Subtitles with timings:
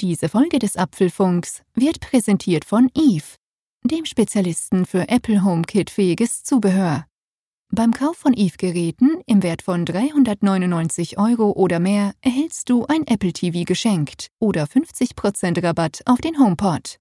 [0.00, 3.36] Diese Folge des Apfelfunks wird präsentiert von Eve,
[3.84, 7.06] dem Spezialisten für Apple HomeKit-fähiges Zubehör.
[7.70, 13.32] Beim Kauf von Eve-Geräten im Wert von 399 Euro oder mehr erhältst du ein Apple
[13.32, 16.98] TV geschenkt oder 50% Rabatt auf den HomePod.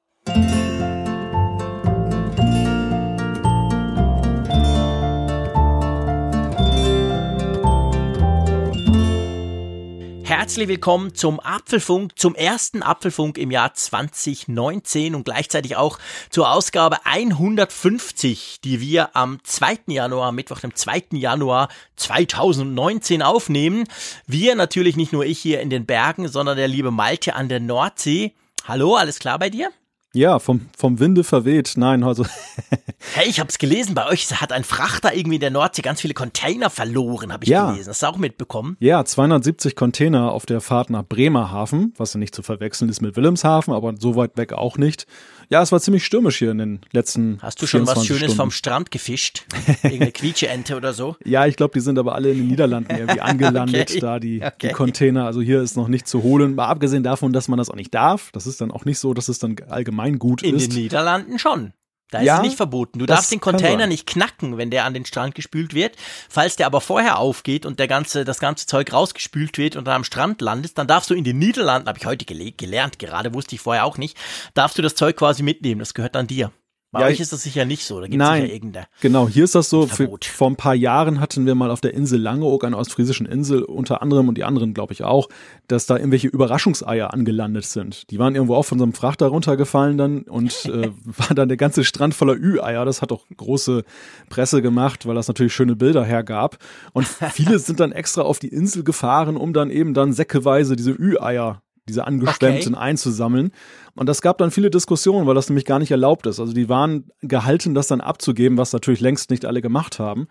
[10.41, 15.99] Herzlich willkommen zum Apfelfunk, zum ersten Apfelfunk im Jahr 2019 und gleichzeitig auch
[16.31, 19.81] zur Ausgabe 150, die wir am 2.
[19.89, 21.09] Januar, Mittwoch, dem 2.
[21.11, 23.85] Januar 2019 aufnehmen.
[24.27, 27.61] Wir natürlich nicht nur ich hier in den Bergen, sondern der liebe Malte an der
[27.61, 28.33] Nordsee.
[28.65, 29.71] Hallo, alles klar bei dir?
[30.13, 31.75] Ja, vom, vom Winde verweht.
[31.77, 32.27] Nein, also.
[33.15, 36.01] hey, ich habe es gelesen, bei euch hat ein Frachter irgendwie in der Nordsee ganz
[36.01, 37.71] viele Container verloren, habe ich ja.
[37.71, 37.91] gelesen.
[37.91, 38.77] Hast du auch mitbekommen?
[38.81, 43.15] Ja, 270 Container auf der Fahrt nach Bremerhaven, was ja nicht zu verwechseln ist mit
[43.15, 45.07] Wilhelmshaven, aber so weit weg auch nicht.
[45.51, 48.37] Ja, es war ziemlich stürmisch hier in den letzten Hast du schon was Schönes Stunden.
[48.37, 49.47] vom Strand gefischt?
[49.83, 51.17] Irgendeine Quietscheente oder so?
[51.25, 53.99] Ja, ich glaube, die sind aber alle in den Niederlanden irgendwie angelandet, okay.
[53.99, 54.69] da die, okay.
[54.69, 55.27] die Container.
[55.27, 56.55] Also hier ist noch nicht zu holen.
[56.55, 58.31] Mal abgesehen davon, dass man das auch nicht darf.
[58.31, 60.67] Das ist dann auch nicht so, dass es dann allgemein gut in ist.
[60.67, 61.73] In den Niederlanden schon.
[62.11, 62.99] Da ja, ist es nicht verboten.
[62.99, 65.97] Du darfst den Container nicht knacken, wenn der an den Strand gespült wird.
[66.29, 69.97] Falls der aber vorher aufgeht und der ganze, das ganze Zeug rausgespült wird und dann
[69.97, 73.55] am Strand landet, dann darfst du in den Niederlanden, habe ich heute gelernt, gerade wusste
[73.55, 74.17] ich vorher auch nicht,
[74.55, 75.79] darfst du das Zeug quasi mitnehmen.
[75.79, 76.53] Das gehört dann dir.
[76.93, 78.01] Bei ja, euch ist das sicher nicht so.
[78.01, 78.87] Da gibt es sicher irgendeine.
[79.01, 79.87] Genau, hier ist das so.
[79.87, 83.63] Für, vor ein paar Jahren hatten wir mal auf der Insel Langeoog, einer ostfriesischen Insel,
[83.63, 85.29] unter anderem und die anderen, glaube ich, auch,
[85.69, 88.11] dass da irgendwelche Überraschungseier angelandet sind.
[88.11, 91.57] Die waren irgendwo auch von so einem Frachter runtergefallen dann und äh, war dann der
[91.57, 92.85] ganze Strand voller Ü-Eier.
[92.85, 93.85] Das hat auch große
[94.29, 96.59] Presse gemacht, weil das natürlich schöne Bilder hergab.
[96.93, 100.91] Und viele sind dann extra auf die Insel gefahren, um dann eben dann säckeweise diese
[100.91, 102.83] Ü-Eier diese angeschwemmten okay.
[102.83, 103.53] einzusammeln.
[103.95, 106.41] Und das gab dann viele Diskussionen, weil das nämlich gar nicht erlaubt ist.
[106.41, 110.29] Also die waren gehalten, das dann abzugeben, was natürlich längst nicht alle gemacht haben.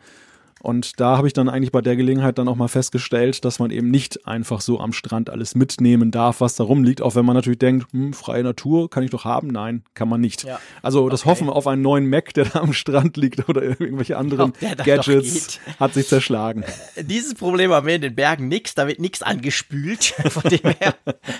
[0.61, 3.71] Und da habe ich dann eigentlich bei der Gelegenheit dann auch mal festgestellt, dass man
[3.71, 7.35] eben nicht einfach so am Strand alles mitnehmen darf, was da rumliegt, auch wenn man
[7.35, 9.47] natürlich denkt, hm, freie Natur kann ich doch haben.
[9.47, 10.43] Nein, kann man nicht.
[10.43, 10.59] Ja.
[10.81, 11.29] Also das okay.
[11.29, 15.59] Hoffen auf einen neuen Mac, der da am Strand liegt oder irgendwelche anderen glaub, Gadgets
[15.79, 16.63] hat sich zerschlagen.
[17.01, 20.03] Dieses Problem haben wir in den Bergen nichts, da wird nichts angespült.
[20.29, 20.95] Von dem her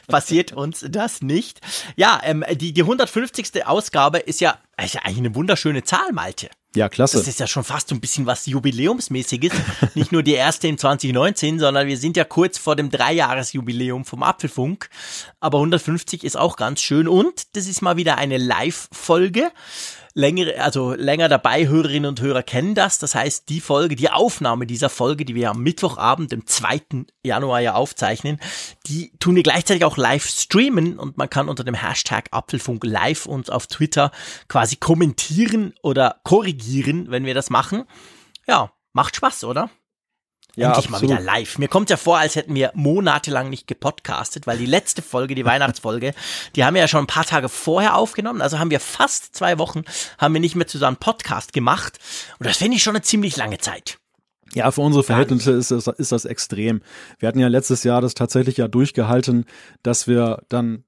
[0.08, 1.60] passiert uns das nicht.
[1.96, 3.66] Ja, ähm, die, die 150.
[3.66, 6.50] Ausgabe ist ja, ist ja eigentlich eine wunderschöne Zahl, Malte.
[6.76, 7.18] Ja, klasse.
[7.18, 9.52] Das ist ja schon fast so ein bisschen was Jubiläumsmäßiges.
[9.96, 14.22] Nicht nur die erste in 2019, sondern wir sind ja kurz vor dem Dreijahresjubiläum vom
[14.22, 14.90] Apfelfunk.
[15.40, 19.52] Aber 150 ist auch ganz schön und das ist mal wieder eine Live-Folge
[20.20, 23.00] länger, also länger dabei Hörerinnen und Hörer kennen das.
[23.00, 27.06] Das heißt, die Folge, die Aufnahme dieser Folge, die wir am Mittwochabend, dem 2.
[27.24, 28.40] Januar ja aufzeichnen,
[28.86, 33.26] die tun wir gleichzeitig auch live streamen und man kann unter dem Hashtag Apfelfunk live
[33.26, 34.12] uns auf Twitter
[34.48, 37.86] quasi kommentieren oder korrigieren, wenn wir das machen.
[38.46, 39.70] Ja, macht Spaß, oder?
[40.56, 41.10] Ja, Endlich absolut.
[41.10, 41.58] mal wieder live.
[41.58, 45.46] Mir kommt ja vor, als hätten wir monatelang nicht gepodcastet, weil die letzte Folge, die
[45.46, 46.14] Weihnachtsfolge,
[46.56, 48.42] die haben wir ja schon ein paar Tage vorher aufgenommen.
[48.42, 49.84] Also haben wir fast zwei Wochen,
[50.18, 52.00] haben wir nicht mehr zusammen Podcast gemacht.
[52.40, 54.00] Und das finde ich schon eine ziemlich lange Zeit.
[54.54, 56.82] Ja, für unsere Verhältnisse ist das, ist das extrem.
[57.20, 59.46] Wir hatten ja letztes Jahr das tatsächlich ja durchgehalten,
[59.84, 60.84] dass wir dann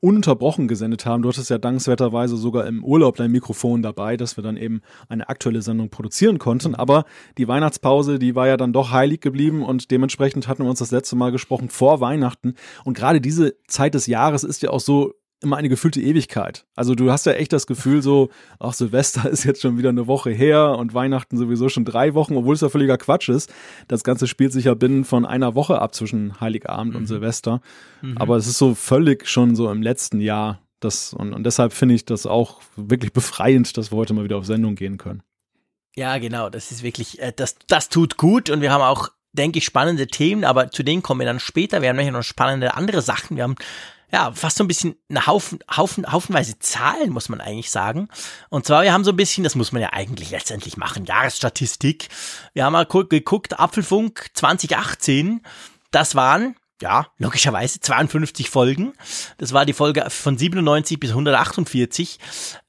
[0.00, 1.22] ununterbrochen gesendet haben.
[1.22, 5.28] Du hattest ja dankenswerterweise sogar im Urlaub dein Mikrofon dabei, dass wir dann eben eine
[5.28, 6.74] aktuelle Sendung produzieren konnten.
[6.74, 7.04] Aber
[7.38, 10.90] die Weihnachtspause, die war ja dann doch heilig geblieben und dementsprechend hatten wir uns das
[10.90, 12.54] letzte Mal gesprochen vor Weihnachten.
[12.84, 16.66] Und gerade diese Zeit des Jahres ist ja auch so immer eine gefühlte Ewigkeit.
[16.76, 20.06] Also du hast ja echt das Gefühl so, ach, Silvester ist jetzt schon wieder eine
[20.06, 23.52] Woche her und Weihnachten sowieso schon drei Wochen, obwohl es ja völliger Quatsch ist.
[23.88, 27.00] Das Ganze spielt sich ja binnen von einer Woche ab zwischen Heiligabend mhm.
[27.00, 27.60] und Silvester.
[28.02, 28.18] Mhm.
[28.18, 30.60] Aber es ist so völlig schon so im letzten Jahr.
[30.80, 34.38] Das, und, und deshalb finde ich das auch wirklich befreiend, dass wir heute mal wieder
[34.38, 35.22] auf Sendung gehen können.
[35.96, 36.48] Ja, genau.
[36.48, 40.06] Das ist wirklich, äh, das, das tut gut und wir haben auch, denke ich, spannende
[40.06, 41.82] Themen, aber zu denen kommen wir dann später.
[41.82, 43.36] Wir haben nämlich noch spannende andere Sachen.
[43.36, 43.56] Wir haben
[44.12, 48.08] ja, fast so ein bisschen eine Haufen, Haufen, haufenweise Zahlen, muss man eigentlich sagen.
[48.48, 52.08] Und zwar, wir haben so ein bisschen, das muss man ja eigentlich letztendlich machen, Jahresstatistik.
[52.52, 55.42] Wir haben mal geguckt, Apfelfunk 2018,
[55.90, 58.94] das waren ja, logischerweise 52 Folgen.
[59.38, 62.18] Das war die Folge von 97 bis 148,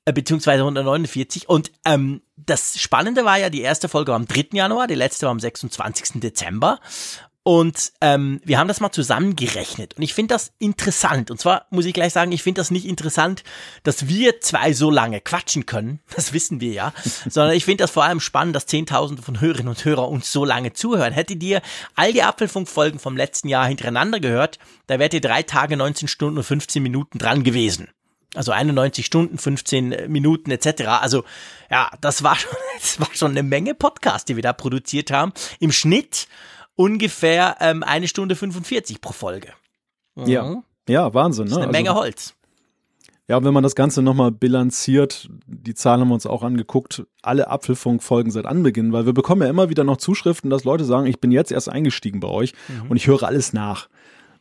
[0.05, 1.47] äh, beziehungsweise 149.
[1.47, 4.49] Und ähm, das Spannende war ja, die erste Folge war am 3.
[4.53, 6.19] Januar, die letzte war am 26.
[6.19, 6.79] Dezember.
[7.43, 9.95] Und ähm, wir haben das mal zusammengerechnet.
[9.95, 11.31] Und ich finde das interessant.
[11.31, 13.43] Und zwar muss ich gleich sagen, ich finde das nicht interessant,
[13.81, 15.99] dass wir zwei so lange quatschen können.
[16.15, 16.93] Das wissen wir ja.
[17.27, 20.45] sondern ich finde das vor allem spannend, dass Zehntausende von Hörerinnen und Hörern uns so
[20.45, 21.13] lange zuhören.
[21.13, 21.61] Hättet ihr
[21.95, 26.37] all die Apfelfunkfolgen vom letzten Jahr hintereinander gehört, da wärt ihr drei Tage, 19 Stunden
[26.37, 27.87] und 15 Minuten dran gewesen.
[28.35, 30.83] Also 91 Stunden, 15 Minuten etc.
[31.01, 31.23] Also
[31.71, 35.33] ja, das war schon, das war schon eine Menge Podcast, die wir da produziert haben.
[35.59, 36.27] Im Schnitt
[36.81, 39.49] ungefähr ähm, eine Stunde 45 pro Folge.
[40.15, 40.27] Mhm.
[40.27, 41.45] Ja, ja, Wahnsinn.
[41.45, 41.49] Ne?
[41.49, 42.33] Das ist eine also, Menge Holz.
[43.27, 47.05] Ja, und wenn man das Ganze nochmal bilanziert, die Zahlen haben wir uns auch angeguckt,
[47.21, 51.05] alle Apfelfunk-Folgen seit Anbeginn, weil wir bekommen ja immer wieder noch Zuschriften, dass Leute sagen,
[51.05, 52.89] ich bin jetzt erst eingestiegen bei euch mhm.
[52.89, 53.87] und ich höre alles nach.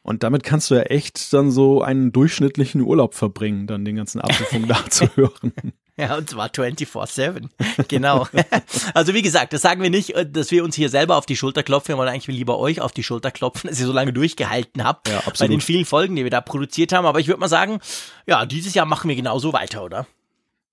[0.02, 4.20] Und damit kannst du ja echt dann so einen durchschnittlichen Urlaub verbringen, dann den ganzen
[4.20, 5.52] Apfelfunk nachzuhören.
[5.98, 7.48] Ja, und zwar 24-7.
[7.88, 8.26] genau.
[8.94, 11.62] also wie gesagt, das sagen wir nicht, dass wir uns hier selber auf die Schulter
[11.62, 11.92] klopfen.
[11.92, 15.08] Wir wollen eigentlich lieber euch auf die Schulter klopfen, dass ihr so lange durchgehalten habt
[15.08, 17.04] ja, bei den vielen Folgen, die wir da produziert haben.
[17.04, 17.80] Aber ich würde mal sagen,
[18.26, 20.06] ja, dieses Jahr machen wir genauso weiter, oder?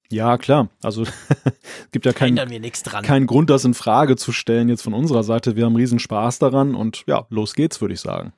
[0.09, 0.69] Ja, klar.
[0.81, 1.11] Also es
[1.91, 2.37] gibt ja keinen
[3.03, 5.57] kein Grund, das in Frage zu stellen jetzt von unserer Seite.
[5.57, 8.31] Wir haben riesen Spaß daran und ja, los geht's, würde ich sagen.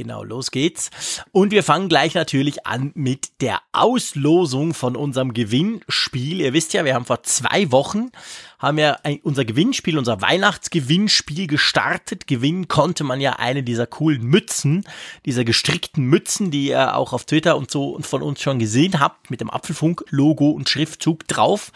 [0.00, 0.88] Genau, los geht's.
[1.30, 6.40] Und wir fangen gleich natürlich an mit der Auslosung von unserem Gewinnspiel.
[6.40, 8.10] Ihr wisst ja, wir haben vor zwei Wochen
[8.58, 12.26] haben ja unser Gewinnspiel, unser Weihnachtsgewinnspiel gestartet.
[12.26, 14.84] Gewinnen konnte man ja eine dieser coolen Mützen,
[15.26, 19.30] dieser gestrickten Mützen, die ihr auch auf Twitter und so von uns schon gesehen habt,
[19.30, 21.72] mit dem Apfelfunk-Logo und Schriftzug drauf.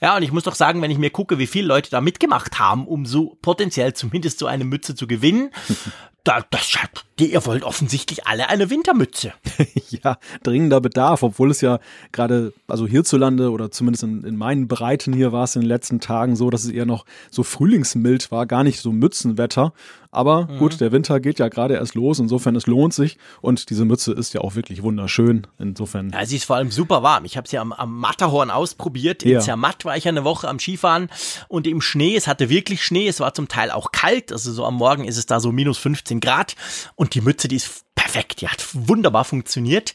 [0.00, 2.58] Ja, und ich muss doch sagen, wenn ich mir gucke, wie viele Leute da mitgemacht
[2.58, 5.50] haben, um so potenziell zumindest so eine Mütze zu gewinnen,
[6.24, 6.74] da, das,
[7.20, 9.34] ihr wollt offensichtlich alle eine Wintermütze.
[9.90, 11.80] ja, dringender Bedarf, obwohl es ja
[12.12, 16.00] gerade, also hierzulande oder zumindest in, in meinen Breiten hier war es in den letzten
[16.00, 19.74] Tagen so, dass es eher noch so frühlingsmild war, gar nicht so Mützenwetter.
[20.14, 20.58] Aber mhm.
[20.58, 24.12] gut, der Winter geht ja gerade erst los, insofern es lohnt sich und diese Mütze
[24.12, 25.46] ist ja auch wirklich wunderschön.
[25.58, 26.10] Insofern.
[26.10, 27.24] Ja, sie ist vor allem super warm.
[27.24, 29.22] Ich habe sie am, am Matterhorn ausprobiert.
[29.22, 29.40] In ja.
[29.40, 31.08] Zermatt war ich eine Woche am Skifahren
[31.48, 34.64] und im Schnee, es hatte wirklich Schnee, es war zum Teil auch kalt, also so
[34.64, 36.54] am Morgen ist es da so minus 15 Grad
[36.94, 39.94] und die Mütze, die ist perfekt, die hat wunderbar funktioniert.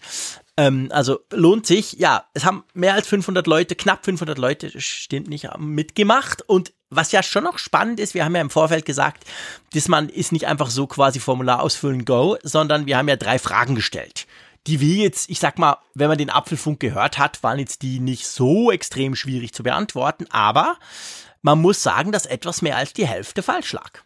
[0.58, 1.94] Ähm, also lohnt sich.
[1.94, 6.42] Ja, es haben mehr als 500 Leute, knapp 500 Leute, stimmt nicht, mitgemacht.
[6.42, 9.24] Und was ja schon noch spannend ist, wir haben ja im Vorfeld gesagt,
[9.74, 13.40] dass man ist nicht einfach so quasi Formular ausfüllen, go, sondern wir haben ja drei
[13.40, 14.26] Fragen gestellt.
[14.68, 18.00] Die wir jetzt, ich sag mal, wenn man den Apfelfunk gehört hat, waren jetzt die
[18.00, 20.78] nicht so extrem schwierig zu beantworten, aber
[21.42, 24.04] man muss sagen, dass etwas mehr als die Hälfte falsch lag.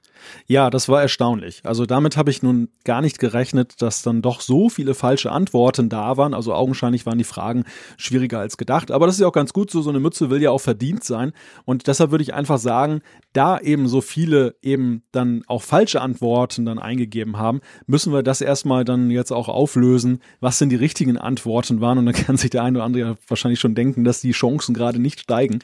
[0.48, 1.62] Ja, das war erstaunlich.
[1.64, 5.90] Also damit habe ich nun gar nicht gerechnet, dass dann doch so viele falsche Antworten
[5.90, 6.34] da waren.
[6.34, 7.64] Also augenscheinlich waren die Fragen
[7.98, 8.92] schwieriger als gedacht.
[8.92, 9.82] Aber das ist ja auch ganz gut so.
[9.82, 11.34] So eine Mütze will ja auch verdient sein.
[11.66, 13.02] Und deshalb würde ich einfach sagen,
[13.34, 18.42] da eben so viele eben dann auch falsche Antworten dann eingegeben haben, müssen wir das
[18.42, 21.98] erstmal dann jetzt auch auflösen, was denn die richtigen Antworten waren.
[21.98, 25.00] Und dann kann sich der eine oder andere wahrscheinlich schon denken, dass die Chancen gerade
[25.00, 25.60] nicht steigen.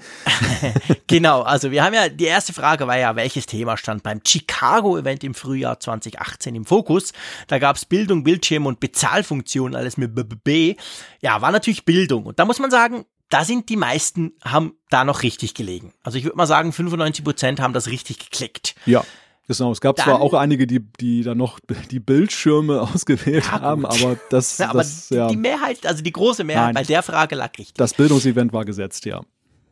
[1.07, 5.24] genau, also wir haben ja, die erste Frage war ja, welches Thema stand beim Chicago-Event
[5.24, 7.13] im Frühjahr 2018 im Fokus.
[7.48, 10.12] Da gab es Bildung, Bildschirm und Bezahlfunktionen, alles mit
[10.44, 10.75] B.
[11.22, 12.25] Ja, war natürlich Bildung.
[12.25, 15.94] Und da muss man sagen, da sind die meisten, haben da noch richtig gelegen.
[16.03, 18.75] Also ich würde mal sagen, 95 Prozent haben das richtig geklickt.
[18.86, 19.03] Ja.
[19.48, 23.62] Genau, es gab dann, zwar auch einige, die, die dann noch die Bildschirme ausgewählt ja,
[23.62, 25.27] haben, aber das, ja, aber das, ja.
[25.27, 27.74] die Mehrheit, also die große Mehrheit Nein, bei der Frage lag richtig.
[27.74, 29.22] Das Bildungsevent war gesetzt, ja.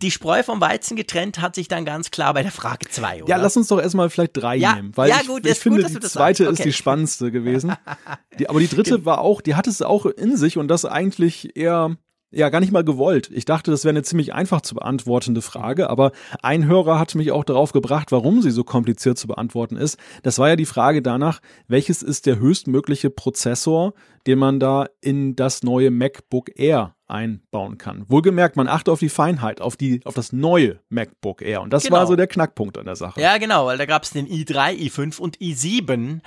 [0.02, 3.30] Die Spreu vom Weizen getrennt hat sich dann ganz klar bei der Frage 2, oder?
[3.30, 5.84] Ja, lass uns doch erstmal vielleicht drei ja, nehmen, weil ja, gut, ich, ich finde,
[5.84, 6.54] gut, die zweite okay.
[6.54, 7.76] ist die spannendste gewesen.
[8.40, 11.56] Die, aber die dritte war auch, die hat es auch in sich und das eigentlich
[11.56, 11.98] eher
[12.32, 13.30] ja, gar nicht mal gewollt.
[13.34, 17.32] Ich dachte, das wäre eine ziemlich einfach zu beantwortende Frage, aber ein Hörer hat mich
[17.32, 19.98] auch darauf gebracht, warum sie so kompliziert zu beantworten ist.
[20.24, 23.94] Das war ja die Frage danach, welches ist der höchstmögliche Prozessor,
[24.26, 28.04] den man da in das neue MacBook Air einbauen kann.
[28.10, 31.62] Wohlgemerkt, man achtet auf die Feinheit, auf die, auf das neue MacBook Air.
[31.62, 31.98] Und das genau.
[31.98, 33.22] war so der Knackpunkt an der Sache.
[33.22, 36.20] Ja, genau, weil da gab es den i3, i5 und i7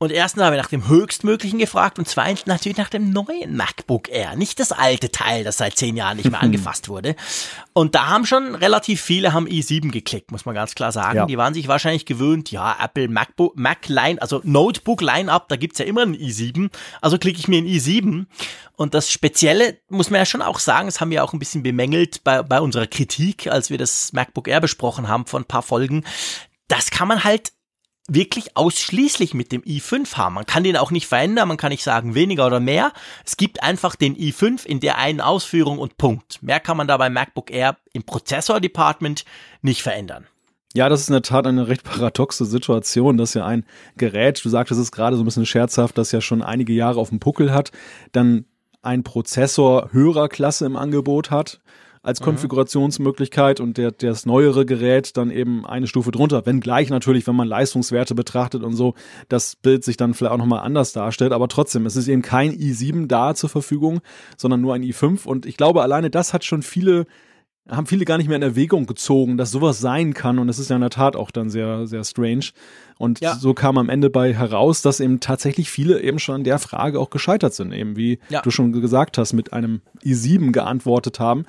[0.00, 4.08] und erstens habe ich nach dem höchstmöglichen gefragt und zweitens natürlich nach dem neuen MacBook
[4.08, 4.36] Air.
[4.36, 7.16] Nicht das alte Teil, das seit zehn Jahren nicht mehr angefasst wurde.
[7.72, 11.16] Und da haben schon relativ viele haben i7 geklickt, muss man ganz klar sagen.
[11.16, 11.26] Ja.
[11.26, 15.80] Die waren sich wahrscheinlich gewöhnt, ja, Apple MacBook, Mac Line, also Notebook Line-Up, da gibt's
[15.80, 16.70] ja immer ein i7.
[17.00, 18.26] Also klicke ich mir ein i7.
[18.76, 21.64] Und das Spezielle muss man ja schon auch sagen, das haben wir auch ein bisschen
[21.64, 25.62] bemängelt bei, bei unserer Kritik, als wir das MacBook Air besprochen haben von ein paar
[25.62, 26.04] Folgen.
[26.68, 27.50] Das kann man halt
[28.08, 30.34] wirklich ausschließlich mit dem i5 haben.
[30.34, 32.92] Man kann den auch nicht verändern, man kann nicht sagen weniger oder mehr.
[33.24, 36.42] Es gibt einfach den i5 in der einen Ausführung und Punkt.
[36.42, 39.24] Mehr kann man da beim MacBook Air im Prozessor-Department
[39.62, 40.26] nicht verändern.
[40.74, 43.64] Ja, das ist in der Tat eine recht paradoxe Situation, dass ja ein
[43.96, 47.08] Gerät, du sagtest es gerade so ein bisschen scherzhaft, das ja schon einige Jahre auf
[47.08, 47.72] dem Puckel hat,
[48.12, 48.44] dann
[48.82, 51.60] ein Prozessor höherer Klasse im Angebot hat
[52.08, 52.24] als mhm.
[52.24, 56.46] Konfigurationsmöglichkeit und der, das neuere Gerät dann eben eine Stufe drunter.
[56.46, 58.94] Wenngleich natürlich, wenn man Leistungswerte betrachtet und so,
[59.28, 61.32] das Bild sich dann vielleicht auch nochmal anders darstellt.
[61.32, 64.00] Aber trotzdem, es ist eben kein i7 da zur Verfügung,
[64.38, 65.26] sondern nur ein i5.
[65.26, 67.04] Und ich glaube, alleine das hat schon viele
[67.70, 70.38] haben viele gar nicht mehr in Erwägung gezogen, dass sowas sein kann.
[70.38, 72.46] Und das ist ja in der Tat auch dann sehr, sehr strange.
[72.96, 73.34] Und ja.
[73.34, 76.98] so kam am Ende bei heraus, dass eben tatsächlich viele eben schon an der Frage
[76.98, 77.72] auch gescheitert sind.
[77.72, 78.40] Eben wie ja.
[78.40, 81.44] du schon gesagt hast, mit einem i7 geantwortet haben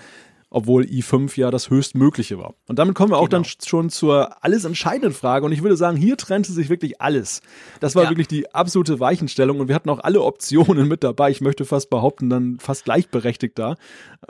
[0.49, 2.55] obwohl i5 ja das höchstmögliche war.
[2.67, 3.43] Und damit kommen wir auch genau.
[3.43, 5.45] dann schon zur alles entscheidenden Frage.
[5.45, 7.41] Und ich würde sagen, hier trennte sich wirklich alles.
[7.79, 8.09] Das war ja.
[8.09, 9.59] wirklich die absolute Weichenstellung.
[9.59, 11.29] Und wir hatten auch alle Optionen mit dabei.
[11.29, 13.75] Ich möchte fast behaupten, dann fast gleichberechtigt da.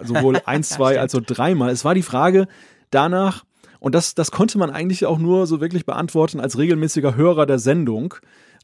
[0.01, 1.69] Sowohl eins, zwei als auch dreimal.
[1.69, 2.47] Es war die Frage
[2.91, 3.45] danach,
[3.81, 7.59] und das, das konnte man eigentlich auch nur so wirklich beantworten als regelmäßiger Hörer der
[7.59, 8.15] Sendung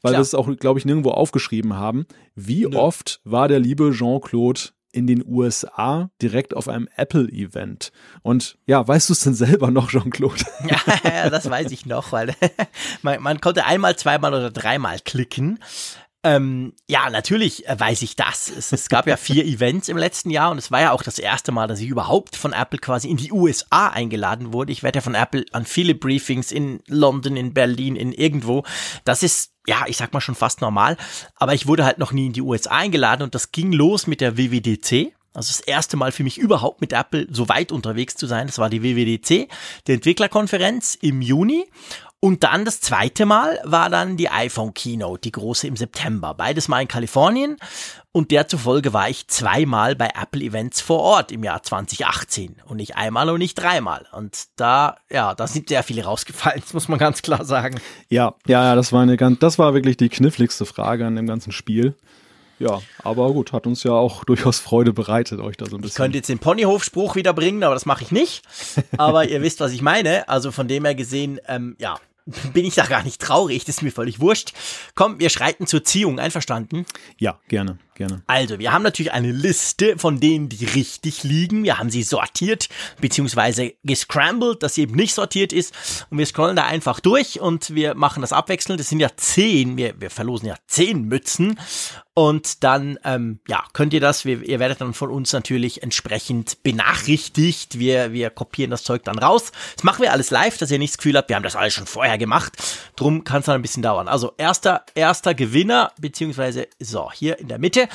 [0.02, 0.20] weil Klar.
[0.20, 2.06] wir es auch, glaube ich, nirgendwo aufgeschrieben haben.
[2.34, 2.76] Wie Nö.
[2.76, 4.60] oft war der liebe Jean-Claude
[4.96, 7.92] in den USA direkt auf einem Apple-Event.
[8.22, 10.44] Und ja, weißt du es denn selber noch, Jean-Claude?
[11.04, 12.34] Ja, das weiß ich noch, weil
[13.02, 15.58] man, man konnte einmal, zweimal oder dreimal klicken.
[16.26, 18.48] Ähm, ja, natürlich äh, weiß ich das.
[18.48, 21.20] Es, es, gab ja vier Events im letzten Jahr und es war ja auch das
[21.20, 24.72] erste Mal, dass ich überhaupt von Apple quasi in die USA eingeladen wurde.
[24.72, 28.64] Ich werde ja von Apple an viele Briefings in London, in Berlin, in irgendwo.
[29.04, 30.96] Das ist ja, ich sag mal schon fast normal,
[31.36, 34.20] aber ich wurde halt noch nie in die USA eingeladen und das ging los mit
[34.20, 35.12] der WWDC.
[35.36, 38.46] Also das erste Mal für mich überhaupt mit Apple so weit unterwegs zu sein.
[38.46, 39.48] Das war die WWDC,
[39.86, 41.66] die Entwicklerkonferenz im Juni.
[42.20, 46.34] Und dann das zweite Mal war dann die iPhone Keynote, die große im September.
[46.34, 47.56] Beides mal in Kalifornien.
[48.10, 52.56] Und derzufolge war ich zweimal bei Apple Events vor Ort im Jahr 2018.
[52.64, 54.06] Und nicht einmal und nicht dreimal.
[54.12, 57.78] Und da, ja, da sind sehr viele rausgefallen, das muss man ganz klar sagen.
[58.08, 61.52] Ja, ja, das war eine ganz, das war wirklich die kniffligste Frage an dem ganzen
[61.52, 61.94] Spiel.
[62.58, 65.92] Ja, aber gut, hat uns ja auch durchaus Freude bereitet, euch da so ein bisschen.
[65.92, 68.42] Ich könnte jetzt den Ponyhof-Spruch wieder bringen, aber das mache ich nicht.
[68.96, 70.28] Aber ihr wisst, was ich meine.
[70.28, 71.98] Also von dem her gesehen, ähm, ja,
[72.52, 74.52] bin ich da gar nicht traurig, das ist mir völlig wurscht.
[74.94, 76.86] Komm, wir schreiten zur Ziehung, einverstanden?
[77.18, 78.22] Ja, gerne, gerne.
[78.26, 81.64] Also, wir haben natürlich eine Liste von denen, die richtig liegen.
[81.64, 82.68] Wir haben sie sortiert,
[83.00, 86.06] beziehungsweise gescrambled, dass sie eben nicht sortiert ist.
[86.10, 88.78] Und wir scrollen da einfach durch und wir machen das abwechselnd.
[88.78, 91.58] Das sind ja zehn, wir, wir verlosen ja zehn Mützen.
[92.18, 96.62] Und dann, ähm, ja, könnt ihr das, wir, ihr werdet dann von uns natürlich entsprechend
[96.62, 97.78] benachrichtigt.
[97.78, 99.52] Wir, wir kopieren das Zeug dann raus.
[99.74, 101.74] Das machen wir alles live, dass ihr nicht das Gefühl habt, wir haben das alles
[101.74, 102.54] schon vorher gemacht.
[102.96, 104.08] Drum kann es dann ein bisschen dauern.
[104.08, 107.85] Also erster, erster Gewinner, beziehungsweise, so, hier in der Mitte,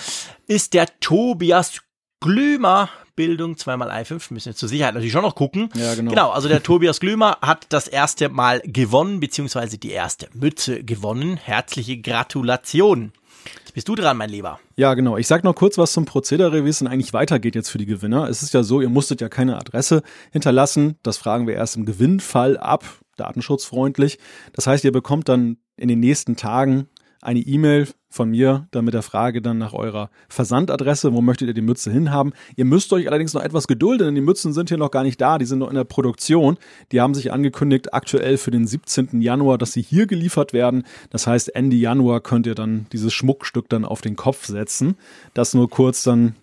[0.48, 1.81] ist der Tobias
[2.19, 2.89] Glümer.
[3.13, 5.69] Bildung, zweimal i5, müssen wir zur Sicherheit natürlich schon noch gucken.
[5.75, 6.10] Ja, genau.
[6.10, 11.38] Genau, also der Tobias Glümer hat das erste Mal gewonnen, beziehungsweise die erste Mütze gewonnen.
[11.38, 13.12] Herzliche Gratulation.
[13.60, 14.60] Jetzt bist du dran, mein Lieber.
[14.75, 15.17] Ja, genau.
[15.17, 17.86] Ich sag noch kurz was zum Prozedere, wie es denn eigentlich weitergeht jetzt für die
[17.86, 18.27] Gewinner.
[18.27, 20.98] Es ist ja so, ihr musstet ja keine Adresse hinterlassen.
[21.03, 22.86] Das fragen wir erst im Gewinnfall ab,
[23.17, 24.19] datenschutzfreundlich.
[24.53, 26.88] Das heißt, ihr bekommt dann in den nächsten Tagen
[27.21, 31.53] eine E-Mail von mir, dann mit der Frage dann nach eurer Versandadresse, wo möchtet ihr
[31.53, 32.34] die Mütze hinhaben.
[32.58, 35.20] Ihr müsst euch allerdings noch etwas gedulden, denn die Mützen sind hier noch gar nicht
[35.20, 36.58] da, die sind noch in der Produktion.
[36.91, 39.22] Die haben sich angekündigt aktuell für den 17.
[39.22, 40.84] Januar, dass sie hier geliefert werden.
[41.10, 44.96] Das heißt, Ende Januar könnt ihr dann dieses Schmuckstück dann auf den Kopf setzen.
[45.34, 46.36] Das nur kurz dann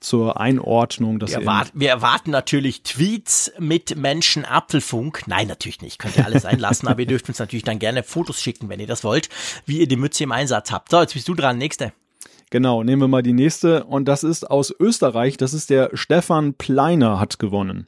[0.00, 1.18] zur Einordnung.
[1.18, 5.22] Dass wir, erwarten, wir erwarten natürlich Tweets mit Menschen Apfelfunk.
[5.26, 5.98] Nein, natürlich nicht.
[5.98, 8.86] Könnt ihr alles einlassen, aber ihr dürft uns natürlich dann gerne Fotos schicken, wenn ihr
[8.86, 9.28] das wollt,
[9.66, 10.90] wie ihr die Mütze im Einsatz habt.
[10.90, 11.58] So, jetzt bist du dran.
[11.58, 11.92] Nächste.
[12.50, 13.84] Genau, nehmen wir mal die nächste.
[13.84, 15.36] Und das ist aus Österreich.
[15.36, 17.86] Das ist der Stefan Pleiner hat gewonnen.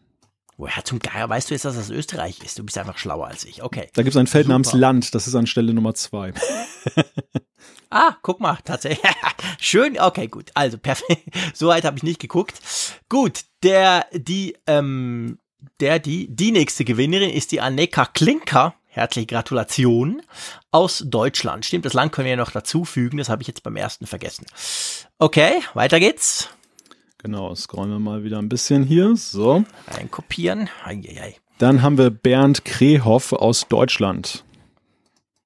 [0.57, 2.59] Woher zum Geier weißt du jetzt, dass das Österreich ist?
[2.59, 3.65] Du bist einfach schlauer als ich.
[3.65, 3.89] Okay.
[3.95, 4.55] Da gibt es ein Feld Super.
[4.55, 5.15] namens Land.
[5.15, 6.33] Das ist an Stelle Nummer zwei.
[7.91, 9.05] Ah, guck mal, tatsächlich.
[9.61, 10.51] Schön, okay, gut.
[10.55, 11.23] Also perfekt.
[11.55, 12.61] So weit habe ich nicht geguckt.
[13.09, 15.39] Gut, der, die, ähm,
[15.81, 18.75] der, die, die nächste Gewinnerin ist die Anneka Klinker.
[18.87, 20.23] Herzliche Gratulation
[20.71, 21.65] aus Deutschland.
[21.65, 23.19] Stimmt, das Land können wir ja noch dazu fügen.
[23.19, 24.45] Das habe ich jetzt beim ersten vergessen.
[25.19, 26.51] Okay, weiter geht's.
[27.19, 29.17] Genau, scrollen wir mal wieder ein bisschen hier.
[29.17, 29.65] So.
[29.87, 30.69] Einkopieren.
[30.85, 31.37] Eieiei.
[31.59, 34.45] Dann haben wir Bernd Krehoff aus Deutschland.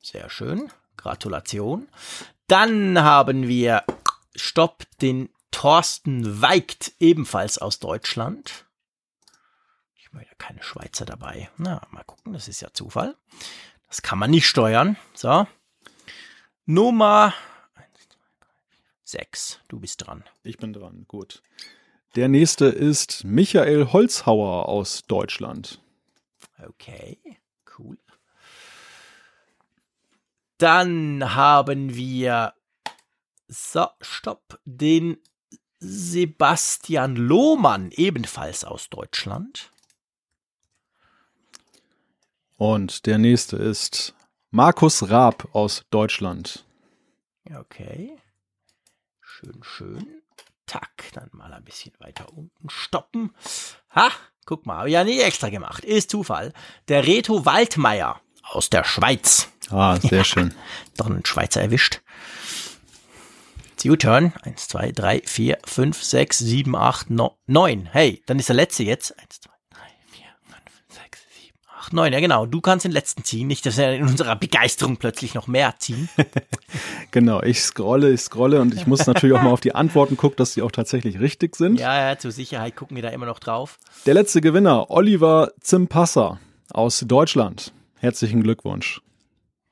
[0.00, 0.70] Sehr schön.
[1.06, 1.86] Gratulation.
[2.48, 3.84] Dann haben wir
[4.34, 8.66] Stopp den Thorsten Weigt, ebenfalls aus Deutschland.
[9.94, 11.48] Ich meine, keine Schweizer dabei.
[11.58, 13.16] Na, mal gucken, das ist ja Zufall.
[13.86, 14.96] Das kann man nicht steuern.
[15.14, 15.46] So.
[16.64, 17.32] Nummer
[19.04, 19.60] 6.
[19.68, 20.24] Du bist dran.
[20.42, 21.40] Ich bin dran, gut.
[22.16, 25.80] Der nächste ist Michael Holzhauer aus Deutschland.
[26.66, 27.20] Okay,
[27.78, 27.96] cool.
[30.58, 32.54] Dann haben wir,
[33.48, 35.18] so, stopp, den
[35.78, 39.70] Sebastian Lohmann, ebenfalls aus Deutschland.
[42.56, 44.14] Und der nächste ist
[44.50, 46.64] Markus Raab aus Deutschland.
[47.54, 48.16] Okay.
[49.20, 50.22] Schön, schön.
[50.64, 53.34] Tack, dann mal ein bisschen weiter unten stoppen.
[53.94, 54.10] Ha,
[54.46, 55.84] guck mal, habe ich ja nie extra gemacht.
[55.84, 56.54] Ist Zufall.
[56.88, 59.48] Der Reto Waldmeier aus der Schweiz.
[59.70, 60.54] Ah, sehr schön.
[60.96, 62.00] Doch einen Schweizer erwischt.
[63.90, 64.32] U-Turn.
[64.42, 67.88] Eins, zwei, drei, vier, fünf, sechs, sieben, acht, neun.
[67.90, 69.16] Hey, dann ist der letzte jetzt.
[69.18, 72.12] Eins, zwei, drei, vier, fünf, sechs, sieben, acht, neun.
[72.12, 72.46] Ja, genau.
[72.46, 73.46] Du kannst den letzten ziehen.
[73.46, 76.08] Nicht, dass wir in unserer Begeisterung plötzlich noch mehr ziehen.
[77.10, 77.42] genau.
[77.42, 80.54] Ich scrolle, ich scrolle und ich muss natürlich auch mal auf die Antworten gucken, dass
[80.54, 81.78] die auch tatsächlich richtig sind.
[81.78, 83.78] Ja, ja, zur Sicherheit gucken wir da immer noch drauf.
[84.06, 87.72] Der letzte Gewinner, Oliver Zimpasser aus Deutschland.
[88.06, 89.00] Herzlichen Glückwunsch.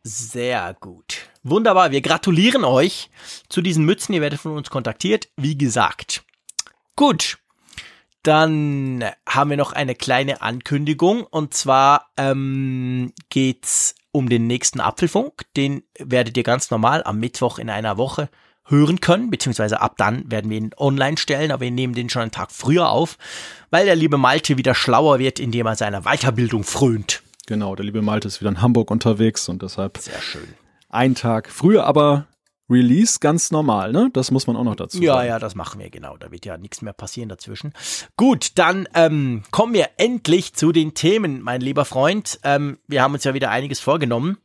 [0.02, 1.30] Sehr gut.
[1.44, 1.92] Wunderbar.
[1.92, 3.08] Wir gratulieren euch
[3.48, 4.12] zu diesen Mützen.
[4.12, 5.28] Ihr werdet von uns kontaktiert.
[5.36, 6.24] Wie gesagt.
[6.96, 7.38] Gut.
[8.24, 11.22] Dann haben wir noch eine kleine Ankündigung.
[11.22, 15.44] Und zwar ähm, geht's um den nächsten Apfelfunk.
[15.56, 18.30] Den werdet ihr ganz normal am Mittwoch in einer Woche
[18.64, 22.22] hören können, beziehungsweise ab dann werden wir ihn online stellen, aber wir nehmen den schon
[22.22, 23.16] einen Tag früher auf,
[23.70, 27.22] weil der liebe Malte wieder schlauer wird, indem er seiner Weiterbildung frönt.
[27.46, 30.54] Genau, der liebe Malte ist wieder in Hamburg unterwegs und deshalb sehr schön.
[30.88, 32.26] Ein Tag früher, aber
[32.70, 34.08] Release ganz normal, ne?
[34.12, 35.26] Das muss man auch noch dazu ja, sagen.
[35.26, 36.16] Ja, ja, das machen wir genau.
[36.16, 37.74] Da wird ja nichts mehr passieren dazwischen.
[38.16, 42.40] Gut, dann ähm, kommen wir endlich zu den Themen, mein lieber Freund.
[42.42, 44.38] Ähm, wir haben uns ja wieder einiges vorgenommen.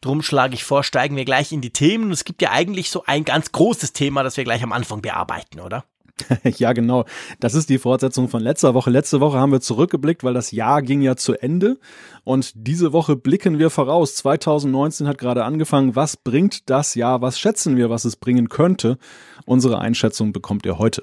[0.00, 2.04] Drum schlage ich vor, steigen wir gleich in die Themen.
[2.04, 5.02] Und es gibt ja eigentlich so ein ganz großes Thema, das wir gleich am Anfang
[5.02, 5.84] bearbeiten, oder?
[6.44, 7.04] ja, genau.
[7.38, 8.90] Das ist die Fortsetzung von letzter Woche.
[8.90, 11.78] Letzte Woche haben wir zurückgeblickt, weil das Jahr ging ja zu Ende.
[12.24, 14.14] Und diese Woche blicken wir voraus.
[14.16, 15.96] 2019 hat gerade angefangen.
[15.96, 17.22] Was bringt das Jahr?
[17.22, 18.98] Was schätzen wir, was es bringen könnte?
[19.46, 21.02] Unsere Einschätzung bekommt ihr heute.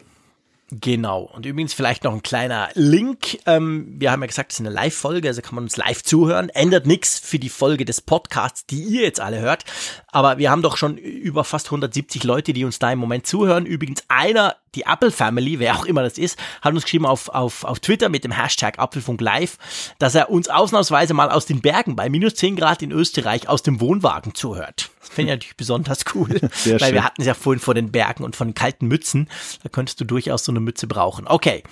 [0.70, 1.22] Genau.
[1.22, 3.40] Und übrigens vielleicht noch ein kleiner Link.
[3.46, 6.50] Ähm, wir haben ja gesagt, es ist eine Live-Folge, also kann man uns live zuhören.
[6.50, 9.64] Ändert nichts für die Folge des Podcasts, die ihr jetzt alle hört.
[10.08, 13.66] Aber wir haben doch schon über fast 170 Leute, die uns da im Moment zuhören.
[13.66, 17.64] Übrigens einer die Apple Family, wer auch immer das ist, hat uns geschrieben auf, auf,
[17.64, 19.58] auf Twitter mit dem Hashtag Apfelfunk Live,
[19.98, 23.64] dass er uns ausnahmsweise mal aus den Bergen bei minus 10 Grad in Österreich aus
[23.64, 24.92] dem Wohnwagen zuhört.
[25.00, 26.94] Das finde ich natürlich besonders cool, Sehr weil schön.
[26.94, 29.30] wir hatten es ja vorhin vor den Bergen und von kalten Mützen.
[29.64, 31.28] Da könntest du durchaus so eine Mütze brauchen.
[31.28, 31.64] Okay.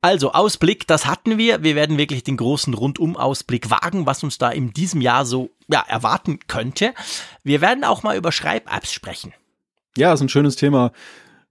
[0.00, 1.64] Also Ausblick, das hatten wir.
[1.64, 5.84] Wir werden wirklich den großen Rundum-Ausblick wagen, was uns da in diesem Jahr so ja,
[5.88, 6.94] erwarten könnte.
[7.42, 9.34] Wir werden auch mal über Schreib-Apps sprechen.
[9.96, 10.92] Ja, ist ein schönes Thema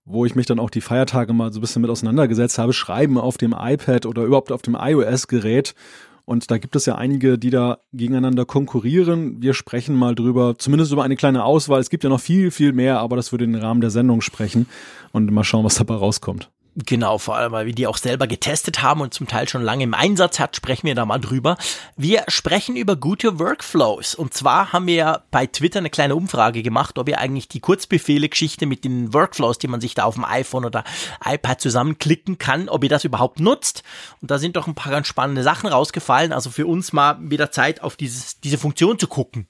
[0.07, 3.17] wo ich mich dann auch die Feiertage mal so ein bisschen mit auseinandergesetzt habe, schreiben
[3.17, 5.75] auf dem iPad oder überhaupt auf dem iOS-Gerät.
[6.23, 9.41] Und da gibt es ja einige, die da gegeneinander konkurrieren.
[9.41, 11.79] Wir sprechen mal drüber, zumindest über eine kleine Auswahl.
[11.79, 14.65] Es gibt ja noch viel, viel mehr, aber das würde den Rahmen der Sendung sprechen
[15.11, 16.49] und mal schauen, was dabei rauskommt.
[16.85, 19.83] Genau, vor allem, weil wir die auch selber getestet haben und zum Teil schon lange
[19.83, 21.57] im Einsatz hat, sprechen wir da mal drüber.
[21.95, 24.13] Wir sprechen über gute Workflows.
[24.13, 27.61] Und zwar haben wir ja bei Twitter eine kleine Umfrage gemacht, ob ihr eigentlich die
[27.61, 30.83] Kurzbefehle-Geschichte mit den Workflows, die man sich da auf dem iPhone oder
[31.25, 33.81] iPad zusammenklicken kann, ob ihr das überhaupt nutzt.
[34.21, 36.31] Und da sind doch ein paar ganz spannende Sachen rausgefallen.
[36.31, 39.47] Also für uns mal wieder Zeit, auf dieses, diese Funktion zu gucken.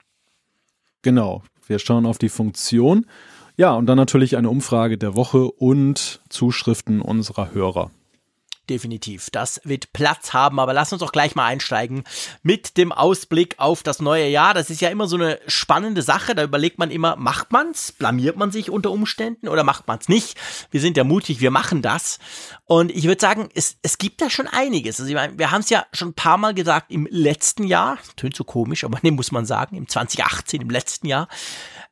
[1.02, 1.44] Genau.
[1.68, 3.06] Wir schauen auf die Funktion.
[3.60, 7.90] Ja, und dann natürlich eine Umfrage der Woche und Zuschriften unserer Hörer.
[8.70, 9.30] Definitiv.
[9.32, 12.04] Das wird Platz haben, aber lass uns doch gleich mal einsteigen
[12.44, 14.54] mit dem Ausblick auf das neue Jahr.
[14.54, 16.36] Das ist ja immer so eine spannende Sache.
[16.36, 17.94] Da überlegt man immer, macht man's?
[17.94, 20.38] Blamiert man sich unter Umständen oder macht man's nicht?
[20.70, 22.20] Wir sind ja mutig, wir machen das.
[22.66, 25.00] Und ich würde sagen, es, es gibt da schon einiges.
[25.00, 27.98] Also ich meine, wir haben es ja schon ein paar Mal gesagt im letzten Jahr.
[28.18, 31.28] Tönt so komisch, aber nee, muss man sagen, im 2018, im letzten Jahr.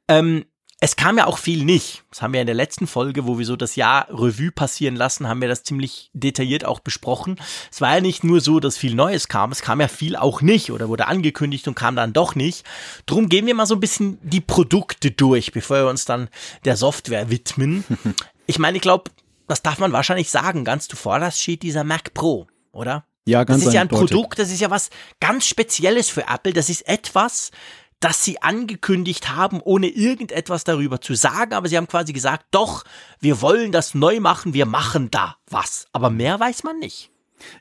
[0.08, 0.46] Ähm,
[0.82, 2.04] es kam ja auch viel nicht.
[2.10, 5.28] Das haben wir in der letzten Folge, wo wir so das Jahr Revue passieren lassen,
[5.28, 7.40] haben wir das ziemlich detailliert auch besprochen.
[7.72, 10.42] Es war ja nicht nur so, dass viel Neues kam, es kam ja viel auch
[10.42, 12.66] nicht oder wurde angekündigt und kam dann doch nicht.
[13.06, 16.30] Drum gehen wir mal so ein bisschen die Produkte durch, bevor wir uns dann
[16.66, 17.84] der Software widmen.
[18.48, 19.10] Ich meine, ich glaube,
[19.48, 23.06] das darf man wahrscheinlich sagen, ganz zuvorderst steht dieser Mac Pro, oder?
[23.26, 26.54] Ja, ganz Das ist ja ein Produkt, das ist ja was ganz Spezielles für Apple.
[26.54, 27.50] Das ist etwas,
[28.00, 32.84] das sie angekündigt haben, ohne irgendetwas darüber zu sagen, aber sie haben quasi gesagt, doch,
[33.20, 35.88] wir wollen das neu machen, wir machen da was.
[35.92, 37.12] Aber mehr weiß man nicht.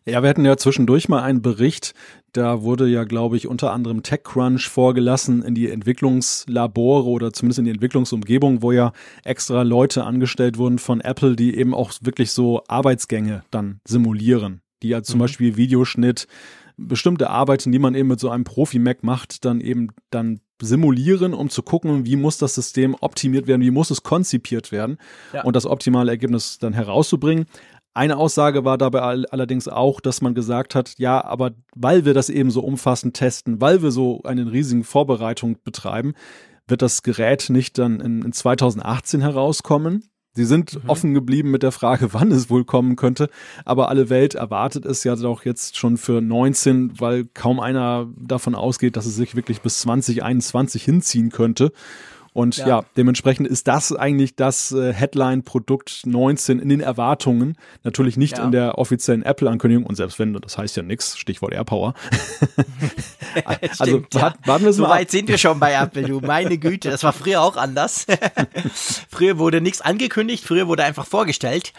[0.07, 1.95] Ja, wir hatten ja zwischendurch mal einen Bericht,
[2.33, 7.65] da wurde ja, glaube ich, unter anderem TechCrunch vorgelassen in die Entwicklungslabore oder zumindest in
[7.65, 8.93] die Entwicklungsumgebung, wo ja
[9.25, 14.89] extra Leute angestellt wurden von Apple, die eben auch wirklich so Arbeitsgänge dann simulieren, die
[14.89, 15.23] ja zum mhm.
[15.23, 16.27] Beispiel Videoschnitt,
[16.77, 21.51] bestimmte Arbeiten, die man eben mit so einem Profi-Mac macht, dann eben dann simulieren, um
[21.51, 24.99] zu gucken, wie muss das System optimiert werden, wie muss es konzipiert werden
[25.33, 25.45] ja.
[25.45, 27.47] und das optimale Ergebnis dann herauszubringen.
[27.93, 32.29] Eine Aussage war dabei allerdings auch, dass man gesagt hat, ja, aber weil wir das
[32.29, 36.15] eben so umfassend testen, weil wir so eine riesige Vorbereitung betreiben,
[36.67, 40.09] wird das Gerät nicht dann in, in 2018 herauskommen.
[40.37, 40.91] Sie sind mhm.
[40.91, 43.31] offen geblieben mit der Frage, wann es wohl kommen könnte,
[43.65, 48.55] aber alle Welt erwartet es ja doch jetzt schon für 19, weil kaum einer davon
[48.55, 51.73] ausgeht, dass es sich wirklich bis 2021 hinziehen könnte.
[52.35, 52.67] Und ja.
[52.67, 57.57] ja, dementsprechend ist das eigentlich das äh, Headline-Produkt 19 in den Erwartungen.
[57.85, 58.45] Natürlich nicht ja.
[58.45, 59.87] in der offiziellen Apple-Ankündigung.
[59.87, 61.95] Und selbst wenn, das heißt ja nichts, Stichwort AirPower.
[63.45, 64.35] also Stimmt, ja.
[64.45, 66.21] warten wir so weit sind wir schon bei Apple, du.
[66.21, 68.05] Meine Güte, das war früher auch anders.
[69.09, 71.73] früher wurde nichts angekündigt, früher wurde einfach vorgestellt.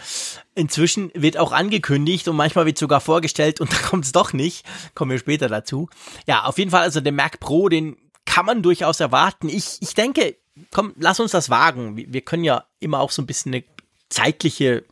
[0.56, 4.66] Inzwischen wird auch angekündigt und manchmal wird sogar vorgestellt und dann kommt es doch nicht.
[4.96, 5.90] Kommen wir später dazu.
[6.28, 9.50] Ja, auf jeden Fall also der Mac Pro, den kann man durchaus erwarten.
[9.50, 10.38] Ich, ich denke,
[10.72, 11.98] komm, lass uns das wagen.
[11.98, 13.64] Wir können ja immer auch so ein bisschen eine
[14.10, 14.86] zeitliche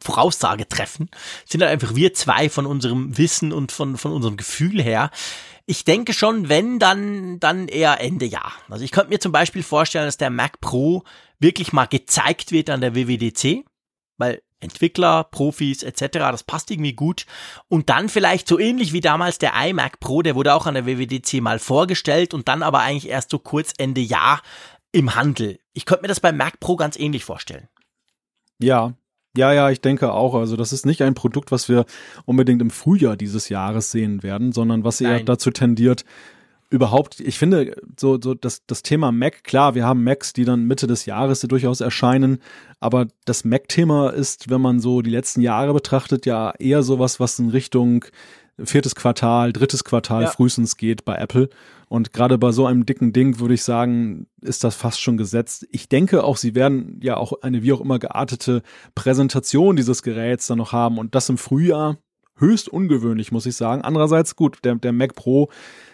[0.00, 1.08] Voraussage treffen.
[1.46, 5.10] sind halt einfach wir zwei von unserem Wissen und von, von unserem Gefühl her.
[5.66, 8.52] Ich denke schon, wenn, dann, dann eher Ende Jahr.
[8.68, 11.04] Also ich könnte mir zum Beispiel vorstellen, dass der Mac Pro
[11.38, 13.64] wirklich mal gezeigt wird an der WWDC,
[14.18, 16.08] weil Entwickler, Profis etc.
[16.12, 17.26] Das passt irgendwie gut.
[17.68, 20.86] Und dann vielleicht so ähnlich wie damals der iMac Pro, der wurde auch an der
[20.86, 24.42] WWDC mal vorgestellt und dann aber eigentlich erst so kurz Ende Jahr
[24.94, 25.58] im Handel.
[25.72, 27.68] Ich könnte mir das beim Mac Pro ganz ähnlich vorstellen.
[28.60, 28.94] Ja,
[29.36, 30.34] ja, ja, ich denke auch.
[30.34, 31.84] Also das ist nicht ein Produkt, was wir
[32.24, 35.26] unbedingt im Frühjahr dieses Jahres sehen werden, sondern was eher Nein.
[35.26, 36.04] dazu tendiert,
[36.70, 40.64] überhaupt, ich finde, so, so das, das Thema Mac, klar, wir haben Macs, die dann
[40.64, 42.38] Mitte des Jahres durchaus erscheinen,
[42.80, 47.38] aber das Mac-Thema ist, wenn man so die letzten Jahre betrachtet, ja eher sowas, was
[47.38, 48.04] in Richtung
[48.62, 50.30] viertes Quartal, drittes Quartal ja.
[50.30, 51.48] frühestens geht bei Apple.
[51.88, 55.66] Und gerade bei so einem dicken Ding würde ich sagen, ist das fast schon gesetzt.
[55.70, 58.62] Ich denke auch, sie werden ja auch eine wie auch immer geartete
[58.94, 61.98] Präsentation dieses Geräts dann noch haben und das im Frühjahr
[62.36, 63.82] höchst ungewöhnlich, muss ich sagen.
[63.82, 65.50] Andererseits gut, der, der Mac Pro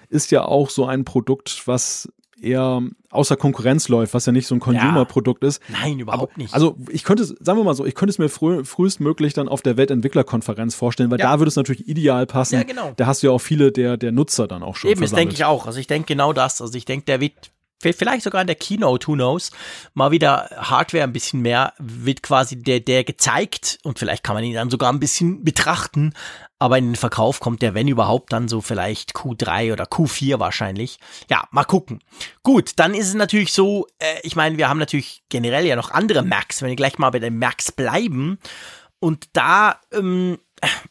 [0.08, 2.08] ist ja auch so ein Produkt, was
[2.42, 5.60] eher außer Konkurrenz läuft, was ja nicht so ein Consumer-Produkt ist.
[5.68, 6.54] Nein, überhaupt nicht.
[6.54, 9.62] Also ich könnte, sagen wir mal so, ich könnte es mir früh, frühestmöglich dann auf
[9.62, 11.32] der Weltentwicklerkonferenz vorstellen, weil ja.
[11.32, 12.56] da würde es natürlich ideal passen.
[12.56, 12.92] Ja, genau.
[12.96, 15.34] Da hast du ja auch viele der, der Nutzer dann auch schon Eben, das denke
[15.34, 15.66] ich auch.
[15.66, 16.60] Also ich denke genau das.
[16.60, 17.50] Also ich denke, der wird
[17.80, 19.50] vielleicht sogar in der Keynote, who knows,
[19.94, 24.44] mal wieder Hardware ein bisschen mehr, wird quasi der, der gezeigt und vielleicht kann man
[24.44, 26.12] ihn dann sogar ein bisschen betrachten,
[26.58, 30.98] aber in den Verkauf kommt der, wenn überhaupt, dann so vielleicht Q3 oder Q4 wahrscheinlich.
[31.30, 32.00] Ja, mal gucken.
[32.42, 35.90] Gut, dann ist es natürlich so, äh, ich meine, wir haben natürlich generell ja noch
[35.90, 38.38] andere Macs, wenn wir gleich mal bei den Macs bleiben
[39.00, 40.38] und da, ähm,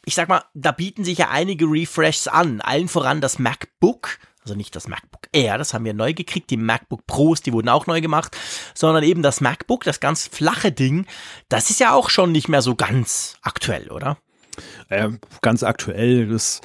[0.03, 4.17] ich sag mal, da bieten sich ja einige Refreshs an, allen voran das MacBook,
[4.49, 7.69] also nicht das MacBook Air, das haben wir neu gekriegt, die MacBook Pros, die wurden
[7.69, 8.35] auch neu gemacht,
[8.73, 11.05] sondern eben das MacBook, das ganz flache Ding,
[11.49, 14.17] das ist ja auch schon nicht mehr so ganz aktuell, oder?
[14.89, 15.09] Äh,
[15.41, 16.61] ganz aktuell, das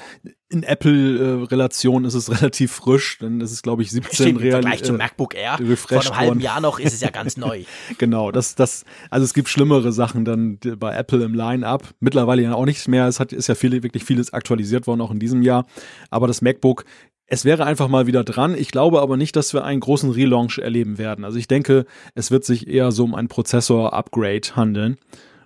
[0.48, 4.80] in Apple-Relation ist es relativ frisch, denn es ist, glaube ich, 17 Stimmt, Im Vergleich
[4.80, 7.64] äh, zum MacBook Air vor einem halben Jahr noch ist es ja ganz neu.
[7.98, 11.94] genau, das, das, also es gibt schlimmere Sachen dann bei Apple im Line-Up.
[12.00, 13.06] Mittlerweile ja auch nichts mehr.
[13.08, 15.66] Es hat, ist ja viel, wirklich vieles aktualisiert worden, auch in diesem Jahr.
[16.10, 16.84] Aber das MacBook
[17.26, 18.54] es wäre einfach mal wieder dran.
[18.56, 21.24] Ich glaube aber nicht, dass wir einen großen Relaunch erleben werden.
[21.24, 24.98] Also ich denke, es wird sich eher so um ein Prozessor-Upgrade handeln.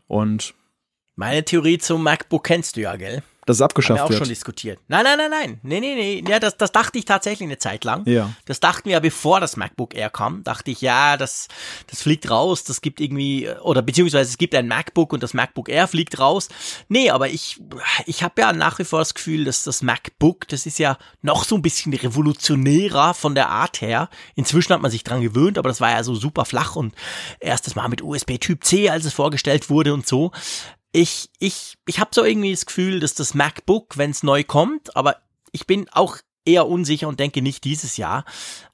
[0.06, 0.54] Und
[1.14, 3.22] meine Theorie zum MacBook kennst du ja, gell?
[3.48, 4.78] Dass es abgeschafft Haben wir auch schon diskutiert.
[4.88, 5.60] Nein, nein, nein, nein.
[5.62, 6.30] Nee, nee, nee.
[6.30, 8.06] Ja, das, das dachte ich tatsächlich eine Zeit lang.
[8.06, 8.30] Ja.
[8.44, 10.44] Das dachten wir ja, bevor das MacBook Air kam.
[10.44, 11.48] Dachte ich, ja, das,
[11.86, 12.64] das fliegt raus.
[12.64, 16.48] Das gibt irgendwie, oder beziehungsweise es gibt ein MacBook und das MacBook Air fliegt raus.
[16.88, 17.58] Nee, aber ich,
[18.04, 21.44] ich habe ja nach wie vor das Gefühl, dass das MacBook, das ist ja noch
[21.44, 24.10] so ein bisschen revolutionärer von der Art her.
[24.34, 26.94] Inzwischen hat man sich dran gewöhnt, aber das war ja so super flach und
[27.40, 30.32] erstes Mal mit USB Typ C, als es vorgestellt wurde und so
[30.92, 34.96] ich, ich, ich habe so irgendwie das Gefühl, dass das MacBook, wenn es neu kommt,
[34.96, 35.16] aber
[35.52, 38.24] ich bin auch eher unsicher und denke nicht dieses Jahr,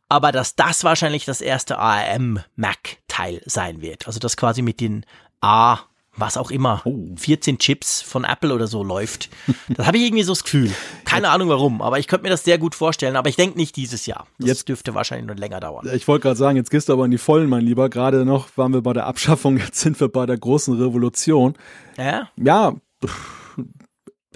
[0.08, 4.06] aber dass das wahrscheinlich das erste ARM Mac Teil sein wird.
[4.06, 5.04] Also das quasi mit den
[5.40, 5.80] A
[6.16, 7.14] was auch immer, oh.
[7.16, 9.30] 14 Chips von Apple oder so läuft.
[9.76, 10.70] Das habe ich irgendwie so das Gefühl.
[11.04, 13.16] Keine Ahnung warum, aber ich könnte mir das sehr gut vorstellen.
[13.16, 14.26] Aber ich denke nicht dieses Jahr.
[14.38, 15.88] Das jetzt dürfte wahrscheinlich noch länger dauern.
[15.94, 17.88] Ich wollte gerade sagen, jetzt gehst du aber in die Vollen, mein Lieber.
[17.88, 21.54] Gerade noch waren wir bei der Abschaffung, jetzt sind wir bei der großen Revolution.
[21.96, 22.28] Ja?
[22.36, 22.74] Ja,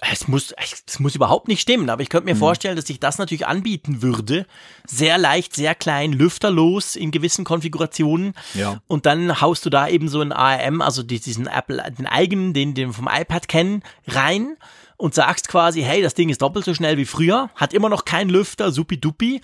[0.00, 0.54] es muss,
[0.86, 2.38] es muss überhaupt nicht stimmen, aber ich könnte mir mhm.
[2.38, 4.46] vorstellen, dass sich das natürlich anbieten würde.
[4.86, 8.34] Sehr leicht, sehr klein, lüfterlos in gewissen Konfigurationen.
[8.54, 8.80] Ja.
[8.86, 12.74] Und dann haust du da eben so ein ARM, also diesen Apple, den eigenen, den,
[12.74, 14.56] den vom iPad kennen, rein
[14.96, 18.04] und sagst quasi, hey, das Ding ist doppelt so schnell wie früher, hat immer noch
[18.04, 19.40] keinen Lüfter, supi-dupi.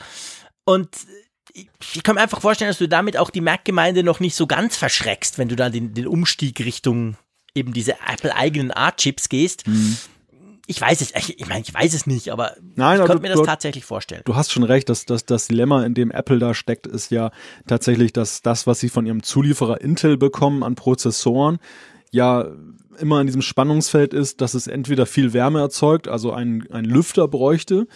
[0.64, 0.88] Und
[1.52, 4.76] ich kann mir einfach vorstellen, dass du damit auch die Mac-Gemeinde noch nicht so ganz
[4.76, 7.16] verschreckst, wenn du dann den, den Umstieg Richtung
[7.54, 9.66] eben diese Apple-eigenen Art-Chips gehst.
[9.66, 9.96] Mhm
[10.66, 13.28] ich weiß es, ich, ich meine, ich weiß es nicht, aber Nein, ich könnte mir
[13.28, 14.22] das du, tatsächlich vorstellen.
[14.24, 17.30] Du hast schon recht, dass, dass das Dilemma, in dem Apple da steckt, ist ja
[17.66, 21.58] tatsächlich, dass das, was sie von ihrem Zulieferer Intel bekommen an Prozessoren,
[22.10, 22.48] ja
[22.98, 27.28] immer in diesem Spannungsfeld ist, dass es entweder viel Wärme erzeugt, also ein, ein Lüfter
[27.28, 27.86] bräuchte,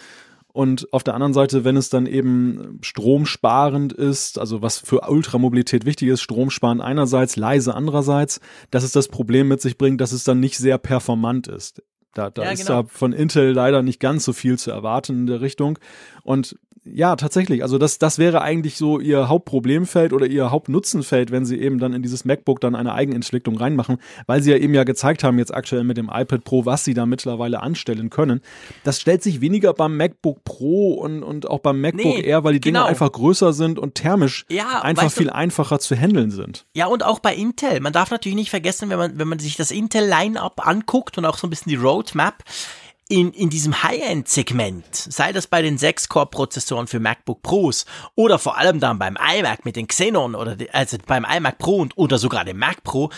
[0.51, 5.85] und auf der anderen Seite, wenn es dann eben stromsparend ist, also was für Ultramobilität
[5.85, 10.23] wichtig ist, stromsparend einerseits, leise andererseits, dass es das Problem mit sich bringt, dass es
[10.23, 11.83] dann nicht sehr performant ist.
[12.13, 12.83] Da, da ja, ist genau.
[12.83, 15.77] da von Intel leider nicht ganz so viel zu erwarten in der Richtung.
[16.23, 16.57] Und
[16.93, 17.63] ja, tatsächlich.
[17.63, 21.93] Also das, das wäre eigentlich so ihr Hauptproblemfeld oder ihr Hauptnutzenfeld, wenn sie eben dann
[21.93, 23.97] in dieses MacBook dann eine Eigenentwicklung reinmachen,
[24.27, 26.93] weil sie ja eben ja gezeigt haben jetzt aktuell mit dem iPad Pro, was sie
[26.93, 28.41] da mittlerweile anstellen können.
[28.83, 32.53] Das stellt sich weniger beim MacBook Pro und, und auch beim MacBook nee, Air, weil
[32.53, 32.81] die genau.
[32.81, 36.65] Dinge einfach größer sind und thermisch ja, einfach viel du, einfacher zu handeln sind.
[36.73, 37.79] Ja, und auch bei Intel.
[37.79, 41.37] Man darf natürlich nicht vergessen, wenn man, wenn man sich das Intel-Line-Up anguckt und auch
[41.37, 42.43] so ein bisschen die Roadmap,
[43.09, 48.79] in, in diesem High-End-Segment, sei das bei den 6-Core-Prozessoren für MacBook Pros oder vor allem
[48.79, 52.59] dann beim iMac mit den Xenon oder also beim iMac Pro und, oder sogar dem
[52.59, 53.09] Mac Pro,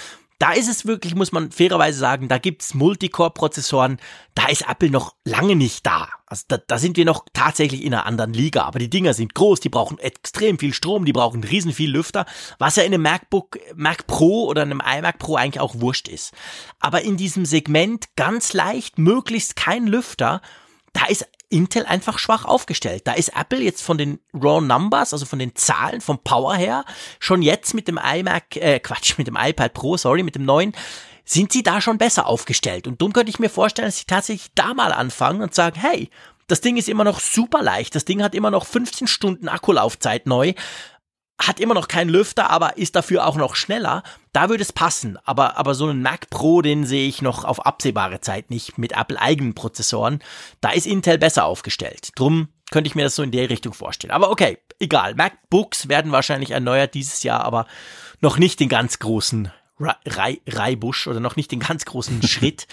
[0.42, 4.00] da ist es wirklich, muss man fairerweise sagen, da gibt's Multicore-Prozessoren,
[4.34, 6.10] da ist Apple noch lange nicht da.
[6.26, 8.64] Also da, da sind wir noch tatsächlich in einer anderen Liga.
[8.64, 12.26] Aber die Dinger sind groß, die brauchen extrem viel Strom, die brauchen riesen viel Lüfter,
[12.58, 16.34] was ja in einem MacBook, Mac Pro oder einem iMac Pro eigentlich auch wurscht ist.
[16.80, 20.42] Aber in diesem Segment ganz leicht, möglichst kein Lüfter,
[20.94, 23.04] da ist Intel einfach schwach aufgestellt.
[23.06, 26.86] Da ist Apple jetzt von den Raw Numbers, also von den Zahlen, vom Power her,
[27.20, 30.74] schon jetzt mit dem iMac, äh, Quatsch, mit dem iPad Pro, sorry, mit dem neuen,
[31.26, 32.88] sind sie da schon besser aufgestellt.
[32.88, 36.10] Und darum könnte ich mir vorstellen, dass sie tatsächlich da mal anfangen und sagen, hey,
[36.48, 37.96] das Ding ist immer noch super leicht.
[37.96, 40.54] Das Ding hat immer noch 15 Stunden Akkulaufzeit neu
[41.48, 44.04] hat immer noch keinen Lüfter, aber ist dafür auch noch schneller.
[44.34, 45.18] Da würde es passen.
[45.24, 48.94] Aber, aber so einen Mac Pro, den sehe ich noch auf absehbare Zeit nicht mit
[48.94, 50.20] Apple eigenen Prozessoren.
[50.62, 52.12] Da ist Intel besser aufgestellt.
[52.16, 54.12] Drum könnte ich mir das so in der Richtung vorstellen.
[54.12, 55.16] Aber okay, egal.
[55.16, 57.68] MacBooks werden wahrscheinlich erneuert dieses Jahr, aber
[58.22, 62.68] noch nicht den ganz großen Reibusch oder noch nicht den ganz großen Schritt.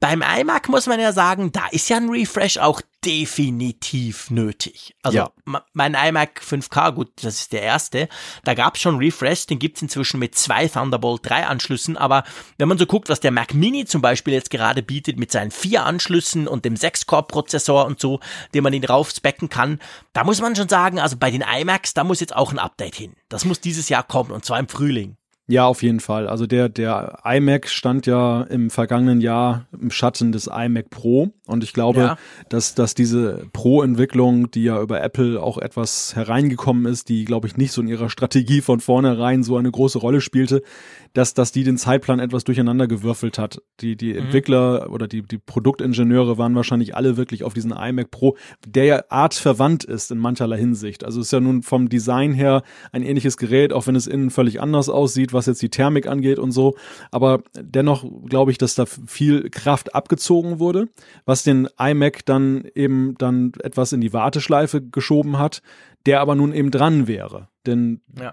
[0.00, 4.94] Beim iMac muss man ja sagen, da ist ja ein Refresh auch definitiv nötig.
[5.02, 5.30] Also ja.
[5.72, 8.08] mein iMac 5K, gut, das ist der erste,
[8.44, 12.22] da gab es schon Refresh, den gibt's inzwischen mit zwei Thunderbolt 3 Anschlüssen, aber
[12.58, 15.50] wenn man so guckt, was der Mac Mini zum Beispiel jetzt gerade bietet mit seinen
[15.50, 18.20] vier Anschlüssen und dem 6-Core-Prozessor und so,
[18.54, 19.80] den man ihn raufspecken kann,
[20.12, 22.94] da muss man schon sagen, also bei den iMacs, da muss jetzt auch ein Update
[22.94, 23.14] hin.
[23.28, 25.17] Das muss dieses Jahr kommen und zwar im Frühling.
[25.50, 26.28] Ja, auf jeden Fall.
[26.28, 31.30] Also der, der iMac stand ja im vergangenen Jahr im Schatten des iMac Pro.
[31.46, 32.18] Und ich glaube, ja.
[32.50, 37.56] dass, dass diese Pro-Entwicklung, die ja über Apple auch etwas hereingekommen ist, die, glaube ich,
[37.56, 40.62] nicht so in ihrer Strategie von vornherein so eine große Rolle spielte,
[41.12, 43.62] dass, dass die den Zeitplan etwas durcheinander gewürfelt hat.
[43.80, 44.18] Die, die mhm.
[44.20, 49.04] Entwickler oder die, die Produktingenieure waren wahrscheinlich alle wirklich auf diesen iMac Pro, der ja
[49.08, 51.04] artverwandt ist in mancherlei Hinsicht.
[51.04, 54.60] Also ist ja nun vom Design her ein ähnliches Gerät, auch wenn es innen völlig
[54.60, 56.76] anders aussieht, was jetzt die Thermik angeht und so.
[57.10, 60.88] Aber dennoch glaube ich, dass da viel Kraft abgezogen wurde,
[61.24, 65.62] was den iMac dann eben dann etwas in die Warteschleife geschoben hat,
[66.06, 67.48] der aber nun eben dran wäre.
[67.66, 68.30] Denn ja.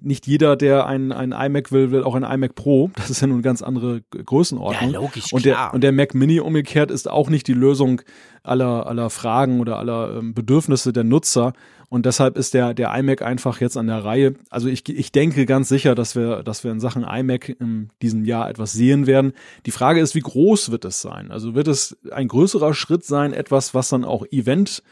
[0.00, 2.90] nicht jeder, der ein, ein iMac will, will auch ein iMac Pro.
[2.94, 4.92] Das ist ja nun eine ganz andere Größenordnung.
[4.92, 5.70] Ja, logisch, und klar.
[5.70, 8.02] Der, und der Mac Mini umgekehrt ist auch nicht die Lösung
[8.44, 11.54] aller, aller Fragen oder aller ähm, Bedürfnisse der Nutzer.
[11.88, 14.34] Und deshalb ist der, der iMac einfach jetzt an der Reihe.
[14.50, 18.24] Also ich, ich denke ganz sicher, dass wir, dass wir in Sachen iMac in diesem
[18.26, 19.32] Jahr etwas sehen werden.
[19.66, 21.32] Die Frage ist, wie groß wird es sein?
[21.32, 24.82] Also wird es ein größerer Schritt sein, etwas, was dann auch Event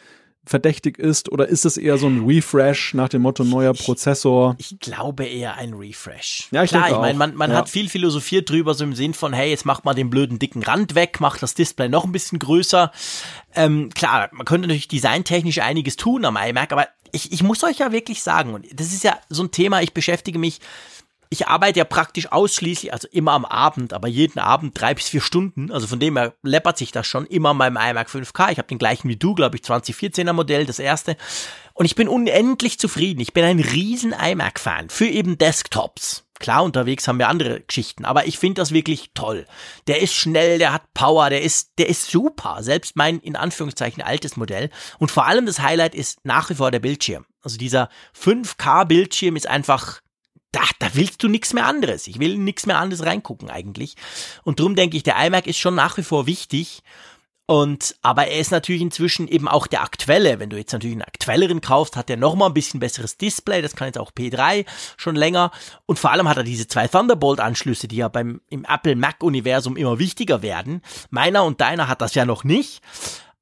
[0.46, 4.54] verdächtig ist oder ist es eher so ein Refresh nach dem Motto neuer Prozessor?
[4.58, 6.48] Ich, ich glaube eher ein Refresh.
[6.52, 7.56] Ja, ich Klar, ich meine, man, man ja.
[7.58, 10.62] hat viel philosophiert drüber, so im Sinn von, hey, jetzt macht mal den blöden dicken
[10.62, 12.92] Rand weg, macht das Display noch ein bisschen größer.
[13.54, 17.78] Ähm, klar, man könnte natürlich designtechnisch einiges tun am iMac, aber ich, ich muss euch
[17.78, 20.60] ja wirklich sagen, und das ist ja so ein Thema, ich beschäftige mich
[21.28, 25.20] ich arbeite ja praktisch ausschließlich, also immer am Abend, aber jeden Abend drei bis vier
[25.20, 25.70] Stunden.
[25.72, 28.52] Also von dem her läppert sich das schon immer beim iMac 5K.
[28.52, 31.16] Ich habe den gleichen wie du, glaube ich, 2014er Modell, das erste.
[31.74, 33.20] Und ich bin unendlich zufrieden.
[33.20, 36.24] Ich bin ein riesen iMac-Fan für eben Desktops.
[36.38, 39.46] Klar, unterwegs haben wir andere Geschichten, aber ich finde das wirklich toll.
[39.86, 42.58] Der ist schnell, der hat Power, der ist, der ist super.
[42.60, 44.70] Selbst mein, in Anführungszeichen, altes Modell.
[44.98, 47.24] Und vor allem das Highlight ist nach wie vor der Bildschirm.
[47.42, 47.88] Also dieser
[48.20, 50.00] 5K-Bildschirm ist einfach,
[50.52, 52.06] da, da willst du nichts mehr anderes.
[52.06, 53.96] Ich will nichts mehr anderes reingucken eigentlich.
[54.44, 56.82] Und drum denke ich, der iMac ist schon nach wie vor wichtig.
[57.48, 60.40] Und, aber er ist natürlich inzwischen eben auch der aktuelle.
[60.40, 63.62] Wenn du jetzt natürlich einen aktuelleren kaufst, hat er nochmal ein bisschen besseres Display.
[63.62, 65.52] Das kann jetzt auch P3 schon länger.
[65.86, 70.00] Und vor allem hat er diese zwei Thunderbolt-Anschlüsse, die ja beim, im Apple Mac-Universum immer
[70.00, 70.82] wichtiger werden.
[71.10, 72.82] Meiner und deiner hat das ja noch nicht.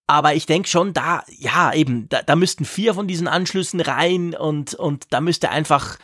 [0.06, 4.34] Aber ich denke schon, da, ja, eben, da, da müssten vier von diesen Anschlüssen rein
[4.34, 5.96] und, und da müsste einfach,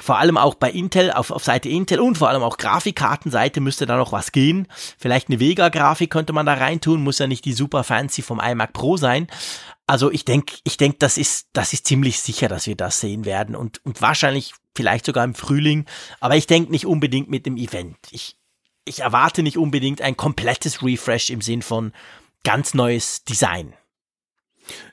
[0.00, 3.86] vor allem auch bei Intel, auf, auf Seite Intel und vor allem auch Grafikkartenseite müsste
[3.86, 4.66] da noch was gehen.
[4.98, 8.72] Vielleicht eine Vega-Grafik könnte man da reintun, muss ja nicht die super fancy vom iMac
[8.72, 9.26] Pro sein.
[9.86, 13.24] Also ich denke, ich denke, das ist, das ist ziemlich sicher, dass wir das sehen
[13.24, 15.84] werden und, und wahrscheinlich vielleicht sogar im Frühling.
[16.20, 17.98] Aber ich denke nicht unbedingt mit dem Event.
[18.10, 18.36] Ich,
[18.84, 21.92] ich erwarte nicht unbedingt ein komplettes Refresh im Sinn von
[22.44, 23.74] ganz neues Design.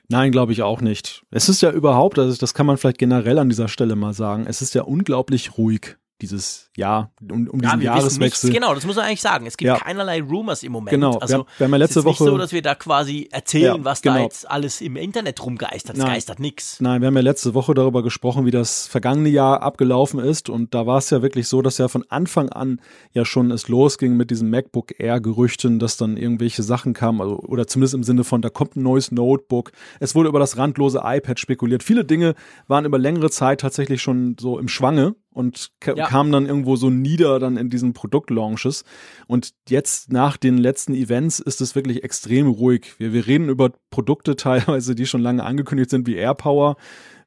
[0.08, 1.24] Nein, glaube ich auch nicht.
[1.30, 4.46] Es ist ja überhaupt, also das kann man vielleicht generell an dieser Stelle mal sagen,
[4.46, 8.50] es ist ja unglaublich ruhig dieses Jahr, um, um diesen ja, Jahreswechsel.
[8.50, 9.46] Nichts, genau, das muss man eigentlich sagen.
[9.46, 9.78] Es gibt ja.
[9.78, 10.90] keinerlei Rumors im Moment.
[10.90, 12.24] Genau, also, wir, haben, wir haben ja letzte es ist Woche.
[12.24, 14.16] nicht so, dass wir da quasi erzählen, ja, was genau.
[14.16, 15.96] da jetzt alles im Internet rumgeistert.
[15.96, 16.80] Es geistert nichts.
[16.80, 20.48] Nein, wir haben ja letzte Woche darüber gesprochen, wie das vergangene Jahr abgelaufen ist.
[20.48, 22.80] Und da war es ja wirklich so, dass ja von Anfang an
[23.12, 27.66] ja schon es losging mit diesen MacBook Air-Gerüchten, dass dann irgendwelche Sachen kamen, also, oder
[27.66, 29.72] zumindest im Sinne von, da kommt ein neues Notebook.
[30.00, 31.84] Es wurde über das randlose iPad spekuliert.
[31.84, 32.34] Viele Dinge
[32.66, 36.06] waren über längere Zeit tatsächlich schon so im Schwange und ja.
[36.06, 38.84] kam dann irgendwo so nieder dann in diesen Produktlaunches.
[39.26, 42.94] Und jetzt nach den letzten Events ist es wirklich extrem ruhig.
[42.98, 46.76] Wir, wir reden über Produkte teilweise, die schon lange angekündigt sind, wie AirPower.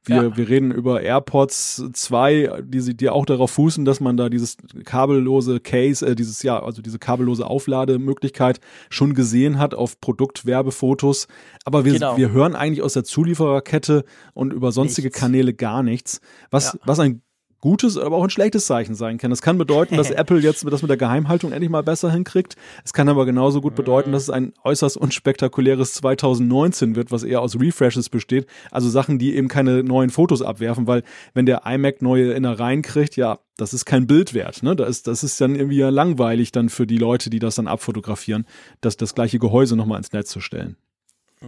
[0.03, 0.37] Wir, ja.
[0.37, 5.59] wir reden über AirPods 2, die, die auch darauf fußen, dass man da dieses kabellose
[5.59, 8.59] Case, äh, dieses, ja, also diese kabellose Auflademöglichkeit
[8.89, 11.27] schon gesehen hat auf Produktwerbefotos.
[11.65, 12.17] Aber wir, genau.
[12.17, 15.19] wir hören eigentlich aus der Zuliefererkette und über sonstige nichts.
[15.19, 16.19] Kanäle gar nichts.
[16.49, 16.79] Was, ja.
[16.83, 17.21] was ein
[17.61, 19.31] gutes, aber auch ein schlechtes Zeichen sein kann.
[19.31, 22.55] Es kann bedeuten, dass Apple jetzt das mit der Geheimhaltung endlich mal besser hinkriegt.
[22.83, 24.13] Es kann aber genauso gut bedeuten, mhm.
[24.13, 28.47] dass es ein äußerst unspektakuläres 2019 wird, was eher aus Refreshes besteht.
[28.71, 33.15] Also Sachen, die eben keine neuen Fotos abwerfen, weil wenn der iMac neue Innereien kriegt,
[33.15, 34.63] ja, das ist kein Bild wert.
[34.63, 34.75] Ne?
[34.75, 37.67] Das, ist, das ist dann irgendwie ja langweilig dann für die Leute, die das dann
[37.67, 38.45] abfotografieren,
[38.81, 40.77] das, das gleiche Gehäuse nochmal ins Netz zu stellen.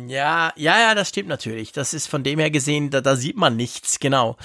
[0.07, 1.71] Ja, ja, ja, das stimmt natürlich.
[1.71, 4.37] Das ist von dem her gesehen, da, da sieht man nichts, genau.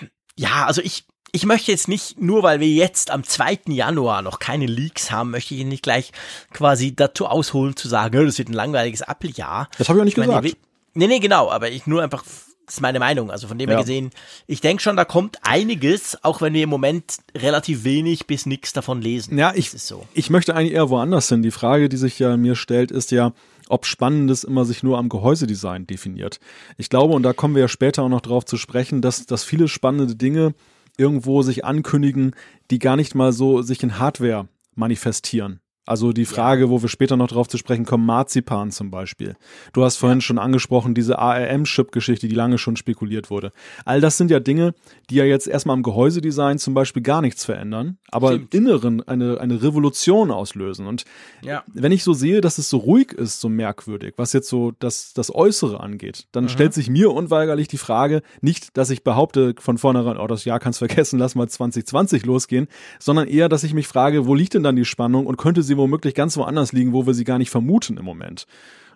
[0.00, 3.60] Ähm, ja, also ich, ich möchte jetzt nicht, nur weil wir jetzt am 2.
[3.66, 6.12] Januar noch keine Leaks haben, möchte ich nicht gleich
[6.52, 9.68] quasi dazu ausholen zu sagen, das wird ein langweiliges Apple-Jahr.
[9.78, 10.56] Das habe ich auch nicht ich gesagt.
[10.94, 12.24] nee, nee, genau, aber ich nur einfach,
[12.68, 13.30] ist meine Meinung.
[13.30, 14.10] Also von dem her gesehen,
[14.46, 18.72] ich denke schon, da kommt einiges, auch wenn wir im Moment relativ wenig bis nichts
[18.72, 19.38] davon lesen.
[19.38, 20.06] Ja, ich, so.
[20.14, 21.42] ich möchte eigentlich eher woanders hin.
[21.42, 23.32] Die Frage, die sich ja mir stellt, ist ja,
[23.68, 26.40] ob Spannendes immer sich nur am Gehäusedesign definiert.
[26.76, 29.44] Ich glaube, und da kommen wir ja später auch noch drauf zu sprechen, dass, dass
[29.44, 30.54] viele spannende Dinge
[30.96, 32.34] irgendwo sich ankündigen,
[32.70, 35.60] die gar nicht mal so sich in Hardware manifestieren.
[35.88, 36.68] Also die Frage, ja.
[36.68, 39.36] wo wir später noch drauf zu sprechen kommen, Marzipan zum Beispiel.
[39.72, 40.22] Du hast vorhin ja.
[40.22, 43.52] schon angesprochen, diese ARM-Chip-Geschichte, die lange schon spekuliert wurde.
[43.86, 44.74] All das sind ja Dinge,
[45.08, 48.54] die ja jetzt erstmal am Gehäusedesign zum Beispiel gar nichts verändern, aber Stimmt.
[48.54, 50.86] im Inneren eine, eine Revolution auslösen.
[50.86, 51.06] Und
[51.40, 51.64] ja.
[51.72, 55.14] wenn ich so sehe, dass es so ruhig ist, so merkwürdig, was jetzt so das,
[55.14, 56.48] das Äußere angeht, dann mhm.
[56.50, 60.60] stellt sich mir unweigerlich die Frage, nicht, dass ich behaupte von vornherein, oh, das Jahr
[60.60, 64.62] kannst vergessen, lass mal 2020 losgehen, sondern eher, dass ich mich frage, wo liegt denn
[64.62, 67.50] dann die Spannung und könnte sie womöglich ganz woanders liegen, wo wir sie gar nicht
[67.50, 68.46] vermuten im Moment.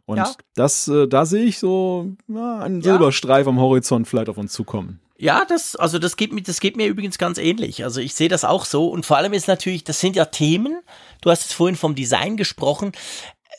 [0.04, 0.34] Und ja.
[0.54, 5.00] das, äh, da sehe ich so ja, einen Silberstreif am Horizont vielleicht auf uns zukommen.
[5.16, 7.84] Ja, das, also das geht mir, das geht mir übrigens ganz ähnlich.
[7.84, 8.88] Also ich sehe das auch so.
[8.88, 10.80] Und vor allem ist natürlich, das sind ja Themen.
[11.20, 12.92] Du hast es vorhin vom Design gesprochen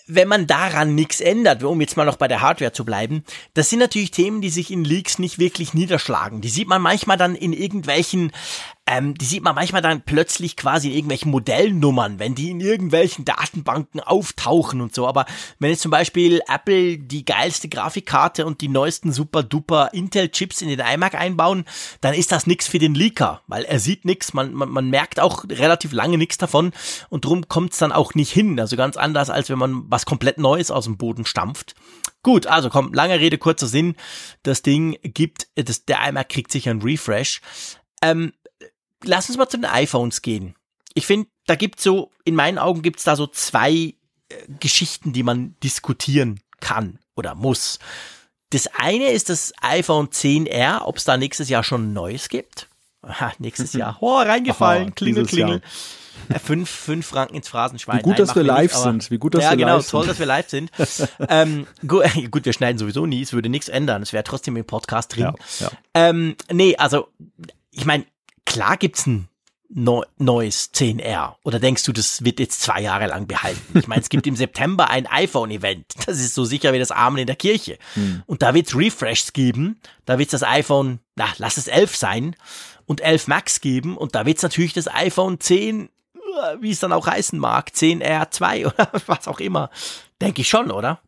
[0.08, 3.70] wenn man daran nichts ändert, um jetzt mal noch bei der Hardware zu bleiben, das
[3.70, 6.42] sind natürlich Themen, die sich in Leaks nicht wirklich niederschlagen.
[6.42, 8.32] Die sieht man manchmal dann in irgendwelchen
[8.86, 13.24] ähm, die sieht man manchmal dann plötzlich quasi in irgendwelchen Modellnummern, wenn die in irgendwelchen
[13.24, 15.08] Datenbanken auftauchen und so.
[15.08, 15.26] Aber
[15.60, 20.68] wenn jetzt zum Beispiel Apple die geilste Grafikkarte und die neuesten super duper Intel-Chips in
[20.68, 21.64] den iMac einbauen,
[22.02, 25.22] dann ist das nichts für den Leaker, weil er sieht nichts, man, man, man merkt
[25.22, 26.74] auch relativ lange nichts davon
[27.10, 28.60] und drum kommt's dann auch nicht hin.
[28.60, 31.74] Also ganz anders, als wenn man was komplett Neues aus dem Boden stampft.
[32.22, 33.96] Gut, also komm, lange Rede, kurzer Sinn.
[34.44, 37.42] Das Ding gibt, das, der iMac kriegt sicher einen Refresh.
[38.02, 38.34] Ähm,
[39.04, 40.56] lass uns mal zu den iPhones gehen.
[40.94, 43.96] Ich finde, da gibt's so, in meinen Augen gibt's da so zwei äh,
[44.60, 47.80] Geschichten, die man diskutieren kann oder muss.
[48.52, 52.70] Das eine ist das iPhone 10R, ob es da nächstes Jahr schon ein neues gibt.
[53.04, 53.98] Ha, nächstes Jahr.
[54.00, 55.62] Oh, reingefallen, Aha, klingel, klingel.
[55.62, 55.62] Jahr.
[56.30, 58.00] Äh, fünf, fünf Franken ins Phrasenschwein.
[58.00, 59.12] Wie gut, Nein, dass wir live nicht, sind.
[59.12, 60.72] Wie gut, dass ja, wir genau, live toll, dass wir live sind.
[61.30, 64.02] ähm, gut, gut, wir schneiden sowieso nie, es würde nichts ändern.
[64.02, 65.24] Es wäre trotzdem im Podcast drin.
[65.24, 65.72] Ja, ja.
[65.96, 67.08] Ähm, nee, also,
[67.72, 68.06] ich meine,
[68.54, 69.28] klar gibt's ein
[69.70, 71.36] neues 10R?
[71.44, 73.80] Oder denkst du, das wird jetzt zwei Jahre lang behalten?
[73.80, 75.86] Ich meine, es gibt im September ein iPhone-Event.
[76.06, 77.80] Das ist so sicher wie das Amen in der Kirche.
[77.96, 78.22] Hm.
[78.28, 79.80] Und da wird es Refreshs geben.
[80.06, 82.36] Da wird es das iPhone, na, lass es 11 sein
[82.86, 83.98] und 11 Max geben.
[83.98, 85.90] Und da wird es natürlich das iPhone 10,
[86.60, 89.72] wie es dann auch heißen mag, 10R2 oder was auch immer.
[90.22, 91.02] Denke ich schon, oder?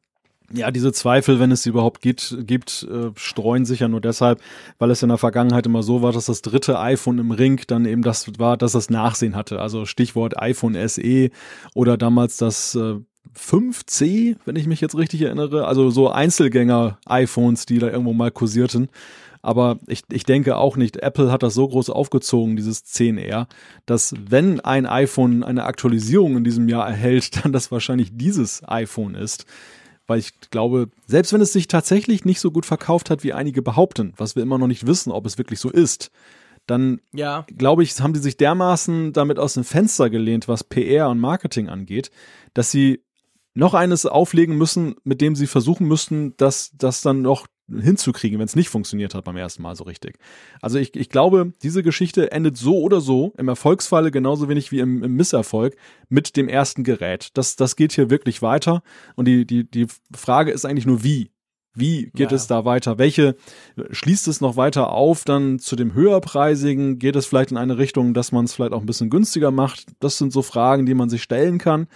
[0.54, 4.41] Ja, diese Zweifel, wenn es sie überhaupt gibt, gibt äh, streuen sich ja nur deshalb,
[4.78, 7.86] weil es in der Vergangenheit immer so war, dass das dritte iPhone im Ring dann
[7.86, 9.60] eben das war, dass das Nachsehen hatte.
[9.60, 11.30] Also Stichwort iPhone SE
[11.74, 12.96] oder damals das äh,
[13.36, 15.66] 5C, wenn ich mich jetzt richtig erinnere.
[15.66, 18.89] Also so Einzelgänger-iPhones, die da irgendwo mal kursierten.
[19.41, 23.48] Aber ich, ich denke auch nicht, Apple hat das so groß aufgezogen, dieses 10R,
[23.86, 29.16] dass wenn ein iPhone eine Aktualisierung in diesem Jahr erhält, dann das wahrscheinlich dieses iPhone
[29.16, 29.46] ist
[30.08, 33.62] weil ich glaube, selbst wenn es sich tatsächlich nicht so gut verkauft hat, wie einige
[33.62, 36.12] behaupten, was wir immer noch nicht wissen, ob es wirklich so ist,
[36.68, 37.45] dann ja.
[37.56, 41.70] glaube ich, haben die sich dermaßen damit aus dem Fenster gelehnt, was PR und Marketing
[41.70, 42.12] angeht,
[42.53, 43.03] dass sie
[43.53, 48.45] noch eines auflegen müssen, mit dem sie versuchen müssten, dass das dann noch hinzukriegen, wenn
[48.45, 50.18] es nicht funktioniert hat beim ersten Mal so richtig.
[50.61, 54.80] Also ich, ich glaube, diese Geschichte endet so oder so, im Erfolgsfalle genauso wenig wie
[54.80, 55.76] im, im Misserfolg,
[56.09, 57.30] mit dem ersten Gerät.
[57.34, 58.84] Das, das geht hier wirklich weiter.
[59.16, 61.32] Und die, die, die Frage ist eigentlich nur, wie.
[61.78, 62.38] Wie geht ja.
[62.38, 62.97] es da weiter?
[62.97, 63.36] Welche
[63.91, 66.99] schließt es noch weiter auf dann zu dem höherpreisigen?
[66.99, 69.88] Geht es vielleicht in eine Richtung, dass man es vielleicht auch ein bisschen günstiger macht?
[69.99, 71.88] Das sind so Fragen, die man sich stellen kann.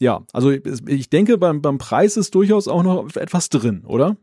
[0.00, 4.16] Ja, also ich denke, beim, beim Preis ist durchaus auch noch etwas drin, oder?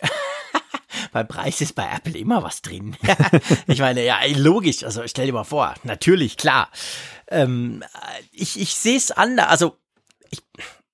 [1.12, 2.96] beim Preis ist bei Apple immer was drin.
[3.66, 4.84] ich meine, ja, logisch.
[4.84, 6.70] Also stell dir mal vor, natürlich, klar.
[7.28, 7.82] Ähm,
[8.32, 9.48] ich ich sehe es anders.
[9.48, 9.76] Also
[10.30, 10.42] ich,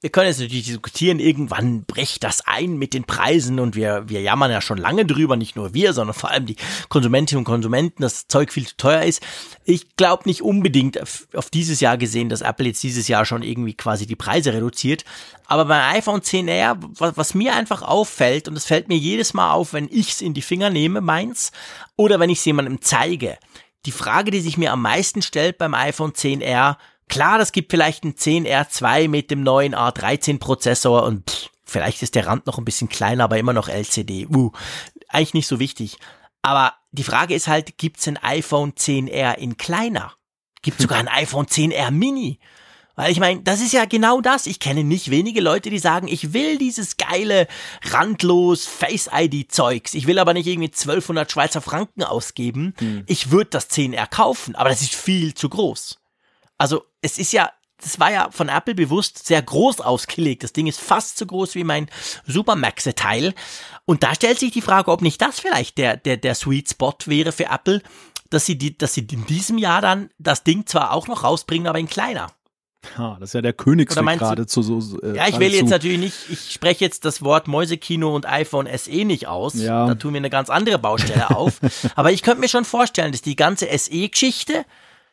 [0.02, 4.20] wir können jetzt natürlich diskutieren, irgendwann bricht das ein mit den Preisen und wir, wir
[4.20, 6.56] jammern ja schon lange drüber, nicht nur wir, sondern vor allem die
[6.88, 9.22] Konsumentinnen und Konsumenten, dass das Zeug viel zu teuer ist.
[9.64, 13.74] Ich glaube nicht unbedingt auf, dieses Jahr gesehen, dass Apple jetzt dieses Jahr schon irgendwie
[13.74, 15.04] quasi die Preise reduziert.
[15.46, 19.52] Aber beim iPhone 10R, was, was mir einfach auffällt, und das fällt mir jedes Mal
[19.52, 21.52] auf, wenn ich es in die Finger nehme, meins,
[21.94, 23.38] oder wenn ich es jemandem zeige,
[23.86, 26.76] die Frage, die sich mir am meisten stellt beim iPhone 10R,
[27.12, 32.14] Klar, das gibt vielleicht ein 10R2 mit dem neuen A13 Prozessor und pff, vielleicht ist
[32.14, 34.28] der Rand noch ein bisschen kleiner, aber immer noch LCD.
[34.34, 34.50] Uh,
[35.08, 35.98] eigentlich nicht so wichtig.
[36.40, 40.14] Aber die Frage ist halt, gibt's ein iPhone 10R in kleiner?
[40.62, 42.38] Gibt sogar ein iPhone 10R Mini?
[42.94, 44.46] Weil ich meine, das ist ja genau das.
[44.46, 47.46] Ich kenne nicht wenige Leute, die sagen, ich will dieses geile,
[47.90, 49.92] randlos Face-ID-Zeugs.
[49.92, 52.72] Ich will aber nicht irgendwie 1200 Schweizer Franken ausgeben.
[52.78, 53.04] Hm.
[53.06, 55.98] Ich würde das 10R kaufen, aber das ist viel zu groß.
[56.62, 57.50] Also es ist ja,
[57.82, 60.44] das war ja von Apple bewusst sehr groß ausgelegt.
[60.44, 61.88] Das Ding ist fast so groß wie mein
[62.24, 63.34] Super Maxe-Teil.
[63.84, 66.94] Und da stellt sich die Frage, ob nicht das vielleicht der, der, der Sweet Spot
[67.06, 67.82] wäre für Apple,
[68.30, 71.66] dass sie, die, dass sie in diesem Jahr dann das Ding zwar auch noch rausbringen,
[71.66, 72.28] aber in kleiner.
[72.96, 75.00] Ja, das ist ja der Königsweg gerade zu so.
[75.00, 78.68] Äh, ja, ich will jetzt natürlich nicht, ich spreche jetzt das Wort Mäusekino und iPhone
[78.78, 79.54] SE nicht aus.
[79.54, 79.88] Ja.
[79.88, 81.58] Da tun wir eine ganz andere Baustelle auf.
[81.96, 84.64] Aber ich könnte mir schon vorstellen, dass die ganze SE-Geschichte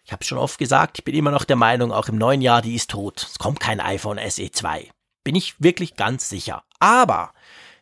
[0.09, 2.63] ich habe schon oft gesagt, ich bin immer noch der Meinung, auch im neuen Jahr,
[2.63, 3.27] die ist tot.
[3.29, 4.89] Es kommt kein iPhone SE 2.
[5.23, 6.63] Bin ich wirklich ganz sicher.
[6.79, 7.31] Aber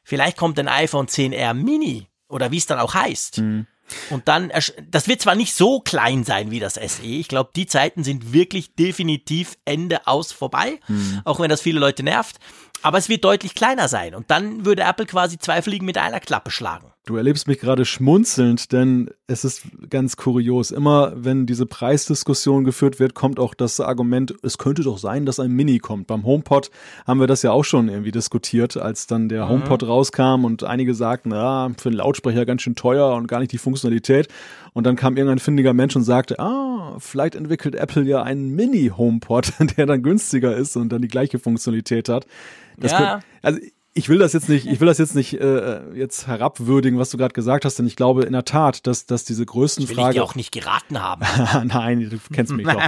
[0.04, 3.38] vielleicht kommt ein iPhone 10R Mini oder wie es dann auch heißt.
[3.38, 3.66] Mhm.
[4.10, 4.52] Und dann,
[4.90, 7.02] das wird zwar nicht so klein sein wie das SE.
[7.02, 10.82] Ich glaube, die Zeiten sind wirklich definitiv Ende aus vorbei.
[10.90, 11.22] Mhm.
[11.24, 12.40] Auch wenn das viele Leute nervt.
[12.82, 14.14] Aber es wird deutlich kleiner sein.
[14.14, 16.92] Und dann würde Apple quasi zwei Fliegen mit einer Klappe schlagen.
[17.08, 20.72] Du erlebst mich gerade schmunzelnd, denn es ist ganz kurios.
[20.72, 25.40] Immer wenn diese Preisdiskussion geführt wird, kommt auch das Argument, es könnte doch sein, dass
[25.40, 26.08] ein Mini kommt.
[26.08, 26.70] Beim HomePod
[27.06, 29.52] haben wir das ja auch schon irgendwie diskutiert, als dann der mhm.
[29.52, 33.54] HomePod rauskam und einige sagten, ja, für einen Lautsprecher ganz schön teuer und gar nicht
[33.54, 34.28] die Funktionalität.
[34.74, 39.54] Und dann kam irgendein findiger Mensch und sagte, ah, vielleicht entwickelt Apple ja einen Mini-HomePod,
[39.78, 42.28] der dann günstiger ist und dann die gleiche Funktionalität hat.
[42.76, 42.98] Das ja.
[42.98, 43.60] Könnte, also
[43.98, 47.18] ich will das jetzt nicht, ich will das jetzt nicht äh, jetzt herabwürdigen, was du
[47.18, 50.12] gerade gesagt hast, denn ich glaube in der Tat, dass, dass diese größten ich will
[50.12, 51.24] dir auch nicht geraten haben.
[51.68, 52.82] Nein, du kennst mich doch.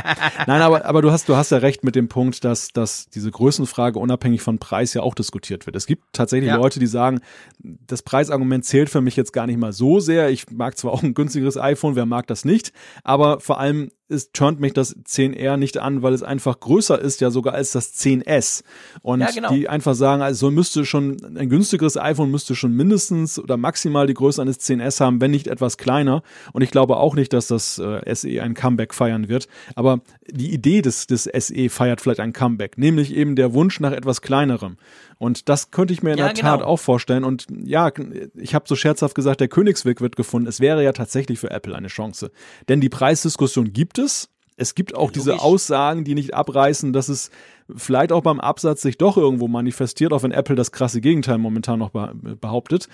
[0.48, 3.32] Nein, aber, aber du hast, du hast ja recht mit dem Punkt, dass, dass diese
[3.32, 5.76] Größenfrage unabhängig von Preis ja auch diskutiert wird.
[5.76, 6.58] Es gibt tatsächlich ja.
[6.58, 7.22] Leute, die sagen,
[7.60, 10.30] das Preisargument zählt für mich jetzt gar nicht mal so sehr.
[10.30, 12.72] Ich mag zwar auch ein günstigeres iPhone, wer mag das nicht,
[13.04, 17.22] aber vor allem ist, turnt mich das 10R nicht an, weil es einfach größer ist,
[17.22, 18.64] ja sogar als das 10S.
[19.02, 19.54] Und ja, genau.
[19.54, 24.14] die einfach sagen, also müsste schon, ein günstigeres iPhone müsste schon mindestens oder maximal die
[24.14, 26.24] Größe eines 10S haben, wenn nicht etwas kleiner.
[26.54, 29.48] Und ich glaube auch nicht, dass das äh, SE ein Comeback feiern wird.
[29.76, 33.92] Aber die Idee des, des SE feiert vielleicht ein Comeback, nämlich eben der Wunsch nach
[33.92, 34.78] etwas kleinerem.
[35.20, 36.58] Und das könnte ich mir in ja, der genau.
[36.58, 37.26] Tat auch vorstellen.
[37.26, 37.92] Und ja,
[38.36, 40.48] ich habe so scherzhaft gesagt, der Königsweg wird gefunden.
[40.48, 42.32] Es wäre ja tatsächlich für Apple eine Chance.
[42.70, 44.30] Denn die Preisdiskussion gibt es.
[44.58, 47.32] Es gibt auch ja, diese Aussagen, die nicht abreißen, dass es
[47.74, 51.80] vielleicht auch beim Absatz sich doch irgendwo manifestiert, auch wenn Apple das krasse Gegenteil momentan
[51.80, 52.90] noch behauptet.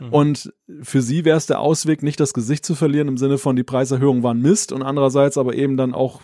[0.00, 0.08] Mhm.
[0.08, 0.52] Und
[0.82, 3.64] für sie wäre es der Ausweg, nicht das Gesicht zu verlieren im Sinne von die
[3.64, 6.20] Preiserhöhungen waren Mist und andererseits aber eben dann auch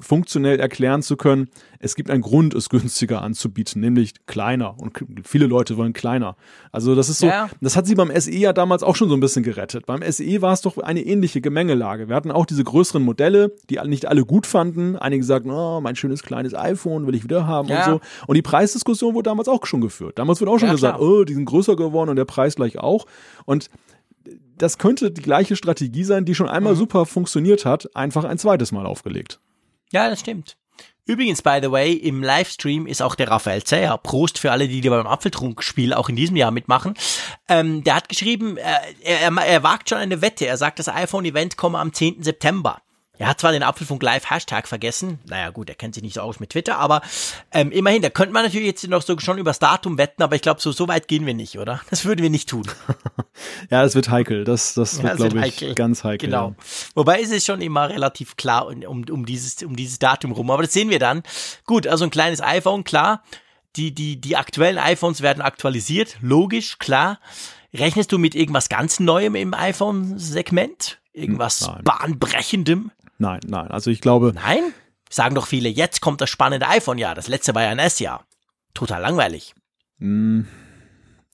[0.00, 5.46] funktionell erklären zu können, es gibt einen Grund, es günstiger anzubieten, nämlich kleiner und viele
[5.46, 6.36] Leute wollen kleiner.
[6.72, 7.48] Also das ist so, ja.
[7.62, 9.86] das hat sie beim SE ja damals auch schon so ein bisschen gerettet.
[9.86, 12.08] Beim SE war es doch eine ähnliche Gemengelage.
[12.08, 14.96] Wir hatten auch diese größeren Modelle, die nicht alle gut fanden.
[14.96, 17.78] Einige sagten, oh, mein schönes kleines iPhone will ich wieder haben ja.
[17.78, 18.00] und so.
[18.26, 20.18] Und die Preisdiskussion wurde damals auch schon geführt.
[20.18, 21.08] Damals wurde auch schon ja, gesagt, klar.
[21.08, 23.06] oh, die sind größer geworden und der Preis gleich auch.
[23.46, 23.70] Und
[24.60, 26.78] das könnte die gleiche Strategie sein, die schon einmal mhm.
[26.78, 29.40] super funktioniert hat, einfach ein zweites Mal aufgelegt.
[29.90, 30.56] Ja, das stimmt.
[31.06, 33.98] Übrigens, by the way, im Livestream ist auch der Raphael Zeyer.
[33.98, 36.94] Prost für alle, die, beim Apfeltrunkspiel auch in diesem Jahr mitmachen.
[37.48, 38.62] Ähm, der hat geschrieben, äh,
[39.02, 40.46] er, er, er wagt schon eine Wette.
[40.46, 42.22] Er sagt, das iPhone-Event komme am 10.
[42.22, 42.80] September.
[43.20, 46.22] Er hat zwar den Apfelfunk Live Hashtag vergessen, naja gut, er kennt sich nicht so
[46.22, 47.02] aus mit Twitter, aber
[47.52, 50.40] ähm, immerhin, da könnte man natürlich jetzt noch so schon übers Datum wetten, aber ich
[50.40, 51.82] glaube, so, so weit gehen wir nicht, oder?
[51.90, 52.62] Das würden wir nicht tun.
[53.70, 55.74] ja, das wird heikel, das, das ja, wird, glaube ich, heikel.
[55.74, 56.30] ganz heikel.
[56.30, 56.48] Genau.
[56.48, 56.64] Ja.
[56.94, 60.62] Wobei ist es schon immer relativ klar um, um, dieses, um dieses Datum rum, aber
[60.62, 61.22] das sehen wir dann.
[61.66, 63.22] Gut, also ein kleines iPhone, klar.
[63.76, 67.20] Die, die, die aktuellen iPhones werden aktualisiert, logisch, klar.
[67.74, 71.00] Rechnest du mit irgendwas ganz Neuem im iPhone-Segment?
[71.12, 71.84] Irgendwas Nein.
[71.84, 72.92] bahnbrechendem?
[73.20, 73.70] Nein, nein.
[73.70, 74.32] Also ich glaube.
[74.34, 74.72] Nein?
[75.10, 77.14] Sagen doch viele, jetzt kommt das spannende iPhone-Jahr.
[77.14, 78.24] Das letzte war ja ein S-Jahr.
[78.74, 79.54] Total langweilig.
[79.98, 80.42] Mm,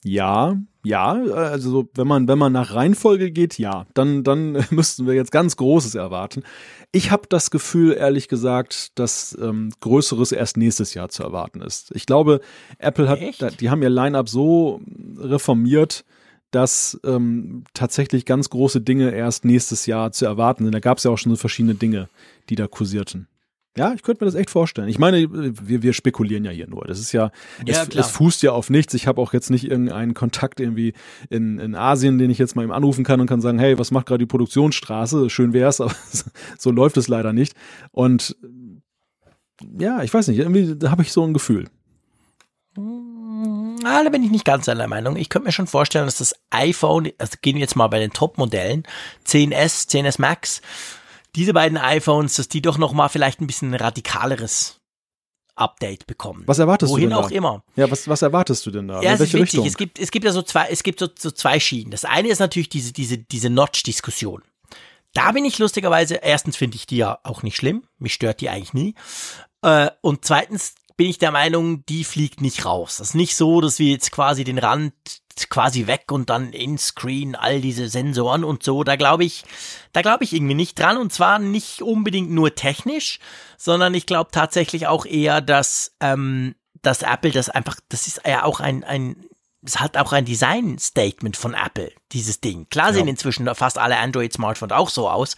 [0.03, 1.13] ja, ja.
[1.13, 3.87] Also wenn man, wenn man nach Reihenfolge geht, ja.
[3.95, 6.43] Dann, dann müssten wir jetzt ganz Großes erwarten.
[6.91, 11.95] Ich habe das Gefühl, ehrlich gesagt, dass ähm, Größeres erst nächstes Jahr zu erwarten ist.
[11.95, 12.41] Ich glaube,
[12.79, 13.61] Apple hat, Echt?
[13.61, 14.81] die haben ihr Line-up so
[15.19, 16.05] reformiert,
[16.51, 20.73] dass ähm, tatsächlich ganz große Dinge erst nächstes Jahr zu erwarten sind.
[20.73, 22.09] Da gab es ja auch schon so verschiedene Dinge,
[22.49, 23.29] die da kursierten.
[23.77, 24.89] Ja, ich könnte mir das echt vorstellen.
[24.89, 26.87] Ich meine, wir, wir spekulieren ja hier nur.
[26.87, 27.31] Das ist ja,
[27.67, 28.95] ja es, es, fußt ja auf nichts.
[28.95, 30.95] Ich habe auch jetzt nicht irgendeinen Kontakt irgendwie
[31.29, 33.91] in, in Asien, den ich jetzt mal eben anrufen kann und kann sagen, hey, was
[33.91, 35.29] macht gerade die Produktionsstraße?
[35.29, 35.95] Schön wär's, aber
[36.59, 37.55] so läuft es leider nicht.
[37.93, 38.37] Und
[39.79, 41.67] ja, ich weiß nicht, irgendwie habe ich so ein Gefühl.
[43.87, 45.15] Ah, da bin ich nicht ganz einer Meinung.
[45.15, 48.13] Ich könnte mir schon vorstellen, dass das iPhone, also gehen wir jetzt mal bei den
[48.13, 48.83] Top-Modellen,
[49.25, 50.61] 10S, 10S Max,
[51.37, 54.81] diese beiden iPhones, dass die doch noch mal vielleicht ein bisschen radikaleres
[55.55, 56.43] Update bekommen.
[56.47, 57.37] Was erwartest Wohin du denn auch da?
[57.37, 57.63] immer.
[57.77, 59.01] Ja, was, was erwartest du denn da?
[59.03, 59.43] Ja, es ist witzig.
[59.43, 59.67] Richtung?
[59.67, 61.93] Es gibt, es gibt ja so zwei, es gibt so, so zwei Schienen.
[61.93, 64.43] Das eine ist natürlich diese, diese, diese Notch-Diskussion.
[65.15, 67.85] Da bin ich lustigerweise, erstens finde ich die ja auch nicht schlimm.
[67.99, 68.97] Mich stört die eigentlich nie.
[69.63, 72.97] Äh, und zweitens bin ich der Meinung, die fliegt nicht raus.
[72.99, 74.95] Das ist nicht so, dass wir jetzt quasi den Rand
[75.51, 78.85] quasi weg und dann in Screen all diese Sensoren und so.
[78.85, 79.45] Da glaube ich,
[79.93, 83.19] da glaube ich irgendwie nicht dran und zwar nicht unbedingt nur technisch,
[83.59, 88.45] sondern ich glaube tatsächlich auch eher, dass ähm, dass Apple das einfach, das ist ja
[88.45, 89.27] auch ein ein
[89.63, 92.67] es hat auch ein Design-Statement von Apple, dieses Ding.
[92.71, 93.11] Klar sehen ja.
[93.11, 95.37] inzwischen fast alle Android-Smartphones auch so aus,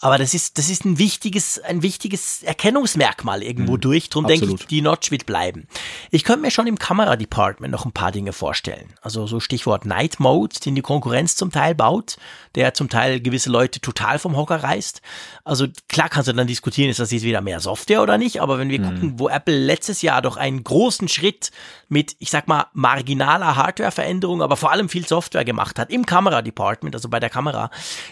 [0.00, 3.80] aber das ist, das ist ein wichtiges, ein wichtiges Erkennungsmerkmal irgendwo mhm.
[3.80, 4.10] durch.
[4.10, 5.66] Drum denke ich, die Notch wird bleiben.
[6.10, 8.92] Ich könnte mir schon im Kamera-Department noch ein paar Dinge vorstellen.
[9.00, 12.16] Also so Stichwort Night Mode, den die Konkurrenz zum Teil baut,
[12.54, 15.00] der zum Teil gewisse Leute total vom Hocker reißt.
[15.44, 18.58] Also klar kannst du dann diskutieren, ist das jetzt wieder mehr Software oder nicht, aber
[18.58, 18.84] wenn wir mhm.
[18.84, 21.50] gucken, wo Apple letztes Jahr doch einen großen Schritt
[21.88, 26.94] mit, ich sag mal, marginaler Hardware-Veränderung, aber vor allem viel Software gemacht hat im Kamera-Department,
[26.94, 27.70] also bei der Kamera,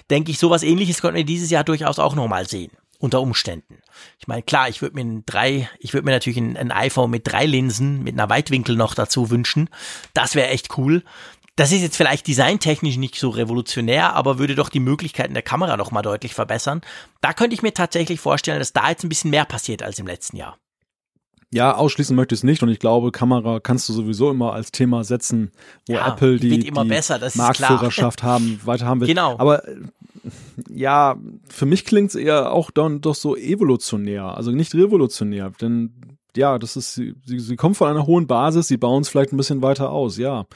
[0.09, 2.71] denke ich, sowas ähnliches könnten wir dieses Jahr durchaus auch nochmal sehen.
[3.01, 3.79] Unter Umständen.
[4.19, 7.11] Ich meine, klar, ich würde mir ein drei, ich würde mir natürlich ein, ein, iPhone
[7.11, 9.69] mit drei Linsen, mit einer Weitwinkel noch dazu wünschen.
[10.15, 11.05] Das wäre echt cool.
[11.55, 15.77] Das ist jetzt vielleicht designtechnisch nicht so revolutionär, aber würde doch die Möglichkeiten der Kamera
[15.77, 16.81] noch mal deutlich verbessern.
[17.21, 20.07] Da könnte ich mir tatsächlich vorstellen, dass da jetzt ein bisschen mehr passiert als im
[20.07, 20.59] letzten Jahr.
[21.51, 24.71] Ja, ausschließen möchte ich es nicht und ich glaube, Kamera kannst du sowieso immer als
[24.71, 25.51] Thema setzen,
[25.87, 29.09] wo ja, Apple die, die besser, Marktführerschaft haben, weiter haben will.
[29.09, 29.39] Genau.
[29.39, 29.63] Aber
[30.69, 31.17] ja,
[31.49, 36.59] für mich klingt es eher auch dann doch so evolutionär, also nicht revolutionär, denn ja,
[36.59, 39.63] das ist, sie, sie kommen von einer hohen Basis, sie bauen es vielleicht ein bisschen
[39.63, 40.47] weiter aus, ja.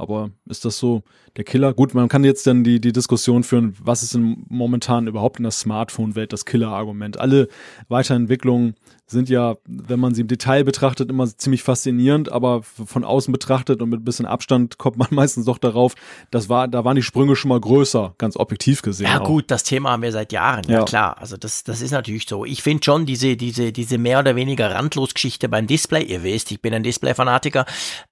[0.00, 1.02] Aber ist das so
[1.36, 1.74] der Killer?
[1.74, 5.42] Gut, man kann jetzt dann die, die Diskussion führen, was ist denn momentan überhaupt in
[5.42, 7.18] der Smartphone-Welt das Killer-Argument?
[7.18, 7.48] Alle
[7.88, 8.76] Weiterentwicklungen
[9.10, 13.80] sind ja, wenn man sie im Detail betrachtet, immer ziemlich faszinierend, aber von außen betrachtet
[13.80, 15.94] und mit ein bisschen Abstand kommt man meistens doch darauf,
[16.30, 19.06] das war, da waren die Sprünge schon mal größer, ganz objektiv gesehen.
[19.06, 19.26] Ja, auch.
[19.26, 21.16] gut, das Thema haben wir seit Jahren, ja, ja klar.
[21.18, 22.44] Also das, das ist natürlich so.
[22.44, 26.60] Ich finde schon diese, diese, diese mehr oder weniger Randlos-Geschichte beim Display, ihr wisst, ich
[26.60, 27.64] bin ein Display-Fanatiker,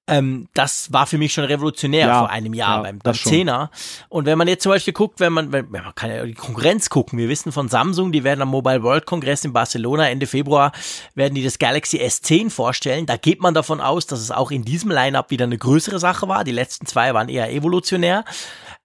[0.09, 3.71] ähm, das war für mich schon revolutionär ja, vor einem Jahr ja, beim, beim Zehner.
[4.09, 6.89] Und wenn man jetzt zum Beispiel guckt, wenn man, wenn, man kann ja die Konkurrenz
[6.89, 10.73] gucken, wir wissen von Samsung, die werden am Mobile World Congress in Barcelona Ende Februar
[11.15, 13.07] werden die das Galaxy S10 vorstellen.
[13.07, 16.29] Da geht man davon aus, dass es auch in diesem Lineup wieder eine größere Sache
[16.29, 16.45] war.
[16.45, 18.25] Die letzten zwei waren eher evolutionär.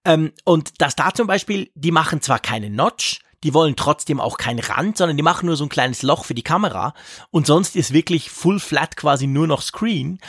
[0.05, 4.37] Ähm, und dass da zum Beispiel, die machen zwar keine Notch, die wollen trotzdem auch
[4.37, 6.93] keinen Rand, sondern die machen nur so ein kleines Loch für die Kamera
[7.31, 10.19] und sonst ist wirklich full flat quasi nur noch Screen.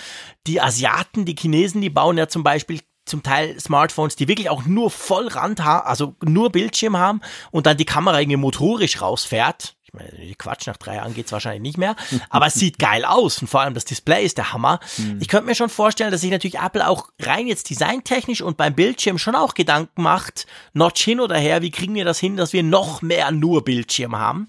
[0.46, 4.64] Die Asiaten, die Chinesen, die bauen ja zum Beispiel zum Teil Smartphones, die wirklich auch
[4.64, 7.20] nur voll Rand haben, also nur Bildschirm haben
[7.50, 9.76] und dann die Kamera irgendwie motorisch rausfährt.
[9.94, 11.96] Ich meine, Quatsch, nach drei Jahren geht's wahrscheinlich nicht mehr.
[12.30, 14.80] Aber es sieht geil aus und vor allem das Display ist der Hammer.
[14.96, 15.18] Mhm.
[15.20, 18.74] Ich könnte mir schon vorstellen, dass sich natürlich Apple auch rein jetzt designtechnisch und beim
[18.74, 22.54] Bildschirm schon auch Gedanken macht, notch hin oder her, wie kriegen wir das hin, dass
[22.54, 24.48] wir noch mehr nur Bildschirm haben.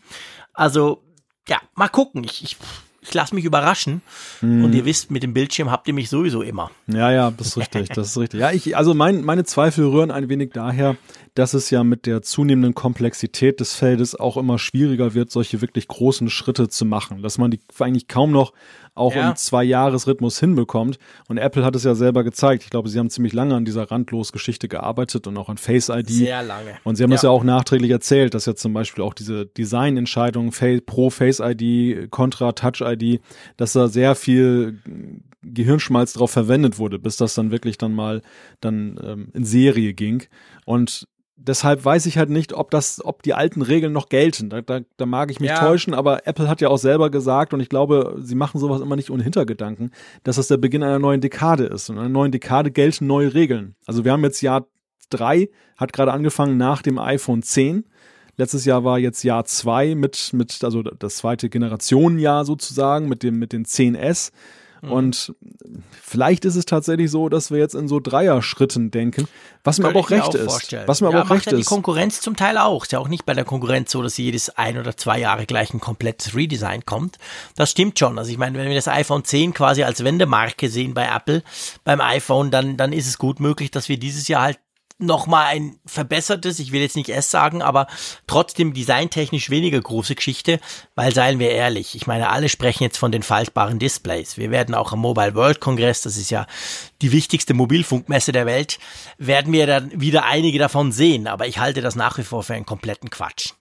[0.53, 1.03] Also,
[1.49, 2.23] ja, mal gucken.
[2.23, 2.57] Ich, ich
[3.03, 4.01] ich lasse mich überraschen.
[4.41, 4.63] Mhm.
[4.63, 6.71] Und ihr wisst, mit dem Bildschirm habt ihr mich sowieso immer.
[6.87, 8.39] Ja, ja, das ist richtig, das ist richtig.
[8.39, 10.95] Ja, ich, also mein, meine Zweifel rühren ein wenig daher,
[11.35, 15.87] dass es ja mit der zunehmenden Komplexität des Feldes auch immer schwieriger wird, solche wirklich
[15.87, 17.21] großen Schritte zu machen.
[17.21, 18.53] Dass man die eigentlich kaum noch
[18.95, 19.29] auch ja.
[19.29, 20.99] im Zwei-Jahres-Rhythmus hinbekommt.
[21.27, 22.63] Und Apple hat es ja selber gezeigt.
[22.63, 26.09] Ich glaube, sie haben ziemlich lange an dieser Randlos-Geschichte gearbeitet und auch an Face ID.
[26.09, 26.75] Sehr lange.
[26.83, 27.15] Und sie haben ja.
[27.15, 30.51] das ja auch nachträglich erzählt, dass ja zum Beispiel auch diese Designentscheidungen
[30.85, 33.21] pro Face ID, contra Touch ID,
[33.57, 34.79] dass da sehr viel
[35.43, 38.21] Gehirnschmalz drauf verwendet wurde, bis das dann wirklich dann mal
[38.61, 40.23] dann ähm, in Serie ging.
[40.65, 41.07] Und
[41.47, 44.49] deshalb weiß ich halt nicht, ob das, ob die alten Regeln noch gelten.
[44.49, 45.59] Da, da, da mag ich mich ja.
[45.59, 48.95] täuschen, aber Apple hat ja auch selber gesagt, und ich glaube, sie machen sowas immer
[48.95, 49.91] nicht ohne Hintergedanken,
[50.23, 51.89] dass das der Beginn einer neuen Dekade ist.
[51.89, 53.75] Und in einer neuen Dekade gelten neue Regeln.
[53.85, 54.67] Also wir haben jetzt Jahr
[55.09, 57.85] drei, hat gerade angefangen nach dem iPhone 10.
[58.35, 63.37] Letztes Jahr war jetzt Jahr zwei mit, mit, also das zweite Generationenjahr sozusagen, mit dem,
[63.37, 64.31] mit den 10S.
[64.83, 64.91] Mhm.
[64.91, 65.33] Und
[66.01, 69.27] vielleicht ist es tatsächlich so, dass wir jetzt in so Dreier-Schritten denken,
[69.63, 70.43] was mir aber auch recht ist.
[70.43, 70.87] Vorstellen.
[70.87, 71.59] Was mir ja, aber auch recht ja ist.
[71.59, 72.83] die Konkurrenz zum Teil auch.
[72.83, 75.73] Ist ja auch nicht bei der Konkurrenz so, dass jedes ein oder zwei Jahre gleich
[75.73, 77.17] ein komplettes Redesign kommt.
[77.55, 78.19] Das stimmt schon.
[78.19, 81.43] Also ich meine, wenn wir das iPhone 10 quasi als Wendemarke sehen bei Apple,
[81.85, 84.59] beim iPhone, dann, dann ist es gut möglich, dass wir dieses Jahr halt
[84.97, 87.87] nochmal ein verbessertes, ich will jetzt nicht S sagen, aber
[88.27, 90.59] trotzdem designtechnisch weniger große Geschichte,
[90.95, 94.37] weil seien wir ehrlich, ich meine, alle sprechen jetzt von den faltbaren Displays.
[94.37, 96.45] Wir werden auch am Mobile World Congress, das ist ja
[97.01, 98.79] die wichtigste Mobilfunkmesse der Welt,
[99.17, 102.53] werden wir dann wieder einige davon sehen, aber ich halte das nach wie vor für
[102.53, 103.53] einen kompletten Quatsch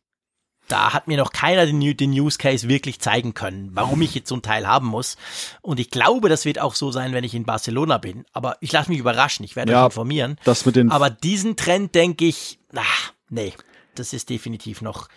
[0.69, 4.29] da hat mir noch keiner den, den Use Case wirklich zeigen können, warum ich jetzt
[4.29, 5.17] so ein Teil haben muss.
[5.61, 8.25] Und ich glaube, das wird auch so sein, wenn ich in Barcelona bin.
[8.33, 10.39] Aber ich lasse mich überraschen, ich werde ja, euch informieren.
[10.45, 12.83] Das mit den Aber diesen Trend denke ich, na,
[13.29, 13.53] nee,
[13.95, 15.09] das ist definitiv noch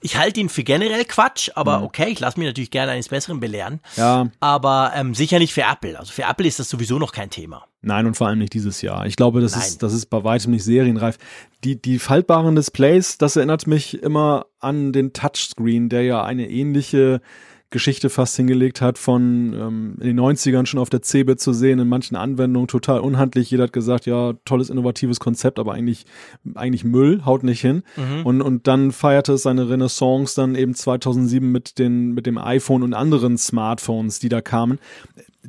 [0.00, 1.84] ich halte ihn für generell Quatsch, aber mhm.
[1.84, 3.80] okay, ich lasse mich natürlich gerne eines Besseren belehren.
[3.96, 4.28] Ja.
[4.40, 5.98] Aber ähm, sicher nicht für Apple.
[5.98, 7.66] Also für Apple ist das sowieso noch kein Thema.
[7.82, 9.06] Nein, und vor allem nicht dieses Jahr.
[9.06, 11.16] Ich glaube, das ist, das ist bei weitem nicht serienreif.
[11.64, 17.22] Die, die faltbaren Displays, das erinnert mich immer an den Touchscreen, der ja eine ähnliche
[17.70, 21.78] Geschichte fast hingelegt hat, von ähm, in den 90ern schon auf der CeBIT zu sehen,
[21.78, 23.50] in manchen Anwendungen total unhandlich.
[23.50, 26.04] Jeder hat gesagt, ja, tolles, innovatives Konzept, aber eigentlich,
[26.54, 27.84] eigentlich Müll, haut nicht hin.
[27.96, 28.26] Mhm.
[28.26, 32.82] Und, und dann feierte es seine Renaissance dann eben 2007 mit, den, mit dem iPhone
[32.82, 34.80] und anderen Smartphones, die da kamen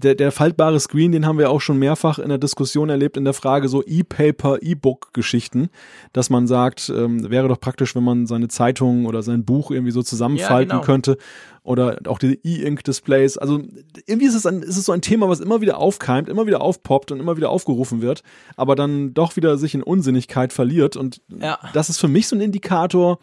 [0.04, 3.24] der, der faltbare Screen, den haben wir auch schon mehrfach in der Diskussion erlebt, in
[3.24, 5.70] der Frage so E-Paper, E-Book-Geschichten,
[6.14, 9.92] dass man sagt, ähm, wäre doch praktisch, wenn man seine Zeitung oder sein Buch irgendwie
[9.92, 10.86] so zusammenfalten ja, genau.
[10.86, 11.18] könnte.
[11.64, 13.38] Oder auch diese E-Ink-Displays.
[13.38, 13.62] Also
[14.08, 16.62] irgendwie ist es, ein, ist es so ein Thema, was immer wieder aufkeimt, immer wieder
[16.62, 18.24] aufpoppt und immer wieder aufgerufen wird,
[18.56, 20.98] aber dann doch wieder sich in Unsinnigkeit verliert.
[20.98, 21.60] Und ja.
[21.74, 23.20] das ist für mich so ein Indikator,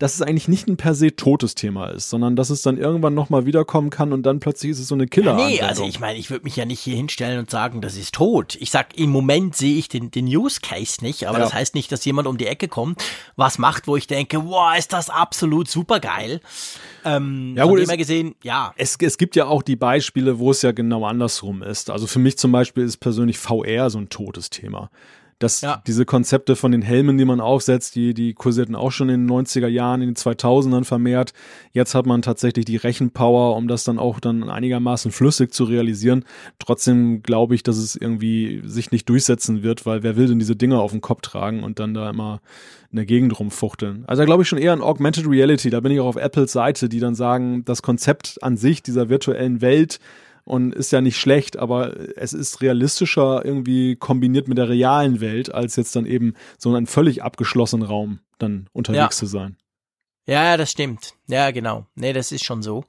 [0.00, 3.12] dass es eigentlich nicht ein per se totes Thema ist, sondern dass es dann irgendwann
[3.12, 6.00] nochmal wiederkommen kann und dann plötzlich ist es so eine killer ja, Nee, also ich
[6.00, 8.56] meine, ich würde mich ja nicht hier hinstellen und sagen, das ist tot.
[8.60, 11.44] Ich sag, im Moment sehe ich den, den Use Case nicht, aber ja.
[11.44, 13.04] das heißt nicht, dass jemand um die Ecke kommt,
[13.36, 16.40] was macht, wo ich denke, wow, ist das absolut super geil.
[17.04, 18.72] Ähm, ja, gut, es, gesehen, ja.
[18.78, 21.90] Es, es gibt ja auch die Beispiele, wo es ja genau andersrum ist.
[21.90, 24.90] Also für mich zum Beispiel ist persönlich VR so ein totes Thema
[25.40, 25.82] dass ja.
[25.86, 29.36] diese Konzepte von den Helmen, die man aufsetzt, die, die kursierten auch schon in den
[29.36, 31.32] 90er Jahren, in den 2000ern vermehrt.
[31.72, 36.26] Jetzt hat man tatsächlich die Rechenpower, um das dann auch dann einigermaßen flüssig zu realisieren.
[36.58, 40.56] Trotzdem glaube ich, dass es irgendwie sich nicht durchsetzen wird, weil wer will denn diese
[40.56, 42.42] Dinger auf den Kopf tragen und dann da immer
[42.92, 44.04] in der Gegend rumfuchteln.
[44.06, 45.70] Also da glaube ich schon eher an Augmented Reality.
[45.70, 49.08] Da bin ich auch auf Apples Seite, die dann sagen, das Konzept an sich dieser
[49.08, 50.00] virtuellen Welt
[50.44, 55.52] und ist ja nicht schlecht, aber es ist realistischer irgendwie kombiniert mit der realen Welt,
[55.54, 59.18] als jetzt dann eben so ein völlig abgeschlossenen Raum dann unterwegs ja.
[59.18, 59.56] zu sein.
[60.26, 61.14] Ja, das stimmt.
[61.26, 61.86] Ja, genau.
[61.94, 62.84] Nee, das ist schon so.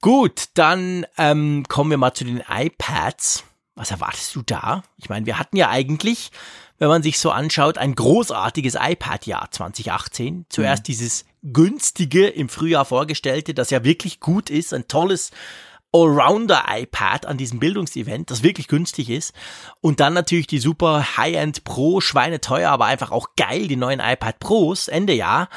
[0.00, 3.44] Gut, dann ähm, kommen wir mal zu den iPads.
[3.74, 4.82] Was erwartest du da?
[4.98, 6.30] Ich meine, wir hatten ja eigentlich,
[6.78, 10.46] wenn man sich so anschaut, ein großartiges iPad-Jahr 2018.
[10.50, 10.84] Zuerst mhm.
[10.84, 15.30] dieses günstige im Frühjahr vorgestellte, das ja wirklich gut ist, ein tolles
[15.94, 19.32] Allrounder-iPad an diesem Bildungsevent, das wirklich günstig ist.
[19.80, 24.40] Und dann natürlich die super High-End Pro, schweineteuer, aber einfach auch geil, die neuen iPad
[24.40, 25.48] Pros, Ende Jahr.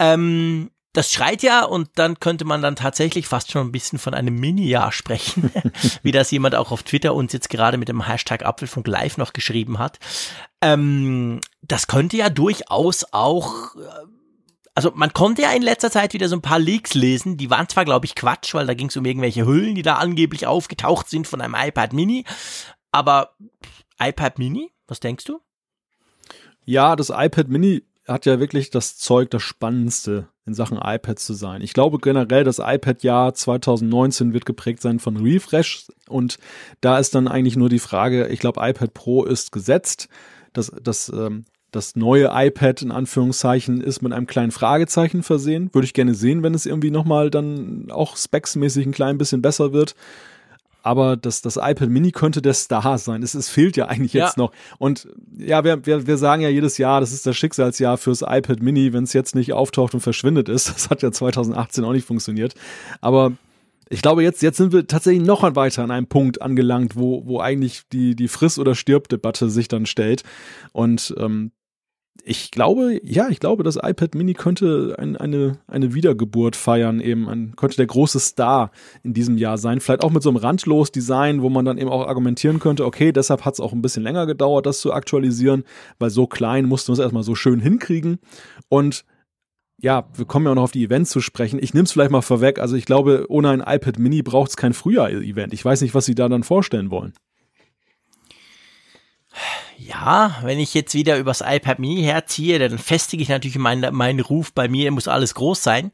[0.00, 4.14] Ähm, das schreit ja und dann könnte man dann tatsächlich fast schon ein bisschen von
[4.14, 5.52] einem Mini-Jahr sprechen,
[6.02, 9.32] wie das jemand auch auf Twitter uns jetzt gerade mit dem Hashtag Apfelfunk Live noch
[9.32, 9.98] geschrieben hat.
[10.62, 13.78] Ähm, das könnte ja durchaus auch äh,
[14.78, 17.68] also man konnte ja in letzter Zeit wieder so ein paar Leaks lesen, die waren
[17.68, 21.10] zwar, glaube ich, Quatsch, weil da ging es um irgendwelche Hüllen, die da angeblich aufgetaucht
[21.10, 22.24] sind von einem iPad Mini,
[22.92, 23.34] aber
[24.00, 25.40] iPad Mini, was denkst du?
[26.64, 31.34] Ja, das iPad Mini hat ja wirklich das Zeug, das Spannendste in Sachen iPad zu
[31.34, 31.60] sein.
[31.60, 36.38] Ich glaube generell, das iPad-Jahr 2019 wird geprägt sein von Refresh und
[36.80, 40.08] da ist dann eigentlich nur die Frage, ich glaube, iPad Pro ist gesetzt.
[40.52, 45.70] Das, das ähm, das neue iPad in Anführungszeichen ist mit einem kleinen Fragezeichen versehen.
[45.72, 49.72] Würde ich gerne sehen, wenn es irgendwie nochmal dann auch specsmäßig ein klein bisschen besser
[49.72, 49.94] wird.
[50.82, 53.22] Aber das, das iPad Mini könnte der Star sein.
[53.22, 54.42] Es, es fehlt ja eigentlich jetzt ja.
[54.44, 54.52] noch.
[54.78, 58.62] Und ja, wir, wir, wir sagen ja jedes Jahr, das ist das Schicksalsjahr fürs iPad
[58.62, 60.68] Mini, wenn es jetzt nicht auftaucht und verschwindet ist.
[60.78, 62.54] Das hat ja 2018 auch nicht funktioniert.
[63.00, 63.32] Aber
[63.90, 67.40] ich glaube, jetzt, jetzt sind wir tatsächlich noch weiter an einem Punkt angelangt, wo, wo
[67.40, 70.22] eigentlich die, die Friss- oder Stirb-Debatte sich dann stellt.
[70.72, 71.52] Und ähm,
[72.24, 77.28] ich glaube, ja, ich glaube, das iPad Mini könnte ein, eine, eine Wiedergeburt feiern, eben
[77.28, 78.70] ein, könnte der große Star
[79.02, 79.80] in diesem Jahr sein.
[79.80, 83.12] Vielleicht auch mit so einem randlos Design, wo man dann eben auch argumentieren könnte, okay,
[83.12, 85.64] deshalb hat es auch ein bisschen länger gedauert, das zu aktualisieren,
[85.98, 88.18] weil so klein mussten wir es erstmal so schön hinkriegen.
[88.68, 89.04] Und
[89.80, 91.58] ja, wir kommen ja auch noch auf die Events zu sprechen.
[91.62, 92.58] Ich nehme es vielleicht mal vorweg.
[92.58, 95.52] Also ich glaube, ohne ein iPad Mini braucht es kein Frühjahr-Event.
[95.52, 97.12] Ich weiß nicht, was Sie da dann vorstellen wollen.
[99.76, 104.20] Ja, wenn ich jetzt wieder übers iPad Mini herziehe, dann festige ich natürlich meinen, meinen
[104.20, 105.92] Ruf, bei mir muss alles groß sein.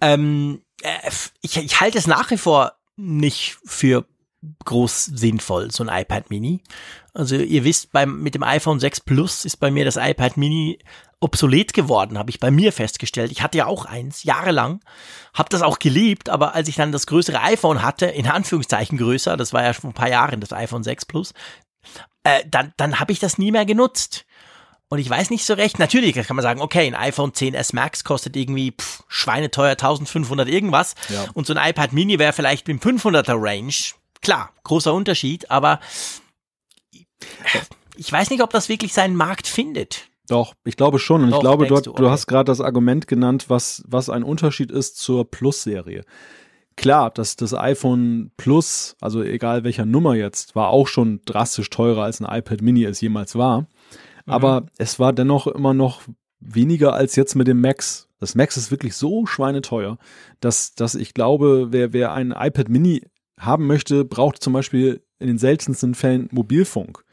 [0.00, 1.10] Ähm, äh,
[1.42, 4.06] ich, ich halte es nach wie vor nicht für
[4.64, 6.60] groß sinnvoll, so ein iPad Mini.
[7.12, 10.78] Also ihr wisst, beim, mit dem iPhone 6 Plus ist bei mir das iPad Mini
[11.20, 13.32] obsolet geworden, habe ich bei mir festgestellt.
[13.32, 14.80] Ich hatte ja auch eins, jahrelang,
[15.32, 19.36] habe das auch geliebt, aber als ich dann das größere iPhone hatte, in Anführungszeichen größer,
[19.36, 21.32] das war ja schon ein paar Jahre das iPhone 6 Plus,
[22.24, 24.24] äh, dann, dann habe ich das nie mehr genutzt.
[24.88, 28.04] Und ich weiß nicht so recht, natürlich kann man sagen, okay, ein iPhone 10s Max
[28.04, 30.94] kostet irgendwie pff, schweineteuer 1500 irgendwas.
[31.08, 31.24] Ja.
[31.34, 33.74] Und so ein iPad Mini wäre vielleicht im 500er Range.
[34.20, 35.80] Klar, großer Unterschied, aber
[37.96, 40.08] ich weiß nicht, ob das wirklich seinen Markt findet.
[40.28, 41.22] Doch, ich glaube schon.
[41.24, 42.02] Und Doch, ich glaube, du, du, okay.
[42.02, 46.04] du hast gerade das Argument genannt, was, was ein Unterschied ist zur Plus-Serie
[46.76, 52.04] klar, dass das iPhone Plus, also egal welcher Nummer jetzt, war auch schon drastisch teurer
[52.04, 53.62] als ein iPad Mini es jemals war.
[53.62, 53.66] Mhm.
[54.26, 56.02] Aber es war dennoch immer noch
[56.40, 58.08] weniger als jetzt mit dem Max.
[58.20, 59.98] Das Max ist wirklich so schweineteuer,
[60.40, 63.02] dass, dass ich glaube, wer, wer ein iPad Mini
[63.38, 67.03] haben möchte, braucht zum Beispiel in den seltensten Fällen Mobilfunk.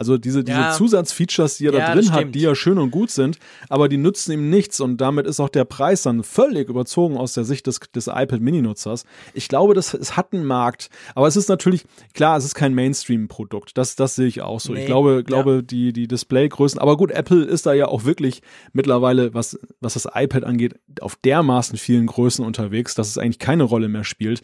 [0.00, 0.72] Also diese, diese ja.
[0.72, 3.38] Zusatzfeatures, die er ja, da drin hat, die ja schön und gut sind,
[3.68, 7.34] aber die nützen ihm nichts und damit ist auch der Preis dann völlig überzogen aus
[7.34, 9.04] der Sicht des, des iPad Mini-Nutzers.
[9.34, 11.84] Ich glaube, das, es hat einen Markt, aber es ist natürlich,
[12.14, 13.76] klar, es ist kein Mainstream-Produkt.
[13.76, 14.72] Das, das sehe ich auch so.
[14.72, 14.80] Nee.
[14.80, 15.60] Ich glaube, glaube ja.
[15.60, 18.40] die, die Displaygrößen, aber gut, Apple ist da ja auch wirklich
[18.72, 23.64] mittlerweile, was, was das iPad angeht, auf dermaßen vielen Größen unterwegs, dass es eigentlich keine
[23.64, 24.40] Rolle mehr spielt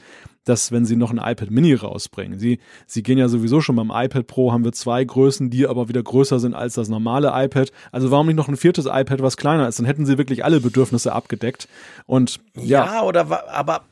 [0.47, 3.91] dass wenn sie noch ein iPad Mini rausbringen, sie, sie gehen ja sowieso schon beim
[3.93, 7.73] iPad Pro, haben wir zwei Größen, die aber wieder größer sind als das normale iPad.
[7.93, 9.79] Also warum nicht noch ein viertes iPad, was kleiner ist?
[9.79, 11.69] Dann hätten sie wirklich alle Bedürfnisse abgedeckt.
[12.07, 13.83] Und ja, ja oder aber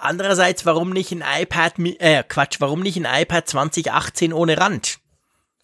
[0.00, 4.99] andererseits, warum nicht ein iPad, äh, Quatsch, warum nicht ein iPad 2018 ohne Rand?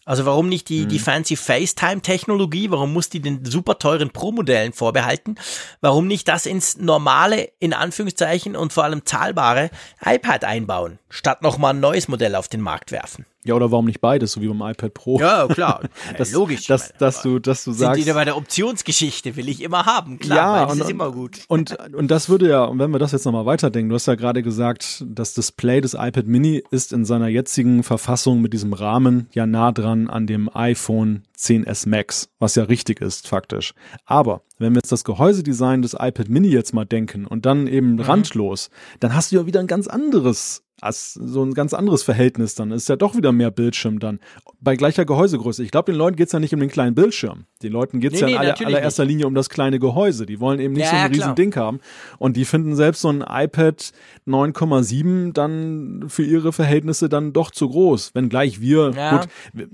[0.07, 0.89] Also warum nicht die, mhm.
[0.89, 2.71] die fancy FaceTime-Technologie?
[2.71, 5.35] Warum muss die den super teuren Pro-Modellen vorbehalten?
[5.81, 9.69] Warum nicht das ins normale, in Anführungszeichen und vor allem zahlbare
[10.05, 13.27] iPad einbauen, statt nochmal ein neues Modell auf den Markt werfen?
[13.47, 15.19] Ja, oder warum nicht beides, so wie beim iPad Pro?
[15.19, 15.83] Ja, klar.
[16.19, 16.67] das, Logisch.
[16.67, 17.97] Dass, dass, du, dass du sagst.
[17.97, 20.19] Sind die bei der Optionsgeschichte, will ich immer haben.
[20.19, 21.41] Klar, ja, das und, ist immer gut.
[21.49, 24.15] Und, und das würde ja, und wenn wir das jetzt nochmal weiterdenken, du hast ja
[24.15, 29.29] gerade gesagt, das Display des iPad Mini ist in seiner jetzigen Verfassung mit diesem Rahmen
[29.33, 33.75] ja nah dran an dem iPhone 10s Max, was ja richtig ist, faktisch.
[34.05, 37.95] Aber wenn wir jetzt das Gehäusedesign des iPad Mini jetzt mal denken und dann eben
[37.95, 38.01] mhm.
[38.01, 38.71] randlos,
[39.01, 42.71] dann hast du ja wieder ein ganz anderes so ein ganz anderes Verhältnis dann.
[42.71, 44.21] Ist ja doch wieder mehr Bildschirm dann.
[44.61, 45.63] Bei gleicher Gehäusegröße.
[45.63, 47.47] Ich glaube, den Leuten geht es ja nicht um den kleinen Bildschirm.
[47.63, 49.13] Den Leuten geht es nee, ja in nee, aller, allererster nicht.
[49.13, 50.27] Linie um das kleine Gehäuse.
[50.27, 51.81] Die wollen eben nicht ja, so ein ja, riesen Ding haben.
[52.19, 53.93] Und die finden selbst so ein iPad
[54.27, 58.15] 9,7 dann für ihre Verhältnisse dann doch zu groß.
[58.15, 59.17] Wenngleich wir, ja.
[59.17, 59.69] gut, wir,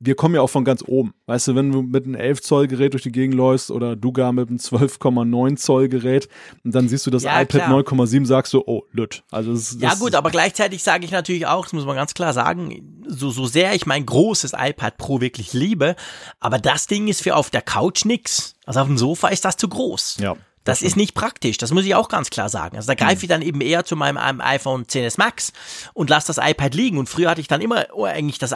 [0.00, 1.14] wir, kommen ja auch von ganz oben.
[1.26, 4.12] Weißt du, wenn du mit einem 11 Zoll Gerät durch die Gegend läufst oder du
[4.12, 6.28] gar mit einem 12,9 Zoll Gerät
[6.64, 9.22] und dann siehst du das iPad 9,7, sagst du, oh, lütt.
[9.30, 12.14] Also das, das, ja gut, aber gleichzeitig sage ich natürlich auch, das muss man ganz
[12.14, 15.94] klar sagen, so, so sehr ich mein großes iPad Pro wirklich liebe,
[16.40, 18.56] aber das Ding ist für auf der Couch nix.
[18.66, 20.16] Also auf dem Sofa ist das zu groß.
[20.18, 20.34] Ja.
[20.64, 22.76] Das ist nicht praktisch, das muss ich auch ganz klar sagen.
[22.76, 23.22] Also da greife hm.
[23.22, 25.52] ich dann eben eher zu meinem iPhone 10s Max
[25.94, 26.98] und lasse das iPad liegen.
[26.98, 28.52] Und früher hatte ich dann immer eigentlich das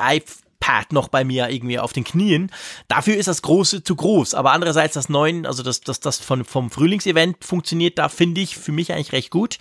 [0.57, 2.51] iPad noch bei mir irgendwie auf den Knien.
[2.89, 4.35] Dafür ist das Große zu groß.
[4.35, 8.57] Aber andererseits das Neuen, also das, das, das von, vom Frühlingsevent funktioniert da, finde ich,
[8.57, 9.59] für mich eigentlich recht gut.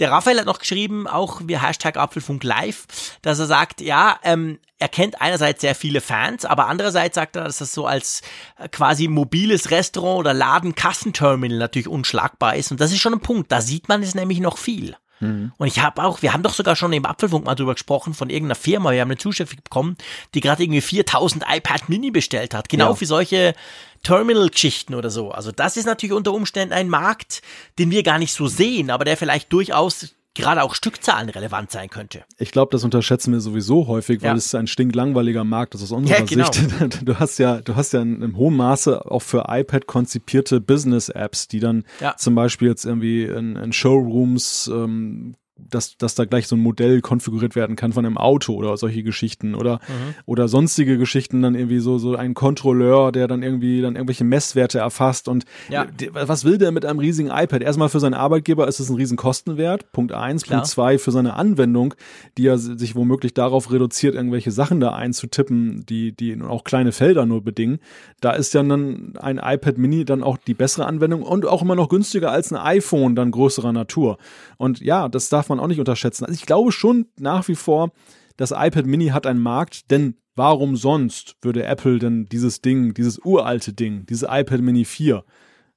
[0.00, 2.86] Der Raphael hat noch geschrieben, auch wie Hashtag Apfelfunk Live,
[3.22, 7.44] dass er sagt, ja, ähm, er kennt einerseits sehr viele Fans, aber andererseits sagt er,
[7.44, 8.22] dass das so als
[8.58, 12.70] äh, quasi mobiles Restaurant oder Laden-Kassenterminal natürlich unschlagbar ist.
[12.70, 13.50] Und das ist schon ein Punkt.
[13.50, 14.96] Da sieht man es nämlich noch viel.
[15.20, 15.52] Mhm.
[15.56, 18.30] Und ich habe auch, wir haben doch sogar schon im Apfelfunk mal drüber gesprochen, von
[18.30, 19.96] irgendeiner Firma, wir haben eine Zuschrift bekommen,
[20.34, 22.68] die gerade irgendwie 4000 iPad Mini bestellt hat.
[22.68, 22.94] Genau ja.
[22.94, 23.54] für solche
[24.02, 25.30] Terminal-Geschichten oder so.
[25.30, 27.42] Also das ist natürlich unter Umständen ein Markt,
[27.78, 31.88] den wir gar nicht so sehen, aber der vielleicht durchaus gerade auch Stückzahlen relevant sein
[31.90, 32.24] könnte.
[32.38, 34.36] Ich glaube, das unterschätzen wir sowieso häufig, weil ja.
[34.36, 36.52] es ein stinklangweiliger Markt ist aus unserer ja, genau.
[36.52, 36.68] Sicht.
[37.04, 41.48] Du hast ja, du hast ja in, in hohem Maße auch für iPad konzipierte Business-Apps,
[41.48, 42.16] die dann ja.
[42.16, 47.00] zum Beispiel jetzt irgendwie in, in Showrooms ähm, dass, dass da gleich so ein Modell
[47.00, 50.14] konfiguriert werden kann von einem Auto oder solche Geschichten oder, mhm.
[50.26, 54.78] oder sonstige Geschichten, dann irgendwie so, so ein Kontrolleur, der dann irgendwie dann irgendwelche Messwerte
[54.78, 55.86] erfasst und ja.
[56.12, 57.62] was will der mit einem riesigen iPad?
[57.62, 60.60] Erstmal für seinen Arbeitgeber ist es ein riesen Kostenwert, Punkt eins, Klar.
[60.60, 61.94] Punkt zwei für seine Anwendung,
[62.36, 67.26] die ja sich womöglich darauf reduziert, irgendwelche Sachen da einzutippen, die, die auch kleine Felder
[67.26, 67.78] nur bedingen.
[68.20, 71.74] Da ist ja dann ein iPad Mini dann auch die bessere Anwendung und auch immer
[71.74, 74.18] noch günstiger als ein iPhone dann größerer Natur.
[74.56, 76.24] Und ja, das darf man auch nicht unterschätzen.
[76.24, 77.90] Also ich glaube schon nach wie vor,
[78.36, 83.18] das iPad Mini hat einen Markt, denn warum sonst würde Apple denn dieses Ding, dieses
[83.18, 85.24] uralte Ding, dieses iPad Mini 4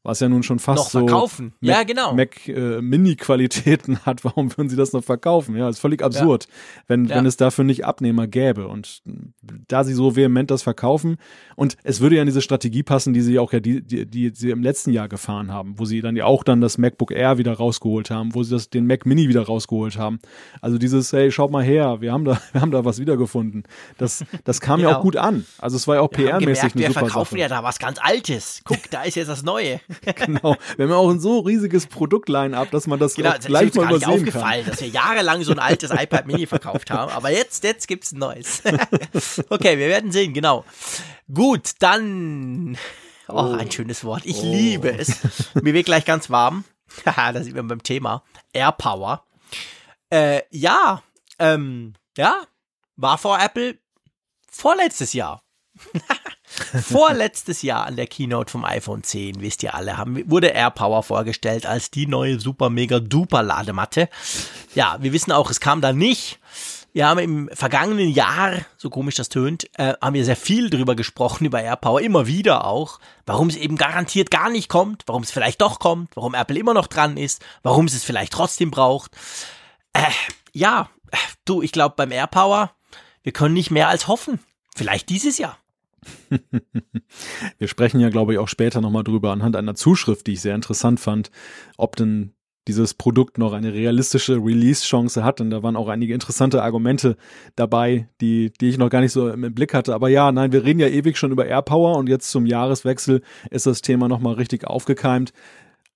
[0.03, 1.53] was ja nun schon fast noch verkaufen.
[1.61, 2.13] so Mac, ja, genau.
[2.15, 5.55] Mac äh, Mini Qualitäten hat, warum würden sie das noch verkaufen?
[5.55, 6.83] Ja, ist völlig absurd, ja.
[6.87, 7.15] wenn ja.
[7.15, 9.03] wenn es dafür nicht Abnehmer gäbe und
[9.67, 11.17] da sie so vehement das verkaufen
[11.55, 14.31] und es würde ja in diese Strategie passen, die sie auch ja die die, die
[14.33, 17.37] sie im letzten Jahr gefahren haben, wo sie dann ja auch dann das MacBook Air
[17.37, 20.19] wieder rausgeholt haben, wo sie das den Mac Mini wieder rausgeholt haben.
[20.61, 23.63] Also dieses hey, schaut mal her, wir haben da wir haben da was wiedergefunden.
[23.99, 24.89] Das das kam genau.
[24.89, 25.45] ja auch gut an.
[25.59, 27.39] Also es war ja auch PR-mäßig eine wir super verkaufen Sache.
[27.39, 28.61] ja da was ganz altes.
[28.63, 29.79] Guck, da ist jetzt das neue.
[30.15, 30.55] genau.
[30.75, 33.85] Wir haben ja auch ein so riesiges Produktline-up, dass man das genau, das gleich mal
[33.85, 34.13] übersehen kann.
[34.13, 38.11] aufgefallen, dass wir jahrelang so ein altes iPad Mini verkauft haben, aber jetzt, jetzt gibt's
[38.11, 38.61] ein neues.
[39.49, 40.65] okay, wir werden sehen, genau.
[41.33, 42.77] Gut, dann,
[43.27, 44.25] oh, ein schönes Wort.
[44.25, 44.51] Ich oh.
[44.51, 45.19] liebe es.
[45.61, 46.63] Mir wird gleich ganz warm.
[47.05, 48.23] Haha, da sind wir beim Thema.
[48.53, 49.25] Airpower.
[50.09, 51.01] Äh, ja,
[51.39, 52.41] ähm, ja,
[52.97, 53.77] war vor Apple
[54.49, 55.43] vorletztes Jahr.
[56.83, 61.65] Vorletztes Jahr an der Keynote vom iPhone 10, wisst ihr alle, haben, wurde AirPower vorgestellt
[61.65, 64.09] als die neue super mega duper Ladematte.
[64.75, 66.39] Ja, wir wissen auch, es kam da nicht.
[66.93, 70.95] Wir haben im vergangenen Jahr, so komisch das tönt, äh, haben wir sehr viel drüber
[70.95, 75.31] gesprochen, über AirPower, immer wieder auch, warum es eben garantiert gar nicht kommt, warum es
[75.31, 79.11] vielleicht doch kommt, warum Apple immer noch dran ist, warum es es vielleicht trotzdem braucht.
[79.93, 80.11] Äh,
[80.51, 80.89] ja,
[81.45, 82.71] du, ich glaube beim AirPower,
[83.23, 84.39] wir können nicht mehr als hoffen.
[84.75, 85.57] Vielleicht dieses Jahr.
[87.57, 90.55] Wir sprechen ja, glaube ich, auch später nochmal drüber anhand einer Zuschrift, die ich sehr
[90.55, 91.31] interessant fand,
[91.77, 92.33] ob denn
[92.67, 95.41] dieses Produkt noch eine realistische Release-Chance hat.
[95.41, 97.17] Und da waren auch einige interessante Argumente
[97.55, 99.95] dabei, die, die ich noch gar nicht so im Blick hatte.
[99.95, 103.65] Aber ja, nein, wir reden ja ewig schon über AirPower und jetzt zum Jahreswechsel ist
[103.65, 105.33] das Thema nochmal richtig aufgekeimt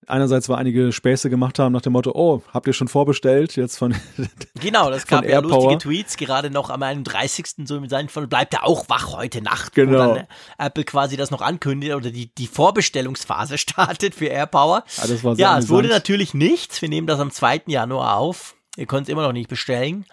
[0.07, 3.77] einerseits war einige Späße gemacht haben nach dem Motto, oh, habt ihr schon vorbestellt jetzt
[3.77, 3.95] von
[4.61, 7.45] Genau, das gab ja lustige Tweets, gerade noch am 31.
[7.65, 9.91] so im Sinne von, bleibt er auch wach heute Nacht, genau.
[9.91, 10.27] wo dann
[10.57, 14.83] Apple quasi das noch ankündigt oder die, die Vorbestellungsphase startet für AirPower.
[14.97, 17.63] Ja, das war ja es wurde natürlich nichts, wir nehmen das am 2.
[17.67, 20.05] Januar auf, ihr könnt es immer noch nicht bestellen.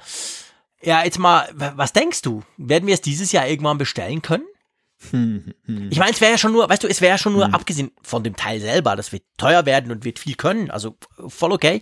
[0.84, 2.42] Ja, jetzt mal, was denkst du?
[2.56, 4.44] Werden wir es dieses Jahr irgendwann bestellen können?
[5.90, 7.54] Ich meine, es wäre ja schon nur, weißt du, es wäre ja schon nur, hm.
[7.54, 10.96] abgesehen von dem Teil selber, das wird teuer werden und wird viel können, also
[11.28, 11.80] voll okay.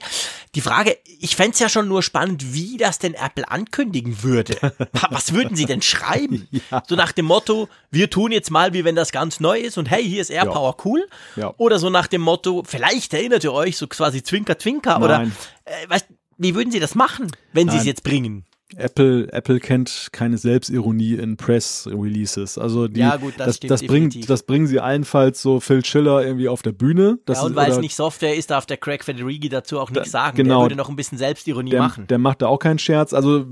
[0.55, 4.57] Die Frage, ich fände ja schon nur spannend, wie das denn Apple ankündigen würde.
[5.11, 6.49] Was würden sie denn schreiben?
[6.71, 6.83] Ja.
[6.87, 9.91] So nach dem Motto, wir tun jetzt mal, wie wenn das ganz neu ist und
[9.91, 10.85] hey, hier ist AirPower ja.
[10.85, 11.09] cool.
[11.37, 11.55] Ja.
[11.57, 14.99] Oder so nach dem Motto, vielleicht erinnert ihr euch, so quasi Zwinker, Zwinker.
[14.99, 15.03] Nein.
[15.03, 15.23] Oder,
[15.65, 16.07] äh, weißt,
[16.39, 18.45] wie würden sie das machen, wenn sie es jetzt bringen?
[18.77, 22.59] Apple, Apple kennt keine Selbstironie in Press-Releases.
[22.59, 26.25] Also die, ja, gut, das, das, das bringt, das bringen sie allenfalls so Phil Schiller
[26.25, 27.19] irgendwie auf der Bühne.
[27.27, 30.11] Das ja, und weil es nicht Software ist, darf der Craig Federighi dazu auch nichts
[30.11, 30.37] sagen.
[30.37, 32.07] Genau, der würde noch ein bisschen Selbstironie der, machen.
[32.07, 33.13] Der macht da auch keinen Scherz.
[33.13, 33.47] Also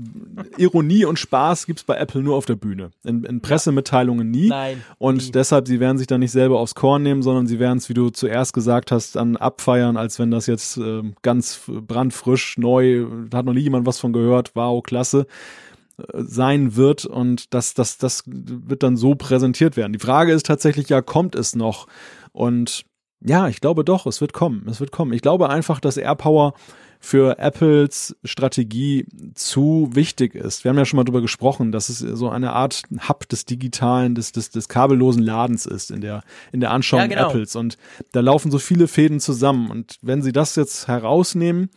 [0.57, 2.91] Ironie und Spaß gibt's bei Apple nur auf der Bühne.
[3.03, 4.47] In, in Pressemitteilungen nie.
[4.47, 4.81] Nein.
[4.97, 5.31] Und nie.
[5.31, 7.93] deshalb, sie werden sich da nicht selber aufs Korn nehmen, sondern sie werden es, wie
[7.93, 13.39] du zuerst gesagt hast, dann abfeiern, als wenn das jetzt äh, ganz brandfrisch, neu, da
[13.39, 15.27] hat noch nie jemand was von gehört, wow, klasse Klasse
[15.97, 19.93] äh, sein wird und das, das, das wird dann so präsentiert werden.
[19.93, 21.87] Die Frage ist tatsächlich ja, kommt es noch?
[22.31, 22.85] Und
[23.21, 24.65] ja, ich glaube doch, es wird kommen.
[24.69, 25.11] Es wird kommen.
[25.13, 26.53] Ich glaube einfach, dass AirPower
[27.01, 30.63] für Apples Strategie zu wichtig ist.
[30.63, 34.15] Wir haben ja schon mal darüber gesprochen, dass es so eine Art Hub des digitalen,
[34.15, 37.29] des, des, des kabellosen Ladens ist in der, in der Anschauung ja, genau.
[37.29, 37.55] Apples.
[37.55, 37.77] Und
[38.11, 39.71] da laufen so viele Fäden zusammen.
[39.71, 41.69] Und wenn sie das jetzt herausnehmen,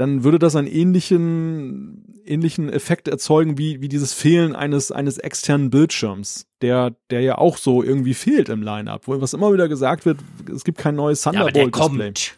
[0.00, 5.68] dann würde das einen ähnlichen, ähnlichen Effekt erzeugen wie, wie dieses Fehlen eines, eines externen
[5.68, 10.06] Bildschirms, der, der ja auch so irgendwie fehlt im Line-Up, wo was immer wieder gesagt
[10.06, 10.20] wird,
[10.54, 11.66] es gibt kein neues Thunderbolt-Display.
[11.66, 12.36] Ja, der kommt.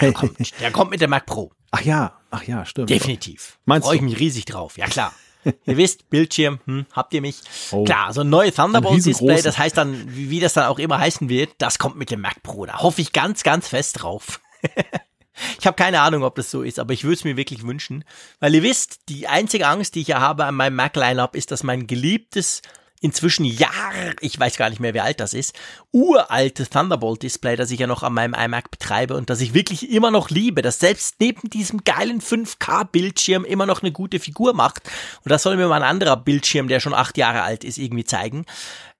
[0.00, 0.60] Der kommt.
[0.60, 1.52] Der kommt mit der Mac Pro.
[1.70, 2.90] Ach ja, ach ja, stimmt.
[2.90, 3.58] Definitiv.
[3.64, 4.76] Meinst Freue ich mich riesig drauf.
[4.76, 5.14] Ja, klar.
[5.64, 7.40] ihr wisst, Bildschirm, hm, habt ihr mich?
[7.70, 7.84] Oh.
[7.84, 11.30] Klar, so ein neues Thunderbolt-Display, das heißt dann, wie, wie das dann auch immer heißen
[11.30, 12.66] wird, das kommt mit dem Mac Pro.
[12.66, 14.40] Da hoffe ich ganz, ganz fest drauf.
[15.58, 18.04] Ich habe keine Ahnung, ob das so ist, aber ich würde es mir wirklich wünschen.
[18.40, 21.62] Weil ihr wisst, die einzige Angst, die ich ja habe an meinem Mac-Line-Up, ist, dass
[21.62, 22.62] mein geliebtes,
[23.04, 25.54] inzwischen Jahre, ich weiß gar nicht mehr, wie alt das ist,
[25.92, 30.10] uraltes Thunderbolt-Display, das ich ja noch an meinem iMac betreibe und das ich wirklich immer
[30.10, 34.90] noch liebe, das selbst neben diesem geilen 5K-Bildschirm immer noch eine gute Figur macht.
[35.22, 38.04] Und das soll mir mal ein anderer Bildschirm, der schon acht Jahre alt ist, irgendwie
[38.04, 38.46] zeigen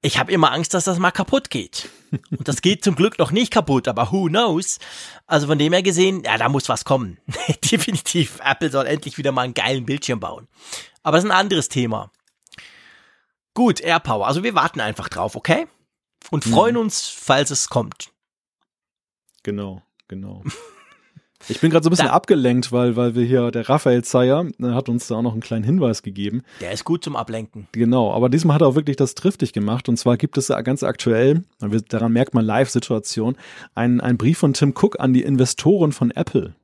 [0.05, 1.89] ich habe immer Angst, dass das mal kaputt geht.
[2.31, 4.79] Und das geht zum Glück noch nicht kaputt, aber who knows?
[5.27, 7.17] Also von dem her gesehen, ja, da muss was kommen.
[7.73, 8.39] Definitiv.
[8.45, 10.47] Apple soll endlich wieder mal einen geilen Bildschirm bauen.
[11.03, 12.11] Aber das ist ein anderes Thema.
[13.55, 14.27] Gut, AirPower.
[14.27, 15.67] Also wir warten einfach drauf, okay?
[16.31, 16.83] Und freuen mhm.
[16.83, 18.11] uns, falls es kommt.
[19.43, 20.43] Genau, genau.
[21.49, 22.13] Ich bin gerade so ein bisschen da.
[22.13, 25.43] abgelenkt, weil, weil wir hier, der Raphael Zeyer äh, hat uns da auch noch einen
[25.43, 26.43] kleinen Hinweis gegeben.
[26.61, 27.69] Der ist gut zum Ablenken.
[27.73, 29.89] Genau, aber diesmal hat er auch wirklich das triftig gemacht.
[29.89, 31.43] Und zwar gibt es ganz aktuell,
[31.89, 33.37] daran merkt man Live-Situation,
[33.75, 36.55] einen, einen Brief von Tim Cook an die Investoren von Apple.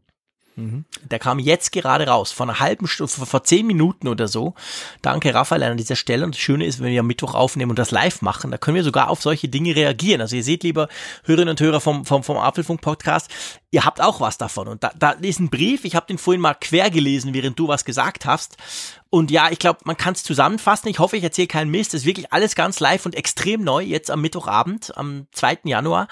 [0.56, 4.54] Der kam jetzt gerade raus, vor einer halben Stunde, vor zehn Minuten oder so.
[5.00, 6.24] Danke, Raphael, an dieser Stelle.
[6.24, 8.74] Und das Schöne ist, wenn wir am Mittwoch aufnehmen und das live machen, da können
[8.74, 10.20] wir sogar auf solche Dinge reagieren.
[10.20, 10.88] Also ihr seht, lieber
[11.24, 13.30] Hörerinnen und Hörer vom, vom, vom Apfelfunk-Podcast,
[13.70, 14.68] ihr habt auch was davon.
[14.68, 17.68] Und da, da ist ein Brief, ich habe den vorhin mal quer gelesen, während du
[17.68, 18.56] was gesagt hast.
[19.10, 20.88] Und ja, ich glaube, man kann es zusammenfassen.
[20.88, 21.92] Ich hoffe, ich erzähle keinen Mist.
[21.92, 25.58] Das ist wirklich alles ganz live und extrem neu, jetzt am Mittwochabend, am 2.
[25.64, 26.06] Januar,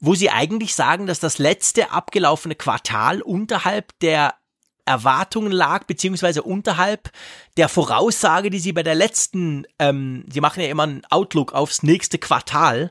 [0.00, 4.34] wo sie eigentlich sagen, dass das letzte abgelaufene Quartal unterhalb der
[4.86, 7.10] Erwartungen lag, beziehungsweise unterhalb
[7.58, 11.82] der Voraussage, die sie bei der letzten, ähm, sie machen ja immer einen Outlook aufs
[11.82, 12.90] nächste Quartal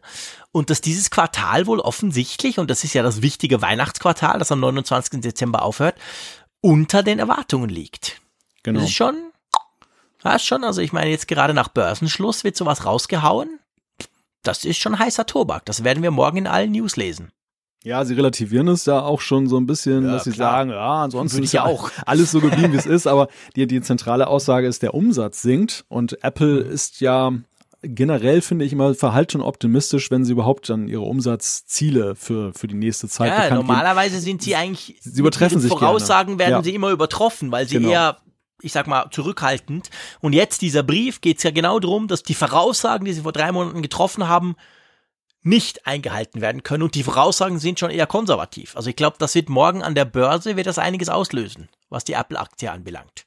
[0.51, 4.59] und dass dieses Quartal wohl offensichtlich, und das ist ja das wichtige Weihnachtsquartal, das am
[4.59, 5.21] 29.
[5.21, 5.97] Dezember aufhört,
[6.61, 8.21] unter den Erwartungen liegt.
[8.61, 8.79] Genau.
[8.79, 9.26] Das ist schon
[10.27, 13.59] Weißt schon, also ich meine, jetzt gerade nach Börsenschluss wird sowas rausgehauen.
[14.43, 15.65] Das ist schon heißer Tobak.
[15.65, 17.31] Das werden wir morgen in allen News lesen.
[17.83, 20.51] Ja, sie relativieren es ja auch schon so ein bisschen, ja, dass sie klar.
[20.51, 23.81] sagen, ja, ansonsten ist ja auch alles so geblieben, wie es ist, aber die, die
[23.81, 26.71] zentrale Aussage ist, der Umsatz sinkt und Apple mhm.
[26.71, 27.31] ist ja
[27.83, 32.75] generell finde ich immer verhalten optimistisch, wenn sie überhaupt dann ihre Umsatzziele für, für die
[32.75, 34.23] nächste Zeit ja, normalerweise geben.
[34.23, 36.51] sind sie eigentlich sie übertreffen sich Voraussagen gerne.
[36.51, 36.63] werden ja.
[36.63, 37.89] sie immer übertroffen, weil sie genau.
[37.89, 38.17] eher
[38.61, 39.89] ich sag mal, zurückhaltend.
[40.19, 43.33] Und jetzt dieser Brief geht es ja genau darum, dass die Voraussagen, die sie vor
[43.33, 44.55] drei Monaten getroffen haben,
[45.41, 46.83] nicht eingehalten werden können.
[46.83, 48.75] Und die Voraussagen sind schon eher konservativ.
[48.75, 52.13] Also ich glaube, das wird morgen an der Börse, wird das einiges auslösen, was die
[52.13, 53.25] Apple-Aktie anbelangt.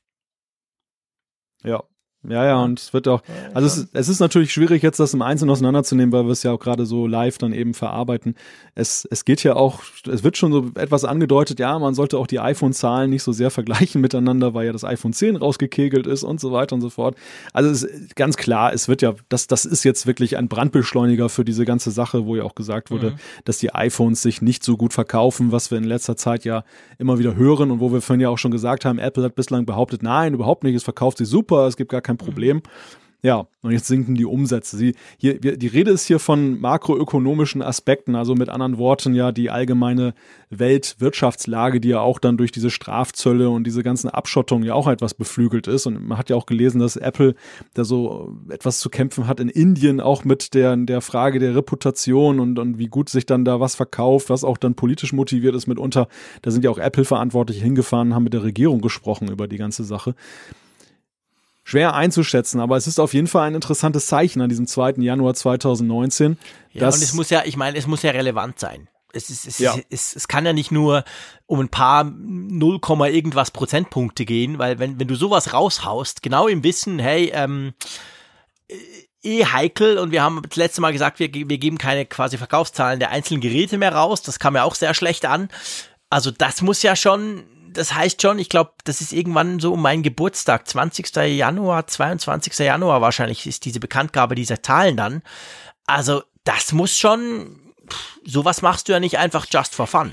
[1.62, 1.82] Ja,
[2.28, 3.22] Ja, ja, und es wird auch,
[3.54, 6.52] also es, es, ist natürlich schwierig, jetzt das im Einzelnen auseinanderzunehmen, weil wir es ja
[6.52, 8.34] auch gerade so live dann eben verarbeiten.
[8.74, 12.26] Es, es geht ja auch, es wird schon so etwas angedeutet, ja, man sollte auch
[12.26, 16.40] die iPhone-Zahlen nicht so sehr vergleichen miteinander, weil ja das iPhone 10 rausgekegelt ist und
[16.40, 17.16] so weiter und so fort.
[17.54, 21.30] Also es ist ganz klar, es wird ja, das, das ist jetzt wirklich ein Brandbeschleuniger
[21.30, 23.14] für diese ganze Sache, wo ja auch gesagt wurde, mhm.
[23.46, 26.64] dass die iPhones sich nicht so gut verkaufen, was wir in letzter Zeit ja
[26.98, 29.64] immer wieder hören und wo wir vorhin ja auch schon gesagt haben, Apple hat bislang
[29.64, 32.56] behauptet, nein, überhaupt nicht, es verkauft sich super, es gibt gar kein Problem.
[32.56, 32.62] Mhm.
[33.22, 34.78] Ja, und jetzt sinken die Umsätze.
[34.78, 39.50] Sie, hier, die Rede ist hier von makroökonomischen Aspekten, also mit anderen Worten ja die
[39.50, 40.14] allgemeine
[40.48, 45.12] Weltwirtschaftslage, die ja auch dann durch diese Strafzölle und diese ganzen Abschottungen ja auch etwas
[45.12, 45.86] beflügelt ist.
[45.86, 47.34] Und man hat ja auch gelesen, dass Apple
[47.74, 52.40] da so etwas zu kämpfen hat in Indien, auch mit der, der Frage der Reputation
[52.40, 55.66] und, und wie gut sich dann da was verkauft, was auch dann politisch motiviert ist
[55.66, 56.08] mitunter.
[56.40, 60.14] Da sind ja auch Apple-Verantwortliche hingefahren, haben mit der Regierung gesprochen über die ganze Sache
[61.70, 64.94] schwer einzuschätzen, aber es ist auf jeden Fall ein interessantes Zeichen an diesem 2.
[64.98, 66.36] Januar 2019.
[66.72, 68.88] Ja, und es muss ja, ich meine, es muss ja relevant sein.
[69.12, 69.76] Es, ist, es, ja.
[69.88, 71.04] es, es kann ja nicht nur
[71.46, 72.80] um ein paar 0,
[73.12, 77.72] irgendwas Prozentpunkte gehen, weil wenn, wenn du sowas raushaust, genau im Wissen, hey, ähm,
[79.22, 82.98] eh heikel und wir haben das letzte Mal gesagt, wir, wir geben keine quasi Verkaufszahlen
[82.98, 85.48] der einzelnen Geräte mehr raus, das kam ja auch sehr schlecht an.
[86.08, 89.82] Also das muss ja schon das heißt schon, ich glaube, das ist irgendwann so um
[89.82, 91.14] meinen Geburtstag, 20.
[91.16, 92.58] Januar, 22.
[92.58, 95.22] Januar wahrscheinlich ist diese Bekanntgabe dieser Zahlen dann.
[95.86, 97.72] Also, das muss schon,
[98.24, 100.12] sowas machst du ja nicht einfach just for fun.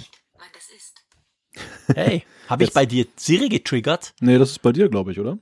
[1.94, 4.14] Hey, habe ich bei dir Siri getriggert?
[4.20, 5.38] Nee, das ist bei dir, glaube ich, oder?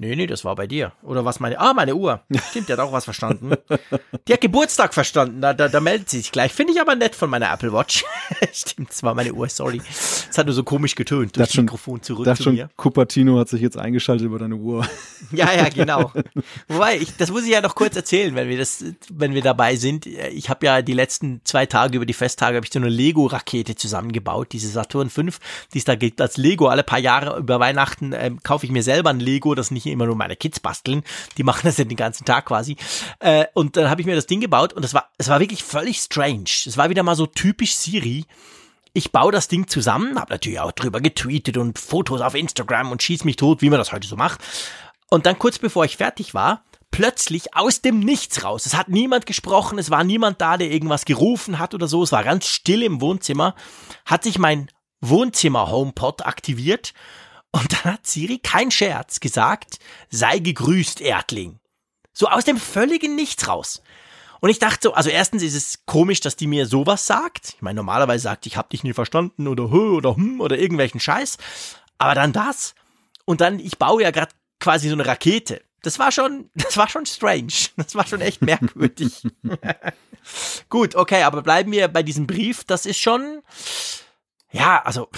[0.00, 0.92] Nee, nee, das war bei dir.
[1.02, 1.58] Oder was meine.
[1.58, 2.20] Ah, meine Uhr.
[2.50, 3.54] Stimmt, die hat auch was verstanden.
[4.28, 5.40] Die hat Geburtstag verstanden.
[5.40, 6.52] Da, da, da meldet sie sich gleich.
[6.52, 8.04] Finde ich aber nett von meiner Apple Watch.
[8.52, 9.82] Stimmt, das war meine Uhr, sorry.
[9.88, 12.70] Es hat nur so komisch getönt durch das Mikrofon zurück das zu schon, mir.
[12.76, 14.86] Cupertino hat sich jetzt eingeschaltet über deine Uhr.
[15.32, 16.12] Ja, ja, genau.
[16.68, 19.74] Wobei, ich, das muss ich ja noch kurz erzählen, wenn wir das, wenn wir dabei
[19.74, 20.06] sind.
[20.06, 23.74] Ich habe ja die letzten zwei Tage über die Festtage habe ich so eine Lego-Rakete
[23.74, 25.40] zusammengebaut, diese Saturn 5,
[25.74, 26.68] die es da gibt als Lego.
[26.68, 30.06] Alle paar Jahre über Weihnachten ähm, kaufe ich mir selber ein Lego, das nicht immer
[30.06, 31.02] nur meine Kids basteln.
[31.36, 32.76] Die machen das ja den ganzen Tag quasi.
[33.20, 35.62] Äh, und dann habe ich mir das Ding gebaut und es war, es war wirklich
[35.62, 36.50] völlig strange.
[36.66, 38.24] Es war wieder mal so typisch Siri.
[38.92, 43.02] Ich baue das Ding zusammen, habe natürlich auch drüber getweetet und Fotos auf Instagram und
[43.02, 44.40] schieß mich tot, wie man das heute so macht.
[45.10, 48.66] Und dann kurz bevor ich fertig war, plötzlich aus dem Nichts raus.
[48.66, 52.02] Es hat niemand gesprochen, es war niemand da, der irgendwas gerufen hat oder so.
[52.02, 53.54] Es war ganz still im Wohnzimmer.
[54.04, 54.70] Hat sich mein
[55.00, 56.92] Wohnzimmer-HomePod aktiviert
[57.52, 59.78] und dann hat Siri, kein Scherz, gesagt,
[60.10, 61.60] sei gegrüßt, Erdling.
[62.12, 63.82] So aus dem völligen Nichts raus.
[64.40, 67.54] Und ich dachte so, also erstens ist es komisch, dass die mir sowas sagt.
[67.56, 71.00] Ich meine, normalerweise sagt, ich hab dich nie verstanden oder hö oder hm oder irgendwelchen
[71.00, 71.38] Scheiß.
[71.98, 72.74] Aber dann das.
[73.24, 75.62] Und dann, ich baue ja gerade quasi so eine Rakete.
[75.82, 77.52] Das war schon, das war schon strange.
[77.76, 79.26] Das war schon echt merkwürdig.
[80.68, 82.64] Gut, okay, aber bleiben wir bei diesem Brief.
[82.64, 83.42] Das ist schon,
[84.50, 85.08] ja, also,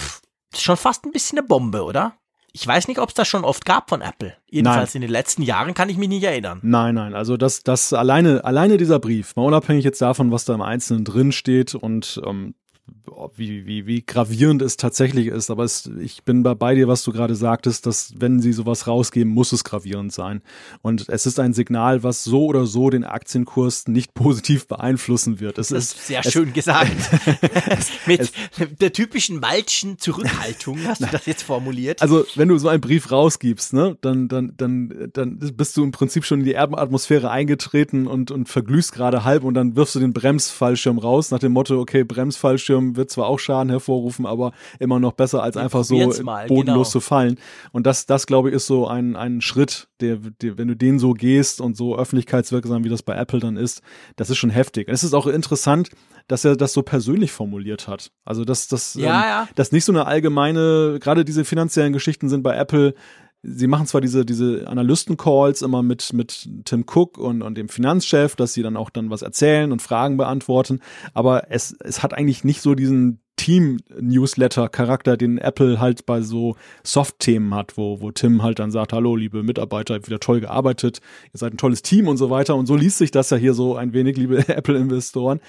[0.51, 2.17] ist schon fast ein bisschen eine Bombe, oder?
[2.53, 4.35] Ich weiß nicht, ob es das schon oft gab von Apple.
[4.49, 5.01] Jedenfalls nein.
[5.03, 6.59] in den letzten Jahren kann ich mich nicht erinnern.
[6.63, 7.13] Nein, nein.
[7.15, 11.05] Also das, das alleine, alleine dieser Brief, mal unabhängig jetzt davon, was da im Einzelnen
[11.05, 12.55] drin steht und ähm,
[13.35, 15.49] wie, wie, wie gravierend es tatsächlich ist.
[15.49, 19.31] Aber es, ich bin bei, dir, was du gerade sagtest, dass wenn sie sowas rausgeben,
[19.31, 20.41] muss es gravierend sein.
[20.81, 25.57] Und es ist ein Signal, was so oder so den Aktienkurs nicht positiv beeinflussen wird.
[25.57, 26.91] Es das ist sehr es, schön gesagt.
[28.05, 28.31] Mit es,
[28.79, 32.01] der typischen Malchen Zurückhaltung hast du das jetzt formuliert.
[32.01, 35.91] Also, wenn du so einen Brief rausgibst, ne, dann, dann, dann, dann bist du im
[35.91, 39.99] Prinzip schon in die Erdatmosphäre eingetreten und, und verglühst gerade halb und dann wirfst du
[39.99, 44.99] den Bremsfallschirm raus nach dem Motto, okay, Bremsfallschirm wird zwar auch Schaden hervorrufen, aber immer
[44.99, 46.83] noch besser als einfach so mal, bodenlos genau.
[46.83, 47.37] zu fallen.
[47.71, 50.99] Und das, das glaube ich, ist so ein, ein Schritt, der, der, wenn du den
[50.99, 53.81] so gehst und so öffentlichkeitswirksam, wie das bei Apple dann ist,
[54.15, 54.87] das ist schon heftig.
[54.89, 55.89] Es ist auch interessant,
[56.27, 58.11] dass er das so persönlich formuliert hat.
[58.25, 59.47] Also, dass das, ja, ähm, ja.
[59.55, 62.93] dass nicht so eine allgemeine, gerade diese finanziellen Geschichten sind bei Apple,
[63.43, 68.35] sie machen zwar diese, diese Analysten-Calls immer mit, mit Tim Cook und, und dem Finanzchef,
[68.35, 70.79] dass sie dann auch dann was erzählen und Fragen beantworten,
[71.13, 77.55] aber es, es hat eigentlich nicht so diesen Team-Newsletter-Charakter, den Apple halt bei so Soft-Themen
[77.55, 81.01] hat, wo, wo Tim halt dann sagt, hallo, liebe Mitarbeiter, ihr habt wieder toll gearbeitet,
[81.33, 82.55] ihr seid ein tolles Team und so weiter.
[82.55, 85.39] Und so liest sich das ja hier so ein wenig, liebe Apple-Investoren.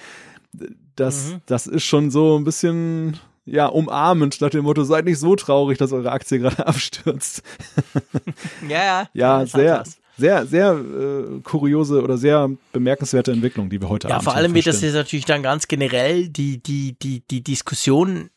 [0.95, 1.41] Das, mhm.
[1.45, 5.77] das ist schon so ein bisschen, ja, umarmend nach dem Motto, seid nicht so traurig,
[5.77, 7.43] dass eure Aktie gerade abstürzt.
[8.67, 9.09] ja, ja.
[9.13, 9.83] Ja, sehr,
[10.17, 14.21] sehr, sehr äh, kuriose oder sehr bemerkenswerte Entwicklung, die wir heute ja, haben.
[14.21, 18.29] Ja, vor allem wird das jetzt natürlich dann ganz generell die, die, die, die Diskussion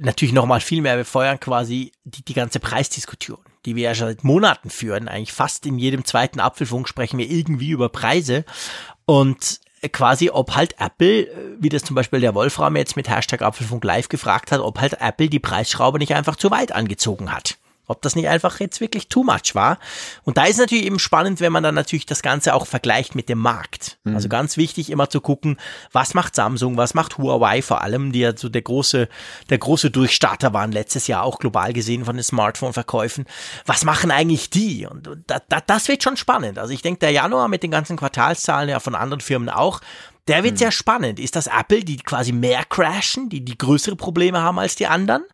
[0.00, 4.24] natürlich nochmal viel mehr befeuern, quasi die, die ganze Preisdiskussion, die wir ja schon seit
[4.24, 5.08] Monaten führen.
[5.08, 8.44] Eigentlich fast in jedem zweiten Apfelfunk sprechen wir irgendwie über Preise.
[9.04, 11.28] Und quasi, ob halt Apple,
[11.58, 15.00] wie das zum Beispiel der Wolfram jetzt mit Hashtag Apfelfunk Live gefragt hat, ob halt
[15.00, 17.58] Apple die Preisschraube nicht einfach zu weit angezogen hat.
[17.86, 19.78] Ob das nicht einfach jetzt wirklich too much war.
[20.22, 23.28] Und da ist natürlich eben spannend, wenn man dann natürlich das Ganze auch vergleicht mit
[23.28, 23.98] dem Markt.
[24.04, 24.14] Mhm.
[24.14, 25.58] Also ganz wichtig immer zu gucken,
[25.92, 29.08] was macht Samsung, was macht Huawei vor allem, die ja so der große,
[29.50, 33.26] der große Durchstarter waren letztes Jahr auch global gesehen von den Smartphone-Verkäufen.
[33.66, 34.86] Was machen eigentlich die?
[34.86, 36.58] Und da, da, das wird schon spannend.
[36.58, 39.80] Also ich denke, der Januar mit den ganzen Quartalszahlen ja von anderen Firmen auch,
[40.28, 40.58] der wird hm.
[40.58, 41.20] sehr spannend.
[41.20, 45.24] Ist das Apple, die quasi mehr crashen, die die größere Probleme haben als die anderen?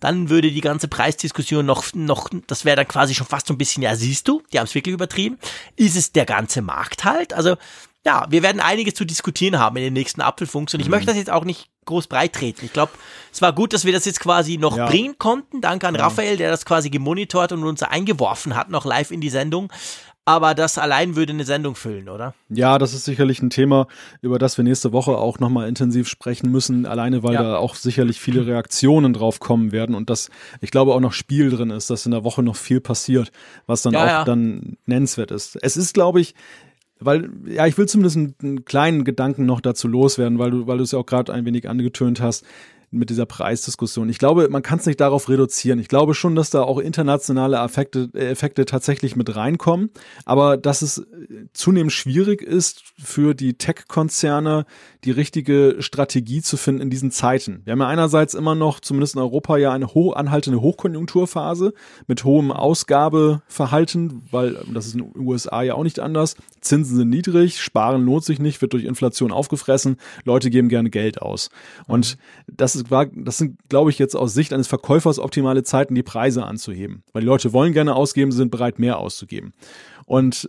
[0.00, 3.58] Dann würde die ganze Preisdiskussion noch, noch, das wäre dann quasi schon fast so ein
[3.58, 5.38] bisschen, ja, siehst du, die haben es wirklich übertrieben.
[5.76, 7.32] Ist es der ganze Markt halt?
[7.32, 7.56] Also,
[8.04, 10.92] ja, wir werden einiges zu diskutieren haben in den nächsten Apfelfunks und ich mhm.
[10.92, 12.64] möchte das jetzt auch nicht groß breit treten.
[12.64, 12.92] Ich glaube,
[13.32, 14.86] es war gut, dass wir das jetzt quasi noch ja.
[14.86, 15.60] bringen konnten.
[15.60, 16.02] Danke an ja.
[16.02, 19.70] Raphael, der das quasi gemonitort und uns eingeworfen hat, noch live in die Sendung
[20.24, 22.34] aber das allein würde eine Sendung füllen, oder?
[22.48, 23.86] Ja, das ist sicherlich ein Thema,
[24.20, 27.42] über das wir nächste Woche auch nochmal intensiv sprechen müssen, alleine weil ja.
[27.42, 30.30] da auch sicherlich viele Reaktionen drauf kommen werden und das,
[30.60, 33.32] ich glaube, auch noch Spiel drin ist, dass in der Woche noch viel passiert,
[33.66, 34.24] was dann ja, auch ja.
[34.24, 35.58] dann nennenswert ist.
[35.62, 36.34] Es ist, glaube ich,
[37.00, 40.76] weil, ja, ich will zumindest einen, einen kleinen Gedanken noch dazu loswerden, weil du, weil
[40.78, 42.44] du es ja auch gerade ein wenig angetönt hast
[42.90, 44.08] mit dieser Preisdiskussion.
[44.08, 45.78] Ich glaube, man kann es nicht darauf reduzieren.
[45.78, 49.90] Ich glaube schon, dass da auch internationale Effekte, Effekte tatsächlich mit reinkommen,
[50.24, 51.06] aber dass es
[51.52, 54.66] zunehmend schwierig ist für die Tech-Konzerne,
[55.04, 57.62] die richtige Strategie zu finden in diesen Zeiten.
[57.64, 61.72] Wir haben ja einerseits immer noch, zumindest in Europa, ja eine hoch anhaltende Hochkonjunkturphase
[62.06, 66.36] mit hohem Ausgabeverhalten, weil das ist in den USA ja auch nicht anders.
[66.60, 71.22] Zinsen sind niedrig, Sparen lohnt sich nicht, wird durch Inflation aufgefressen, Leute geben gerne Geld
[71.22, 71.50] aus.
[71.86, 76.02] Und das ist, das sind, glaube ich, jetzt aus Sicht eines Verkäufers optimale Zeiten, die
[76.02, 77.02] Preise anzuheben.
[77.12, 79.54] Weil die Leute wollen gerne ausgeben, sind bereit, mehr auszugeben.
[80.04, 80.48] Und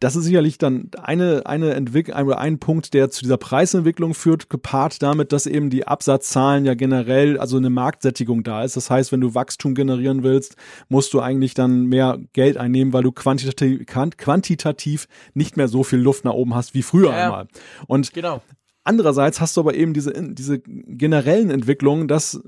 [0.00, 4.48] das ist sicherlich dann eine, eine Entwicklung, ein, ein Punkt, der zu dieser Preisentwicklung führt,
[4.48, 8.76] gepaart damit, dass eben die Absatzzahlen ja generell, also eine Marktsättigung da ist.
[8.76, 10.56] Das heißt, wenn du Wachstum generieren willst,
[10.88, 15.98] musst du eigentlich dann mehr Geld einnehmen, weil du quantitativ, quantitativ nicht mehr so viel
[15.98, 17.48] Luft nach oben hast wie früher ja, einmal.
[17.86, 18.40] Und genau.
[18.84, 22.40] Andererseits hast du aber eben diese, diese generellen Entwicklungen, dass,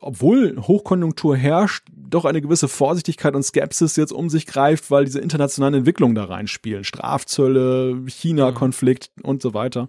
[0.00, 5.20] obwohl Hochkonjunktur herrscht, doch eine gewisse Vorsichtigkeit und Skepsis jetzt um sich greift, weil diese
[5.20, 6.84] internationalen Entwicklungen da reinspielen.
[6.84, 9.24] Strafzölle, China-Konflikt mhm.
[9.24, 9.88] und so weiter.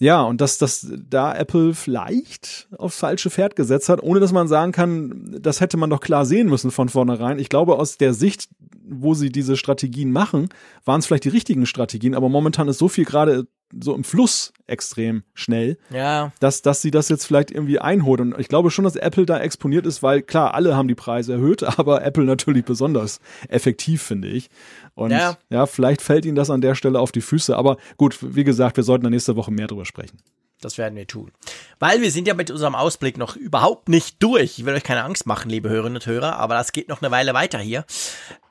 [0.00, 4.48] Ja, und dass, dass da Apple vielleicht aufs falsche Pferd gesetzt hat, ohne dass man
[4.48, 7.38] sagen kann, das hätte man doch klar sehen müssen von vornherein.
[7.38, 8.48] Ich glaube, aus der Sicht,
[8.82, 10.48] wo sie diese Strategien machen,
[10.86, 13.46] waren es vielleicht die richtigen Strategien, aber momentan ist so viel gerade
[13.78, 16.32] so im Fluss extrem schnell, ja.
[16.40, 18.20] dass, dass sie das jetzt vielleicht irgendwie einholt.
[18.20, 21.34] Und ich glaube schon, dass Apple da exponiert ist, weil klar, alle haben die Preise
[21.34, 24.50] erhöht, aber Apple natürlich besonders effektiv, finde ich.
[24.94, 25.36] Und ja.
[25.50, 27.56] ja, vielleicht fällt ihnen das an der Stelle auf die Füße.
[27.56, 30.18] Aber gut, wie gesagt, wir sollten da nächste Woche mehr drüber sprechen.
[30.60, 31.32] Das werden wir tun.
[31.78, 34.58] Weil wir sind ja mit unserem Ausblick noch überhaupt nicht durch.
[34.58, 37.10] Ich will euch keine Angst machen, liebe Hörerinnen und Hörer, aber das geht noch eine
[37.10, 37.84] Weile weiter hier.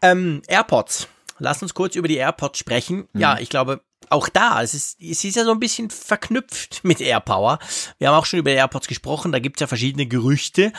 [0.01, 1.07] Ähm, AirPods.
[1.37, 3.07] Lass uns kurz über die AirPods sprechen.
[3.13, 3.21] Mhm.
[3.21, 7.01] Ja, ich glaube, auch da, es ist, es ist ja so ein bisschen verknüpft mit
[7.01, 7.59] AirPower.
[7.97, 10.73] Wir haben auch schon über AirPods gesprochen, da gibt's ja verschiedene Gerüchte,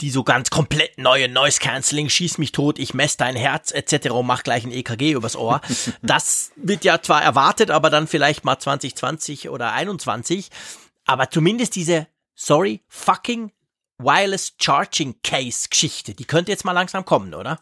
[0.00, 4.10] die so ganz komplett neue Noise Cancelling, schieß mich tot, ich messe dein Herz etc.
[4.10, 5.60] und mach gleich ein EKG übers Ohr.
[6.02, 10.50] Das wird ja zwar erwartet, aber dann vielleicht mal 2020 oder 21.
[11.04, 13.52] Aber zumindest diese, sorry, fucking
[13.98, 17.60] Wireless Charging Case Geschichte, die könnte jetzt mal langsam kommen, oder?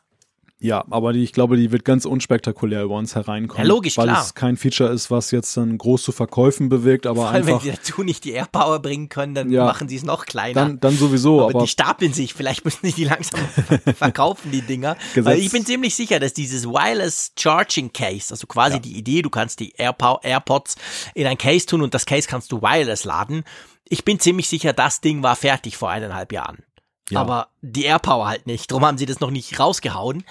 [0.64, 3.66] Ja, aber die, ich glaube, die wird ganz unspektakulär über uns hereinkommen.
[3.66, 4.22] Ja, logisch, weil klar.
[4.22, 7.62] es kein Feature ist, was jetzt dann groß zu Verkäufen bewegt, aber Vor allem, einfach.
[7.62, 10.54] wenn sie dazu nicht die Airpower bringen können, dann ja, machen sie es noch kleiner.
[10.54, 11.42] Dann, dann sowieso.
[11.42, 12.32] Aber, aber die stapeln sich.
[12.32, 13.40] Vielleicht müssen sie die langsam
[13.94, 14.96] verkaufen, die Dinger.
[15.16, 18.80] Weil ich bin ziemlich sicher, dass dieses Wireless Charging Case, also quasi ja.
[18.80, 20.76] die Idee, du kannst die Airpow AirPods
[21.12, 23.44] in ein Case tun und das Case kannst du wireless laden.
[23.86, 26.64] Ich bin ziemlich sicher, das Ding war fertig vor eineinhalb Jahren.
[27.10, 27.20] Ja.
[27.20, 28.70] Aber die Airpower halt nicht.
[28.70, 30.24] Darum haben sie das noch nicht rausgehauen.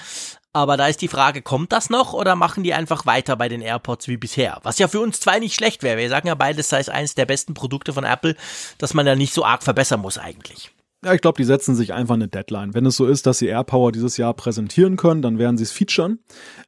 [0.56, 3.62] Aber da ist die Frage, kommt das noch oder machen die einfach weiter bei den
[3.62, 4.60] AirPods wie bisher?
[4.62, 5.98] Was ja für uns zwei nicht schlecht wäre.
[5.98, 8.36] Wir sagen ja beides sei es eines der besten Produkte von Apple,
[8.78, 10.72] dass man ja nicht so arg verbessern muss eigentlich.
[11.04, 12.76] Ja, ich glaube, die setzen sich einfach eine Deadline.
[12.76, 15.72] Wenn es so ist, dass sie AirPower dieses Jahr präsentieren können, dann werden sie es
[15.72, 16.20] featuren.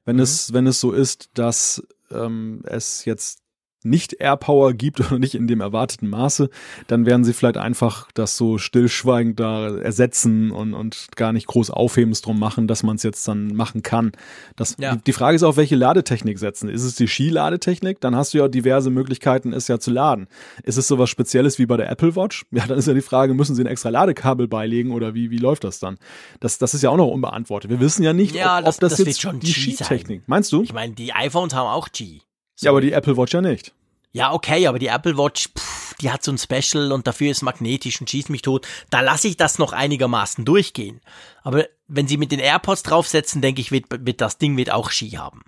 [0.03, 0.23] Wenn mhm.
[0.23, 3.44] es, wenn es so ist, dass ähm, es jetzt
[3.85, 6.49] nicht AirPower gibt oder nicht in dem erwarteten Maße,
[6.87, 11.69] dann werden sie vielleicht einfach das so stillschweigend da ersetzen und, und gar nicht groß
[11.69, 14.11] Aufhebens drum machen, dass man es jetzt dann machen kann.
[14.55, 14.95] Das, ja.
[14.95, 16.69] die, Frage ist auch, welche Ladetechnik setzen.
[16.69, 18.01] Ist es die Skiladetechnik?
[18.01, 20.27] Dann hast du ja diverse Möglichkeiten, es ja zu laden.
[20.63, 22.45] Ist es sowas Spezielles wie bei der Apple Watch?
[22.51, 25.37] Ja, dann ist ja die Frage, müssen sie ein extra Ladekabel beilegen oder wie, wie
[25.37, 25.97] läuft das dann?
[26.39, 27.69] Das, das ist ja auch noch unbeantwortet.
[27.69, 30.23] Wir wissen ja nicht, ja, ob, das, ob das, das jetzt schon die Skitechnik.
[30.27, 30.63] Meinst du?
[30.63, 32.21] Ich meine, die iPhones haben auch G.
[32.55, 32.65] So.
[32.65, 33.73] Ja, aber die Apple Watch ja nicht.
[34.11, 37.41] Ja, okay, aber die Apple Watch, pff, die hat so ein Special und dafür ist
[37.41, 38.65] magnetisch und schießt mich tot.
[38.89, 41.01] Da lasse ich das noch einigermaßen durchgehen.
[41.43, 44.89] Aber wenn sie mit den AirPods draufsetzen, denke ich, wird, wird das Ding wird auch
[44.89, 45.43] Ski haben.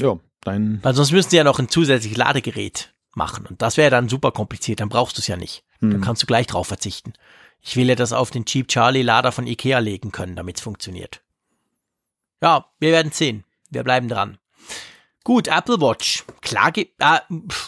[0.00, 0.80] Ja, dein.
[0.82, 3.46] Weil sonst müssten sie ja noch ein zusätzliches Ladegerät machen.
[3.46, 4.80] Und das wäre dann super kompliziert.
[4.80, 5.64] Dann brauchst du es ja nicht.
[5.80, 5.92] Hm.
[5.92, 7.14] Dann kannst du gleich drauf verzichten.
[7.60, 10.62] Ich will ja das auf den Cheap Charlie Lader von Ikea legen können, damit es
[10.62, 11.22] funktioniert.
[12.42, 13.44] Ja, wir werden sehen.
[13.70, 14.38] Wir bleiben dran.
[15.24, 16.24] Gut, Apple Watch.
[16.40, 16.86] Klar, äh,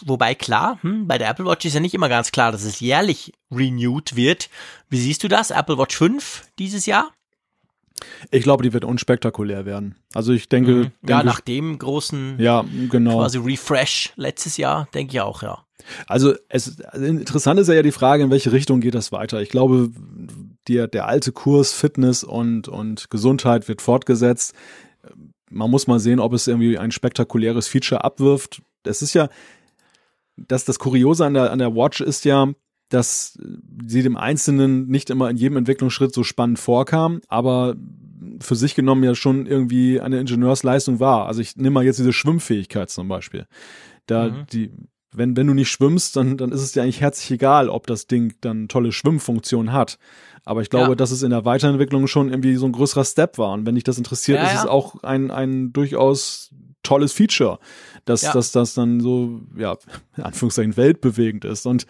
[0.04, 2.80] wobei klar, hm, bei der Apple Watch ist ja nicht immer ganz klar, dass es
[2.80, 4.50] jährlich renewed wird.
[4.88, 5.50] Wie siehst du das?
[5.50, 7.12] Apple Watch 5 dieses Jahr?
[8.32, 9.94] Ich glaube, die wird unspektakulär werden.
[10.14, 10.72] Also ich denke.
[10.72, 10.82] Mhm.
[11.06, 13.18] Ja, denke nach dem großen ja, genau.
[13.18, 15.64] quasi Refresh letztes Jahr, denke ich auch, ja.
[16.06, 19.42] Also es also interessant ist ja die Frage, in welche Richtung geht das weiter.
[19.42, 19.90] Ich glaube,
[20.66, 24.54] die, der alte Kurs Fitness und, und Gesundheit wird fortgesetzt
[25.54, 28.62] man muss mal sehen, ob es irgendwie ein spektakuläres Feature abwirft.
[28.82, 29.28] Das ist ja,
[30.36, 32.52] dass das Kuriose an der, an der Watch ist ja,
[32.88, 33.38] dass
[33.86, 37.76] sie dem Einzelnen nicht immer in jedem Entwicklungsschritt so spannend vorkam, aber
[38.40, 41.26] für sich genommen ja schon irgendwie eine Ingenieursleistung war.
[41.26, 43.46] Also ich nehme mal jetzt diese Schwimmfähigkeit zum Beispiel.
[44.06, 44.46] Da mhm.
[44.52, 44.70] die,
[45.16, 48.06] wenn, wenn du nicht schwimmst, dann, dann ist es dir eigentlich herzlich egal, ob das
[48.06, 49.98] Ding dann tolle Schwimmfunktion hat.
[50.44, 50.94] Aber ich glaube, ja.
[50.94, 53.52] dass es in der Weiterentwicklung schon irgendwie so ein größerer Step war.
[53.52, 54.60] Und wenn dich das interessiert, ja, ist ja.
[54.60, 56.50] es auch ein, ein durchaus
[56.82, 57.58] tolles Feature,
[58.04, 58.32] dass, ja.
[58.32, 59.76] dass das dann so, ja,
[60.16, 61.66] in Anführungszeichen weltbewegend ist.
[61.66, 61.86] Und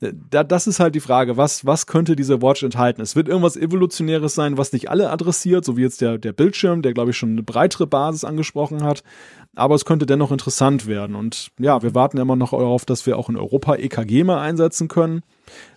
[0.00, 3.02] äh, da, das ist halt die Frage, was, was könnte diese Watch enthalten?
[3.02, 6.82] Es wird irgendwas Evolutionäres sein, was nicht alle adressiert, so wie jetzt der, der Bildschirm,
[6.82, 9.02] der, glaube ich, schon eine breitere Basis angesprochen hat.
[9.54, 11.16] Aber es könnte dennoch interessant werden.
[11.16, 14.88] Und ja, wir warten immer noch darauf, dass wir auch in Europa EKG mal einsetzen
[14.88, 15.22] können.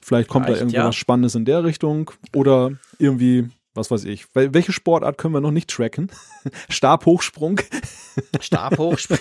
[0.01, 0.93] Vielleicht kommt Vielleicht, da irgendwas ja.
[0.93, 2.11] Spannendes in der Richtung.
[2.33, 4.25] Oder irgendwie was weiß ich.
[4.33, 6.11] Welche Sportart können wir noch nicht tracken?
[6.69, 7.61] Stabhochsprung.
[8.41, 9.17] Stabhochsprung.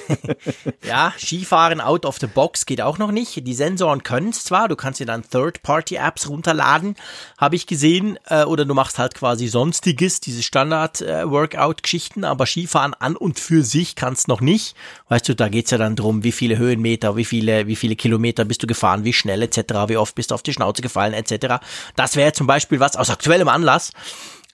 [0.84, 3.46] ja, Skifahren out of the box geht auch noch nicht.
[3.46, 6.96] Die Sensoren können es zwar, du kannst dir dann Third-Party-Apps runterladen,
[7.38, 13.14] habe ich gesehen, äh, oder du machst halt quasi sonstiges, diese Standard-Workout-Geschichten, aber Skifahren an
[13.14, 14.74] und für sich kannst noch nicht.
[15.08, 18.44] Weißt du, da geht's ja dann drum, wie viele Höhenmeter, wie viele, wie viele Kilometer
[18.44, 21.62] bist du gefahren, wie schnell etc., wie oft bist du auf die Schnauze gefallen etc.
[21.94, 23.92] Das wäre zum Beispiel was aus aktuellem Anlass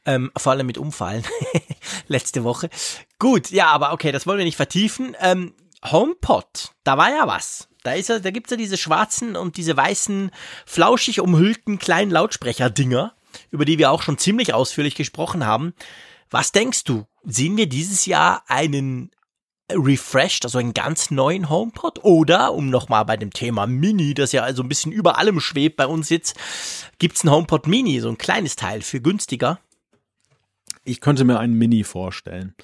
[0.07, 1.24] ähm, vor allem mit Umfallen.
[2.09, 2.70] Letzte Woche.
[3.19, 5.16] Gut, ja, aber okay, das wollen wir nicht vertiefen.
[5.20, 5.53] Ähm,
[5.85, 7.69] HomePod, da war ja was.
[7.83, 10.31] Da ja, da gibt's ja diese schwarzen und diese weißen,
[10.65, 13.15] flauschig umhüllten kleinen Lautsprecher-Dinger,
[13.51, 15.74] über die wir auch schon ziemlich ausführlich gesprochen haben.
[16.31, 17.07] Was denkst du?
[17.23, 19.11] Sehen wir dieses Jahr einen
[19.73, 22.05] refreshed, also einen ganz neuen HomePod?
[22.05, 25.77] Oder, um nochmal bei dem Thema Mini, das ja also ein bisschen über allem schwebt
[25.77, 26.37] bei uns jetzt,
[26.99, 29.61] gibt's ein HomePod Mini, so ein kleines Teil für günstiger?
[30.87, 32.55] Ich könnte mir einen Mini vorstellen.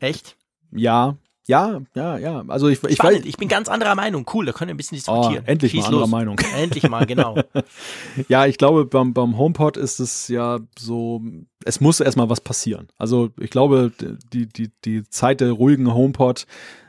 [0.00, 0.36] Echt?
[0.70, 2.44] Ja, ja, ja, ja.
[2.48, 4.24] Also ich, ich, weiß, ich bin ganz anderer Meinung.
[4.32, 5.44] Cool, da können wir ein bisschen diskutieren.
[5.46, 6.38] Oh, endlich Schieß mal anderer Meinung.
[6.56, 7.36] Endlich mal, genau.
[8.28, 11.20] ja, ich glaube, beim, beim HomePod ist es ja so,
[11.64, 12.88] es muss erstmal was passieren.
[12.96, 13.92] Also ich glaube,
[14.32, 16.46] die, die, die Zeit der ruhigen HomePod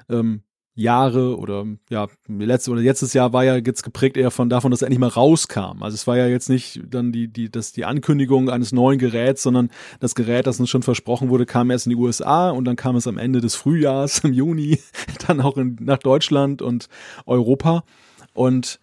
[0.09, 0.43] ähm,
[0.75, 4.81] Jahre oder ja, letztes oder letztes Jahr war ja jetzt geprägt eher von davon, dass
[4.81, 5.81] er endlich mal rauskam.
[5.81, 9.41] Also es war ja jetzt nicht dann die, die, das, die Ankündigung eines neuen Geräts,
[9.41, 9.69] sondern
[10.01, 12.97] das Gerät, das uns schon versprochen wurde, kam erst in die USA und dann kam
[12.97, 14.79] es am Ende des Frühjahrs im Juni
[15.27, 16.89] dann auch in, nach Deutschland und
[17.25, 17.85] Europa.
[18.33, 18.81] Und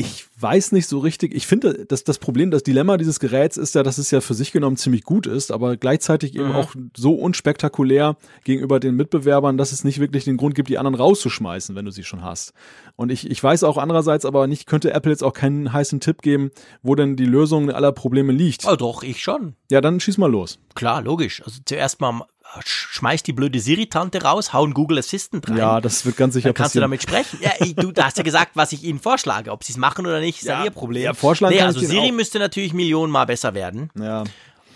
[0.00, 1.34] ich weiß nicht so richtig.
[1.34, 4.32] Ich finde, dass das Problem, das Dilemma dieses Geräts ist ja, dass es ja für
[4.32, 6.54] sich genommen ziemlich gut ist, aber gleichzeitig eben mhm.
[6.54, 10.94] auch so unspektakulär gegenüber den Mitbewerbern, dass es nicht wirklich den Grund gibt, die anderen
[10.94, 12.54] rauszuschmeißen, wenn du sie schon hast.
[12.96, 16.22] Und ich, ich weiß auch andererseits aber nicht, könnte Apple jetzt auch keinen heißen Tipp
[16.22, 16.50] geben,
[16.82, 18.64] wo denn die Lösung aller Probleme liegt.
[18.66, 19.54] Oh doch, ich schon.
[19.70, 20.58] Ja, dann schieß mal los.
[20.74, 21.42] Klar, logisch.
[21.44, 22.22] Also zuerst mal
[22.64, 25.56] schmeiß die blöde Siri-Tante raus, hau einen Google Assistant rein.
[25.56, 26.90] Ja, das wird ganz sicher Dann kannst passieren.
[26.90, 27.38] du damit sprechen.
[27.42, 29.50] Ja, du, du hast ja gesagt, was ich ihnen vorschlage.
[29.52, 31.02] Ob sie es machen oder nicht, ist ja, ihr Problem.
[31.02, 33.90] Ja, vorschlagen nee, also Siri müsste natürlich Millionen Mal besser werden.
[33.98, 34.24] Ja.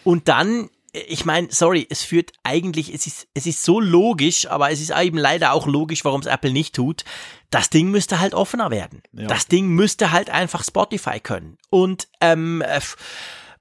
[0.05, 4.71] Und dann, ich meine, sorry, es führt eigentlich, es ist, es ist so logisch, aber
[4.71, 7.05] es ist eben leider auch logisch, warum es Apple nicht tut.
[7.51, 9.03] Das Ding müsste halt offener werden.
[9.13, 9.27] Ja.
[9.27, 11.59] Das Ding müsste halt einfach Spotify können.
[11.71, 12.63] Und ähm,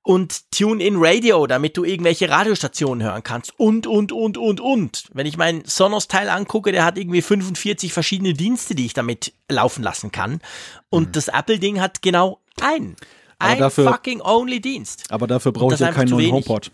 [0.03, 5.05] und Tune-in Radio, damit du irgendwelche Radiostationen hören kannst und, und, und, und, und.
[5.13, 9.81] Wenn ich meinen Sonos-Teil angucke, der hat irgendwie 45 verschiedene Dienste, die ich damit laufen
[9.81, 10.41] lassen kann.
[10.89, 11.11] Und mhm.
[11.13, 12.97] das Apple-Ding hat genau einen.
[13.39, 15.05] Ein dafür, fucking only Dienst.
[15.09, 16.71] Aber dafür brauche ich ja keinen neuen HomePod.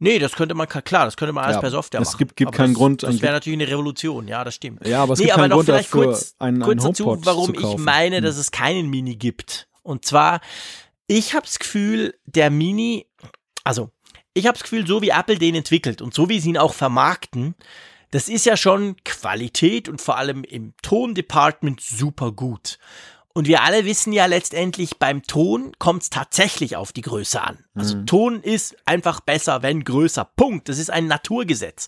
[0.00, 2.10] Nee, das könnte man, klar, das könnte man alles ja, per Software machen.
[2.12, 3.02] Es gibt, gibt keinen das, Grund.
[3.02, 4.86] Das wäre natürlich eine Revolution, ja, das stimmt.
[4.86, 7.78] Ja, aber es nee, gibt keinen Grund dafür, kurz, einen, kurz einen dazu, warum ich
[7.78, 9.66] meine, dass es keinen Mini gibt.
[9.82, 10.40] Und zwar,
[11.08, 13.06] ich habe das Gefühl, der Mini,
[13.64, 13.90] also
[14.34, 16.74] ich habe das Gefühl, so wie Apple den entwickelt und so wie sie ihn auch
[16.74, 17.56] vermarkten,
[18.10, 22.78] das ist ja schon Qualität und vor allem im Tondepartment super gut.
[23.34, 27.64] Und wir alle wissen ja letztendlich, beim Ton kommt es tatsächlich auf die Größe an.
[27.74, 28.06] Also mhm.
[28.06, 30.24] Ton ist einfach besser, wenn größer.
[30.24, 30.68] Punkt.
[30.68, 31.86] Das ist ein Naturgesetz.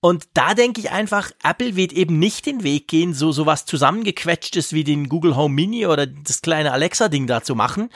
[0.00, 4.72] Und da denke ich einfach, Apple wird eben nicht den Weg gehen, so sowas zusammengequetschtes
[4.72, 7.90] wie den Google Home Mini oder das kleine Alexa-Ding da zu machen,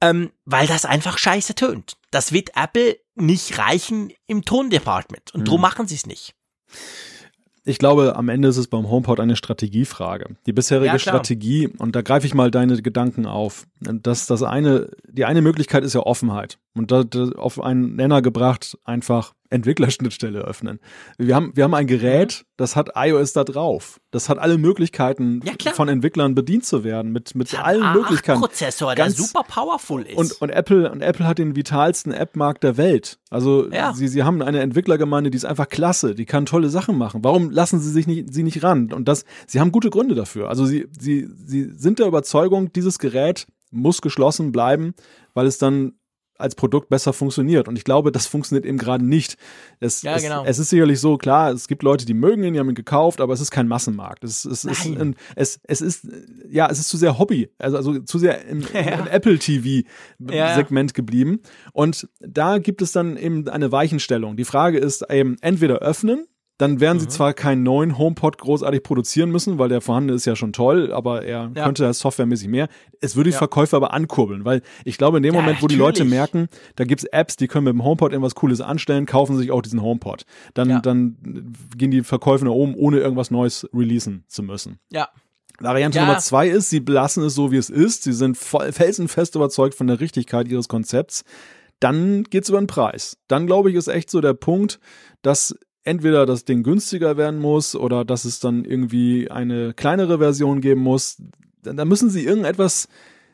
[0.00, 1.96] ähm, weil das einfach scheiße tönt.
[2.10, 5.34] Das wird Apple nicht reichen im Tondepartment.
[5.34, 5.44] Und mhm.
[5.44, 6.34] drum machen sie es nicht
[7.64, 10.36] ich glaube, am Ende ist es beim HomePod eine Strategiefrage.
[10.46, 14.90] Die bisherige ja, Strategie, und da greife ich mal deine Gedanken auf, dass das eine,
[15.08, 16.58] die eine Möglichkeit ist ja Offenheit.
[16.74, 20.78] Und da, da auf einen Nenner gebracht, einfach Entwicklerschnittstelle öffnen.
[21.18, 22.46] Wir haben, wir haben ein Gerät, mhm.
[22.56, 24.00] das hat iOS da drauf.
[24.12, 28.40] Das hat alle Möglichkeiten, ja, von Entwicklern bedient zu werden, mit, mit allen A8 Möglichkeiten.
[28.40, 30.16] Prozessor, der super powerful ist.
[30.16, 33.18] Und, und Apple, und Apple hat den vitalsten App-Markt der Welt.
[33.30, 33.92] Also, ja.
[33.92, 37.24] sie, sie haben eine Entwicklergemeinde, die ist einfach klasse, die kann tolle Sachen machen.
[37.24, 38.92] Warum lassen sie sich nicht, sie nicht ran?
[38.92, 40.48] Und das, sie haben gute Gründe dafür.
[40.48, 44.94] Also, sie, sie, sie sind der Überzeugung, dieses Gerät muss geschlossen bleiben,
[45.34, 45.94] weil es dann
[46.40, 47.68] als Produkt besser funktioniert.
[47.68, 49.36] Und ich glaube, das funktioniert eben gerade nicht.
[49.78, 50.42] Es, ja, genau.
[50.42, 52.74] es, es, ist sicherlich so, klar, es gibt Leute, die mögen ihn, die haben ihn
[52.74, 54.24] gekauft, aber es ist kein Massenmarkt.
[54.24, 56.08] Es, es, ist, ein, es, es ist,
[56.48, 58.80] ja, es ist zu sehr Hobby, also, also zu sehr im, ja.
[58.80, 61.40] im Apple TV-Segment ja, geblieben.
[61.72, 64.36] Und da gibt es dann eben eine Weichenstellung.
[64.36, 66.26] Die Frage ist eben entweder öffnen,
[66.60, 67.00] dann werden mhm.
[67.00, 70.92] sie zwar keinen neuen HomePod großartig produzieren müssen, weil der vorhandene ist ja schon toll,
[70.92, 71.64] aber er ja.
[71.64, 72.68] könnte ja softwaremäßig mehr.
[73.00, 73.38] Es würde die ja.
[73.38, 75.76] Verkäufer aber ankurbeln, weil ich glaube, in dem ja, Moment, wo natürlich.
[75.76, 79.38] die Leute merken, da gibt's Apps, die können mit dem HomePod irgendwas Cooles anstellen, kaufen
[79.38, 80.26] sich auch diesen HomePod.
[80.52, 81.16] Dann, dann
[81.78, 84.80] gehen die Verkäufe nach oben, ohne irgendwas Neues releasen zu müssen.
[84.92, 85.08] Ja.
[85.60, 86.04] Variante ja.
[86.04, 88.02] Nummer zwei ist, sie belassen es so, wie es ist.
[88.02, 91.24] Sie sind voll, felsenfest überzeugt von der Richtigkeit ihres Konzepts.
[91.80, 93.16] Dann geht's über den Preis.
[93.28, 94.78] Dann glaube ich, ist echt so der Punkt,
[95.22, 95.54] dass
[95.84, 100.82] entweder das Ding günstiger werden muss oder dass es dann irgendwie eine kleinere Version geben
[100.82, 101.22] muss.
[101.62, 102.88] Da müssen sie irgendetwas,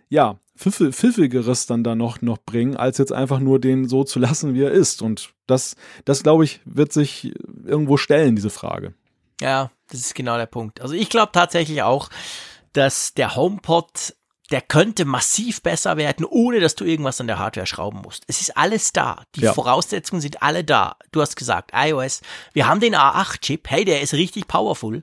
[0.09, 4.55] ja, Pfiffigeres dann da noch, noch bringen, als jetzt einfach nur den so zu lassen,
[4.55, 5.03] wie er ist.
[5.03, 8.95] Und das, das glaube ich, wird sich irgendwo stellen, diese Frage.
[9.41, 10.81] Ja, das ist genau der Punkt.
[10.81, 12.09] Also ich glaube tatsächlich auch,
[12.73, 14.15] dass der HomePod
[14.51, 18.25] der könnte massiv besser werden, ohne dass du irgendwas an der Hardware schrauben musst.
[18.29, 19.25] Es ist alles da.
[19.35, 19.53] Die ja.
[19.53, 20.97] Voraussetzungen sind alle da.
[21.11, 25.03] Du hast gesagt, iOS, wir haben den A8-Chip, hey, der ist richtig powerful.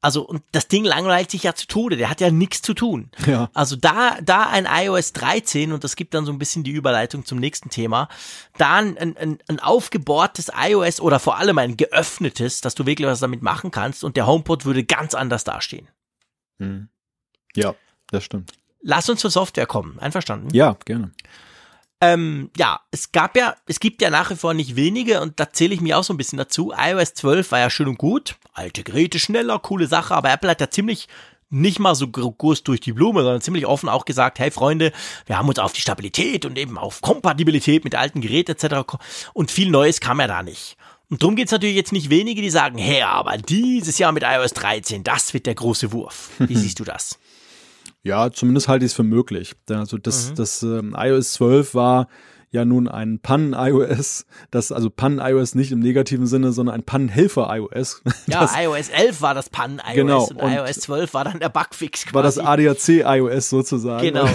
[0.00, 3.10] Also, und das Ding langweilt sich ja zu Tode, der hat ja nichts zu tun.
[3.26, 3.50] Ja.
[3.52, 7.24] Also da, da ein iOS 13, und das gibt dann so ein bisschen die Überleitung
[7.24, 8.08] zum nächsten Thema,
[8.58, 13.20] da ein, ein, ein aufgebohrtes iOS oder vor allem ein geöffnetes, dass du wirklich was
[13.20, 15.88] damit machen kannst und der HomePod würde ganz anders dastehen.
[16.58, 16.88] Hm.
[17.56, 17.74] Ja,
[18.10, 18.52] das stimmt.
[18.86, 19.98] Lass uns zur Software kommen.
[19.98, 20.52] Einverstanden?
[20.52, 21.10] Ja, gerne.
[22.02, 25.50] Ähm, ja, es gab ja, es gibt ja nach wie vor nicht wenige und da
[25.50, 26.70] zähle ich mich auch so ein bisschen dazu.
[26.76, 28.36] iOS 12 war ja schön und gut.
[28.52, 31.08] Alte Geräte, schneller, coole Sache, aber Apple hat ja ziemlich
[31.48, 34.92] nicht mal so groß durch die Blume, sondern ziemlich offen auch gesagt, hey Freunde,
[35.24, 38.98] wir haben uns auf die Stabilität und eben auf Kompatibilität mit alten Geräten etc.
[39.32, 40.76] und viel Neues kam ja da nicht.
[41.08, 44.24] Und darum geht es natürlich jetzt nicht wenige, die sagen, hey, aber dieses Jahr mit
[44.24, 46.30] iOS 13, das wird der große Wurf.
[46.38, 47.18] Wie siehst du das?
[48.04, 49.54] Ja, zumindest halte ich es für möglich.
[49.68, 50.34] Also das, mhm.
[50.36, 52.08] das ähm, iOS 12 war
[52.50, 58.02] ja nun ein Pannen-iOS, das also Pannen-iOS nicht im negativen Sinne, sondern ein Pannenhelfer-iOS.
[58.26, 61.48] Ja, das, iOS 11 war das Pannen-iOS genau, und, und, iOS 12 war dann der
[61.48, 62.14] Bugfix quasi.
[62.14, 64.02] War das ADAC-iOS sozusagen.
[64.02, 64.28] Genau.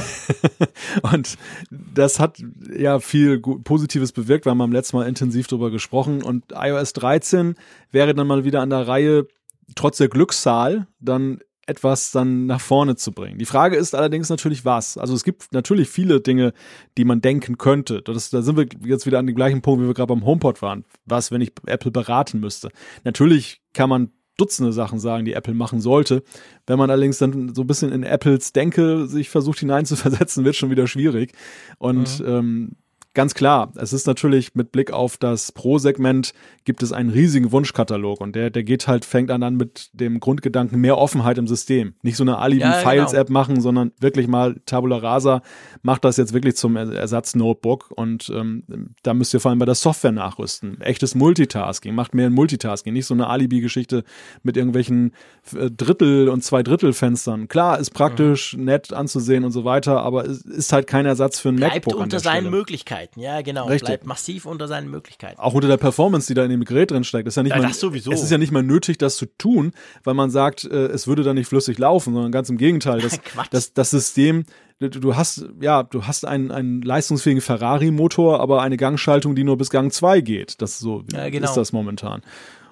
[1.14, 1.38] und
[1.72, 2.44] das hat
[2.76, 7.56] ja viel Positives bewirkt, wir haben beim letzten Mal intensiv darüber gesprochen und iOS 13
[7.91, 9.28] wäre dann mal wieder an der Reihe,
[9.76, 11.40] trotz der Glückszahl, dann
[11.70, 13.38] etwas dann nach vorne zu bringen.
[13.38, 14.98] Die Frage ist allerdings natürlich was.
[14.98, 16.54] Also es gibt natürlich viele Dinge,
[16.98, 18.02] die man denken könnte.
[18.02, 20.62] Das, da sind wir jetzt wieder an dem gleichen Punkt, wie wir gerade beim HomePod
[20.62, 20.84] waren.
[21.06, 22.70] Was, wenn ich Apple beraten müsste?
[23.04, 26.24] Natürlich kann man Dutzende Sachen sagen, die Apple machen sollte.
[26.66, 30.70] Wenn man allerdings dann so ein bisschen in Apples Denke sich versucht hineinzuversetzen, wird schon
[30.70, 31.34] wieder schwierig.
[31.78, 32.26] Und mhm.
[32.26, 32.72] ähm,
[33.14, 36.34] ganz klar, es ist natürlich mit Blick auf das Pro-Segment
[36.64, 40.19] gibt es einen riesigen Wunschkatalog und der, der geht halt, fängt an, an mit dem
[40.19, 41.95] Grundgedanken mehr Offenheit im System.
[42.03, 43.40] Nicht so eine Alibi-Files-App genau.
[43.40, 45.41] machen, sondern wirklich mal Tabula Rasa
[45.81, 48.64] macht das jetzt wirklich zum Ersatz-Notebook und ähm,
[49.02, 50.80] da müsst ihr vor allem bei der Software nachrüsten.
[50.81, 54.03] Echtes Multitasking, macht mehr ein Multitasking, nicht so eine Alibi-Geschichte
[54.44, 55.14] mit irgendwelchen
[55.57, 57.48] äh, Drittel- und Zwei-Drittel-Fenstern.
[57.48, 58.65] Klar, ist praktisch, mhm.
[58.65, 61.99] nett anzusehen und so weiter, aber es ist halt kein Ersatz für ein Bleibt MacBook.
[61.99, 63.68] unter seinen Möglichkeiten, ja genau.
[63.68, 63.88] Richtig.
[63.88, 65.40] Bleibt massiv unter seinen Möglichkeiten.
[65.40, 67.28] Auch unter der Performance, die da in dem Gerät drin steckt.
[67.28, 68.12] Ist ja nicht ja, mal, das sowieso.
[68.12, 69.72] Es ist ja nicht mal nötig, das zu tun,
[70.04, 73.02] weil man sagt, äh, es würde dann nicht flüssig laufen, sondern ganz im Gegenteil.
[73.02, 73.20] Das,
[73.52, 74.46] das, das System
[74.80, 79.70] du hast, ja, du hast einen, einen leistungsfähigen Ferrari-Motor, aber eine Gangschaltung, die nur bis
[79.70, 80.62] Gang 2 geht.
[80.62, 81.46] Das so ja, genau.
[81.46, 82.22] ist das momentan.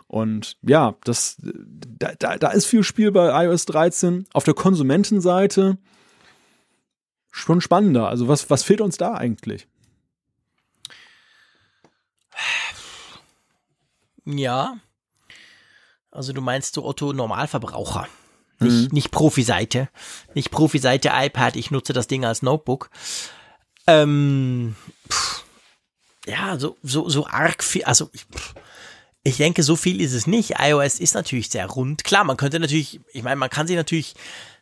[0.08, 4.26] Und ja, das, da, da, da ist viel Spiel bei iOS 13.
[4.32, 5.78] Auf der Konsumentenseite
[7.30, 8.08] schon spannender.
[8.08, 9.68] Also was, was fehlt uns da eigentlich?
[14.28, 14.78] Ja.
[16.12, 18.08] Also du meinst so Otto Normalverbraucher.
[18.60, 18.88] Nicht, mhm.
[18.92, 19.90] nicht Profi-Seite.
[20.34, 22.90] Nicht Profi-Seite iPad, ich nutze das Ding als Notebook.
[23.86, 24.76] Ähm,
[25.10, 25.44] pff,
[26.26, 28.56] ja, so, so, so arg viel, also ich, pff,
[29.24, 30.56] ich denke, so viel ist es nicht.
[30.60, 32.04] iOS ist natürlich sehr rund.
[32.04, 34.16] Klar, man könnte natürlich, ich meine, man kann sich natürlich,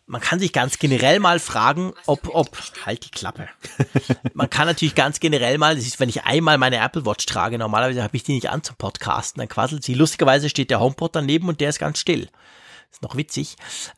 [0.07, 3.49] man kann sich ganz generell mal fragen, ob, ob, halt die Klappe.
[4.33, 7.57] Man kann natürlich ganz generell mal, das ist, wenn ich einmal meine Apple Watch trage,
[7.57, 9.95] normalerweise habe ich die nicht an zum Podcasten, dann quasselt sie.
[9.95, 12.29] Lustigerweise steht der HomePod daneben und der ist ganz still.
[12.91, 13.55] Ist noch witzig.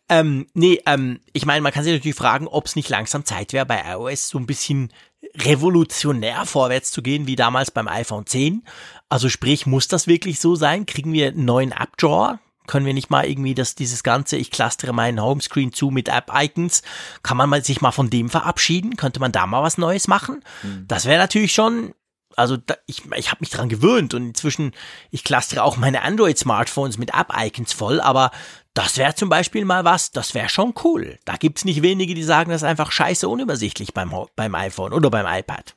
[0.08, 3.52] Ähm, nee, ähm, ich meine, man kann sich natürlich fragen, ob es nicht langsam Zeit
[3.52, 4.94] wäre, bei iOS so ein bisschen
[5.36, 8.64] revolutionär vorwärts zu gehen, wie damals beim iPhone 10.
[9.10, 10.86] Also sprich, muss das wirklich so sein?
[10.86, 12.40] Kriegen wir einen neuen App-Drawer?
[12.68, 16.84] Können wir nicht mal irgendwie das, dieses ganze, ich clustere meinen Homescreen zu mit App-Icons,
[17.24, 18.98] kann man mal, sich mal von dem verabschieden?
[18.98, 20.44] Könnte man da mal was Neues machen?
[20.64, 20.86] Mhm.
[20.88, 21.94] Das wäre natürlich schon
[22.38, 24.74] also da, ich, ich habe mich dran gewöhnt und inzwischen,
[25.10, 28.32] ich clustere auch meine Android-Smartphones mit App-Icons voll, aber
[28.76, 31.18] das wäre zum Beispiel mal was, das wäre schon cool.
[31.26, 35.10] Da gibt's nicht wenige, die sagen, das ist einfach scheiße unübersichtlich beim, beim iPhone oder
[35.10, 35.76] beim iPad.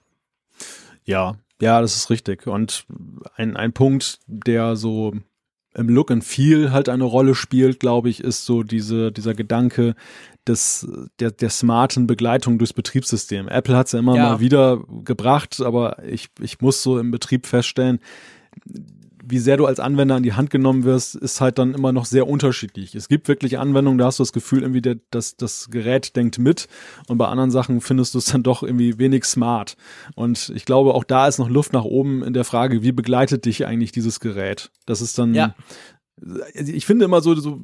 [1.05, 2.47] Ja, ja, das ist richtig.
[2.47, 2.85] Und
[3.37, 5.15] ein, ein Punkt, der so
[5.75, 9.95] im Look and Feel halt eine Rolle spielt, glaube ich, ist so diese, dieser Gedanke
[10.47, 10.89] des,
[11.21, 13.49] der, der smarten Begleitung durchs Betriebssystem.
[13.49, 14.31] Apple hat es ja immer ja.
[14.31, 18.01] mal wieder gebracht, aber ich, ich muss so im Betrieb feststellen,
[19.31, 22.05] wie sehr du als Anwender an die Hand genommen wirst, ist halt dann immer noch
[22.05, 22.95] sehr unterschiedlich.
[22.95, 26.39] Es gibt wirklich Anwendungen, da hast du das Gefühl, irgendwie, der, dass das Gerät denkt
[26.39, 26.69] mit
[27.09, 29.77] und bei anderen Sachen findest du es dann doch irgendwie wenig smart.
[30.15, 33.45] Und ich glaube, auch da ist noch Luft nach oben in der Frage, wie begleitet
[33.45, 34.71] dich eigentlich dieses Gerät?
[34.87, 35.55] Das ist dann ja
[36.55, 37.61] ich finde immer so, so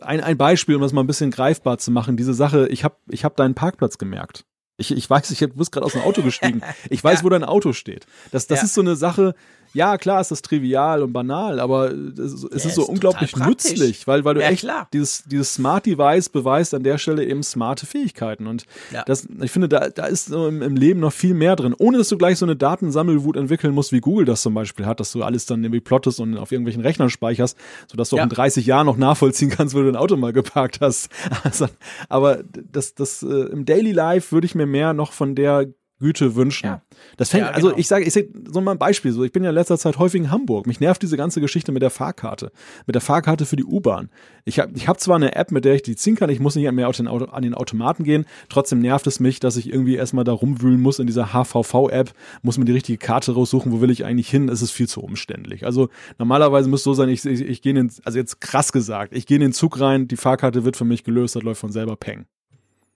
[0.00, 2.96] ein, ein Beispiel, um das mal ein bisschen greifbar zu machen, diese Sache, ich habe
[3.08, 4.44] ich hab deinen Parkplatz gemerkt.
[4.76, 6.62] Ich, ich weiß, ich bist gerade aus dem Auto gestiegen.
[6.88, 7.24] Ich weiß, ja.
[7.24, 8.06] wo dein Auto steht.
[8.32, 8.64] Das, das ja.
[8.64, 9.34] ist so eine Sache,
[9.72, 14.06] ja, klar ist das trivial und banal, aber es, es ja, ist so unglaublich nützlich,
[14.06, 14.88] weil, weil du ja, echt klar.
[14.92, 18.46] dieses, dieses Smart Device beweist an der Stelle eben smarte Fähigkeiten.
[18.46, 19.04] Und ja.
[19.04, 22.08] das, ich finde, da, da ist im, im, Leben noch viel mehr drin, ohne dass
[22.08, 25.22] du gleich so eine Datensammelwut entwickeln musst, wie Google das zum Beispiel hat, dass du
[25.22, 27.56] alles dann irgendwie plottest und auf irgendwelchen Rechnern speicherst,
[27.88, 30.80] sodass du auch in 30 Jahren noch nachvollziehen kannst, wo du dein Auto mal geparkt
[30.80, 31.10] hast.
[31.42, 31.68] Also,
[32.08, 35.66] aber das, das äh, im Daily Life würde ich mir mehr noch von der
[36.00, 36.66] Güte wünschen.
[36.66, 36.82] Ja.
[37.16, 37.74] Das fängt, ja, also genau.
[37.74, 39.78] also ich sage, ich sage so mal ein Beispiel, so ich bin ja in letzter
[39.78, 40.66] Zeit häufig in Hamburg.
[40.66, 42.50] Mich nervt diese ganze Geschichte mit der Fahrkarte,
[42.86, 44.08] mit der Fahrkarte für die U-Bahn.
[44.44, 46.56] Ich habe ich hab zwar eine App, mit der ich die ziehen kann, ich muss
[46.56, 49.94] nicht mehr den Auto, an den Automaten gehen, trotzdem nervt es mich, dass ich irgendwie
[49.94, 52.12] erstmal da rumwühlen muss in dieser HVV-App,
[52.42, 55.02] muss mir die richtige Karte raussuchen, wo will ich eigentlich hin, es ist viel zu
[55.02, 55.66] umständlich.
[55.66, 59.14] Also normalerweise müsste es so sein, ich, ich, ich gehe in, also jetzt krass gesagt,
[59.14, 61.72] ich gehe in den Zug rein, die Fahrkarte wird für mich gelöst, das läuft von
[61.72, 62.24] selber Peng.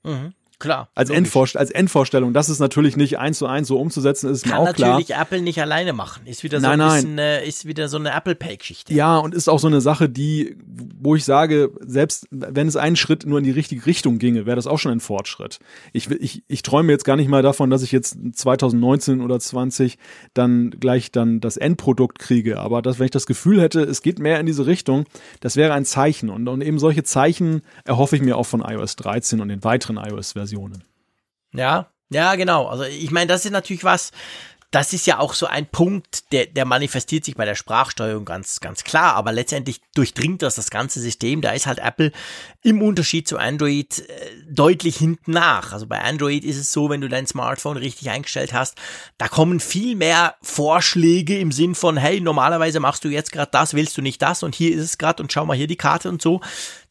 [0.03, 0.33] Mhm.
[0.59, 0.89] Klar.
[0.95, 2.33] Als, Endvorst als Endvorstellung.
[2.33, 4.91] Das ist natürlich nicht eins zu eins so umzusetzen, ist Kann mir auch klar.
[4.91, 6.27] Kann natürlich Apple nicht alleine machen.
[6.27, 8.95] Ist wieder so nein, ein bisschen, äh, ist wieder so eine Apple Pay-Geschichte.
[8.95, 10.57] Ja, und ist auch so eine Sache, die,
[11.01, 14.57] wo ich sage, selbst wenn es einen Schritt nur in die richtige Richtung ginge, wäre
[14.57, 15.59] das auch schon ein Fortschritt.
[15.93, 19.99] Ich, ich, ich träume jetzt gar nicht mal davon, dass ich jetzt 2019 oder 20
[20.35, 22.61] dann gleich dann das Endprodukt kriege.
[22.61, 25.05] Aber dass, wenn ich das Gefühl hätte, es geht mehr in diese Richtung,
[25.41, 26.31] das wäre ein Zeichen.
[26.31, 29.97] Und, und eben solche Zeichen erhoffe ich mir auch von iOS 13 und den weiteren
[29.97, 30.44] iOS-Versionen.
[30.45, 30.85] Versionen.
[31.53, 32.67] Ja, ja, genau.
[32.67, 34.13] Also ich meine, das ist natürlich was,
[34.75, 38.59] das ist ja auch so ein Punkt, der, der manifestiert sich bei der Sprachsteuerung ganz,
[38.59, 41.41] ganz klar, aber letztendlich durchdringt das das ganze System.
[41.43, 42.11] Da ist halt Apple
[42.61, 44.13] im Unterschied zu Android äh,
[44.51, 45.73] deutlich hinten nach.
[45.73, 48.77] Also bei Android ist es so, wenn du dein Smartphone richtig eingestellt hast,
[49.17, 53.75] da kommen viel mehr Vorschläge im Sinn von, hey, normalerweise machst du jetzt gerade das,
[53.75, 56.09] willst du nicht das und hier ist es gerade und schau mal hier die Karte
[56.09, 56.41] und so.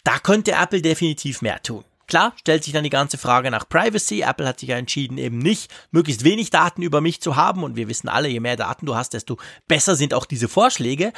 [0.06, 1.84] Da könnte Apple definitiv mehr tun.
[2.08, 4.22] Klar, stellt sich dann die ganze Frage nach Privacy.
[4.22, 7.64] Apple hat sich ja entschieden, eben nicht möglichst wenig Daten über mich zu haben.
[7.64, 11.14] Und wir wissen alle, je mehr Daten du hast, desto besser sind auch diese Vorschläge.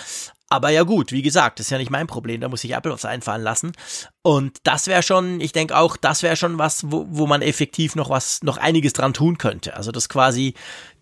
[0.48, 2.92] Aber ja gut, wie gesagt, das ist ja nicht mein Problem, da muss sich Apple
[2.92, 3.72] was einfallen lassen.
[4.22, 7.96] Und das wäre schon, ich denke auch, das wäre schon was, wo, wo man effektiv
[7.96, 9.76] noch was, noch einiges dran tun könnte.
[9.76, 10.54] Also das quasi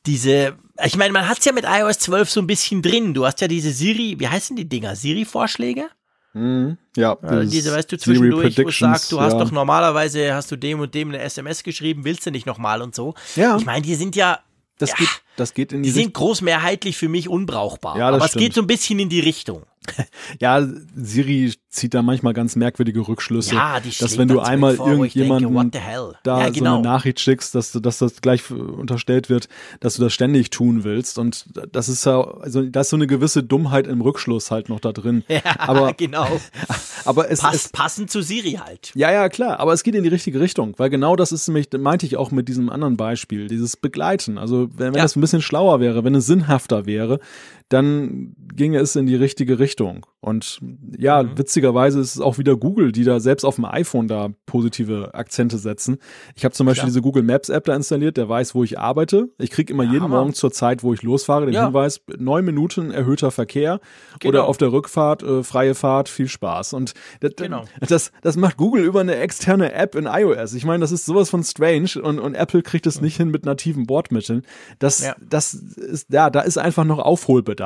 [0.05, 3.13] diese, ich meine, man hat's ja mit iOS 12 so ein bisschen drin.
[3.13, 4.95] Du hast ja diese Siri, wie heißen die Dinger?
[4.95, 5.89] Siri-Vorschläge?
[6.33, 9.39] Mhm, ja, also diese, weißt du, zwischendurch, wo sagst, du hast ja.
[9.39, 12.95] doch normalerweise, hast du dem und dem eine SMS geschrieben, willst du nicht nochmal und
[12.95, 13.13] so.
[13.35, 13.55] Ja.
[13.57, 14.39] Ich meine, die sind ja,
[14.79, 17.97] das, ja, geht, das geht in die, die sind großmehrheitlich für mich unbrauchbar.
[17.97, 18.29] Ja, aber stimmt.
[18.29, 19.63] es geht so ein bisschen in die Richtung.
[20.39, 20.65] ja,
[20.95, 23.55] Siri zieht da manchmal ganz merkwürdige Rückschlüsse.
[23.55, 26.21] Ja, die dass wenn du einmal vor, irgendjemanden da ja, genau.
[26.23, 26.81] so eine genau.
[26.81, 29.49] Nachricht schickst, dass, dass das gleich unterstellt wird,
[29.79, 31.17] dass du das ständig tun willst.
[31.17, 34.79] Und das ist ja, also da ist so eine gewisse Dummheit im Rückschluss halt noch
[34.79, 35.23] da drin.
[35.33, 36.27] Ja, aber, genau.
[37.05, 38.91] Aber es, Pass, es passend zu Siri halt.
[38.93, 39.59] Ja, ja, klar.
[39.59, 42.29] Aber es geht in die richtige Richtung, weil genau das ist nämlich, meinte ich auch
[42.29, 44.37] mit diesem anderen Beispiel, dieses Begleiten.
[44.37, 45.01] Also wenn, wenn ja.
[45.01, 47.19] das ein bisschen schlauer wäre, wenn es sinnhafter wäre,
[47.73, 50.05] dann ginge es in die richtige Richtung.
[50.23, 50.61] Und
[50.97, 51.37] ja, mhm.
[51.37, 55.57] witzigerweise ist es auch wieder Google, die da selbst auf dem iPhone da positive Akzente
[55.57, 55.97] setzen.
[56.35, 56.87] Ich habe zum Beispiel Klar.
[56.87, 59.29] diese Google Maps App da installiert, der weiß, wo ich arbeite.
[59.37, 60.19] Ich kriege immer ja, jeden Hammer.
[60.19, 61.65] Morgen zur Zeit, wo ich losfahre, den ja.
[61.65, 63.81] Hinweis, neun Minuten erhöhter Verkehr
[64.19, 64.29] genau.
[64.29, 66.73] oder auf der Rückfahrt äh, freie Fahrt, viel Spaß.
[66.73, 67.65] Und das, genau.
[67.81, 70.53] das, das macht Google über eine externe App in iOS.
[70.53, 73.05] Ich meine, das ist sowas von strange und, und Apple kriegt es mhm.
[73.05, 74.43] nicht hin mit nativen Bordmitteln.
[74.79, 75.15] Das, ja.
[75.19, 77.62] das ist, ja, da ist einfach noch Aufholbedarf,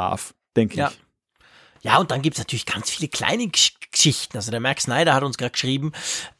[0.55, 0.99] denke ich.
[1.81, 1.97] Ja.
[1.97, 4.37] Und dann gibt's natürlich ganz viele kleine Geschichten.
[4.37, 5.91] Also der Max Snyder hat uns gerade geschrieben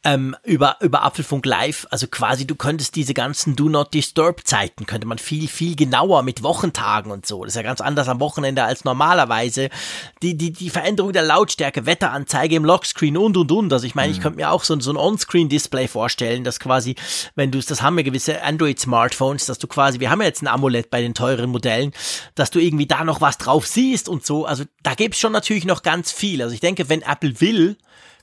[0.03, 1.85] ähm, über, über Apfelfunk Live.
[1.91, 6.23] Also quasi, du könntest diese ganzen Do Not Disturb Zeiten, könnte man viel, viel genauer
[6.23, 7.43] mit Wochentagen und so.
[7.43, 9.69] Das ist ja ganz anders am Wochenende als normalerweise.
[10.22, 13.73] Die, die, die Veränderung der Lautstärke, Wetteranzeige im Lockscreen und, und, und.
[13.73, 14.15] Also ich meine, mhm.
[14.15, 16.95] ich könnte mir auch so, so ein On-Screen-Display vorstellen, dass quasi,
[17.35, 20.47] wenn du das haben wir gewisse Android-Smartphones, dass du quasi, wir haben ja jetzt ein
[20.47, 21.91] AMOLED bei den teuren Modellen,
[22.35, 24.45] dass du irgendwie da noch was drauf siehst und so.
[24.45, 26.41] Also da gibt's schon natürlich noch ganz viel.
[26.41, 27.77] Also ich denke, wenn Apple will,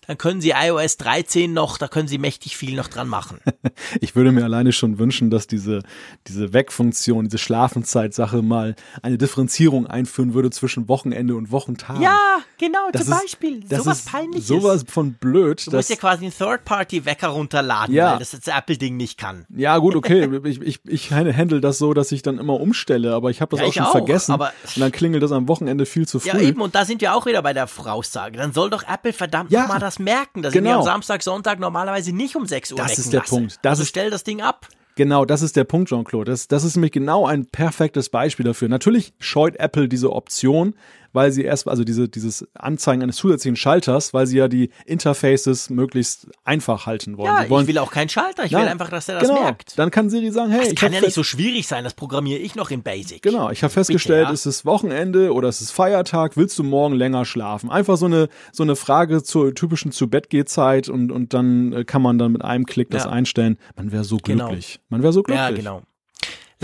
[0.07, 3.39] dann können Sie iOS 13 noch, da können Sie mächtig viel noch dran machen.
[4.01, 5.81] ich würde mir alleine schon wünschen, dass diese,
[6.27, 12.01] diese Wegfunktion, diese Schlafenzeitsache mal eine Differenzierung einführen würde zwischen Wochenende und Wochentag.
[12.01, 13.61] Ja, genau, das zum ist, Beispiel.
[13.69, 14.47] Das sowas ist peinliches.
[14.47, 15.67] Sowas von blöd.
[15.67, 18.13] Du musst ja quasi einen Third-Party-Wecker runterladen, ja.
[18.13, 19.47] weil das jetzt Apple-Ding nicht kann.
[19.55, 20.29] Ja, gut, okay.
[20.45, 23.61] ich, ich, ich handle das so, dass ich dann immer umstelle, aber ich habe das
[23.61, 24.35] ja, auch schon auch, vergessen.
[24.35, 26.29] und dann klingelt das am Wochenende viel zu früh.
[26.29, 28.39] Ja, eben, und da sind wir auch wieder bei der Fraussage.
[28.39, 29.63] Dann soll doch Apple verdammt ja.
[29.63, 30.71] nochmal das das merken, dass genau.
[30.71, 33.31] ich am Samstag, Sonntag normalerweise nicht um 6 Uhr Das ist der lasse.
[33.31, 33.59] Punkt.
[33.63, 34.69] Das also ist, stell das Ding ab.
[34.97, 36.31] Genau, das ist der Punkt, Jean-Claude.
[36.31, 38.69] Das, das ist nämlich genau ein perfektes Beispiel dafür.
[38.69, 40.75] Natürlich scheut Apple diese Option,
[41.15, 45.71] weil sie erst, also diese, dieses Anzeigen eines zusätzlichen Schalters, weil sie ja die Interfaces
[45.71, 47.33] möglichst einfach halten wollen.
[47.33, 49.43] Ja, wollen, ich will auch keinen Schalter, ich Nein, will einfach, dass er das genau.
[49.43, 49.79] merkt.
[49.79, 52.57] Dann kann Siri sagen, hey, das kann ja nicht so schwierig sein, das programmiere ich
[52.57, 53.23] noch in Basic.
[53.23, 54.35] Genau, ich habe festgestellt, Bitte, ja?
[54.35, 57.71] es ist Wochenende oder es ist Feiertag, willst du morgen länger schlafen?
[57.71, 61.85] Einfach so eine, so eine Frage zur typischen zu Bett Zeit und, und dann äh,
[61.85, 63.11] kann man dann mit einem Klick das ja.
[63.11, 63.57] einstellen.
[63.77, 64.49] Man wäre so genau.
[64.49, 64.75] glücklich.
[64.75, 64.85] Genau.
[64.89, 65.49] Man wäre so glücklich.
[65.49, 65.83] Ja, genau.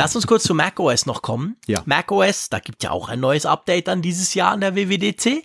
[0.00, 1.56] Lass uns kurz zu macOS noch kommen.
[1.66, 1.82] Ja.
[1.84, 5.44] macOS, da gibt ja auch ein neues Update dann dieses Jahr an der WWDC.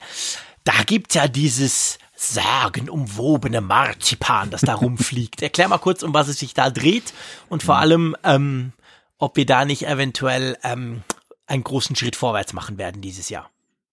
[0.63, 5.41] Da gibt's ja dieses sagenumwobene Marzipan, das da rumfliegt.
[5.41, 7.13] Erklär mal kurz, um was es sich da dreht
[7.49, 8.71] und vor allem, ähm,
[9.17, 11.03] ob wir da nicht eventuell ähm,
[11.47, 13.49] einen großen Schritt vorwärts machen werden dieses Jahr.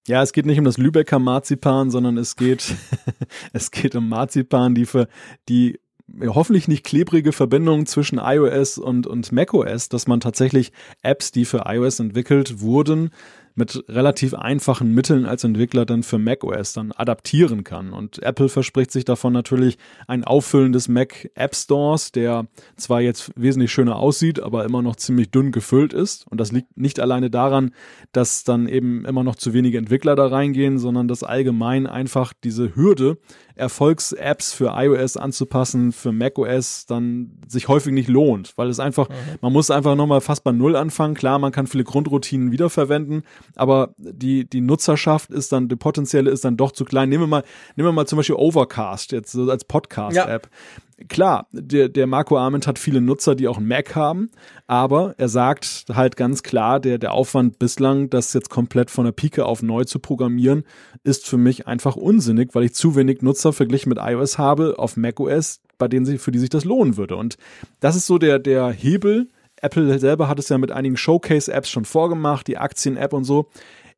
[0.07, 2.73] Ja, es geht nicht um das Lübecker Marzipan, sondern es geht,
[3.53, 5.09] es geht um Marzipan, die für
[5.49, 5.81] die
[6.27, 10.73] hoffentlich nicht klebrige Verbindung zwischen iOS und, und macOS, dass man tatsächlich
[11.03, 13.11] Apps, die für iOS entwickelt wurden,
[13.55, 17.93] mit relativ einfachen Mitteln als Entwickler dann für macOS dann adaptieren kann.
[17.93, 23.33] Und Apple verspricht sich davon natürlich ein Auffüllen des Mac App Stores, der zwar jetzt
[23.37, 26.27] wesentlich schöner aussieht, aber immer noch ziemlich dünn gefüllt ist.
[26.29, 27.73] Und das liegt nicht alleine daran,
[28.13, 32.75] dass dann eben immer noch zu wenige Entwickler da reingehen, sondern dass allgemein einfach diese
[32.75, 33.19] Hürde,
[33.55, 39.15] Erfolgs-Apps für iOS anzupassen, für macOS dann sich häufig nicht lohnt, weil es einfach, mhm.
[39.41, 41.15] man muss einfach nochmal fast bei Null anfangen.
[41.15, 43.23] Klar, man kann viele Grundroutinen wiederverwenden,
[43.55, 47.09] aber die, die Nutzerschaft ist dann, die potenzielle ist dann doch zu klein.
[47.09, 47.45] Nehmen wir mal,
[47.77, 50.49] nehmen wir mal zum Beispiel Overcast, jetzt so als Podcast-App.
[50.51, 54.31] Ja klar, der, der Marco Arment hat viele Nutzer, die auch einen Mac haben,
[54.67, 59.13] aber er sagt halt ganz klar, der, der Aufwand bislang, das jetzt komplett von der
[59.13, 60.65] Pike auf neu zu programmieren,
[61.05, 64.97] ist für mich einfach unsinnig, weil ich zu wenig Nutzer verglichen mit iOS habe auf
[64.97, 67.17] macOS, bei denen sich, für die sich das lohnen würde.
[67.17, 67.37] Und
[67.81, 69.29] das ist so der, der Hebel.
[69.61, 73.49] Apple selber hat es ja mit einigen Showcase-Apps schon vorgemacht, die Aktien-App und so.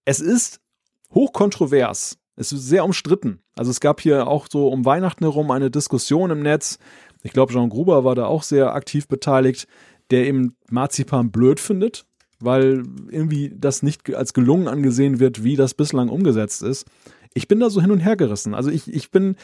[0.05, 0.60] Es ist
[1.14, 3.40] hochkontrovers, Es ist sehr umstritten.
[3.56, 6.78] Also es gab hier auch so um Weihnachten herum eine Diskussion im Netz.
[7.23, 9.66] Ich glaube, Jean Gruber war da auch sehr aktiv beteiligt,
[10.11, 12.06] der eben Marzipan blöd findet,
[12.40, 16.86] weil irgendwie das nicht als gelungen angesehen wird, wie das bislang umgesetzt ist.
[17.35, 18.55] Ich bin da so hin und her gerissen.
[18.55, 19.36] Also ich, ich bin,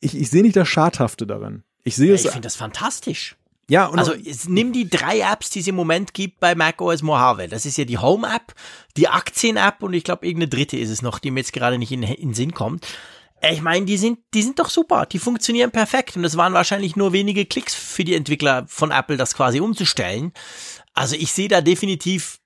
[0.00, 1.62] ich, ich sehe nicht das Schadhafte darin.
[1.84, 2.24] Ich sehe ja, es.
[2.24, 3.36] Ich finde das fantastisch.
[3.68, 4.12] Ja, und also
[4.48, 7.48] nimm die drei Apps, die es im Moment gibt bei macOS Mojave.
[7.48, 8.54] Das ist ja die Home-App,
[8.96, 11.92] die Aktien-App und ich glaube, irgendeine dritte ist es noch, die mir jetzt gerade nicht
[11.92, 12.86] in, in Sinn kommt.
[13.50, 16.94] Ich meine, die sind, die sind doch super, die funktionieren perfekt und es waren wahrscheinlich
[16.94, 20.32] nur wenige Klicks für die Entwickler von Apple, das quasi umzustellen.
[20.94, 22.38] Also ich sehe da definitiv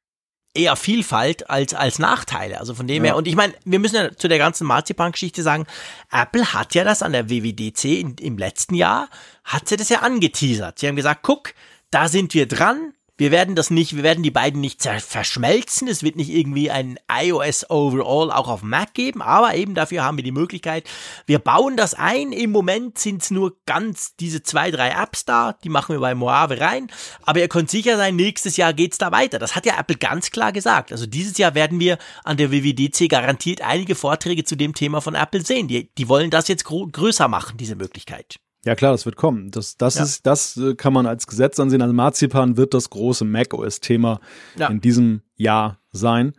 [0.57, 2.59] eher Vielfalt als, als Nachteile.
[2.59, 3.11] Also von dem ja.
[3.11, 5.67] her, und ich meine, wir müssen ja zu der ganzen Marzipan-Geschichte sagen,
[6.11, 9.09] Apple hat ja das an der WWDC in, im letzten Jahr,
[9.45, 10.79] hat sie das ja angeteasert.
[10.79, 11.55] Sie haben gesagt, guck,
[11.91, 15.89] da sind wir dran, wir werden das nicht, wir werden die beiden nicht verschmelzen.
[15.89, 20.19] Es wird nicht irgendwie ein iOS Overall auch auf Mac geben, aber eben dafür haben
[20.19, 20.89] wir die Möglichkeit.
[21.25, 22.33] Wir bauen das ein.
[22.33, 25.55] Im Moment sind es nur ganz diese zwei, drei Apps da.
[25.65, 26.89] Die machen wir bei Moave rein.
[27.25, 29.39] Aber ihr könnt sicher sein, nächstes Jahr geht's da weiter.
[29.39, 30.93] Das hat ja Apple ganz klar gesagt.
[30.93, 35.15] Also dieses Jahr werden wir an der WWDC garantiert einige Vorträge zu dem Thema von
[35.15, 35.69] Apple sehen.
[35.69, 38.41] Die, die wollen das jetzt größer machen, diese Möglichkeit.
[38.67, 39.53] Ja klar, das wird kommen.
[39.53, 40.03] Das, das ja.
[40.03, 41.83] ist, das äh, kann man als Gesetz ansehen.
[41.83, 44.21] Also Marzipan wird das große macOS-Thema
[44.59, 44.67] ja.
[44.67, 46.33] in diesem Jahr sein.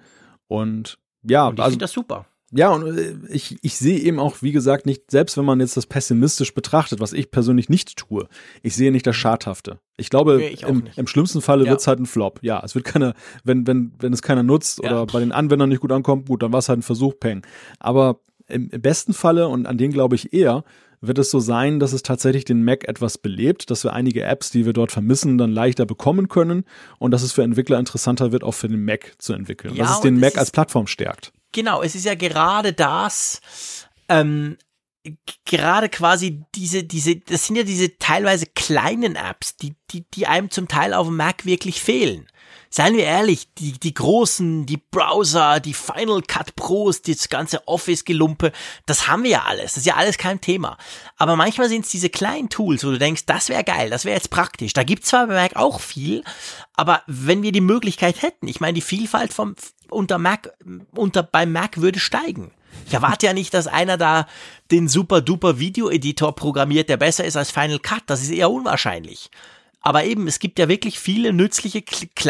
[0.48, 2.26] Und ja, und ich also, finde das super.
[2.52, 5.78] Ja, und äh, ich, ich sehe eben auch, wie gesagt, nicht, selbst wenn man jetzt
[5.78, 8.28] das pessimistisch betrachtet, was ich persönlich nicht tue,
[8.62, 9.80] ich sehe nicht das Schadhafte.
[9.96, 11.72] Ich glaube, nee, ich im, im, schlimmsten Falle ja.
[11.72, 12.40] wird es halt ein Flop.
[12.42, 13.14] Ja, es wird keiner,
[13.46, 14.92] wenn, wenn, wenn es keiner nutzt ja.
[14.92, 17.46] oder bei den Anwendern nicht gut ankommt, gut, dann war es halt ein Versuch, Peng.
[17.80, 20.64] Aber im, im besten Falle, und an den glaube ich eher,
[21.02, 24.50] wird es so sein, dass es tatsächlich den Mac etwas belebt, dass wir einige Apps,
[24.52, 26.66] die wir dort vermissen, dann leichter bekommen können
[27.00, 29.76] und dass es für Entwickler interessanter wird, auch für den Mac zu entwickeln.
[29.76, 31.32] Ja, dass es den Mac es als Plattform stärkt.
[31.52, 33.42] Genau, es ist ja gerade das,
[34.10, 34.58] ähm,
[35.46, 40.50] gerade quasi diese, diese, das sind ja diese teilweise kleinen Apps, die, die, die einem
[40.50, 42.28] zum Teil auf dem Mac wirklich fehlen
[42.70, 48.52] seien wir ehrlich, die, die großen, die Browser, die Final Cut Pros, das ganze Office-Gelumpe,
[48.86, 49.74] das haben wir ja alles.
[49.74, 50.78] Das ist ja alles kein Thema.
[51.18, 54.16] Aber manchmal sind es diese kleinen Tools, wo du denkst, das wäre geil, das wäre
[54.16, 54.74] jetzt praktisch.
[54.74, 56.24] Da gibt's zwar bei Mac auch viel,
[56.74, 59.56] aber wenn wir die Möglichkeit hätten, ich meine, die Vielfalt vom,
[59.90, 60.54] unter Mac,
[60.96, 62.52] unter, beim Mac würde steigen.
[62.86, 64.28] Ich erwarte ja nicht, dass einer da
[64.72, 68.04] den super duper Video-Editor programmiert, der besser ist als Final Cut.
[68.08, 69.30] Das ist eher unwahrscheinlich.
[69.88, 71.82] Aber eben, es gibt ja wirklich viele nützliche,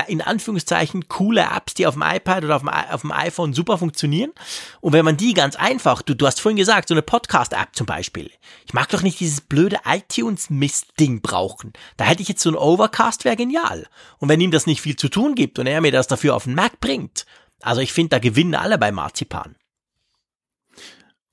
[0.05, 3.79] in Anführungszeichen, coole Apps, die auf dem iPad oder auf dem, auf dem iPhone super
[3.79, 4.31] funktionieren.
[4.79, 7.87] Und wenn man die ganz einfach, du, du hast vorhin gesagt, so eine Podcast-App zum
[7.87, 8.29] Beispiel.
[8.67, 11.73] Ich mag doch nicht dieses blöde iTunes-Mist-Ding brauchen.
[11.97, 13.87] Da hätte ich jetzt so ein Overcast, wäre genial.
[14.19, 16.43] Und wenn ihm das nicht viel zu tun gibt und er mir das dafür auf
[16.43, 17.25] den Mac bringt,
[17.63, 19.55] also ich finde, da gewinnen alle bei Marzipan.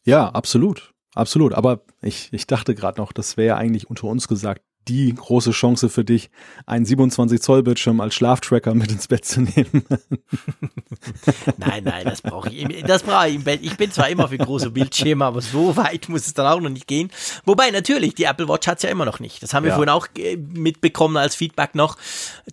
[0.05, 0.95] Ja, absolut.
[1.15, 1.53] Absolut.
[1.53, 5.89] Aber ich, ich dachte gerade noch, das wäre eigentlich unter uns gesagt die große Chance
[5.89, 6.31] für dich,
[6.67, 9.85] einen 27 Zoll Bildschirm als Schlaftracker mit ins Bett zu nehmen.
[11.59, 12.83] nein, nein, das brauche ich.
[12.85, 13.61] Das brauche ich im Bett.
[13.63, 16.71] Ich bin zwar immer für große Bildschirme, aber so weit muss es dann auch noch
[16.71, 17.11] nicht gehen.
[17.45, 19.43] Wobei natürlich, die Apple Watch hat es ja immer noch nicht.
[19.43, 19.77] Das haben wir ja.
[19.77, 21.97] vorhin auch äh, mitbekommen als Feedback noch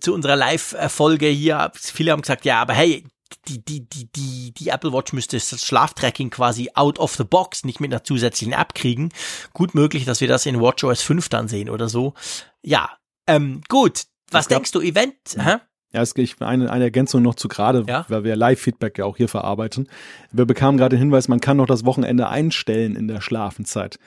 [0.00, 1.70] zu unserer Live-Folge hier.
[1.74, 3.04] Viele haben gesagt, ja, aber hey,
[3.48, 7.64] die, die, die, die, die Apple Watch müsste das Schlaftracking quasi out of the box,
[7.64, 9.10] nicht mit einer zusätzlichen App kriegen.
[9.52, 12.14] Gut möglich, dass wir das in WatchOS 5 dann sehen oder so.
[12.62, 12.90] Ja,
[13.26, 14.04] ähm, gut.
[14.30, 15.16] Was gab, denkst du, Event?
[15.36, 15.56] Hä?
[15.92, 18.06] Ja, es gibt eine, eine Ergänzung noch zu gerade, ja?
[18.08, 19.88] weil wir Live-Feedback ja auch hier verarbeiten.
[20.30, 23.98] Wir bekamen gerade den Hinweis, man kann noch das Wochenende einstellen in der Schlafenzeit.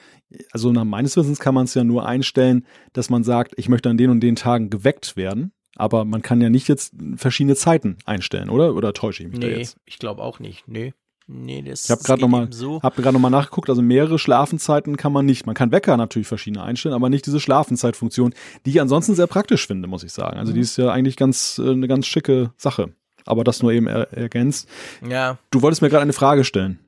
[0.51, 3.89] Also nach meines Wissens kann man es ja nur einstellen, dass man sagt, ich möchte
[3.89, 5.53] an den und den Tagen geweckt werden.
[5.75, 8.75] Aber man kann ja nicht jetzt verschiedene Zeiten einstellen, oder?
[8.75, 9.77] Oder täusche ich mich nee, da jetzt?
[9.85, 10.67] ich glaube auch nicht.
[10.67, 10.93] Nee.
[11.27, 12.81] Nee, das ich habe gerade nochmal so.
[12.83, 15.47] hab gerade nochmal nachgeguckt, also mehrere Schlafenzeiten kann man nicht.
[15.47, 18.35] Man kann Wecker natürlich verschiedene einstellen, aber nicht diese Schlafenzeitfunktion,
[18.65, 20.37] die ich ansonsten sehr praktisch finde, muss ich sagen.
[20.37, 20.55] Also mhm.
[20.55, 22.93] die ist ja eigentlich ganz äh, eine ganz schicke Sache.
[23.25, 24.69] Aber das nur eben er ergänzt.
[25.07, 25.39] Ja.
[25.49, 26.79] Du wolltest mir gerade eine Frage stellen.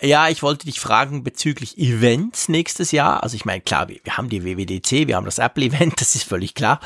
[0.00, 3.22] Ja, ich wollte dich fragen bezüglich Events nächstes Jahr.
[3.22, 6.24] Also ich meine, klar, wir, wir haben die WWDC, wir haben das Apple-Event, das ist
[6.24, 6.80] völlig klar.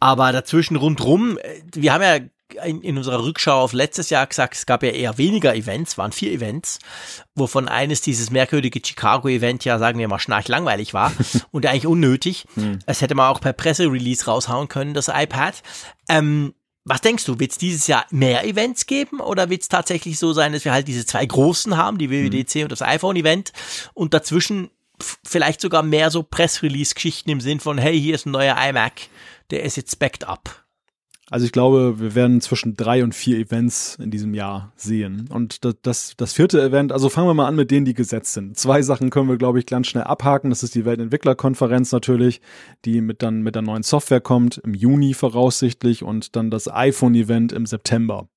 [0.00, 2.18] Aber dazwischen rundrum, äh, wir haben ja
[2.64, 6.12] in, in, unserer Rückschau auf letztes Jahr gesagt, es gab ja eher weniger Events, waren
[6.12, 6.78] vier Events,
[7.34, 11.12] wovon eines dieses merkwürdige Chicago-Event ja, sagen wir mal, schnarchlangweilig war
[11.50, 12.46] und eigentlich unnötig.
[12.54, 12.78] Hm.
[12.86, 15.62] Es hätte man auch per Presserelease raushauen können, das iPad.
[16.08, 16.54] Ähm,
[16.84, 20.32] was denkst du, wird es dieses Jahr mehr Events geben oder wird es tatsächlich so
[20.32, 22.62] sein, dass wir halt diese zwei großen haben, die WWDC hm.
[22.62, 23.52] und das iPhone-Event
[23.92, 24.70] und dazwischen
[25.24, 29.08] vielleicht sogar mehr so Pressrelease-Geschichten im Sinn von, hey, hier ist ein neuer iMac,
[29.50, 30.64] der ist jetzt backed up.
[31.30, 35.28] Also ich glaube, wir werden zwischen drei und vier Events in diesem Jahr sehen.
[35.30, 38.32] Und das, das, das vierte Event, also fangen wir mal an mit denen, die gesetzt
[38.32, 38.56] sind.
[38.56, 40.48] Zwei Sachen können wir, glaube ich, ganz schnell abhaken.
[40.48, 42.40] Das ist die Weltentwicklerkonferenz natürlich,
[42.86, 47.52] die mit dann mit der neuen Software kommt, im Juni voraussichtlich und dann das iPhone-Event
[47.52, 48.28] im September.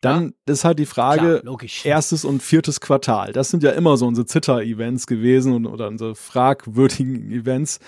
[0.00, 0.52] Dann ja.
[0.52, 3.32] ist halt die Frage, Klar, erstes und viertes Quartal.
[3.32, 7.80] Das sind ja immer so unsere Zitter-Events gewesen und, oder unsere fragwürdigen Events.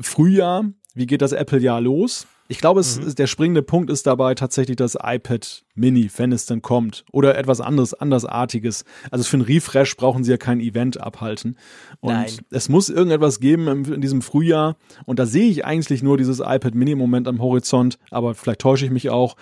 [0.00, 0.66] Frühjahr,
[0.96, 2.26] wie geht das Apple-Jahr los?
[2.48, 3.14] Ich glaube, es mhm.
[3.14, 7.04] der springende Punkt ist dabei tatsächlich das iPad Mini, wenn es denn kommt.
[7.12, 8.84] Oder etwas anderes, andersartiges.
[9.10, 11.58] Also für ein Refresh brauchen sie ja kein Event abhalten.
[12.00, 12.30] Und Nein.
[12.50, 14.76] es muss irgendetwas geben in, in diesem Frühjahr.
[15.04, 17.98] Und da sehe ich eigentlich nur dieses iPad Mini im Moment am Horizont.
[18.10, 19.36] Aber vielleicht täusche ich mich auch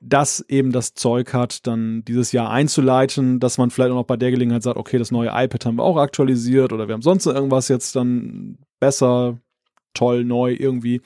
[0.00, 4.16] das eben das Zeug hat, dann dieses Jahr einzuleiten, dass man vielleicht auch noch bei
[4.16, 7.26] der Gelegenheit sagt, okay, das neue iPad haben wir auch aktualisiert oder wir haben sonst
[7.26, 9.38] irgendwas jetzt dann besser,
[9.94, 11.00] toll, neu irgendwie.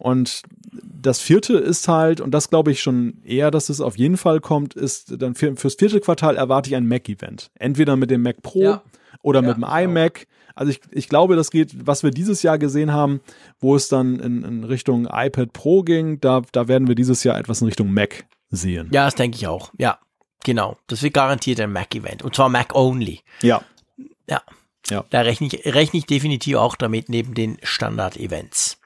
[0.00, 0.42] Und
[0.82, 4.40] das vierte ist halt, und das glaube ich schon eher, dass es auf jeden Fall
[4.40, 7.50] kommt, ist dann für, fürs vierte Quartal erwarte ich ein Mac-Event.
[7.58, 8.82] Entweder mit dem Mac Pro ja.
[9.22, 10.26] oder ja, mit dem iMac.
[10.54, 13.20] Also ich, ich glaube, das geht, was wir dieses Jahr gesehen haben,
[13.60, 17.38] wo es dann in, in Richtung iPad Pro ging, da, da werden wir dieses Jahr
[17.38, 18.88] etwas in Richtung Mac sehen.
[18.92, 19.70] Ja, das denke ich auch.
[19.76, 19.98] Ja,
[20.44, 20.78] genau.
[20.86, 22.22] Das wird garantiert ein Mac-Event.
[22.22, 23.20] Und zwar Mac-only.
[23.42, 23.60] Ja.
[24.28, 24.40] Ja.
[24.88, 25.04] Ja.
[25.10, 28.78] Da rechne ich, rechne ich definitiv auch damit neben den Standard-Events.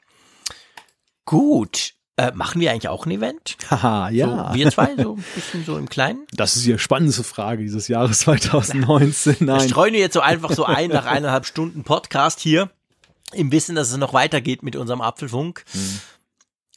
[1.25, 1.95] Gut.
[2.17, 3.57] Äh, machen wir eigentlich auch ein Event?
[3.71, 4.51] Haha, ja.
[4.51, 6.27] So, wir zwei, so ein bisschen so im Kleinen?
[6.33, 9.37] Das ist die spannendste Frage dieses Jahres 2019.
[9.41, 9.61] Nein.
[9.61, 12.71] Wir streuen wir jetzt so einfach so ein nach eineinhalb Stunden Podcast hier,
[13.33, 15.65] im Wissen, dass es noch weitergeht mit unserem Apfelfunk.
[15.73, 16.01] Hm.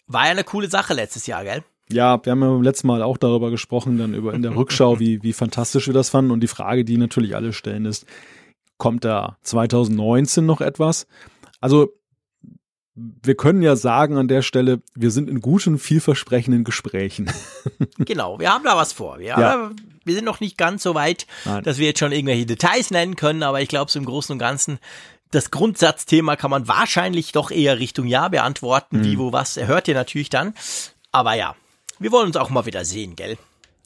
[0.07, 1.64] War ja eine coole Sache letztes Jahr, gell?
[1.91, 4.99] Ja, wir haben ja beim letzten Mal auch darüber gesprochen, dann über in der Rückschau,
[4.99, 6.31] wie, wie fantastisch wir das fanden.
[6.31, 8.06] Und die Frage, die natürlich alle stellen, ist,
[8.78, 11.08] kommt da 2019 noch etwas?
[11.60, 11.94] Also
[12.95, 17.32] wir können ja sagen an der Stelle, wir sind in guten, vielversprechenden Gesprächen.
[17.99, 19.20] genau, wir haben da was vor.
[19.20, 19.72] Wir, ja.
[20.04, 21.64] wir sind noch nicht ganz so weit, Nein.
[21.64, 24.40] dass wir jetzt schon irgendwelche Details nennen können, aber ich glaube, so im Großen und
[24.40, 24.80] Ganzen,
[25.30, 29.04] das Grundsatzthema kann man wahrscheinlich doch eher Richtung Ja beantworten, mhm.
[29.04, 30.56] wie, wo, was, hört ihr natürlich dann.
[31.12, 31.56] Aber ja,
[31.99, 33.38] wir wollen uns auch mal wieder sehen, gell?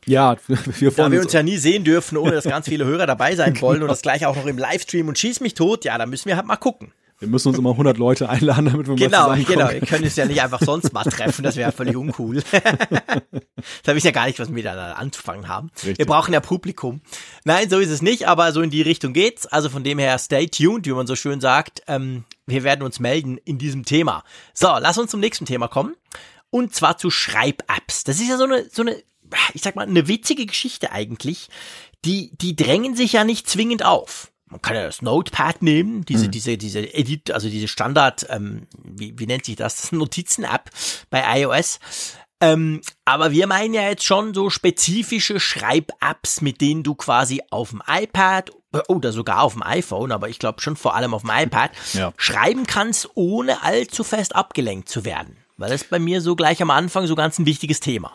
[0.06, 3.36] Ja, wir Da wir uns ja nie sehen dürfen, ohne dass ganz viele Hörer dabei
[3.36, 3.86] sein wollen genau.
[3.86, 6.38] und das gleich auch noch im Livestream und schieß mich tot, ja, da müssen wir
[6.38, 6.94] halt mal gucken.
[7.22, 9.72] Wir müssen uns immer 100 Leute einladen, damit wir genau, mal Genau, genau.
[9.72, 12.42] Wir können es ja nicht einfach sonst mal treffen, das wäre völlig uncool.
[13.84, 15.70] da weiß ja gar nicht, was wir miteinander anzufangen haben.
[15.76, 16.00] Richtig.
[16.00, 17.02] Wir brauchen ja Publikum.
[17.44, 19.46] Nein, so ist es nicht, aber so in die Richtung geht's.
[19.46, 21.84] Also von dem her, stay tuned, wie man so schön sagt.
[21.86, 24.24] Ähm, wir werden uns melden in diesem Thema.
[24.56, 25.96] So, lass uns zum nächsten Thema kommen.
[26.50, 28.04] Und zwar zu Schreib-Apps.
[28.04, 28.96] Das ist ja so eine, so eine,
[29.54, 31.50] ich sag mal, eine witzige Geschichte eigentlich.
[32.06, 36.28] Die, die drängen sich ja nicht zwingend auf man kann ja das Notepad nehmen, diese,
[36.28, 36.32] mhm.
[36.32, 39.92] diese, diese Edit, also diese Standard, ähm, wie, wie nennt sich das?
[39.92, 40.70] Notizen-App
[41.10, 41.80] bei iOS.
[42.42, 47.70] Ähm, aber wir meinen ja jetzt schon so spezifische Schreib-Apps, mit denen du quasi auf
[47.70, 48.52] dem iPad
[48.88, 52.12] oder sogar auf dem iPhone, aber ich glaube schon vor allem auf dem iPad, ja.
[52.18, 55.38] schreiben kannst, ohne allzu fest abgelenkt zu werden.
[55.58, 58.14] Weil das bei mir so gleich am Anfang so ganz ein wichtiges Thema.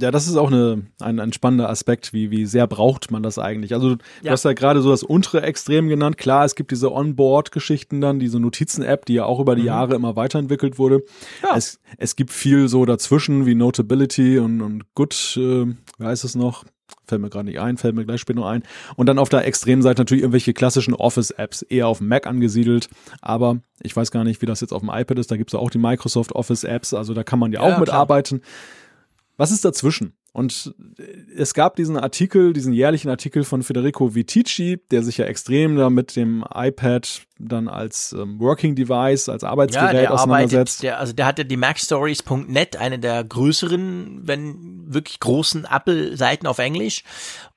[0.00, 3.36] Ja, das ist auch eine, ein, ein spannender Aspekt, wie, wie sehr braucht man das
[3.36, 3.74] eigentlich.
[3.74, 4.30] Also du ja.
[4.30, 6.16] hast ja gerade so das untere Extrem genannt.
[6.18, 9.68] Klar, es gibt diese Onboard-Geschichten dann, diese Notizen-App, die ja auch über die mhm.
[9.68, 11.02] Jahre immer weiterentwickelt wurde.
[11.42, 11.56] Ja.
[11.56, 16.36] Es, es gibt viel so dazwischen, wie Notability und, und Good, äh, wie heißt es
[16.36, 16.64] noch?
[17.08, 18.62] Fällt mir gerade nicht ein, fällt mir gleich später noch ein.
[18.94, 22.88] Und dann auf der Extremseite natürlich irgendwelche klassischen Office-Apps, eher auf Mac angesiedelt.
[23.20, 25.30] Aber ich weiß gar nicht, wie das jetzt auf dem iPad ist.
[25.32, 28.42] Da gibt es auch die Microsoft Office-Apps, also da kann man ja, ja auch mitarbeiten.
[29.38, 30.12] Was ist dazwischen?
[30.32, 30.74] Und
[31.34, 35.88] es gab diesen Artikel, diesen jährlichen Artikel von Federico Vitici, der sich ja extrem da
[35.88, 40.78] mit dem iPad dann als ähm, Working Device, als Arbeitsgerät ja, der auseinandersetzt.
[40.78, 46.58] Arbeitet, der, also der hatte die MacStories.net, eine der größeren, wenn wirklich großen Apple-Seiten auf
[46.58, 47.04] Englisch.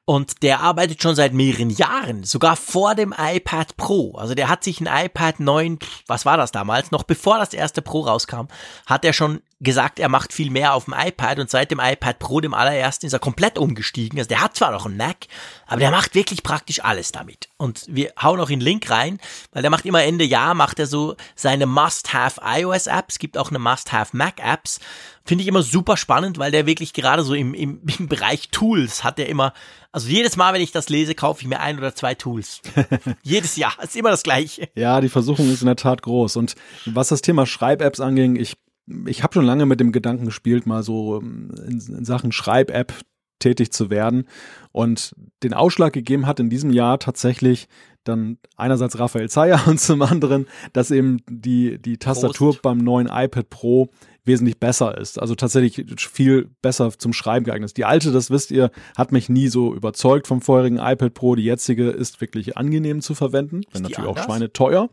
[0.06, 4.16] Und der arbeitet schon seit mehreren Jahren, sogar vor dem iPad Pro.
[4.18, 5.78] Also der hat sich ein iPad 9,
[6.08, 8.48] was war das damals, noch bevor das erste Pro rauskam,
[8.88, 12.18] hat er schon gesagt, er macht viel mehr auf dem iPad und seit dem iPad
[12.18, 14.18] Pro, dem allerersten, ist er komplett umgestiegen.
[14.18, 15.28] Also der hat zwar noch einen Mac,
[15.72, 17.48] aber der macht wirklich praktisch alles damit.
[17.56, 19.20] Und wir hauen auch einen Link rein,
[19.54, 23.52] weil der macht immer Ende Jahr, macht er so seine Must-Have iOS Apps, gibt auch
[23.52, 24.82] eine Must-Have Mac Apps.
[25.24, 29.06] Finde ich immer super spannend, weil der wirklich gerade so im, im, im Bereich Tools
[29.06, 29.54] hat er immer,
[29.94, 32.60] also jedes Mal, wenn ich das lese, kaufe ich mir ein oder zwei Tools.
[33.24, 34.68] jedes Jahr, ist immer das gleiche.
[34.76, 36.36] Ja, die Versuchung ist in der Tat groß.
[36.36, 38.58] Und was das Thema Schreib-Apps anging, ich
[39.06, 42.94] ich habe schon lange mit dem Gedanken gespielt, mal so ähm, in, in Sachen Schreib-App
[43.42, 44.28] tätig zu werden.
[44.72, 45.14] Und
[45.44, 47.68] den Ausschlag gegeben hat in diesem Jahr tatsächlich
[48.04, 52.62] dann einerseits Raphael Zeyer und zum anderen, dass eben die, die Tastatur Prost.
[52.62, 53.90] beim neuen iPad Pro
[54.24, 55.20] wesentlich besser ist.
[55.20, 57.78] Also tatsächlich viel besser zum Schreiben geeignet ist.
[57.78, 61.36] Die alte, das wisst ihr, hat mich nie so überzeugt vom vorherigen iPad Pro.
[61.36, 64.18] Die jetzige ist wirklich angenehm zu verwenden, wenn natürlich anders?
[64.18, 64.90] auch schweineteuer.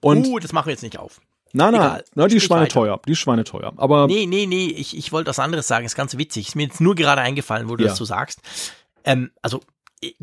[0.00, 1.20] Und uh, das machen wir jetzt nicht auf.
[1.56, 3.00] Nein, nein, nein die ist schweineteuer.
[3.06, 3.72] Die ist schweineteuer.
[3.76, 5.86] Aber nee, nee, nee, ich, ich wollte was anderes sagen.
[5.86, 6.48] ist ganz witzig.
[6.48, 7.90] Ist mir jetzt nur gerade eingefallen, wo du ja.
[7.90, 8.40] das so sagst.
[9.04, 9.60] Ähm, also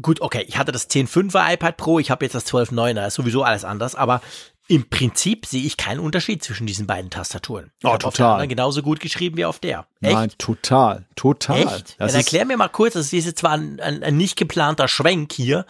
[0.02, 3.44] gut, okay, ich hatte das 10.5er iPad Pro, ich habe jetzt das 12.9er, ist sowieso
[3.44, 4.22] alles anders, aber
[4.68, 7.72] im Prinzip sehe ich keinen Unterschied zwischen diesen beiden Tastaturen.
[7.84, 8.48] Oh, total.
[8.48, 9.86] genauso gut geschrieben wie auf der.
[10.02, 10.14] Echt?
[10.14, 11.60] Nein, total, total.
[11.60, 11.96] Echt?
[12.00, 15.34] Dann erklär mir mal kurz, das ist jetzt zwar ein, ein, ein nicht geplanter Schwenk
[15.34, 15.66] hier,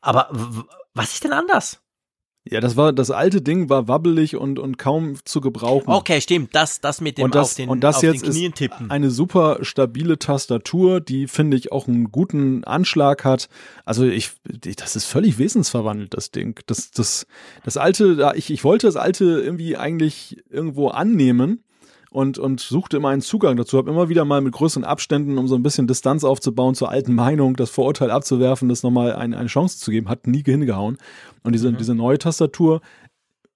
[0.00, 0.28] aber
[0.94, 1.80] was ist denn anders?
[2.44, 5.88] Ja, das war das alte Ding war wabbelig und und kaum zu gebrauchen.
[5.88, 6.54] Okay, stimmt.
[6.54, 8.86] Das das mit dem und das, auf den und das auf jetzt den Knien tippen.
[8.86, 13.48] Ist eine super stabile Tastatur, die finde ich auch einen guten Anschlag hat.
[13.84, 14.32] Also ich
[14.76, 16.58] das ist völlig wesensverwandelt das Ding.
[16.66, 17.26] Das das
[17.64, 21.62] das alte ich ich wollte das alte irgendwie eigentlich irgendwo annehmen
[22.12, 25.48] und, und suchte immer einen Zugang dazu, habe immer wieder mal mit größeren Abständen, um
[25.48, 29.48] so ein bisschen Distanz aufzubauen zur alten Meinung, das Vorurteil abzuwerfen, das nochmal eine, eine
[29.48, 30.98] Chance zu geben, hat nie hingehauen.
[31.42, 31.78] Und diese, mhm.
[31.78, 32.80] diese neue Tastatur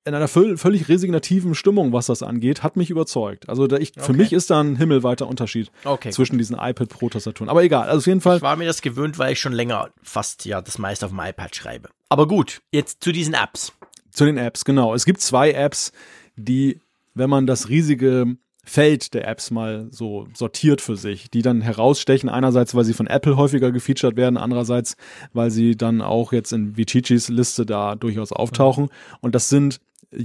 [0.07, 3.49] in einer völlig resignativen Stimmung, was das angeht, hat mich überzeugt.
[3.49, 6.41] Also ich, für mich ist da ein himmelweiter Unterschied okay, zwischen gut.
[6.41, 7.49] diesen iPad Pro Tastaturen.
[7.49, 8.37] Aber egal, also auf jeden Fall.
[8.37, 11.19] Ich war mir das gewöhnt, weil ich schon länger fast ja das meiste auf dem
[11.19, 11.89] iPad schreibe.
[12.09, 13.73] Aber gut, jetzt zu diesen Apps.
[14.13, 14.95] Zu den Apps, genau.
[14.95, 15.91] Es gibt zwei Apps,
[16.37, 16.81] die,
[17.15, 18.37] wenn man das riesige
[18.69, 22.29] Feld der Apps mal so sortiert für sich, die dann herausstechen.
[22.29, 24.97] Einerseits, weil sie von Apple häufiger gefeatured werden, andererseits,
[25.33, 28.89] weil sie dann auch jetzt in Vicicis Liste da durchaus auftauchen.
[29.21, 29.81] Und das sind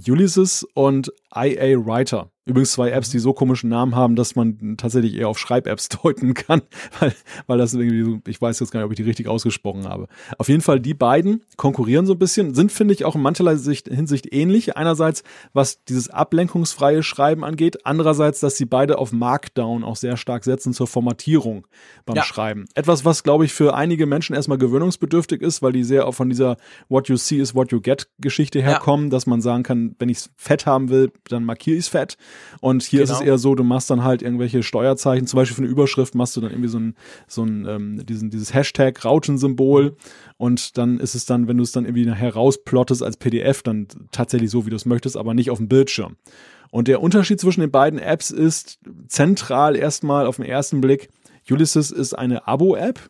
[0.08, 2.32] Ulysses und IA Writer.
[2.46, 6.34] Übrigens zwei Apps, die so komischen Namen haben, dass man tatsächlich eher auf Schreib-Apps deuten
[6.34, 6.64] kann,
[7.00, 7.14] weil,
[7.46, 10.08] weil das irgendwie so, ich weiß jetzt gar nicht, ob ich die richtig ausgesprochen habe.
[10.40, 13.56] Auf jeden Fall, die beiden konkurrieren so ein bisschen, sind, finde ich, auch in mancherlei
[13.56, 14.76] Hinsicht ähnlich.
[14.76, 15.24] Einerseits,
[15.54, 20.74] was dieses ablenkungsfreie Schreiben angeht, andererseits, dass sie beide auf Markdown auch sehr stark setzen
[20.74, 21.68] zur Formatierung
[22.06, 22.24] beim ja.
[22.24, 22.66] Schreiben.
[22.74, 26.30] Etwas, was, glaube ich, für einige Menschen erstmal gewöhnungsbedürftig ist, weil die sehr auch von
[26.30, 26.58] dieser
[26.90, 29.10] What you see is what you get Geschichte herkommen, ja.
[29.12, 32.18] dass man sagen kann, wenn ich es fett haben will, dann markiere ich es fett.
[32.60, 33.04] Und hier genau.
[33.04, 33.32] ist es genau.
[33.32, 36.42] eher so, du machst dann halt irgendwelche Steuerzeichen, zum Beispiel für eine Überschrift machst du
[36.42, 36.96] dann irgendwie so ein,
[37.28, 39.96] so ein ähm, diesen, dieses Hashtag Rautensymbol
[40.38, 43.88] und dann ist es dann, wenn du es dann irgendwie nachher rausplottest als PDF, dann
[44.12, 46.18] tatsächlich so, wie du es möchtest, aber nicht auf dem Bildschirm.
[46.70, 51.10] Und der Unterschied zwischen den beiden Apps ist zentral erstmal auf den ersten Blick,
[51.50, 53.10] Ulysses ist eine Abo-App.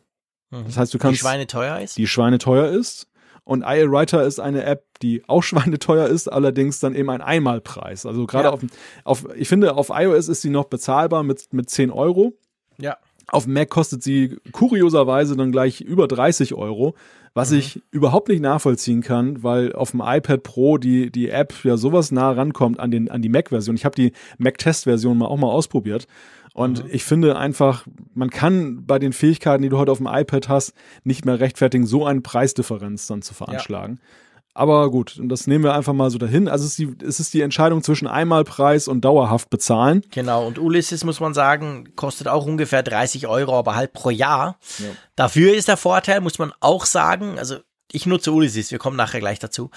[0.50, 0.64] Mhm.
[0.66, 1.20] Das heißt, du kannst.
[1.20, 1.98] Die schweineteuer ist?
[1.98, 3.08] Die schweineteuer ist.
[3.44, 8.06] Und IA Writer ist eine App, die auch schweineteuer ist, allerdings dann eben ein Einmalpreis.
[8.06, 8.52] Also gerade ja.
[8.52, 8.60] auf,
[9.04, 12.34] auf, ich finde, auf iOS ist sie noch bezahlbar mit, mit 10 Euro.
[12.78, 12.96] Ja.
[13.28, 16.94] Auf Mac kostet sie kurioserweise dann gleich über 30 Euro,
[17.34, 17.58] was mhm.
[17.58, 22.10] ich überhaupt nicht nachvollziehen kann, weil auf dem iPad Pro die, die App ja sowas
[22.10, 23.76] nah rankommt an, den, an die Mac-Version.
[23.76, 26.06] Ich habe die Mac-Test-Version mal auch mal ausprobiert
[26.54, 26.90] und mhm.
[26.92, 30.74] ich finde einfach, man kann bei den Fähigkeiten, die du heute auf dem iPad hast,
[31.04, 34.00] nicht mehr rechtfertigen, so eine Preisdifferenz dann zu veranschlagen.
[34.00, 34.08] Ja.
[34.54, 36.46] Aber gut, das nehmen wir einfach mal so dahin.
[36.46, 40.04] Also es ist, die, es ist die Entscheidung zwischen Einmalpreis und dauerhaft bezahlen.
[40.10, 44.58] Genau, und Ulysses, muss man sagen, kostet auch ungefähr 30 Euro, aber halt pro Jahr.
[44.78, 44.88] Ja.
[45.16, 47.56] Dafür ist der Vorteil, muss man auch sagen, also
[47.90, 49.70] ich nutze Ulysses, wir kommen nachher gleich dazu.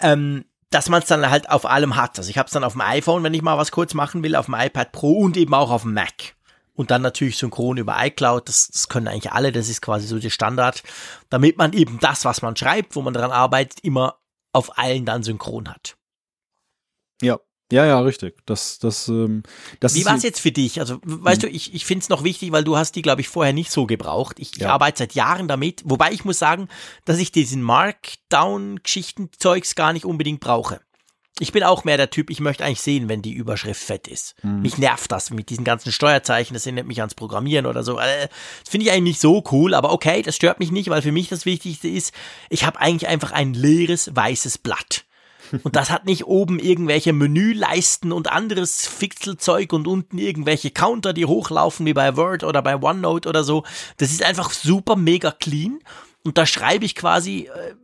[0.00, 2.18] Ähm, dass man es dann halt auf allem hat.
[2.18, 4.36] Also ich habe es dann auf dem iPhone, wenn ich mal was kurz machen will,
[4.36, 6.34] auf dem iPad Pro und eben auch auf dem Mac.
[6.74, 10.18] Und dann natürlich synchron über iCloud, das, das können eigentlich alle, das ist quasi so
[10.18, 10.84] der Standard,
[11.28, 14.20] damit man eben das, was man schreibt, wo man dran arbeitet, immer
[14.52, 15.97] auf allen dann synchron hat.
[17.70, 18.38] Ja, ja, richtig.
[18.46, 19.42] Das, das, ähm,
[19.80, 20.80] das Wie war es jetzt für dich?
[20.80, 21.50] Also, weißt hm.
[21.50, 23.70] du, ich, ich finde es noch wichtig, weil du hast die, glaube ich, vorher nicht
[23.70, 24.38] so gebraucht.
[24.38, 24.58] Ich, ja.
[24.58, 26.68] ich arbeite seit Jahren damit, wobei ich muss sagen,
[27.04, 30.80] dass ich diesen Markdown-Geschichten-Zeugs gar nicht unbedingt brauche.
[31.40, 34.34] Ich bin auch mehr der Typ, ich möchte eigentlich sehen, wenn die Überschrift fett ist.
[34.40, 34.62] Hm.
[34.62, 37.98] Mich nervt das mit diesen ganzen Steuerzeichen, das erinnert mich ans Programmieren oder so.
[37.98, 38.28] Äh,
[38.60, 41.12] das finde ich eigentlich nicht so cool, aber okay, das stört mich nicht, weil für
[41.12, 42.12] mich das Wichtigste ist,
[42.48, 45.04] ich habe eigentlich einfach ein leeres weißes Blatt.
[45.62, 51.26] Und das hat nicht oben irgendwelche Menüleisten und anderes Fixelzeug und unten irgendwelche Counter, die
[51.26, 53.64] hochlaufen wie bei Word oder bei OneNote oder so.
[53.96, 55.80] Das ist einfach super mega clean.
[56.28, 57.74] Und da schreibe ich quasi, äh,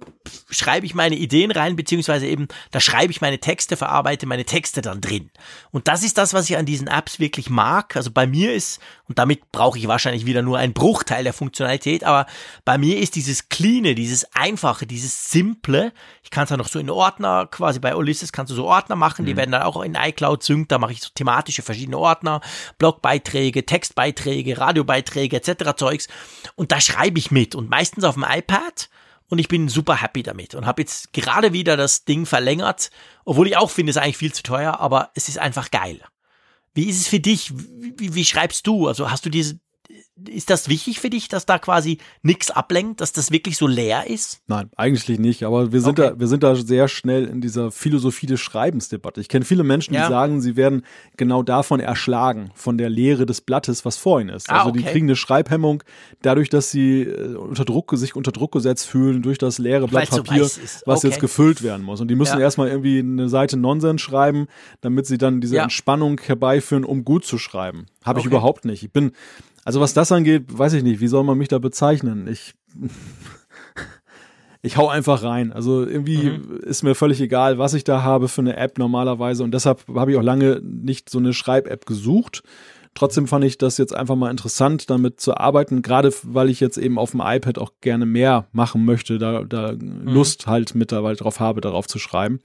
[0.50, 4.82] schreibe ich meine Ideen rein, beziehungsweise eben, da schreibe ich meine Texte, verarbeite meine Texte
[4.82, 5.30] dann drin.
[5.70, 7.96] Und das ist das, was ich an diesen Apps wirklich mag.
[7.96, 12.04] Also bei mir ist, und damit brauche ich wahrscheinlich wieder nur einen Bruchteil der Funktionalität,
[12.04, 12.26] aber
[12.66, 15.92] bei mir ist dieses Cleane, dieses Einfache, dieses Simple,
[16.22, 18.96] ich kann es ja noch so in Ordner, quasi bei Ulysses kannst du so Ordner
[18.96, 19.26] machen, mhm.
[19.26, 22.42] die werden dann auch in iCloud synkt, da mache ich so thematische verschiedene Ordner,
[22.78, 25.76] Blogbeiträge, Textbeiträge, Radiobeiträge etc.
[25.76, 26.08] Zeugs
[26.56, 28.88] und da schreibe ich mit und meistens auf dem iPad
[29.28, 32.90] und ich bin super happy damit und habe jetzt gerade wieder das Ding verlängert,
[33.24, 36.00] obwohl ich auch finde, es ist eigentlich viel zu teuer, aber es ist einfach geil.
[36.74, 37.52] Wie ist es für dich?
[37.54, 38.88] Wie, wie schreibst du?
[38.88, 39.60] Also hast du diese,
[40.28, 44.08] ist das wichtig für dich, dass da quasi nichts ablenkt, dass das wirklich so leer
[44.08, 44.40] ist?
[44.46, 45.42] Nein, eigentlich nicht.
[45.42, 46.10] Aber wir sind okay.
[46.10, 49.20] da, wir sind da sehr schnell in dieser Philosophie des Schreibensdebatte.
[49.20, 50.08] Ich kenne viele Menschen, die ja.
[50.08, 50.84] sagen, sie werden
[51.16, 54.50] genau davon erschlagen, von der Leere des Blattes, was vor ihnen ist.
[54.50, 54.78] Ah, also okay.
[54.78, 55.82] die kriegen eine Schreibhemmung
[56.22, 60.10] dadurch, dass sie äh, unter Druck, sich unter Druck gesetzt fühlen durch das leere Blatt
[60.10, 61.08] Papier, so was okay.
[61.08, 62.00] jetzt gefüllt werden muss.
[62.00, 62.44] Und die müssen ja.
[62.44, 64.46] erstmal irgendwie eine Seite Nonsens schreiben,
[64.80, 65.64] damit sie dann diese ja.
[65.64, 67.86] Entspannung herbeiführen, um gut zu schreiben.
[68.04, 68.82] Habe ich überhaupt nicht.
[68.82, 69.12] Ich bin
[69.64, 72.28] also was das angeht, weiß ich nicht, wie soll man mich da bezeichnen?
[72.28, 72.54] Ich,
[74.62, 75.52] ich hau einfach rein.
[75.52, 76.58] Also irgendwie mhm.
[76.62, 79.42] ist mir völlig egal, was ich da habe für eine App normalerweise.
[79.42, 82.42] Und deshalb habe ich auch lange nicht so eine Schreib-App gesucht.
[82.94, 86.76] Trotzdem fand ich das jetzt einfach mal interessant, damit zu arbeiten, gerade weil ich jetzt
[86.76, 90.06] eben auf dem iPad auch gerne mehr machen möchte, da, da mhm.
[90.06, 92.40] Lust halt mittlerweile drauf habe, darauf zu schreiben.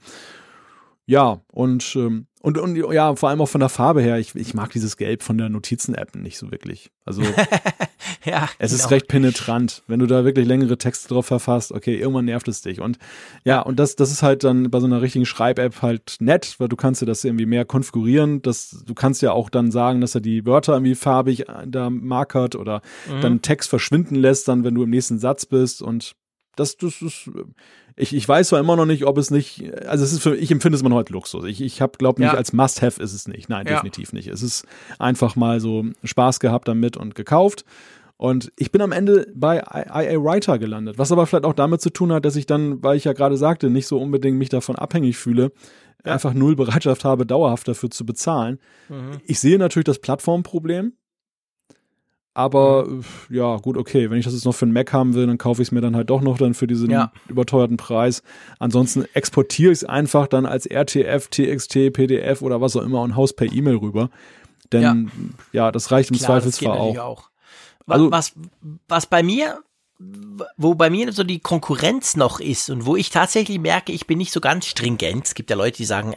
[1.10, 4.54] Ja, und ähm, und, und ja, vor allem auch von der Farbe her, ich, ich
[4.54, 6.90] mag dieses Gelb von der Notizen-App nicht so wirklich.
[7.04, 7.20] Also
[8.24, 8.84] ja, es genau.
[8.84, 9.82] ist recht penetrant.
[9.88, 12.80] Wenn du da wirklich längere Texte drauf verfasst, okay, irgendwann nervt es dich.
[12.80, 12.96] Und
[13.44, 16.68] ja, und das, das ist halt dann bei so einer richtigen Schreib-App halt nett, weil
[16.68, 18.40] du kannst dir das irgendwie mehr konfigurieren.
[18.40, 21.90] Das, du kannst ja auch dann sagen, dass er die Wörter irgendwie farbig äh, da
[21.90, 23.20] markert oder mhm.
[23.20, 25.82] dann Text verschwinden lässt, dann wenn du im nächsten Satz bist.
[25.82, 26.14] Und
[26.56, 27.30] das, das ist
[27.96, 30.50] ich, ich weiß zwar immer noch nicht, ob es nicht, also es ist für, ich
[30.50, 31.44] empfinde es immer noch als Luxus.
[31.44, 32.38] Ich, ich habe, glaube nicht, ja.
[32.38, 33.48] als Must-Have ist es nicht.
[33.48, 33.74] Nein, ja.
[33.74, 34.28] definitiv nicht.
[34.28, 34.66] Es ist
[34.98, 37.64] einfach mal so Spaß gehabt damit und gekauft.
[38.16, 41.88] Und ich bin am Ende bei IA Writer gelandet, was aber vielleicht auch damit zu
[41.88, 44.76] tun hat, dass ich dann, weil ich ja gerade sagte, nicht so unbedingt mich davon
[44.76, 45.52] abhängig fühle,
[46.04, 46.12] ja.
[46.12, 48.58] einfach null Bereitschaft habe, dauerhaft dafür zu bezahlen.
[48.90, 49.20] Mhm.
[49.24, 50.92] Ich sehe natürlich das Plattformproblem,
[52.32, 52.86] aber
[53.28, 54.10] ja, gut, okay.
[54.10, 55.80] Wenn ich das jetzt noch für einen Mac haben will, dann kaufe ich es mir
[55.80, 57.12] dann halt doch noch dann für diesen ja.
[57.28, 58.22] überteuerten Preis.
[58.58, 63.16] Ansonsten exportiere ich es einfach dann als RTF, TXT, PDF oder was auch immer und
[63.16, 64.10] haus per E-Mail rüber.
[64.72, 65.10] Denn
[65.52, 65.64] ja.
[65.64, 66.98] ja, das reicht im Klar, Zweifelsfall auch.
[66.98, 67.30] auch.
[67.86, 68.32] Also, was,
[68.86, 69.58] was bei mir
[70.56, 74.16] wo bei mir so die Konkurrenz noch ist und wo ich tatsächlich merke, ich bin
[74.16, 75.26] nicht so ganz stringent.
[75.26, 76.16] Es gibt ja Leute, die sagen,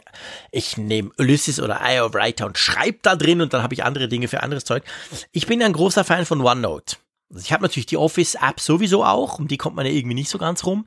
[0.50, 4.08] ich nehme Ulysses oder of Writer und schreibe da drin und dann habe ich andere
[4.08, 4.84] Dinge für anderes Zeug.
[5.32, 6.96] Ich bin ein großer Fan von OneNote.
[7.28, 10.30] Also ich habe natürlich die Office-App sowieso auch, um die kommt man ja irgendwie nicht
[10.30, 10.86] so ganz rum.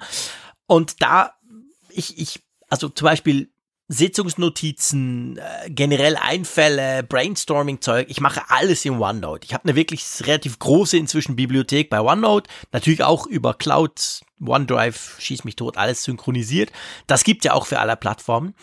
[0.66, 1.34] Und da,
[1.90, 3.52] ich, ich, also zum Beispiel
[3.90, 8.08] Sitzungsnotizen, äh, generell Einfälle, Brainstorming-Zeug.
[8.10, 9.46] Ich mache alles in OneNote.
[9.46, 12.50] Ich habe eine wirklich relativ große inzwischen Bibliothek bei OneNote.
[12.74, 16.72] Natürlich auch über Cloud, OneDrive, schieß mich tot, alles synchronisiert.
[17.08, 18.56] Das gibt ja auch für alle Plattformen.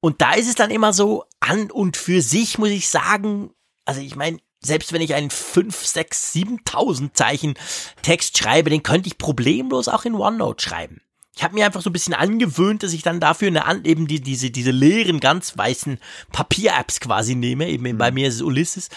[0.00, 3.50] Und da ist es dann immer so, an und für sich muss ich sagen,
[3.84, 7.54] also ich meine, selbst wenn ich einen 5, 6, 7.000 Zeichen
[8.02, 11.00] Text schreibe, den könnte ich problemlos auch in OneNote schreiben
[11.38, 14.20] ich habe mir einfach so ein bisschen angewöhnt, dass ich dann dafür eine, eben die,
[14.20, 16.00] diese, diese leeren, ganz weißen
[16.32, 17.68] Papier-Apps quasi nehme.
[17.68, 17.96] Eben mhm.
[17.96, 18.88] bei mir ist es Ulysses.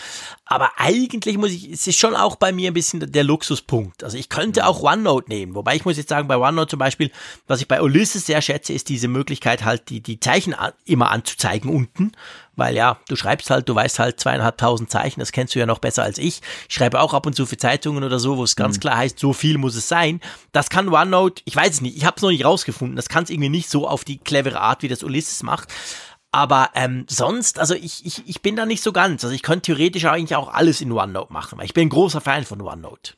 [0.46, 4.04] Aber eigentlich muss ich, es ist schon auch bei mir ein bisschen der Luxuspunkt.
[4.04, 4.66] Also ich könnte mhm.
[4.66, 5.54] auch OneNote nehmen.
[5.54, 7.12] Wobei ich muss jetzt sagen, bei OneNote zum Beispiel,
[7.46, 11.70] was ich bei Ulysses sehr schätze, ist diese Möglichkeit halt, die, die Zeichen immer anzuzeigen
[11.70, 12.12] unten
[12.56, 15.80] weil ja, du schreibst halt, du weißt halt zweieinhalbtausend Zeichen, das kennst du ja noch
[15.80, 16.42] besser als ich.
[16.68, 18.82] Ich schreibe auch ab und zu für Zeitungen oder so, wo es ganz mhm.
[18.82, 20.20] klar heißt, so viel muss es sein.
[20.52, 23.24] Das kann OneNote, ich weiß es nicht, ich habe es noch nicht rausgefunden, das kann
[23.24, 25.70] es irgendwie nicht so auf die clevere Art, wie das Ulysses macht.
[26.34, 29.26] Aber ähm, sonst, also ich, ich, ich bin da nicht so ganz.
[29.26, 32.22] Also ich könnte theoretisch eigentlich auch alles in OneNote machen, weil ich bin ein großer
[32.22, 33.16] Fan von OneNote.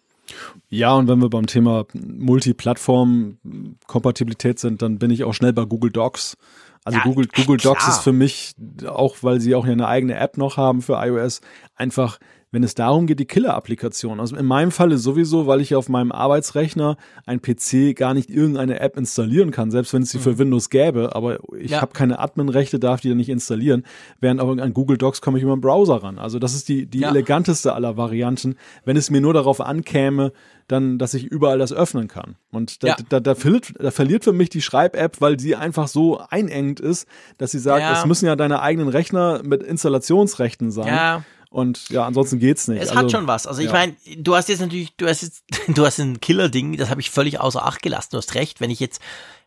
[0.69, 5.91] Ja, und wenn wir beim Thema Multiplattform-Kompatibilität sind, dann bin ich auch schnell bei Google
[5.91, 6.37] Docs.
[6.85, 8.55] Also ja, Google, Google Docs ist für mich,
[8.85, 11.41] auch weil sie auch eine eigene App noch haben für iOS,
[11.75, 12.19] einfach
[12.53, 14.19] wenn es darum geht, die Killer-Applikation.
[14.19, 18.79] Also in meinem Falle sowieso, weil ich auf meinem Arbeitsrechner ein PC gar nicht irgendeine
[18.79, 20.21] App installieren kann, selbst wenn es sie mhm.
[20.21, 21.81] für Windows gäbe, aber ich ja.
[21.81, 23.83] habe keine Admin-Rechte, darf die dann nicht installieren.
[24.19, 26.19] Während auch an Google Docs komme ich über den Browser ran.
[26.19, 27.09] Also das ist die, die ja.
[27.09, 28.55] eleganteste aller Varianten,
[28.85, 30.31] wenn es mir nur darauf ankäme,
[30.67, 32.35] dann, dass ich überall das öffnen kann.
[32.51, 32.97] Und da, ja.
[33.09, 37.07] da, da, verliert, da verliert für mich die Schreib-App, weil sie einfach so einengt ist,
[37.37, 40.87] dass sie sagt, es müssen ja deine eigenen Rechner mit Installationsrechten sein.
[40.87, 41.23] Ja.
[41.53, 42.81] Und ja, ansonsten geht's nicht.
[42.81, 43.45] Es also, hat schon was.
[43.45, 43.73] Also ich ja.
[43.73, 47.11] meine, du hast jetzt natürlich, du hast jetzt, du hast ein Killer-Ding, das habe ich
[47.11, 48.09] völlig außer Acht gelassen.
[48.11, 48.99] Du hast recht, wenn ich jetzt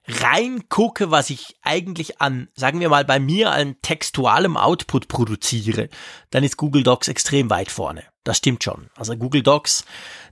[0.08, 5.88] reingucke, was ich eigentlich an, sagen wir mal, bei mir an textualem Output produziere,
[6.30, 8.04] dann ist Google Docs extrem weit vorne.
[8.22, 8.88] Das stimmt schon.
[8.96, 9.84] Also Google Docs,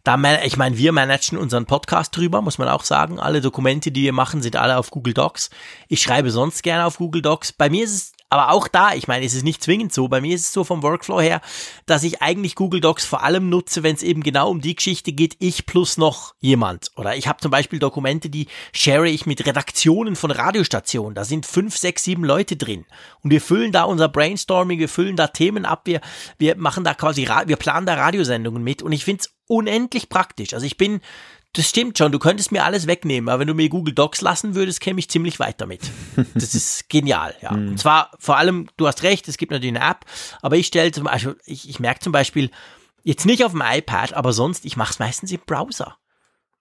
[0.05, 3.19] da, ich meine, wir managen unseren Podcast drüber, muss man auch sagen.
[3.19, 5.51] Alle Dokumente, die wir machen, sind alle auf Google Docs.
[5.89, 7.53] Ich schreibe sonst gerne auf Google Docs.
[7.53, 10.09] Bei mir ist es Aber auch da, ich meine, es ist nicht zwingend so.
[10.09, 11.41] Bei mir ist es so vom Workflow her,
[11.87, 15.13] dass ich eigentlich Google Docs vor allem nutze, wenn es eben genau um die Geschichte
[15.13, 16.91] geht, ich plus noch jemand.
[16.97, 21.15] Oder ich habe zum Beispiel Dokumente, die share ich mit Redaktionen von Radiostationen.
[21.15, 22.87] Da sind fünf, sechs, sieben Leute drin.
[23.23, 26.01] Und wir füllen da unser Brainstorming, wir füllen da Themen ab, wir,
[26.37, 28.83] wir machen da quasi, wir planen da Radiosendungen mit.
[28.83, 30.55] Und ich finde es unendlich praktisch.
[30.55, 31.01] Also ich bin
[31.55, 34.57] das stimmt schon, du könntest mir alles wegnehmen, aber wenn du mir Google Docs lassen
[34.57, 35.83] würdest, käme ich ziemlich weit damit.
[36.35, 37.53] Das ist genial, ja.
[37.53, 37.69] Mhm.
[37.69, 40.05] Und zwar vor allem, du hast recht, es gibt natürlich eine App,
[40.43, 42.51] aber ich stelle zum Beispiel, ich, ich merke zum Beispiel,
[43.05, 45.97] jetzt nicht auf dem iPad, aber sonst, ich mache es meistens im Browser.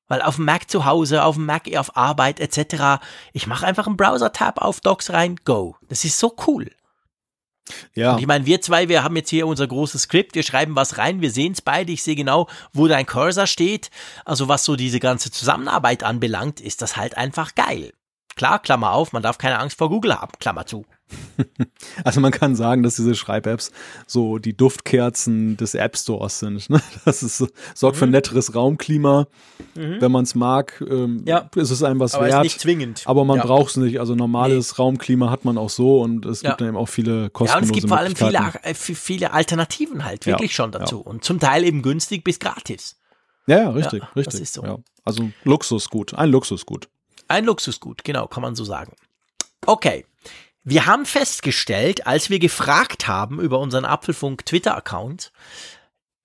[0.07, 3.87] Weil auf dem Mac zu Hause, auf dem Mac auf Arbeit etc., ich mache einfach
[3.87, 5.75] einen Browser-Tab auf Docs rein, go.
[5.87, 6.69] Das ist so cool.
[7.95, 8.13] Ja.
[8.13, 10.97] Und ich meine, wir zwei, wir haben jetzt hier unser großes Skript, wir schreiben was
[10.97, 13.89] rein, wir sehen es beide, ich sehe genau, wo dein Cursor steht.
[14.25, 17.93] Also was so diese ganze Zusammenarbeit anbelangt, ist das halt einfach geil.
[18.35, 20.85] Klar, Klammer auf, man darf keine Angst vor Google haben, Klammer zu.
[22.03, 23.71] Also man kann sagen, dass diese Schreib-Apps
[24.07, 26.69] so die Duftkerzen des App Stores sind.
[26.69, 26.81] Ne?
[27.05, 27.99] Das ist, sorgt mhm.
[27.99, 29.27] für ein netteres Raumklima.
[29.75, 29.97] Mhm.
[29.99, 31.49] Wenn man es mag, ähm, ja.
[31.55, 32.45] ist es einem was aber wert.
[32.45, 33.03] Ist nicht zwingend.
[33.05, 33.45] Aber man ja.
[33.45, 33.99] braucht es nicht.
[33.99, 34.75] Also normales nee.
[34.77, 36.67] Raumklima hat man auch so und es gibt ja.
[36.67, 40.25] eben auch viele kostenlose Ja, und es gibt vor allem viele, äh, viele Alternativen halt
[40.25, 41.01] wirklich schon dazu.
[41.01, 42.99] Und zum Teil eben günstig bis gratis.
[43.47, 44.25] Ja, ja richtig, richtig.
[44.25, 44.83] Das ist so.
[45.05, 46.89] Also Luxusgut, ein Luxusgut.
[47.27, 48.93] Ein Luxusgut, genau, kann man so sagen.
[49.65, 50.05] Okay.
[50.65, 55.33] Wir haben festgestellt, als wir gefragt haben über unseren Apfelfunk Twitter-Account,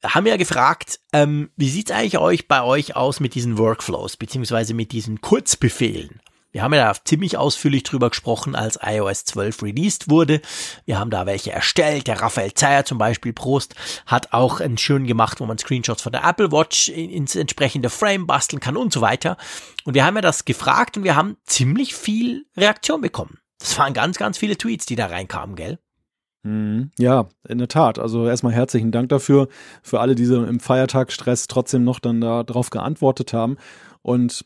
[0.05, 4.75] haben wir gefragt, ähm, wie sieht's eigentlich euch bei euch aus mit diesen Workflows, beziehungsweise
[4.75, 6.21] mit diesen Kurzbefehlen?
[6.53, 10.41] Wir haben ja da ziemlich ausführlich drüber gesprochen, als iOS 12 released wurde.
[10.87, 12.07] Wir haben da welche erstellt.
[12.07, 13.75] Der Raphael Zeyer zum Beispiel, Prost,
[14.07, 18.29] hat auch einen schön gemacht, wo man Screenshots von der Apple Watch ins entsprechende Frame
[18.29, 19.37] basteln kann und so weiter.
[19.85, 23.41] Und wir haben ja das gefragt und wir haben ziemlich viel Reaktion bekommen.
[23.59, 25.79] Das waren ganz, ganz viele Tweets, die da reinkamen, gell?
[26.43, 26.91] Mhm.
[26.99, 27.99] Ja, in der Tat.
[27.99, 29.49] Also erstmal herzlichen Dank dafür,
[29.83, 33.57] für alle, die im Feiertagsstress trotzdem noch dann darauf geantwortet haben.
[34.03, 34.45] Und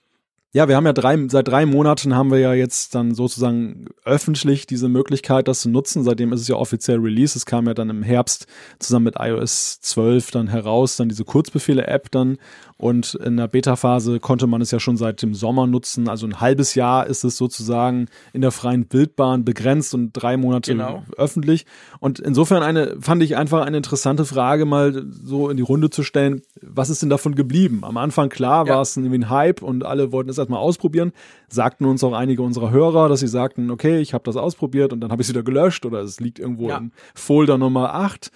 [0.55, 4.67] ja, wir haben ja drei, seit drei Monaten haben wir ja jetzt dann sozusagen öffentlich
[4.67, 6.05] diese Möglichkeit, das zu nutzen.
[6.05, 7.39] Seitdem ist es ja offiziell Release.
[7.39, 8.47] Es kam ja dann im Herbst
[8.79, 12.37] zusammen mit iOS 12 dann heraus, dann diese Kurzbefehle-App dann.
[12.83, 16.09] Und in der Beta-Phase konnte man es ja schon seit dem Sommer nutzen.
[16.09, 20.73] Also ein halbes Jahr ist es sozusagen in der freien Bildbahn begrenzt und drei Monate
[20.73, 21.05] genau.
[21.17, 21.65] öffentlich.
[22.01, 26.03] Und insofern eine, fand ich einfach eine interessante Frage mal so in die Runde zu
[26.03, 26.43] stellen.
[26.61, 27.85] Was ist denn davon geblieben?
[27.85, 28.75] Am Anfang, klar, ja.
[28.75, 31.13] war es irgendwie ein Hype und alle wollten es erstmal ausprobieren.
[31.47, 34.99] Sagten uns auch einige unserer Hörer, dass sie sagten, okay, ich habe das ausprobiert und
[34.99, 36.79] dann habe ich es wieder gelöscht oder es liegt irgendwo ja.
[36.79, 38.33] in Folder Nummer 8.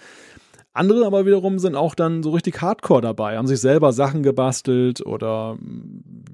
[0.77, 5.03] Andere aber wiederum sind auch dann so richtig hardcore dabei, haben sich selber Sachen gebastelt
[5.03, 5.57] oder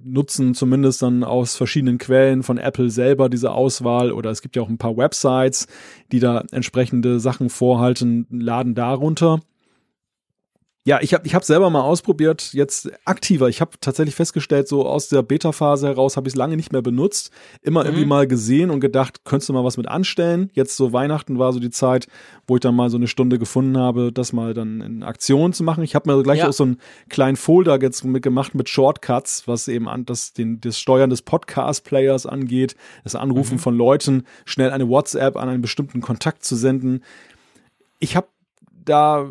[0.04, 4.62] nutzen zumindest dann aus verschiedenen Quellen von Apple selber diese Auswahl oder es gibt ja
[4.62, 5.68] auch ein paar Websites,
[6.12, 9.40] die da entsprechende Sachen vorhalten, laden darunter.
[10.86, 13.48] Ja, ich habe ich hab selber mal ausprobiert, jetzt aktiver.
[13.48, 16.82] Ich habe tatsächlich festgestellt, so aus der Beta-Phase heraus habe ich es lange nicht mehr
[16.82, 17.32] benutzt.
[17.62, 17.88] Immer mhm.
[17.88, 20.50] irgendwie mal gesehen und gedacht, könntest du mal was mit anstellen.
[20.52, 22.08] Jetzt so Weihnachten war so die Zeit,
[22.48, 25.64] wo ich dann mal so eine Stunde gefunden habe, das mal dann in Aktion zu
[25.64, 25.86] machen.
[25.86, 26.50] Ich habe mir gleich ja.
[26.50, 26.78] auch so einen
[27.08, 31.22] kleinen Folder jetzt mit gemacht mit Shortcuts, was eben an das, den, das Steuern des
[31.22, 33.60] Podcast-Players angeht, das Anrufen mhm.
[33.60, 37.06] von Leuten, schnell eine WhatsApp an einen bestimmten Kontakt zu senden.
[38.00, 38.28] Ich habe
[38.84, 39.30] da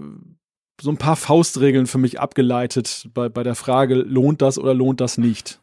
[0.83, 5.01] so ein paar Faustregeln für mich abgeleitet bei, bei der Frage, lohnt das oder lohnt
[5.01, 5.61] das nicht?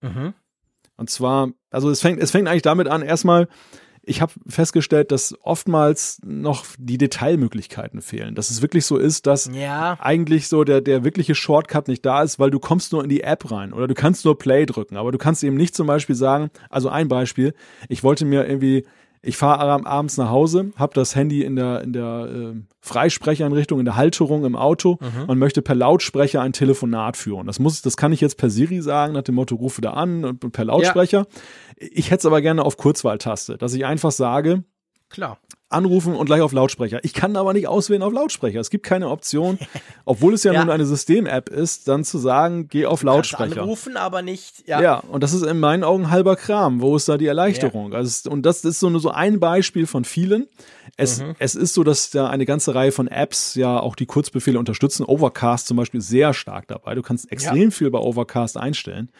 [0.00, 0.32] Mhm.
[0.96, 3.48] Und zwar, also es fängt, es fängt eigentlich damit an, erstmal,
[4.02, 8.34] ich habe festgestellt, dass oftmals noch die Detailmöglichkeiten fehlen.
[8.34, 9.98] Dass es wirklich so ist, dass ja.
[10.00, 13.22] eigentlich so der, der wirkliche Shortcut nicht da ist, weil du kommst nur in die
[13.22, 16.16] App rein oder du kannst nur Play drücken, aber du kannst eben nicht zum Beispiel
[16.16, 17.54] sagen, also ein Beispiel,
[17.88, 18.86] ich wollte mir irgendwie
[19.24, 23.84] ich fahre abends nach Hause, habe das Handy in der, in der äh, Freisprecheinrichtung, in
[23.84, 25.28] der Halterung im Auto mhm.
[25.28, 27.46] und möchte per Lautsprecher ein Telefonat führen.
[27.46, 30.24] Das muss, das kann ich jetzt per Siri sagen, nach dem Motto, rufe da an
[30.24, 31.18] und per Lautsprecher.
[31.18, 31.86] Ja.
[31.92, 34.64] Ich hätte es aber gerne auf Kurzwahltaste, dass ich einfach sage,
[35.10, 35.38] Klar
[35.74, 37.00] anrufen und gleich auf Lautsprecher.
[37.02, 38.60] Ich kann aber nicht auswählen auf Lautsprecher.
[38.60, 39.58] Es gibt keine Option,
[40.04, 40.60] obwohl es ja, ja.
[40.60, 43.62] nun eine System-App ist, dann zu sagen, geh auf Lautsprecher.
[43.62, 44.66] anrufen, aber nicht.
[44.66, 44.80] Ja.
[44.80, 46.80] ja, und das ist in meinen Augen halber Kram.
[46.80, 47.92] Wo ist da die Erleichterung?
[47.92, 47.98] Ja.
[47.98, 50.46] Also, und das ist so nur so ein Beispiel von vielen.
[50.96, 51.34] Es, mhm.
[51.38, 55.04] es ist so, dass da eine ganze Reihe von Apps ja auch die Kurzbefehle unterstützen.
[55.04, 56.94] Overcast zum Beispiel sehr stark dabei.
[56.94, 59.10] Du kannst extrem viel bei Overcast einstellen.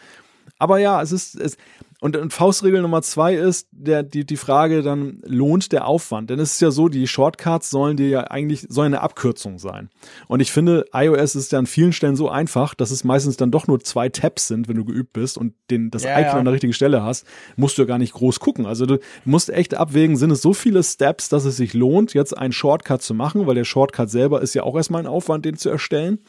[0.57, 1.57] Aber ja, es ist, es,
[2.01, 6.29] und, und Faustregel Nummer zwei ist der, die, die Frage dann, lohnt der Aufwand?
[6.29, 9.89] Denn es ist ja so, die Shortcuts sollen dir ja eigentlich, sollen eine Abkürzung sein.
[10.27, 13.49] Und ich finde, iOS ist ja an vielen Stellen so einfach, dass es meistens dann
[13.49, 16.33] doch nur zwei Tabs sind, wenn du geübt bist und den, das ja, Icon ja.
[16.33, 17.25] an der richtigen Stelle hast,
[17.55, 18.65] musst du ja gar nicht groß gucken.
[18.65, 22.37] Also du musst echt abwägen, sind es so viele Steps, dass es sich lohnt, jetzt
[22.37, 25.57] einen Shortcut zu machen, weil der Shortcut selber ist ja auch erstmal ein Aufwand, den
[25.57, 26.19] zu erstellen.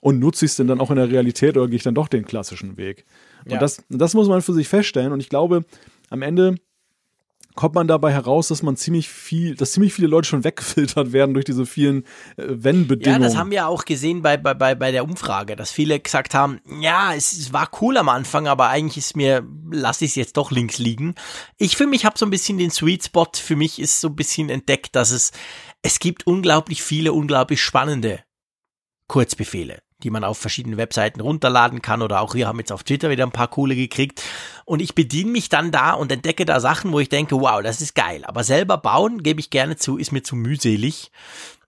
[0.00, 2.08] Und nutze ich es denn dann auch in der Realität oder gehe ich dann doch
[2.08, 3.04] den klassischen Weg?
[3.44, 3.58] Und ja.
[3.58, 5.12] das, das muss man für sich feststellen.
[5.12, 5.64] Und ich glaube,
[6.10, 6.56] am Ende
[7.54, 11.34] kommt man dabei heraus, dass man ziemlich viel, dass ziemlich viele Leute schon weggefiltert werden
[11.34, 12.04] durch diese vielen
[12.36, 13.22] äh, Wenn-Bedingungen.
[13.22, 16.34] Ja, das haben wir auch gesehen bei, bei, bei, bei der Umfrage, dass viele gesagt
[16.34, 20.14] haben, ja, es, es war cool am Anfang, aber eigentlich ist mir, lasse ich es
[20.14, 21.14] jetzt doch links liegen.
[21.58, 24.16] Ich für mich habe so ein bisschen den Sweet Spot, für mich ist so ein
[24.16, 25.32] bisschen entdeckt, dass es,
[25.82, 28.20] es gibt unglaublich viele, unglaublich spannende
[29.08, 33.10] Kurzbefehle die man auf verschiedenen Webseiten runterladen kann oder auch wir haben jetzt auf Twitter
[33.10, 34.22] wieder ein paar coole gekriegt
[34.64, 37.80] und ich bediene mich dann da und entdecke da Sachen, wo ich denke, wow, das
[37.80, 41.10] ist geil, aber selber bauen, gebe ich gerne zu, ist mir zu mühselig.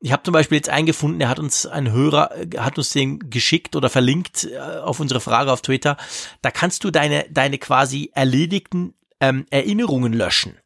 [0.01, 3.77] Ich habe zum Beispiel jetzt eingefunden, er hat uns ein Hörer, hat uns den geschickt
[3.77, 5.97] oder verlinkt äh, auf unsere Frage auf Twitter.
[6.43, 10.57] Da kannst du deine, deine quasi erledigten ähm, Erinnerungen löschen.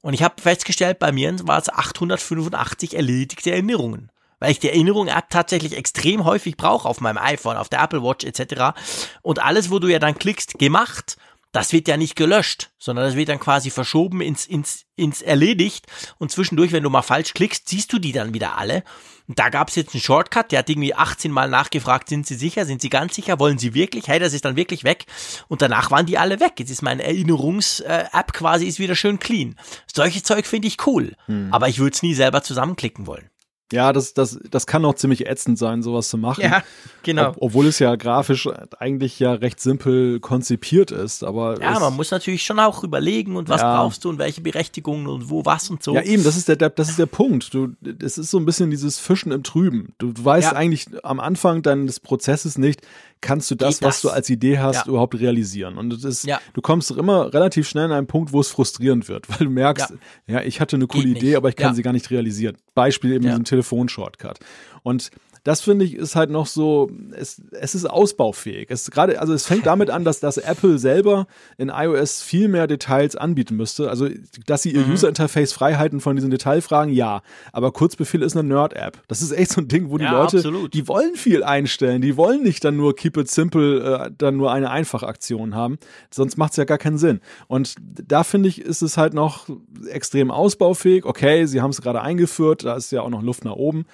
[0.00, 5.30] Und ich habe festgestellt, bei mir war es 885 erledigte Erinnerungen weil ich die Erinnerung-App
[5.30, 8.78] tatsächlich extrem häufig brauche auf meinem iPhone, auf der Apple Watch etc.
[9.22, 11.16] Und alles, wo du ja dann klickst, gemacht,
[11.52, 15.86] das wird ja nicht gelöscht, sondern das wird dann quasi verschoben ins, ins, ins erledigt
[16.18, 18.84] und zwischendurch, wenn du mal falsch klickst, siehst du die dann wieder alle.
[19.26, 22.34] Und da gab es jetzt einen Shortcut, der hat irgendwie 18 Mal nachgefragt, sind sie
[22.34, 24.08] sicher, sind sie ganz sicher, wollen sie wirklich?
[24.08, 25.06] Hey, das ist dann wirklich weg.
[25.48, 26.54] Und danach waren die alle weg.
[26.58, 29.56] Jetzt ist meine Erinnerungs-App quasi ist wieder schön clean.
[29.92, 31.52] Solche Zeug finde ich cool, hm.
[31.52, 33.30] aber ich würde es nie selber zusammenklicken wollen.
[33.72, 36.42] Ja, das, das, das kann auch ziemlich ätzend sein, sowas zu machen.
[36.42, 36.62] Ja,
[37.02, 37.30] genau.
[37.30, 41.60] Ob, obwohl es ja grafisch eigentlich ja recht simpel konzipiert ist, aber.
[41.60, 43.76] Ja, man muss natürlich schon auch überlegen und was ja.
[43.76, 45.94] brauchst du und welche Berechtigungen und wo was und so.
[45.94, 47.52] Ja, eben, das ist der, das ist der Punkt.
[47.52, 49.94] Du, es ist so ein bisschen dieses Fischen im Trüben.
[49.98, 50.56] Du, du weißt ja.
[50.56, 52.80] eigentlich am Anfang deines Prozesses nicht,
[53.20, 54.88] kannst du das, das, was du als Idee hast, ja.
[54.88, 55.78] überhaupt realisieren.
[55.78, 56.40] Und das ist, ja.
[56.52, 59.90] du kommst immer relativ schnell an einen Punkt, wo es frustrierend wird, weil du merkst,
[60.26, 61.36] ja, ja ich hatte eine coole Geht Idee, nicht.
[61.36, 62.56] aber ich kann sie gar nicht realisieren.
[62.74, 64.38] Beispiel eben diesen Telefonshortcut.
[64.82, 65.10] Und
[65.44, 68.70] das finde ich ist halt noch so, es, es ist ausbaufähig.
[68.70, 72.66] Es gerade, also es fängt damit an, dass, dass Apple selber in iOS viel mehr
[72.66, 73.90] Details anbieten müsste.
[73.90, 74.08] Also,
[74.46, 74.92] dass sie ihr mhm.
[74.92, 77.22] User-Interface frei halten von diesen Detailfragen, ja.
[77.52, 79.02] Aber Kurzbefehl ist eine Nerd-App.
[79.08, 80.74] Das ist echt so ein Ding, wo die ja, Leute, absolut.
[80.74, 82.02] die wollen viel einstellen.
[82.02, 85.78] Die wollen nicht dann nur Keep it simple, äh, dann nur eine Einfachaktion haben.
[86.10, 87.20] Sonst macht es ja gar keinen Sinn.
[87.46, 89.48] Und da finde ich, ist es halt noch
[89.88, 91.04] extrem ausbaufähig.
[91.04, 93.86] Okay, sie haben es gerade eingeführt, da ist ja auch noch Luft nach oben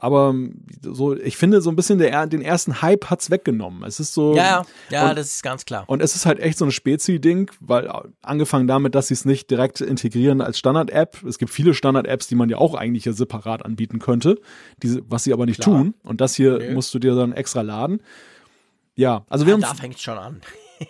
[0.00, 0.34] aber
[0.82, 3.84] so, ich finde so ein bisschen der, den ersten Hype hat's weggenommen.
[3.84, 4.34] Es ist so.
[4.34, 5.84] Ja, ja, und, das ist ganz klar.
[5.86, 7.90] Und es ist halt echt so ein Spezi-Ding, weil
[8.22, 11.22] angefangen damit, dass sie es nicht direkt integrieren als Standard-App.
[11.24, 14.40] Es gibt viele Standard-Apps, die man ja auch eigentlich ja separat anbieten könnte,
[14.82, 15.78] diese, was sie aber nicht klar.
[15.78, 15.94] tun.
[16.02, 16.74] Und das hier nee.
[16.74, 18.00] musst du dir dann extra laden.
[18.94, 19.76] Ja, also wir ja, haben.
[19.76, 20.40] Da fängt schon an.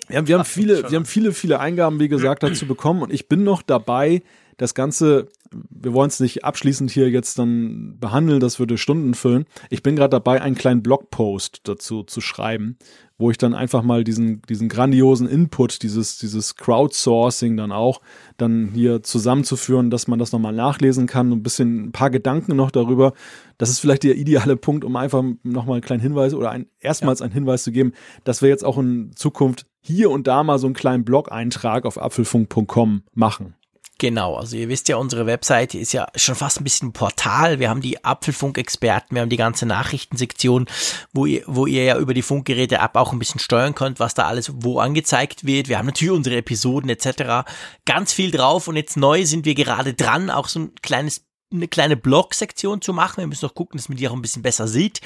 [0.08, 3.12] Wir haben, wir haben viele, wir haben viele, viele Eingaben, wie gesagt, dazu bekommen und
[3.12, 4.22] ich bin noch dabei,
[4.58, 5.28] das Ganze,
[5.70, 9.46] wir wollen es nicht abschließend hier jetzt dann behandeln, das würde Stunden füllen.
[9.70, 12.76] Ich bin gerade dabei, einen kleinen Blogpost dazu zu schreiben,
[13.18, 18.00] wo ich dann einfach mal diesen, diesen grandiosen Input, dieses, dieses Crowdsourcing dann auch,
[18.36, 22.72] dann hier zusammenzuführen, dass man das nochmal nachlesen kann, ein bisschen, ein paar Gedanken noch
[22.72, 23.12] darüber.
[23.58, 27.22] Das ist vielleicht der ideale Punkt, um einfach nochmal einen kleinen Hinweis oder ein, erstmals
[27.22, 27.92] einen Hinweis zu geben,
[28.24, 31.96] dass wir jetzt auch in Zukunft hier und da mal so einen kleinen Blog-Eintrag auf
[31.96, 33.54] apfelfunk.com machen.
[34.00, 37.58] Genau, also ihr wisst ja, unsere Webseite ist ja schon fast ein bisschen ein Portal.
[37.58, 40.66] Wir haben die Apfelfunk-Experten, wir haben die ganze Nachrichtensektion,
[41.12, 44.26] wo ihr, wo ihr ja über die Funkgeräte-App auch ein bisschen steuern könnt, was da
[44.26, 45.68] alles wo angezeigt wird.
[45.68, 47.48] Wir haben natürlich unsere Episoden etc.
[47.86, 51.68] Ganz viel drauf und jetzt neu sind wir gerade dran, auch so ein kleines eine
[51.68, 53.18] kleine Blog-Sektion zu machen.
[53.18, 55.00] Wir müssen noch gucken, dass man die auch ein bisschen besser sieht.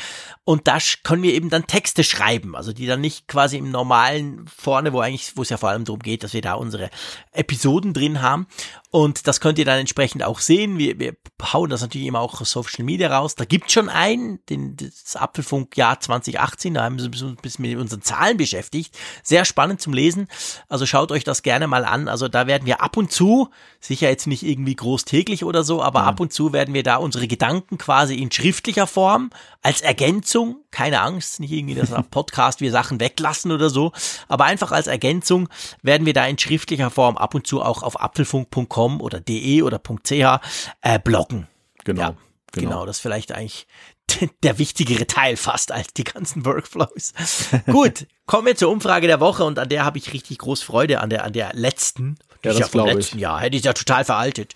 [0.45, 4.47] Und da können wir eben dann Texte schreiben, also die dann nicht quasi im normalen
[4.47, 6.91] vorne, wo eigentlich, wo es ja vor allem darum geht, dass wir da unsere
[7.33, 8.47] Episoden drin haben.
[8.91, 10.79] Und das könnt ihr dann entsprechend auch sehen.
[10.79, 11.17] Wir, wir
[11.53, 13.35] hauen das natürlich immer auch auf Social Media raus.
[13.37, 17.79] Da gibt schon einen, den, das Apfelfunkjahr 2018, da haben wir uns ein bisschen mit
[17.79, 18.95] unseren Zahlen beschäftigt.
[19.23, 20.29] Sehr spannend zum Lesen.
[20.69, 22.09] Also schaut euch das gerne mal an.
[22.09, 23.49] Also da werden wir ab und zu,
[23.81, 26.07] sicher jetzt nicht irgendwie groß täglich oder so, aber ja.
[26.07, 29.31] ab und zu werden wir da unsere Gedanken quasi in schriftlicher Form
[29.61, 33.93] als Ergänzung, keine Angst, nicht irgendwie das Podcast wir Sachen weglassen oder so,
[34.29, 35.49] aber einfach als Ergänzung
[35.83, 39.81] werden wir da in schriftlicher Form ab und zu auch auf apfelfunk.com oder de oder
[39.81, 40.41] .ch
[40.81, 41.47] äh, bloggen.
[41.85, 42.03] Genau.
[42.03, 42.17] Ja.
[42.53, 42.69] Genau.
[42.69, 43.67] genau, das ist vielleicht eigentlich
[44.43, 47.13] der wichtigere Teil fast als die ganzen Workflows.
[47.67, 51.01] Gut, kommen wir zur Umfrage der Woche und an der habe ich richtig groß Freude,
[51.01, 52.19] an der, an der letzten.
[52.45, 53.23] Ja, das ja vom letzten ich.
[53.23, 54.55] Jahr, hätte ich ja total veraltet.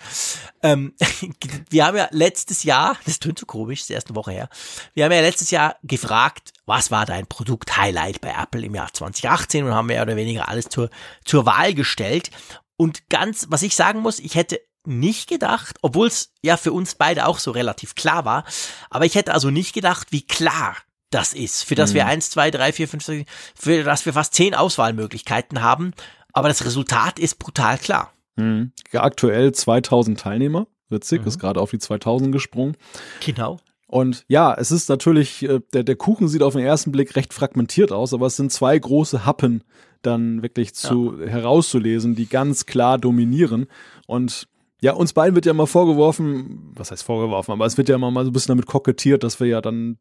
[0.63, 0.95] Ähm,
[1.71, 4.49] wir haben ja letztes Jahr, das tönt so komisch, ist die erste Woche her,
[4.95, 9.65] wir haben ja letztes Jahr gefragt, was war dein Produkt-Highlight bei Apple im Jahr 2018
[9.65, 10.91] und haben mehr oder weniger alles zur,
[11.25, 12.31] zur Wahl gestellt.
[12.77, 16.95] Und ganz, was ich sagen muss, ich hätte nicht gedacht, obwohl es ja für uns
[16.95, 18.45] beide auch so relativ klar war,
[18.91, 20.77] aber ich hätte also nicht gedacht, wie klar
[21.11, 21.95] das ist, für das mhm.
[21.95, 25.93] wir eins, zwei, drei, vier, fünf, sechs, für das wir fast zehn Auswahlmöglichkeiten haben,
[26.37, 28.13] aber das Resultat ist brutal klar.
[28.37, 28.73] Mhm.
[28.93, 31.29] Aktuell 2000 Teilnehmer, witzig, mhm.
[31.29, 32.77] ist gerade auf die 2000 gesprungen.
[33.25, 33.59] Genau.
[33.87, 37.33] Und ja, es ist natürlich, äh, der, der Kuchen sieht auf den ersten Blick recht
[37.33, 39.65] fragmentiert aus, aber es sind zwei große Happen
[40.03, 41.27] dann wirklich zu ja.
[41.27, 43.67] herauszulesen, die ganz klar dominieren.
[44.07, 44.47] Und
[44.81, 48.11] ja, uns beiden wird ja immer vorgeworfen, was heißt vorgeworfen, aber es wird ja immer
[48.11, 49.99] mal so ein bisschen damit kokettiert, dass wir ja dann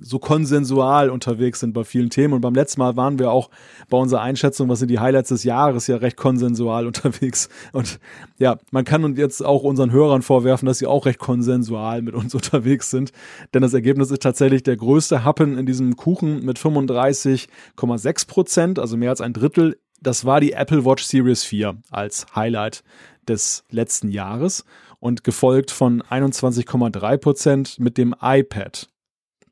[0.00, 2.34] so konsensual unterwegs sind bei vielen Themen.
[2.34, 3.50] Und beim letzten Mal waren wir auch
[3.88, 7.48] bei unserer Einschätzung, was sind die Highlights des Jahres, ja recht konsensual unterwegs.
[7.72, 7.98] Und
[8.38, 12.14] ja, man kann uns jetzt auch unseren Hörern vorwerfen, dass sie auch recht konsensual mit
[12.14, 13.12] uns unterwegs sind.
[13.52, 18.96] Denn das Ergebnis ist tatsächlich der größte Happen in diesem Kuchen mit 35,6 Prozent, also
[18.96, 19.78] mehr als ein Drittel.
[20.00, 22.84] Das war die Apple Watch Series 4 als Highlight
[23.28, 24.64] des letzten Jahres
[25.00, 28.88] und gefolgt von 21,3 Prozent mit dem iPad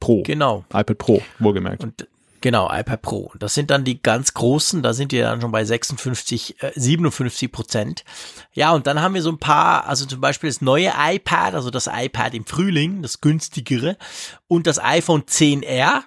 [0.01, 0.23] Pro.
[0.23, 0.65] Genau.
[0.73, 1.85] iPad Pro, wohlgemerkt.
[1.85, 2.09] Und
[2.43, 3.33] Genau, iPad Pro.
[3.39, 7.53] Das sind dann die ganz großen, da sind die dann schon bei 56, äh, 57
[7.53, 8.05] Prozent.
[8.53, 11.71] Ja, und dann haben wir so ein paar, also zum Beispiel das neue iPad, also
[11.71, 13.97] das iPad im Frühling, das günstigere,
[14.49, 16.03] und das iPhone 10R,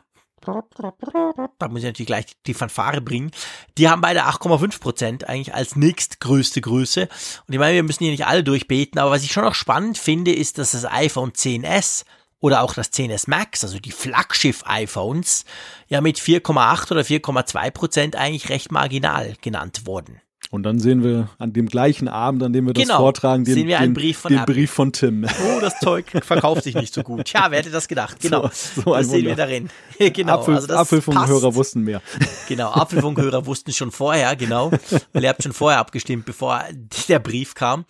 [0.45, 3.31] da muss ich natürlich gleich die Fanfare bringen.
[3.77, 7.09] Die haben beide 8,5 Prozent eigentlich als nächstgrößte Größe.
[7.47, 9.97] Und ich meine, wir müssen hier nicht alle durchbeten, aber was ich schon noch spannend
[9.97, 12.05] finde, ist, dass das iPhone 10s
[12.39, 15.45] oder auch das 10s Max, also die Flaggschiff-iPhones,
[15.87, 20.21] ja mit 4,8 oder 4,2 Prozent eigentlich recht marginal genannt wurden.
[20.51, 23.53] Und dann sehen wir an dem gleichen Abend, an dem wir genau, das vortragen, den,
[23.53, 25.25] sehen wir einen den, Brief von, den Brief von Tim.
[25.25, 27.25] Oh, das Zeug verkauft sich nicht so gut.
[27.25, 28.19] Tja, wer hätte das gedacht?
[28.19, 29.69] Genau, so, so das sehen wir darin.
[29.99, 32.01] genau, Apfel, also Apfelfunkhörer wussten mehr.
[32.47, 34.71] Genau, Apfelfunkhörer wussten schon vorher, genau,
[35.13, 36.63] weil ihr habt schon vorher abgestimmt, bevor
[37.07, 37.85] der Brief kam.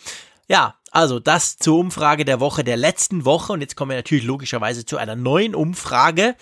[0.47, 3.51] Ja, also das zur Umfrage der Woche, der letzten Woche.
[3.51, 6.35] Und jetzt kommen wir natürlich logischerweise zu einer neuen Umfrage.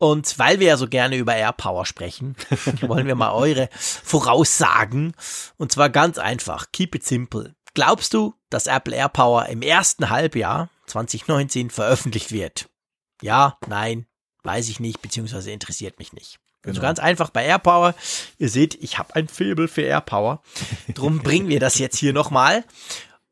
[0.00, 2.34] Und weil wir ja so gerne über AirPower sprechen,
[2.80, 5.12] wollen wir mal eure Voraussagen.
[5.58, 6.72] Und zwar ganz einfach.
[6.72, 7.54] Keep it simple.
[7.74, 12.70] Glaubst du, dass Apple AirPower im ersten Halbjahr 2019 veröffentlicht wird?
[13.20, 14.06] Ja, nein,
[14.42, 16.38] weiß ich nicht, beziehungsweise interessiert mich nicht.
[16.62, 16.68] Also genau.
[16.70, 17.94] Also ganz einfach bei AirPower.
[18.38, 20.40] Ihr seht, ich habe ein Faible für AirPower.
[20.94, 22.64] Drum bringen wir das jetzt hier nochmal.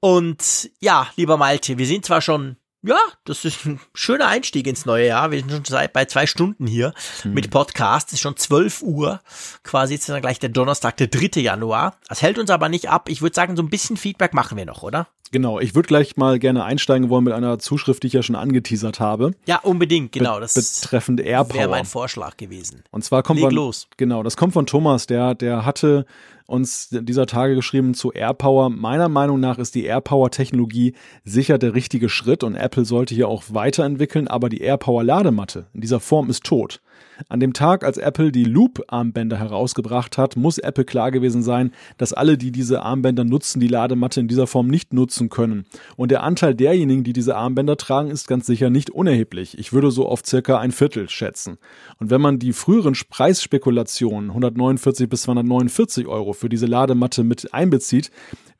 [0.01, 4.86] Und ja, lieber Malte, wir sind zwar schon ja, das ist ein schöner Einstieg ins
[4.86, 5.30] neue Jahr.
[5.30, 6.94] Wir sind schon seit bei zwei Stunden hier
[7.24, 7.34] mhm.
[7.34, 8.09] mit Podcast.
[8.09, 9.20] Es ist schon 12 Uhr.
[9.64, 11.40] Quasi jetzt ist dann gleich der Donnerstag, der 3.
[11.40, 11.96] Januar.
[12.09, 13.09] Das hält uns aber nicht ab.
[13.09, 15.09] Ich würde sagen, so ein bisschen Feedback machen wir noch, oder?
[15.30, 18.36] Genau, ich würde gleich mal gerne einsteigen wollen mit einer Zuschrift, die ich ja schon
[18.36, 19.32] angeteasert habe.
[19.46, 20.40] Ja, unbedingt, genau.
[20.40, 21.59] Das betreffend AirPower.
[21.59, 22.82] wäre mein Vorschlag gewesen.
[22.90, 23.88] Und zwar kommt Leg von, los.
[23.96, 26.06] Genau, das kommt von Thomas, der, der hatte
[26.49, 28.70] uns dieser Tage geschrieben zu AirPower.
[28.70, 33.45] Meiner Meinung nach ist die AirPower-Technologie sicher der richtige Schritt und Apple sollte hier auch
[33.49, 36.81] weiterentwickeln, aber die AirPower-Ladematte in dieser Form ist tot.
[37.28, 42.12] An dem Tag, als Apple die Loop-Armbänder herausgebracht hat, muss Apple klar gewesen sein, dass
[42.12, 45.65] alle, die diese Armbänder nutzen, die Ladematte in dieser Form nicht nutzen können.
[45.97, 49.59] Und der Anteil derjenigen, die diese Armbänder tragen, ist ganz sicher nicht unerheblich.
[49.59, 51.59] Ich würde so auf circa ein Viertel schätzen.
[51.99, 58.11] Und wenn man die früheren Preisspekulationen 149 bis 249 Euro für diese Ladematte mit einbezieht,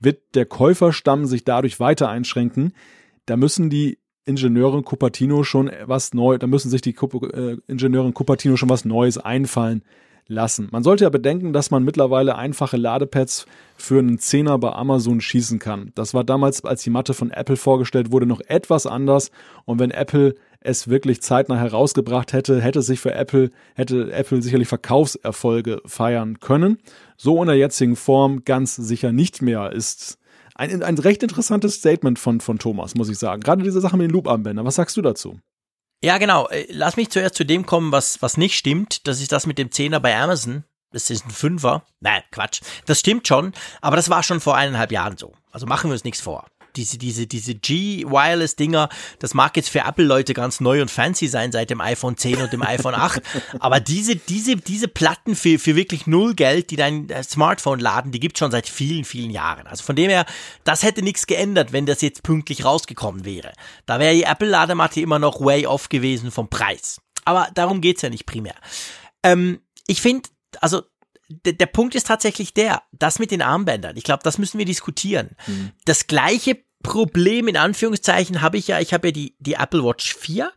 [0.01, 2.72] wird der Käuferstamm sich dadurch weiter einschränken.
[3.26, 3.98] Da müssen die
[4.28, 9.18] Ingenieurin Cupertino schon was neu, da müssen sich die äh, Ingenieurin Cupertino schon was Neues
[9.18, 9.82] einfallen
[10.28, 10.68] lassen.
[10.70, 13.46] Man sollte ja bedenken, dass man mittlerweile einfache Ladepads
[13.76, 15.92] für einen Zehner bei Amazon schießen kann.
[15.94, 19.30] Das war damals, als die Matte von Apple vorgestellt wurde, noch etwas anders.
[19.64, 24.68] Und wenn Apple es wirklich zeitnah herausgebracht hätte, hätte sich für Apple, hätte Apple sicherlich
[24.68, 26.78] Verkaufserfolge feiern können.
[27.16, 30.18] So in der jetzigen Form ganz sicher nicht mehr ist
[30.59, 33.43] ein, ein recht interessantes Statement von, von Thomas, muss ich sagen.
[33.43, 34.66] Gerade diese Sache mit den Loop-Armbändern.
[34.66, 35.40] Was sagst du dazu?
[36.02, 36.48] Ja, genau.
[36.48, 39.06] Äh, lass mich zuerst zu dem kommen, was, was nicht stimmt.
[39.06, 40.64] Das ist das mit dem Zehner bei Amazon.
[40.90, 41.85] Das ist ein Fünfer.
[42.01, 42.60] Nein, Quatsch.
[42.86, 45.32] Das stimmt schon, aber das war schon vor eineinhalb Jahren so.
[45.51, 46.47] Also machen wir uns nichts vor.
[46.78, 48.88] Diese, diese, diese G-Wireless-Dinger,
[49.18, 52.52] das mag jetzt für Apple-Leute ganz neu und fancy sein seit dem iPhone 10 und
[52.52, 53.20] dem iPhone 8.
[53.59, 58.12] aber diese, diese, diese Platten für, für wirklich null Geld, die dein äh, Smartphone laden,
[58.12, 59.66] die gibt's schon seit vielen, vielen Jahren.
[59.66, 60.24] Also von dem her,
[60.62, 63.52] das hätte nichts geändert, wenn das jetzt pünktlich rausgekommen wäre.
[63.86, 67.00] Da wäre die Apple-Ladematte immer noch way off gewesen vom Preis.
[67.24, 68.55] Aber darum geht's ja nicht primär.
[69.24, 70.28] Ähm, ich finde,
[70.60, 70.82] also
[71.28, 73.96] der, der Punkt ist tatsächlich der, das mit den Armbändern.
[73.96, 75.36] Ich glaube, das müssen wir diskutieren.
[75.46, 75.72] Mhm.
[75.84, 76.59] Das gleiche
[76.89, 80.51] Problem in Anführungszeichen habe ich ja, ich habe ja die, die Apple Watch 4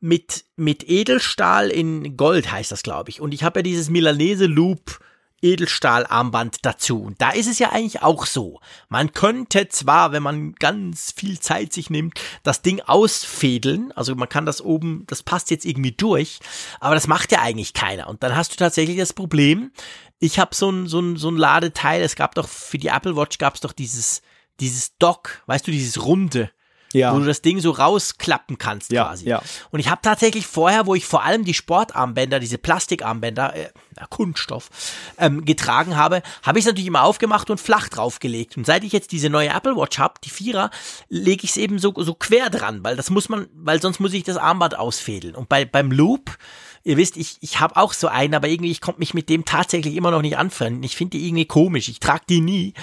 [0.00, 3.20] mit, mit Edelstahl in Gold heißt das, glaube ich.
[3.20, 5.00] Und ich habe ja dieses Milanese Loop
[5.40, 7.02] Edelstahlarmband dazu.
[7.02, 8.60] Und da ist es ja eigentlich auch so.
[8.88, 13.92] Man könnte zwar, wenn man ganz viel Zeit sich nimmt, das Ding ausfädeln.
[13.92, 16.40] Also man kann das oben, das passt jetzt irgendwie durch.
[16.80, 18.08] Aber das macht ja eigentlich keiner.
[18.08, 19.70] Und dann hast du tatsächlich das Problem.
[20.18, 22.02] Ich habe so ein, so ein, so ein Ladeteil.
[22.02, 24.22] Es gab doch für die Apple Watch gab es doch dieses,
[24.60, 26.50] dieses Dock, weißt du, dieses runde
[26.92, 27.14] ja.
[27.14, 29.28] wo du das Ding so rausklappen kannst ja, quasi.
[29.28, 29.42] Ja.
[29.70, 33.68] Und ich habe tatsächlich vorher, wo ich vor allem die Sportarmbänder, diese Plastikarmbänder, äh,
[34.10, 34.70] Kunststoff,
[35.18, 38.56] ähm, getragen habe, habe ich es natürlich immer aufgemacht und flach draufgelegt.
[38.56, 40.70] Und seit ich jetzt diese neue Apple Watch habe, die Vierer,
[41.08, 44.12] lege ich es eben so, so quer dran, weil das muss man, weil sonst muss
[44.12, 45.34] ich das Armband ausfädeln.
[45.34, 46.36] Und bei, beim Loop,
[46.84, 49.44] ihr wisst, ich, ich habe auch so einen, aber irgendwie, ich konnte mich mit dem
[49.44, 50.82] tatsächlich immer noch nicht anfreunden.
[50.82, 51.88] Ich finde die irgendwie komisch.
[51.88, 52.74] Ich trage die nie.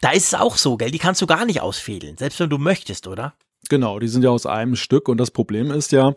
[0.00, 0.90] Da ist es auch so, gell?
[0.90, 3.34] Die kannst du gar nicht ausfädeln, selbst wenn du möchtest, oder?
[3.68, 6.14] Genau, die sind ja aus einem Stück und das Problem ist ja,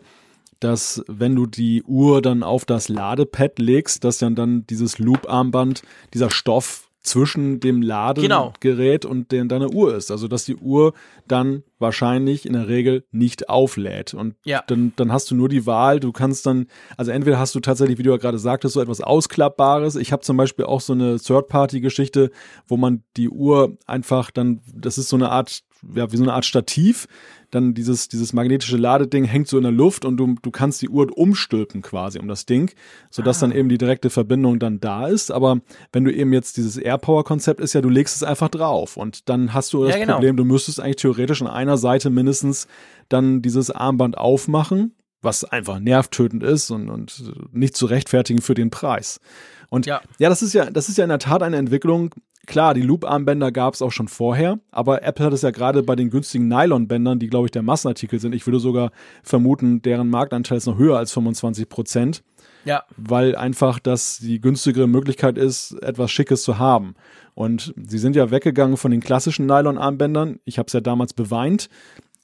[0.60, 5.82] dass wenn du die Uhr dann auf das Ladepad legst, dass dann dann dieses Loop-Armband,
[6.14, 9.12] dieser Stoff zwischen dem Ladegerät genau.
[9.12, 10.10] und den, deiner Uhr ist.
[10.10, 10.94] Also dass die Uhr
[11.26, 14.14] dann wahrscheinlich in der Regel nicht auflädt.
[14.14, 14.62] Und ja.
[14.66, 16.66] dann, dann hast du nur die Wahl, du kannst dann,
[16.96, 19.96] also entweder hast du tatsächlich, wie du ja gerade sagtest, so etwas Ausklappbares.
[19.96, 22.30] Ich habe zum Beispiel auch so eine Third-Party-Geschichte,
[22.68, 25.62] wo man die Uhr einfach dann, das ist so eine Art,
[25.94, 27.08] ja, wie so eine Art Stativ,
[27.52, 30.88] dann dieses, dieses magnetische Ladeding hängt so in der Luft und du, du kannst die
[30.88, 32.72] Uhr umstülpen quasi um das Ding,
[33.10, 33.40] sodass ah.
[33.46, 35.30] dann eben die direkte Verbindung dann da ist.
[35.30, 35.60] Aber
[35.92, 39.52] wenn du eben jetzt dieses AirPower-Konzept ist ja, du legst es einfach drauf und dann
[39.52, 40.14] hast du das ja, genau.
[40.14, 42.66] Problem, du müsstest eigentlich theoretisch an einer Seite mindestens
[43.10, 47.22] dann dieses Armband aufmachen, was einfach nervtötend ist und, und
[47.52, 49.20] nicht zu rechtfertigen für den Preis.
[49.68, 50.00] Und ja.
[50.18, 52.14] ja, das ist ja, das ist ja in der Tat eine Entwicklung,
[52.46, 55.94] Klar, die Loop-Armbänder gab es auch schon vorher, aber Apple hat es ja gerade bei
[55.94, 58.34] den günstigen Nylon-Bändern, die glaube ich der Massenartikel sind.
[58.34, 58.90] Ich würde sogar
[59.22, 62.24] vermuten, deren Marktanteil ist noch höher als 25 Prozent.
[62.64, 62.84] Ja.
[62.96, 66.94] Weil einfach das die günstigere Möglichkeit ist, etwas Schickes zu haben.
[67.34, 70.40] Und sie sind ja weggegangen von den klassischen Nylon-Armbändern.
[70.44, 71.68] Ich habe es ja damals beweint,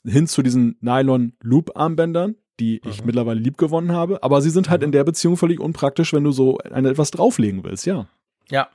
[0.04, 3.06] hin zu diesen Nylon-Loop-Armbändern, die ich mhm.
[3.06, 4.22] mittlerweile lieb gewonnen habe.
[4.22, 4.86] Aber sie sind halt mhm.
[4.86, 8.06] in der Beziehung völlig unpraktisch, wenn du so ein etwas drauflegen willst, ja.
[8.50, 8.68] Ja,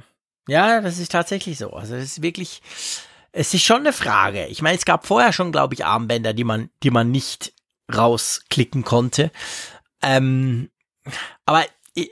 [0.48, 1.72] ja, das ist tatsächlich so.
[1.72, 2.61] Also es ist wirklich,
[3.32, 4.45] es ist schon eine Frage.
[4.48, 7.53] Ich meine, es gab vorher schon, glaube ich, Armbänder, die man, die man nicht
[7.94, 9.32] rausklicken konnte.
[10.02, 10.70] Ähm,
[11.45, 12.11] aber ich,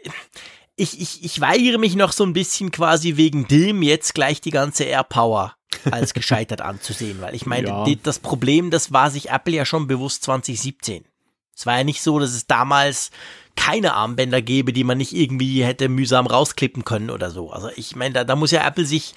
[0.76, 4.86] ich, ich weigere mich noch so ein bisschen quasi wegen dem jetzt gleich die ganze
[4.86, 5.56] AirPower
[5.90, 7.86] als gescheitert anzusehen, weil ich meine, ja.
[8.04, 11.06] das Problem, das war sich Apple ja schon bewusst 2017.
[11.56, 13.12] Es war ja nicht so, dass es damals
[13.56, 17.52] keine Armbänder gäbe, die man nicht irgendwie hätte mühsam rausklippen können oder so.
[17.52, 19.14] Also ich meine, da, da muss ja Apple sich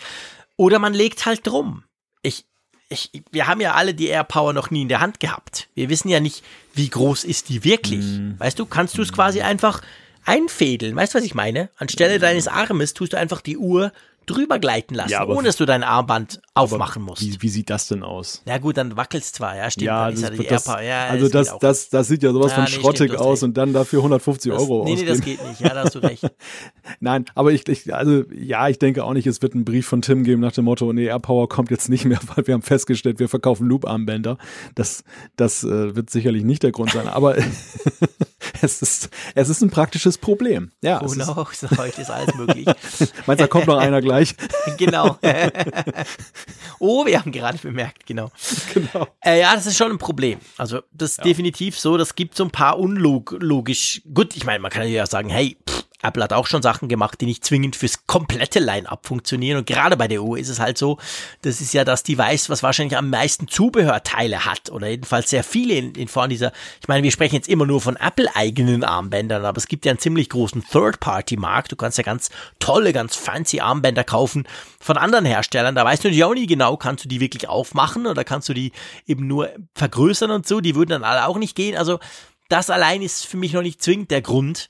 [0.57, 1.85] oder man legt halt drum.
[2.23, 2.45] Ich,
[2.89, 5.69] ich, wir haben ja alle die AirPower noch nie in der Hand gehabt.
[5.75, 6.45] Wir wissen ja nicht,
[6.75, 8.05] wie groß ist die wirklich.
[8.05, 8.39] Mm.
[8.39, 9.83] Weißt du, kannst du es quasi einfach
[10.25, 10.97] einfädeln.
[10.97, 11.71] Weißt du, was ich meine?
[11.77, 13.93] Anstelle deines Armes tust du einfach die Uhr
[14.27, 17.23] drüber gleiten lassen, ja, ohne dass du dein Armband aufmachen musst.
[17.23, 18.43] Wie, wie, sieht das denn aus?
[18.47, 19.87] Ja gut, dann wackelst zwar, ja, stimmt.
[19.87, 22.65] Ja, das, ja das, ja also das, das, das, das sieht ja sowas ja, von
[22.65, 25.61] nee, schrottig stimmt, aus und dann dafür 150 das, Euro Nee, nee, das geht nicht,
[25.61, 26.25] ja, da hast du recht.
[27.01, 30.03] Nein, aber ich, ich, also ja, ich denke auch nicht, es wird einen Brief von
[30.03, 33.19] Tim geben nach dem Motto, nee, AirPower kommt jetzt nicht mehr, weil wir haben festgestellt,
[33.19, 34.39] wir verkaufen Loop-Armbänder.
[34.75, 35.05] Das,
[35.37, 37.37] das äh, wird sicherlich nicht der Grund sein, aber
[38.63, 40.71] es ist, es ist ein praktisches Problem.
[40.83, 42.67] Ja, oh no, heute ist alles möglich.
[42.67, 44.14] Meinst du, da kommt noch einer gleich?
[44.79, 45.19] genau.
[46.79, 48.31] oh, wir haben gerade bemerkt, genau.
[48.73, 49.07] Genau.
[49.25, 50.39] Äh, ja, das ist schon ein Problem.
[50.57, 51.25] Also, das ist ja.
[51.25, 51.97] definitiv so.
[51.97, 54.03] Das gibt so ein paar unlogisch.
[54.13, 57.21] Gut, ich meine, man kann ja sagen, hey, pff, Apple hat auch schon Sachen gemacht,
[57.21, 59.59] die nicht zwingend fürs komplette Line-up funktionieren.
[59.59, 60.99] Und gerade bei der Uhr ist es halt so,
[61.43, 64.71] das ist ja das Device, was wahrscheinlich am meisten Zubehörteile hat.
[64.71, 67.81] Oder jedenfalls sehr viele in, in Form dieser, ich meine, wir sprechen jetzt immer nur
[67.81, 71.73] von Apple-eigenen Armbändern, aber es gibt ja einen ziemlich großen Third-Party-Markt.
[71.73, 74.47] Du kannst ja ganz tolle, ganz fancy Armbänder kaufen
[74.81, 75.75] von anderen Herstellern.
[75.75, 78.55] Da weißt du natürlich auch nie genau, kannst du die wirklich aufmachen oder kannst du
[78.55, 78.73] die
[79.07, 80.61] eben nur vergrößern und so.
[80.61, 81.77] Die würden dann alle auch nicht gehen.
[81.77, 81.99] Also
[82.49, 84.69] das allein ist für mich noch nicht zwingend der Grund.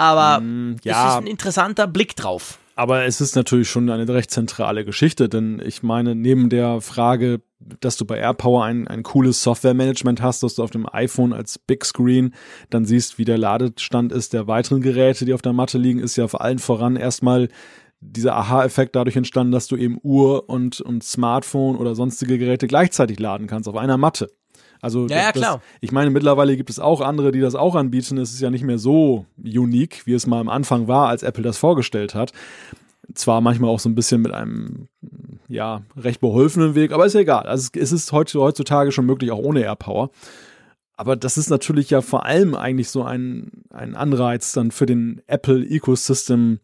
[0.00, 1.08] Aber mm, ja.
[1.08, 2.58] es ist ein interessanter Blick drauf.
[2.74, 7.42] Aber es ist natürlich schon eine recht zentrale Geschichte, denn ich meine, neben der Frage,
[7.80, 11.58] dass du bei AirPower ein, ein cooles Softwaremanagement hast, dass du auf dem iPhone als
[11.58, 12.32] Big Screen
[12.70, 16.16] dann siehst, wie der Ladestand ist der weiteren Geräte, die auf der Matte liegen, ist
[16.16, 17.48] ja vor allen voran erstmal
[18.00, 23.18] dieser Aha-Effekt dadurch entstanden, dass du eben Uhr und, und Smartphone oder sonstige Geräte gleichzeitig
[23.18, 24.30] laden kannst auf einer Matte.
[24.80, 25.56] Also ja, ja, klar.
[25.56, 28.18] Das, ich meine, mittlerweile gibt es auch andere, die das auch anbieten.
[28.18, 31.42] Es ist ja nicht mehr so unique, wie es mal am Anfang war, als Apple
[31.42, 32.32] das vorgestellt hat.
[33.14, 34.88] Zwar manchmal auch so ein bisschen mit einem
[35.48, 37.46] ja recht beholfenen Weg, aber ist ja egal.
[37.46, 40.10] Also es ist heutzutage schon möglich, auch ohne AirPower.
[40.96, 45.22] Aber das ist natürlich ja vor allem eigentlich so ein, ein Anreiz dann für den
[45.26, 46.60] Apple Ecosystem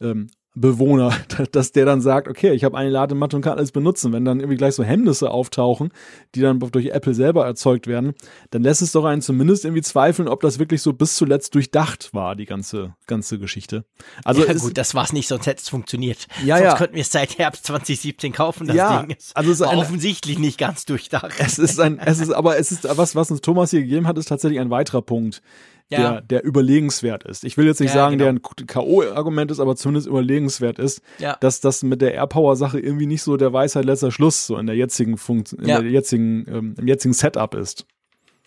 [0.00, 1.14] ähm, Bewohner,
[1.52, 4.12] dass der dann sagt, okay, ich habe eine Ladematte und kann alles benutzen.
[4.12, 5.90] Wenn dann irgendwie gleich so Hemmnisse auftauchen,
[6.34, 8.14] die dann durch Apple selber erzeugt werden,
[8.50, 12.10] dann lässt es doch einen zumindest irgendwie zweifeln, ob das wirklich so bis zuletzt durchdacht
[12.12, 13.84] war, die ganze, ganze Geschichte.
[14.24, 16.26] Also ja, gut, das war's nicht, sonst hätte es funktioniert.
[16.44, 16.76] Ja, sonst ja.
[16.76, 19.78] könnten wir es seit Herbst 2017 kaufen, das ja, Ding ist also es ist ein,
[19.78, 21.32] offensichtlich nicht ganz durchdacht.
[21.38, 24.18] Es ist ein, es ist, aber es ist was, was uns Thomas hier gegeben hat,
[24.18, 25.42] ist tatsächlich ein weiterer Punkt,
[25.90, 25.98] ja.
[25.98, 27.44] der, der überlegenswert ist.
[27.44, 28.32] Ich will jetzt nicht ja, sagen, genau.
[28.32, 31.36] der ein K.O.-Argument ist, aber zumindest überlegenswert ist, ja.
[31.40, 34.76] dass das mit der AirPower-Sache irgendwie nicht so der Weisheit letzter Schluss so in der
[34.76, 37.86] jetzigen Funktion, in der jetzigen, ähm, im jetzigen Setup ist.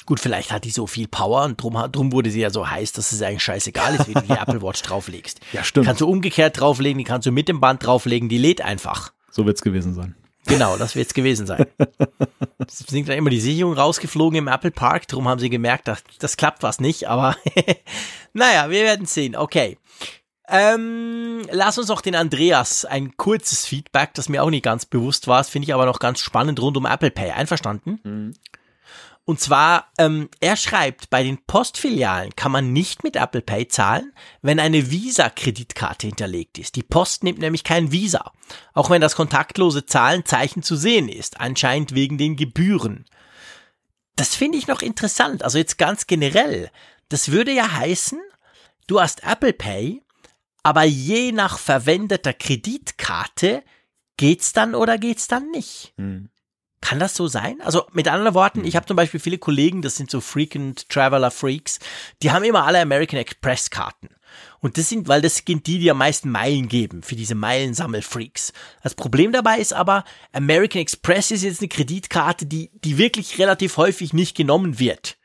[0.06, 2.92] Gut, vielleicht hat die so viel Power und drum, drum wurde sie ja so heiß,
[2.92, 5.40] dass es eigentlich scheißegal ist, wie du die Apple Watch drauflegst.
[5.54, 5.86] Ja, stimmt.
[5.86, 9.14] Kannst du umgekehrt drauflegen, die kannst du mit dem Band drauflegen, die lädt einfach.
[9.32, 10.16] So wird's gewesen sein.
[10.48, 11.66] Genau, das wird es gewesen sein.
[12.68, 16.04] Es sind dann immer die Sicherungen rausgeflogen im Apple Park, darum haben sie gemerkt, das,
[16.20, 17.36] das klappt was nicht, aber
[18.34, 19.36] naja, wir werden sehen.
[19.36, 19.78] Okay.
[20.48, 25.28] Ähm, lass uns noch den Andreas ein kurzes Feedback, das mir auch nicht ganz bewusst
[25.28, 27.32] war, das finde ich aber noch ganz spannend rund um Apple Pay.
[27.32, 28.00] Einverstanden?
[28.04, 28.34] Mhm.
[29.26, 34.12] Und zwar, ähm, er schreibt, bei den Postfilialen kann man nicht mit Apple Pay zahlen,
[34.42, 36.76] wenn eine Visa-Kreditkarte hinterlegt ist.
[36.76, 38.34] Die Post nimmt nämlich kein Visa,
[38.74, 43.06] auch wenn das kontaktlose Zahlenzeichen zu sehen ist, anscheinend wegen den Gebühren.
[44.18, 46.70] Das finde ich noch interessant, also jetzt ganz generell.
[47.08, 48.20] Das würde ja heißen,
[48.88, 50.02] du hast Apple Pay,
[50.64, 53.64] aber je nach verwendeter Kreditkarte
[54.18, 55.94] geht's dann oder geht's dann nicht.
[55.98, 56.30] Hm.
[56.84, 57.62] Kann das so sein?
[57.62, 61.32] Also mit anderen Worten, ich habe zum Beispiel viele Kollegen, das sind so Frequent Traveler
[61.32, 61.80] Freaks,
[62.22, 64.10] die haben immer alle American Express Karten.
[64.60, 68.52] Und das sind, weil das sind die, die am meisten Meilen geben für diese Meilensammelfreaks.
[68.82, 70.04] Das Problem dabei ist aber,
[70.34, 75.16] American Express ist jetzt eine Kreditkarte, die, die wirklich relativ häufig nicht genommen wird.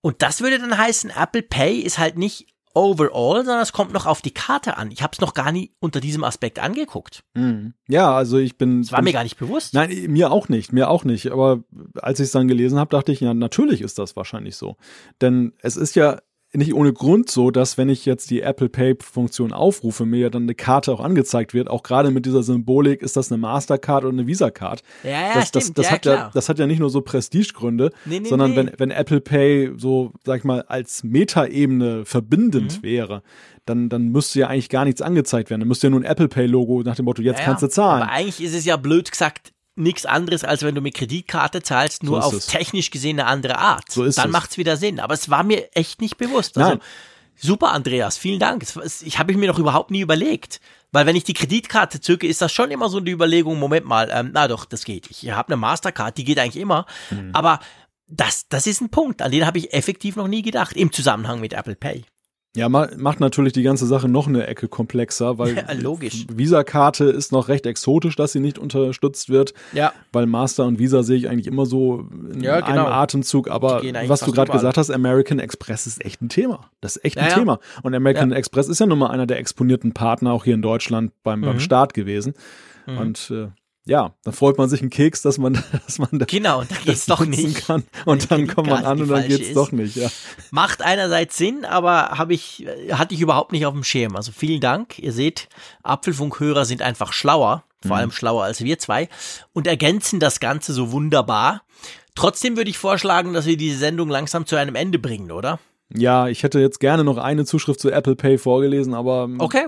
[0.00, 4.06] Und das würde dann heißen, Apple Pay ist halt nicht overall, sondern es kommt noch
[4.06, 4.90] auf die Karte an.
[4.90, 7.24] Ich habe es noch gar nie unter diesem Aspekt angeguckt.
[7.34, 7.74] Mhm.
[7.88, 8.82] Ja, also ich bin.
[8.82, 9.74] Das war bin, mir gar nicht bewusst.
[9.74, 11.30] Nein, mir auch nicht, mir auch nicht.
[11.30, 11.62] Aber
[11.94, 14.76] als ich es dann gelesen habe, dachte ich, ja, natürlich ist das wahrscheinlich so.
[15.20, 16.20] Denn es ist ja
[16.54, 20.44] nicht ohne Grund so, dass wenn ich jetzt die Apple Pay-Funktion aufrufe, mir ja dann
[20.44, 21.68] eine Karte auch angezeigt wird.
[21.68, 24.82] Auch gerade mit dieser Symbolik, ist das eine Mastercard oder eine Visa-Card?
[25.02, 25.72] Ja, ja, das, das.
[25.72, 26.16] Das, ja, hat klar.
[26.16, 28.56] ja, das hat ja nicht nur so Prestigegründe, nee, nee, sondern nee.
[28.56, 32.82] Wenn, wenn Apple Pay so, sag ich mal, als Metaebene verbindend Mhm.
[32.82, 33.22] wäre,
[33.66, 35.60] dann, dann müsste ja eigentlich gar nichts angezeigt werden.
[35.60, 38.02] Dann müsste ja nur ein Apple Pay-Logo nach dem Motto, jetzt Ja, kannst du zahlen.
[38.02, 42.02] Aber eigentlich ist es ja blöd gesagt nichts anderes, als wenn du mit Kreditkarte zahlst,
[42.02, 42.46] nur So auf es.
[42.46, 43.90] technisch gesehen eine andere Art.
[43.90, 44.32] So ist Dann es.
[44.32, 45.00] macht's wieder Sinn.
[45.00, 46.56] Aber es war mir echt nicht bewusst.
[46.58, 46.80] Also, Nein.
[47.36, 48.62] super, Andreas, vielen Dank.
[48.62, 50.60] Es, es, ich habe ich mir noch überhaupt nie überlegt.
[50.92, 54.08] Weil wenn ich die Kreditkarte zücke, ist das schon immer so eine Überlegung, Moment mal,
[54.12, 55.10] ähm, na doch, das geht.
[55.10, 56.86] Ich habe eine Mastercard, die geht eigentlich immer.
[57.10, 57.30] Mhm.
[57.32, 57.58] Aber
[58.06, 61.40] das, das ist ein Punkt, an den habe ich effektiv noch nie gedacht, im Zusammenhang
[61.40, 62.04] mit Apple Pay.
[62.56, 66.26] Ja, ma macht natürlich die ganze Sache noch eine Ecke komplexer, weil Ja, logisch.
[66.32, 69.92] Visa-Karte ist noch recht exotisch, dass sie nicht unterstützt wird, Ja.
[70.12, 72.84] weil Master und Visa sehe ich eigentlich immer so in Ja, genau.
[72.84, 73.48] einem Atemzug.
[73.50, 76.70] Aber was du gerade gesagt hast, American Express ist echt ein Thema.
[76.80, 77.38] Das ist echt ein Ja, ja.
[77.38, 77.58] Thema.
[77.82, 81.10] Und American Express ist ja nun mal einer der exponierten Partner auch hier in Deutschland
[81.24, 81.60] beim, beim Mhm.
[81.60, 82.34] Start gewesen.
[82.86, 83.48] Und äh,
[83.86, 85.54] ja, dann freut man sich einen Keks, dass man,
[85.86, 87.66] dass man da Genau, und da geht's das doch nicht.
[87.66, 87.84] kann.
[88.06, 89.56] Und dann kommt man an und dann geht's ist.
[89.56, 89.96] doch nicht.
[89.96, 90.08] Ja.
[90.50, 94.16] Macht einerseits Sinn, aber habe ich, äh, hatte ich überhaupt nicht auf dem Schirm.
[94.16, 94.98] Also vielen Dank.
[94.98, 95.48] Ihr seht,
[95.82, 99.08] Apfelfunkhörer sind einfach schlauer, vor allem schlauer als wir zwei,
[99.52, 101.62] und ergänzen das Ganze so wunderbar.
[102.14, 105.58] Trotzdem würde ich vorschlagen, dass wir diese Sendung langsam zu einem Ende bringen, oder?
[105.92, 109.66] Ja, ich hätte jetzt gerne noch eine Zuschrift zu Apple Pay vorgelesen, aber Okay,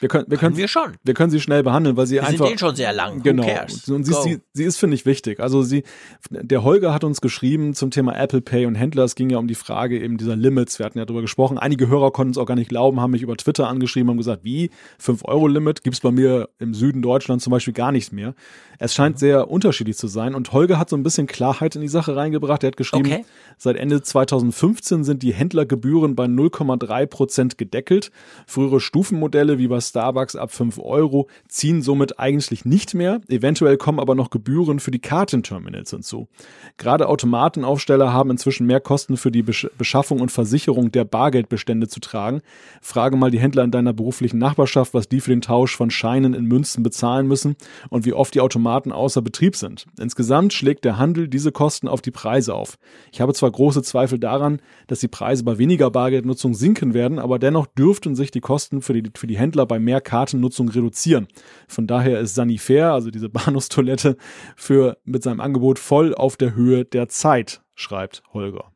[0.00, 0.92] wir können, wir können wir schon.
[1.02, 3.22] wir können sie schnell behandeln, weil sie Wir sind einfach eh schon sehr lang.
[3.22, 3.44] Genau.
[3.88, 5.40] Und sie, sie, sie ist, finde ich, wichtig.
[5.40, 5.82] Also sie,
[6.30, 9.04] der Holger hat uns geschrieben zum Thema Apple Pay und Händler.
[9.04, 10.78] Es ging ja um die Frage eben dieser Limits.
[10.78, 11.58] Wir hatten ja darüber gesprochen.
[11.58, 14.44] Einige Hörer konnten es auch gar nicht glauben, haben mich über Twitter angeschrieben, haben gesagt,
[14.44, 14.70] wie?
[15.02, 15.82] 5-Euro-Limit?
[15.82, 18.34] Gibt's bei mir im Süden Deutschlands zum Beispiel gar nichts mehr.
[18.78, 19.18] Es scheint Mhm.
[19.18, 20.34] sehr unterschiedlich zu sein.
[20.36, 22.62] Und Holger hat so ein bisschen Klarheit in die Sache reingebracht.
[22.62, 23.24] Er hat geschrieben, Okay.
[23.56, 28.10] seit Ende 2015 sind die Händlergebühren bei 0,3 Prozent gedeckelt.
[28.46, 33.20] Frühere Stufenmodelle wie bei Starbucks ab 5 Euro ziehen somit eigentlich nicht mehr.
[33.28, 36.28] Eventuell kommen aber noch Gebühren für die Kartenterminals hinzu.
[36.76, 42.42] Gerade Automatenaufsteller haben inzwischen mehr Kosten für die Beschaffung und Versicherung der Bargeldbestände zu tragen.
[42.80, 46.34] Frage mal die Händler in deiner beruflichen Nachbarschaft, was die für den Tausch von Scheinen
[46.34, 47.56] in Münzen bezahlen müssen
[47.90, 49.86] und wie oft die Automaten außer Betrieb sind.
[49.98, 52.78] Insgesamt schlägt der Handel diese Kosten auf die Preise auf.
[53.12, 57.38] Ich habe zwar große Zweifel daran, dass die Preise bei weniger Bargeldnutzung sinken werden, aber
[57.38, 61.28] dennoch dürften sich die Kosten für die, für die Händler bei mehr Kartennutzung reduzieren.
[61.66, 64.16] Von daher ist Sanifair, also diese Bahnhofstoilette,
[64.56, 68.72] für mit seinem Angebot voll auf der Höhe der Zeit, schreibt Holger.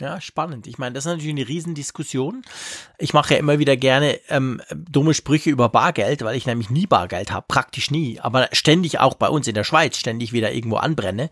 [0.00, 0.66] Ja, spannend.
[0.66, 2.42] Ich meine, das ist natürlich eine Riesendiskussion.
[2.96, 6.86] Ich mache ja immer wieder gerne ähm, dumme Sprüche über Bargeld, weil ich nämlich nie
[6.86, 10.76] Bargeld habe, praktisch nie, aber ständig auch bei uns in der Schweiz ständig wieder irgendwo
[10.76, 11.28] anbrenne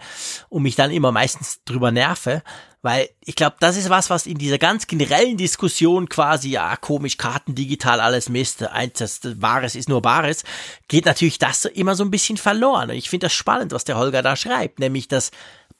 [0.50, 2.42] und mich dann immer meistens drüber nerve,
[2.82, 7.16] weil ich glaube, das ist was, was in dieser ganz generellen Diskussion quasi, ja, komisch,
[7.16, 10.44] Karten, digital, alles Mist, eins, das Wahres ist nur Bares,
[10.88, 12.90] geht natürlich das immer so ein bisschen verloren.
[12.90, 15.30] Und ich finde das spannend, was der Holger da schreibt, nämlich, dass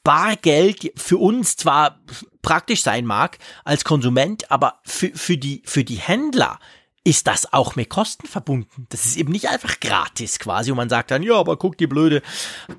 [0.03, 1.99] Bargeld für uns zwar
[2.41, 6.59] praktisch sein mag als Konsument, aber für, für, die, für die Händler
[7.03, 8.85] ist das auch mit Kosten verbunden.
[8.89, 11.87] Das ist eben nicht einfach gratis quasi, und man sagt dann, ja, aber guck die
[11.87, 12.21] blöde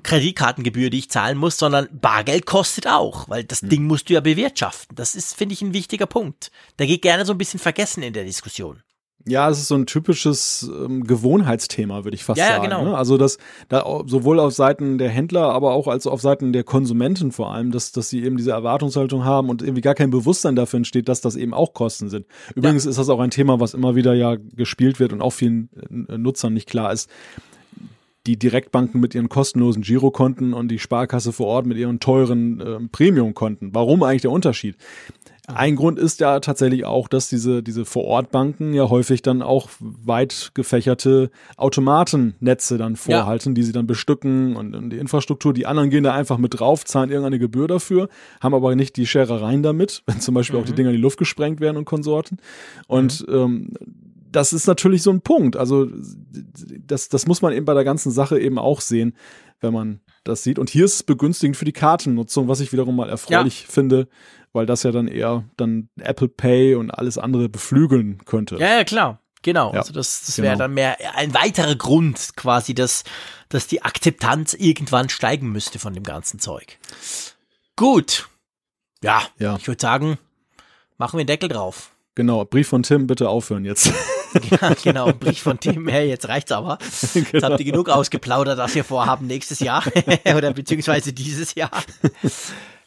[0.03, 3.69] Kreditkartengebühr, die ich zahlen muss, sondern Bargeld kostet auch, weil das hm.
[3.69, 4.95] Ding musst du ja bewirtschaften.
[4.95, 6.51] Das ist, finde ich, ein wichtiger Punkt.
[6.79, 8.83] Der geht gerne so ein bisschen vergessen in der Diskussion.
[9.27, 12.63] Ja, es ist so ein typisches ähm, Gewohnheitsthema, würde ich fast ja, sagen.
[12.63, 12.91] Ja, genau.
[12.91, 12.97] Ne?
[12.97, 13.37] Also das
[13.69, 17.71] da sowohl auf Seiten der Händler, aber auch als auf Seiten der Konsumenten vor allem,
[17.71, 21.21] dass, dass sie eben diese Erwartungshaltung haben und irgendwie gar kein Bewusstsein dafür entsteht, dass
[21.21, 22.25] das eben auch Kosten sind.
[22.55, 22.89] Übrigens ja.
[22.89, 25.69] ist das auch ein Thema, was immer wieder ja gespielt wird und auch vielen
[26.09, 27.09] äh, Nutzern nicht klar ist
[28.27, 32.79] die Direktbanken mit ihren kostenlosen Girokonten und die Sparkasse vor Ort mit ihren teuren äh,
[32.91, 33.73] Premiumkonten.
[33.73, 34.75] Warum eigentlich der Unterschied?
[35.55, 40.51] Ein Grund ist ja tatsächlich auch, dass diese, diese Vorortbanken ja häufig dann auch weit
[40.53, 43.53] gefächerte Automatennetze dann vorhalten, ja.
[43.55, 45.53] die sie dann bestücken und, und, die Infrastruktur.
[45.53, 48.09] Die anderen gehen da einfach mit drauf, zahlen irgendeine Gebühr dafür,
[48.41, 50.61] haben aber nicht die Scherereien damit, wenn zum Beispiel mhm.
[50.61, 50.77] auch die mhm.
[50.77, 52.37] Dinger in die Luft gesprengt werden und Konsorten.
[52.87, 53.33] Und mhm.
[53.33, 53.73] ähm,
[54.31, 55.57] das ist natürlich so ein Punkt.
[55.57, 55.87] Also
[56.87, 59.13] das, das muss man eben bei der ganzen Sache eben auch sehen,
[59.59, 60.59] wenn man das sieht.
[60.59, 63.67] Und hier ist es begünstigend für die Kartennutzung, was ich wiederum mal erfreulich ja.
[63.69, 64.07] finde,
[64.53, 68.57] weil das ja dann eher dann Apple Pay und alles andere beflügeln könnte.
[68.57, 69.19] Ja, ja, klar.
[69.43, 70.65] Genau, ja, also das, das wäre genau.
[70.65, 73.03] dann mehr ein weiterer Grund quasi, dass,
[73.49, 76.77] dass die Akzeptanz irgendwann steigen müsste von dem ganzen Zeug.
[77.75, 78.29] Gut.
[79.03, 79.55] Ja, ja.
[79.55, 80.19] ich würde sagen,
[80.99, 81.91] machen wir den Deckel drauf.
[82.13, 83.91] Genau, Brief von Tim, bitte aufhören jetzt.
[84.51, 86.77] ja, genau, Brief von Tim, hey, jetzt reicht's aber.
[86.81, 87.49] Jetzt genau.
[87.49, 89.83] habt ihr genug ausgeplaudert, was wir vorhaben nächstes Jahr
[90.35, 91.71] oder beziehungsweise dieses Jahr.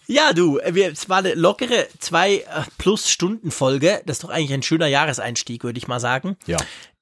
[0.07, 2.45] Ja, du, wir, es war eine lockere zwei äh,
[2.79, 4.03] plus Stunden Folge.
[4.07, 6.37] Das ist doch eigentlich ein schöner Jahreseinstieg, würde ich mal sagen.
[6.47, 6.59] Ja.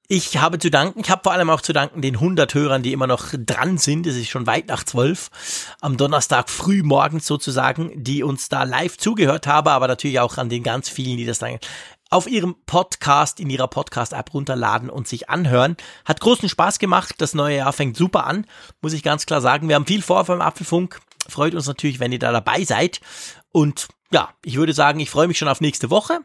[0.09, 2.91] Ich habe zu danken, ich habe vor allem auch zu danken den 100 Hörern, die
[2.91, 4.05] immer noch dran sind.
[4.05, 5.31] Es ist schon weit nach 12
[5.81, 10.49] am Donnerstag früh morgens sozusagen, die uns da live zugehört haben, aber natürlich auch an
[10.49, 11.57] den ganz vielen, die das dann
[12.09, 15.77] auf ihrem Podcast, in ihrer Podcast-App runterladen und sich anhören.
[16.05, 17.15] Hat großen Spaß gemacht.
[17.17, 18.45] Das neue Jahr fängt super an,
[18.81, 19.67] muss ich ganz klar sagen.
[19.67, 20.99] Wir haben viel vor beim Apfelfunk.
[21.27, 23.01] Freut uns natürlich, wenn ihr da dabei seid.
[23.51, 26.19] Und ja, ich würde sagen, ich freue mich schon auf nächste Woche.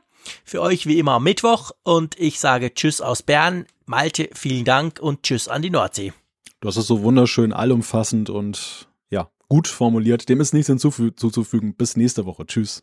[0.44, 1.70] Für euch wie immer am Mittwoch.
[1.82, 3.66] Und ich sage Tschüss aus Bern.
[3.86, 6.12] Malte, vielen Dank und Tschüss an die Nordsee.
[6.60, 10.28] Du hast es so wunderschön allumfassend und ja, gut formuliert.
[10.28, 11.74] Dem ist nichts hinzuzufügen.
[11.74, 12.46] Bis nächste Woche.
[12.46, 12.82] Tschüss.